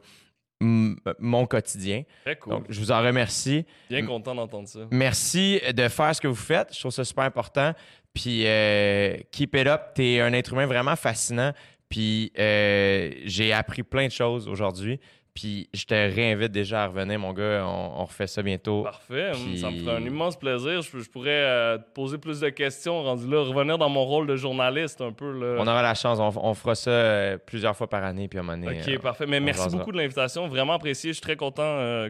mon 0.61 1.45
quotidien. 1.45 2.03
Très 2.23 2.37
cool. 2.37 2.53
Donc, 2.53 2.65
je 2.69 2.79
vous 2.79 2.91
en 2.91 3.01
remercie. 3.01 3.65
Bien 3.89 4.05
content 4.05 4.33
d'entendre 4.33 4.67
ça. 4.67 4.79
Merci 4.91 5.59
de 5.75 5.87
faire 5.89 6.15
ce 6.15 6.21
que 6.21 6.27
vous 6.27 6.35
faites. 6.35 6.73
Je 6.73 6.79
trouve 6.79 6.91
ça 6.91 7.03
super 7.03 7.25
important. 7.25 7.73
Puis, 8.13 8.43
euh, 8.45 9.17
keep 9.31 9.55
it 9.55 9.67
up. 9.67 9.81
T'es 9.95 10.19
un 10.19 10.33
être 10.33 10.53
humain 10.53 10.65
vraiment 10.67 10.95
fascinant. 10.95 11.51
Puis, 11.89 12.31
euh, 12.39 13.11
j'ai 13.25 13.53
appris 13.53 13.83
plein 13.83 14.07
de 14.07 14.11
choses 14.11 14.47
aujourd'hui. 14.47 14.99
Puis, 15.35 15.67
je 15.73 15.85
te 15.85 15.95
réinvite 15.95 16.51
déjà 16.51 16.83
à 16.83 16.87
revenir, 16.87 17.17
mon 17.17 17.33
gars. 17.33 17.63
On, 17.65 18.01
on 18.01 18.05
refait 18.05 18.27
ça 18.27 18.43
bientôt. 18.43 18.83
Parfait. 18.83 19.31
Puis- 19.33 19.57
Ça 19.57 19.71
me 19.71 19.79
ferait 19.79 19.95
un 19.95 20.05
immense 20.05 20.37
plaisir. 20.37 20.83
Je, 20.83 20.99
je 20.99 21.09
pourrais 21.09 21.31
euh, 21.31 21.77
te 21.79 21.91
poser 21.95 22.19
plus 22.19 22.39
de 22.39 22.49
questions 22.49 23.01
rendu 23.01 23.27
là, 23.27 23.41
revenir 23.41 23.79
dans 23.79 23.89
mon 23.89 24.05
rôle 24.05 24.27
de 24.27 24.35
journaliste 24.35 25.01
un 25.01 25.11
peu. 25.11 25.31
Là. 25.31 25.55
On 25.59 25.65
aura 25.65 25.81
la 25.81 25.95
chance. 25.95 26.19
On, 26.19 26.31
on 26.39 26.53
fera 26.53 26.75
ça 26.75 27.35
plusieurs 27.47 27.75
fois 27.75 27.89
par 27.89 28.03
année. 28.03 28.27
Puis, 28.27 28.37
à 28.37 28.41
un 28.43 28.45
moment 28.45 28.63
donné, 28.63 28.79
Ok, 28.79 28.99
parfait. 29.01 29.25
Mais 29.25 29.39
merci 29.39 29.67
beaucoup 29.75 29.91
de 29.91 29.97
l'invitation. 29.97 30.47
Vraiment 30.47 30.73
apprécié. 30.73 31.09
Je 31.09 31.13
suis 31.15 31.21
très 31.23 31.35
content 31.35 31.63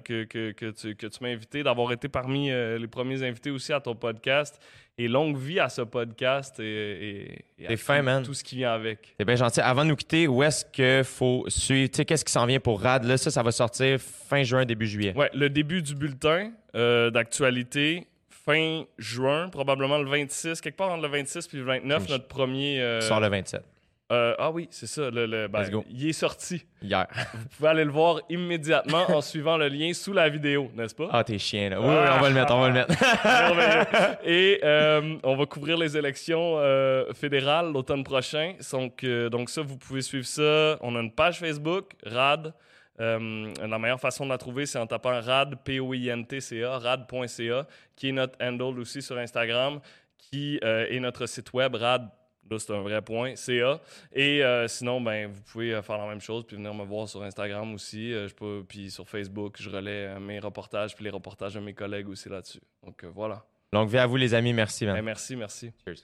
que, 0.04 0.26
que, 0.26 0.52
que 0.52 0.72
tu, 0.72 0.94
que 0.98 1.08
tu 1.08 1.18
m'as 1.24 1.30
invité, 1.30 1.64
d'avoir 1.64 1.94
été 1.94 2.10
parmi 2.10 2.50
les 2.50 2.88
premiers 2.88 3.24
invités 3.26 3.52
aussi 3.52 3.72
à 3.72 3.80
ton 3.80 3.96
podcast. 3.96 4.60
Et 5.00 5.08
longue 5.08 5.36
vie 5.38 5.60
à 5.60 5.70
ce 5.70 5.82
podcast 5.82 6.60
et, 6.60 6.64
et, 6.64 7.46
et 7.58 7.66
à 7.66 7.70
T'es 7.70 7.78
fin, 7.78 7.98
tout, 7.98 8.04
man. 8.06 8.24
tout 8.24 8.34
ce 8.36 8.44
qui 8.44 8.58
vient 8.58 8.74
avec. 8.74 9.16
C'est 9.18 9.26
bien 9.26 9.36
gentil. 9.36 9.60
Avant 9.60 9.84
de 9.84 9.90
nous 9.90 9.96
quitter, 9.96 10.28
où 10.28 10.44
est-ce 10.44 10.64
qu'il 10.66 11.04
faut 11.04 11.46
suivre? 11.48 11.90
Tu 11.90 11.98
sais, 11.98 12.06
qu'est-ce 12.06 12.24
qui 12.24 12.32
s'en 12.32 12.46
vient 12.46 12.60
pour 12.60 12.80
RAD? 12.80 13.04
Là, 13.06 13.18
ça, 13.18 13.32
ça 13.32 13.42
va 13.42 13.52
sortir 13.52 14.00
fin 14.00 14.44
juin, 14.44 14.66
début 14.66 14.86
juillet. 14.86 15.14
Ouais, 15.16 15.32
le 15.34 15.50
début 15.50 15.82
du 15.82 15.96
bulletin 15.96 16.52
euh, 16.76 17.10
d'actualité, 17.10 18.06
fin 18.30 18.84
juin, 19.00 19.50
probablement 19.50 19.98
le 19.98 20.08
26, 20.08 20.62
quelque 20.62 20.78
part 20.78 20.92
entre 20.92 21.02
le 21.04 21.08
26 21.10 21.48
puis 21.48 21.58
le 21.58 21.64
29, 21.64 22.04
Hum, 22.04 22.10
notre 22.10 22.28
premier. 22.28 22.80
euh, 22.80 23.02
Sort 23.02 23.20
le 23.20 23.30
27, 23.30 23.64
euh, 24.14 24.36
ah 24.40 24.52
oui, 24.52 24.68
c'est 24.72 24.88
ça. 24.88 25.10
Le, 25.10 25.26
le- 25.26 25.48
ben, 25.48 25.62
Let's 25.62 25.72
go. 25.72 25.84
il 25.90 26.08
est 26.10 26.14
sorti. 26.14 26.66
hier. 26.82 27.08
Vous 27.34 27.48
pouvez 27.58 27.70
aller 27.70 27.84
le 27.84 27.92
voir 27.92 28.20
immédiatement 28.30 29.06
en 29.10 29.22
suivant 29.22 29.58
le 29.58 29.68
lien 29.68 29.94
sous 29.94 30.14
la 30.14 30.30
vidéo, 30.30 30.70
n'est-ce 30.76 30.96
pas? 30.96 31.10
Ah, 31.12 31.24
t'es 31.24 31.38
chien, 31.38 31.70
là. 31.70 31.80
Oui, 31.82 31.88
oui, 31.88 31.94
on 32.18 32.22
va 32.22 32.30
le 32.30 32.36
mettre, 32.36 32.54
on 32.56 32.62
va 32.62 32.68
le 32.70 32.74
mettre. 32.74 34.18
Et 34.26 34.60
euh, 34.64 35.18
on 35.24 35.36
va 35.36 35.46
couvrir 35.46 35.78
les 35.78 35.98
élections 35.98 36.56
euh, 36.60 37.12
fédérales 37.14 37.72
l'automne 37.72 38.04
prochain. 38.04 38.54
Donc, 38.72 39.06
donc 39.06 39.50
ça, 39.50 39.62
vous 39.62 39.78
pouvez 39.78 40.02
suivre 40.02 40.26
ça. 40.26 40.78
On 40.82 40.96
a 40.96 41.00
une 41.02 41.12
page 41.12 41.40
Facebook, 41.40 41.92
RAD. 42.06 42.54
Euh, 43.00 43.52
la 43.60 43.80
meilleure 43.80 44.00
façon 44.00 44.26
de 44.26 44.30
la 44.30 44.38
trouver, 44.38 44.66
c'est 44.68 44.78
en 44.78 44.86
tapant 44.86 45.20
RAD, 45.20 45.56
P-O-I-N-T-C-A, 45.64 46.78
rad.ca, 46.78 47.68
qui 47.96 48.10
est 48.10 48.12
notre 48.12 48.38
handle 48.40 48.80
aussi 48.80 49.02
sur 49.02 49.18
Instagram, 49.18 49.80
qui 50.18 50.60
euh, 50.64 50.86
est 50.90 51.00
notre 51.00 51.26
site 51.26 51.54
web, 51.54 51.76
rad. 51.76 52.08
Là, 52.50 52.60
c'est 52.60 52.74
un 52.74 52.82
vrai 52.82 53.02
point, 53.02 53.36
CA. 53.36 53.80
Et 54.12 54.44
euh, 54.44 54.68
sinon, 54.68 55.00
ben, 55.02 55.32
vous 55.32 55.42
pouvez 55.42 55.74
euh, 55.74 55.82
faire 55.82 55.98
la 55.98 56.08
même 56.08 56.22
chose, 56.22 56.44
puis 56.46 56.58
venir 56.58 56.74
me 56.74 56.84
voir 56.84 57.08
sur 57.08 57.24
Instagram 57.24 57.74
aussi. 57.74 58.14
Euh, 58.14 58.28
je 58.28 58.34
peux, 58.34 58.64
puis 58.68 58.92
sur 58.92 59.08
Facebook, 59.08 59.58
je 59.60 59.70
relais 59.70 60.20
mes 60.20 60.40
reportages, 60.40 60.96
puis 60.96 61.06
les 61.06 61.10
reportages 61.10 61.54
de 61.54 61.60
mes 61.60 61.74
collègues 61.74 62.10
aussi 62.10 62.30
là-dessus. 62.30 62.62
Donc 62.84 63.04
voilà. 63.06 63.46
Longue 63.72 63.90
vie 63.90 63.98
à 63.98 64.06
vous, 64.06 64.18
les 64.18 64.34
amis. 64.34 64.54
Merci, 64.54 64.86
man. 64.86 64.96
Ben, 64.96 65.04
merci, 65.04 65.36
merci. 65.36 65.72
Cheers. 65.86 66.02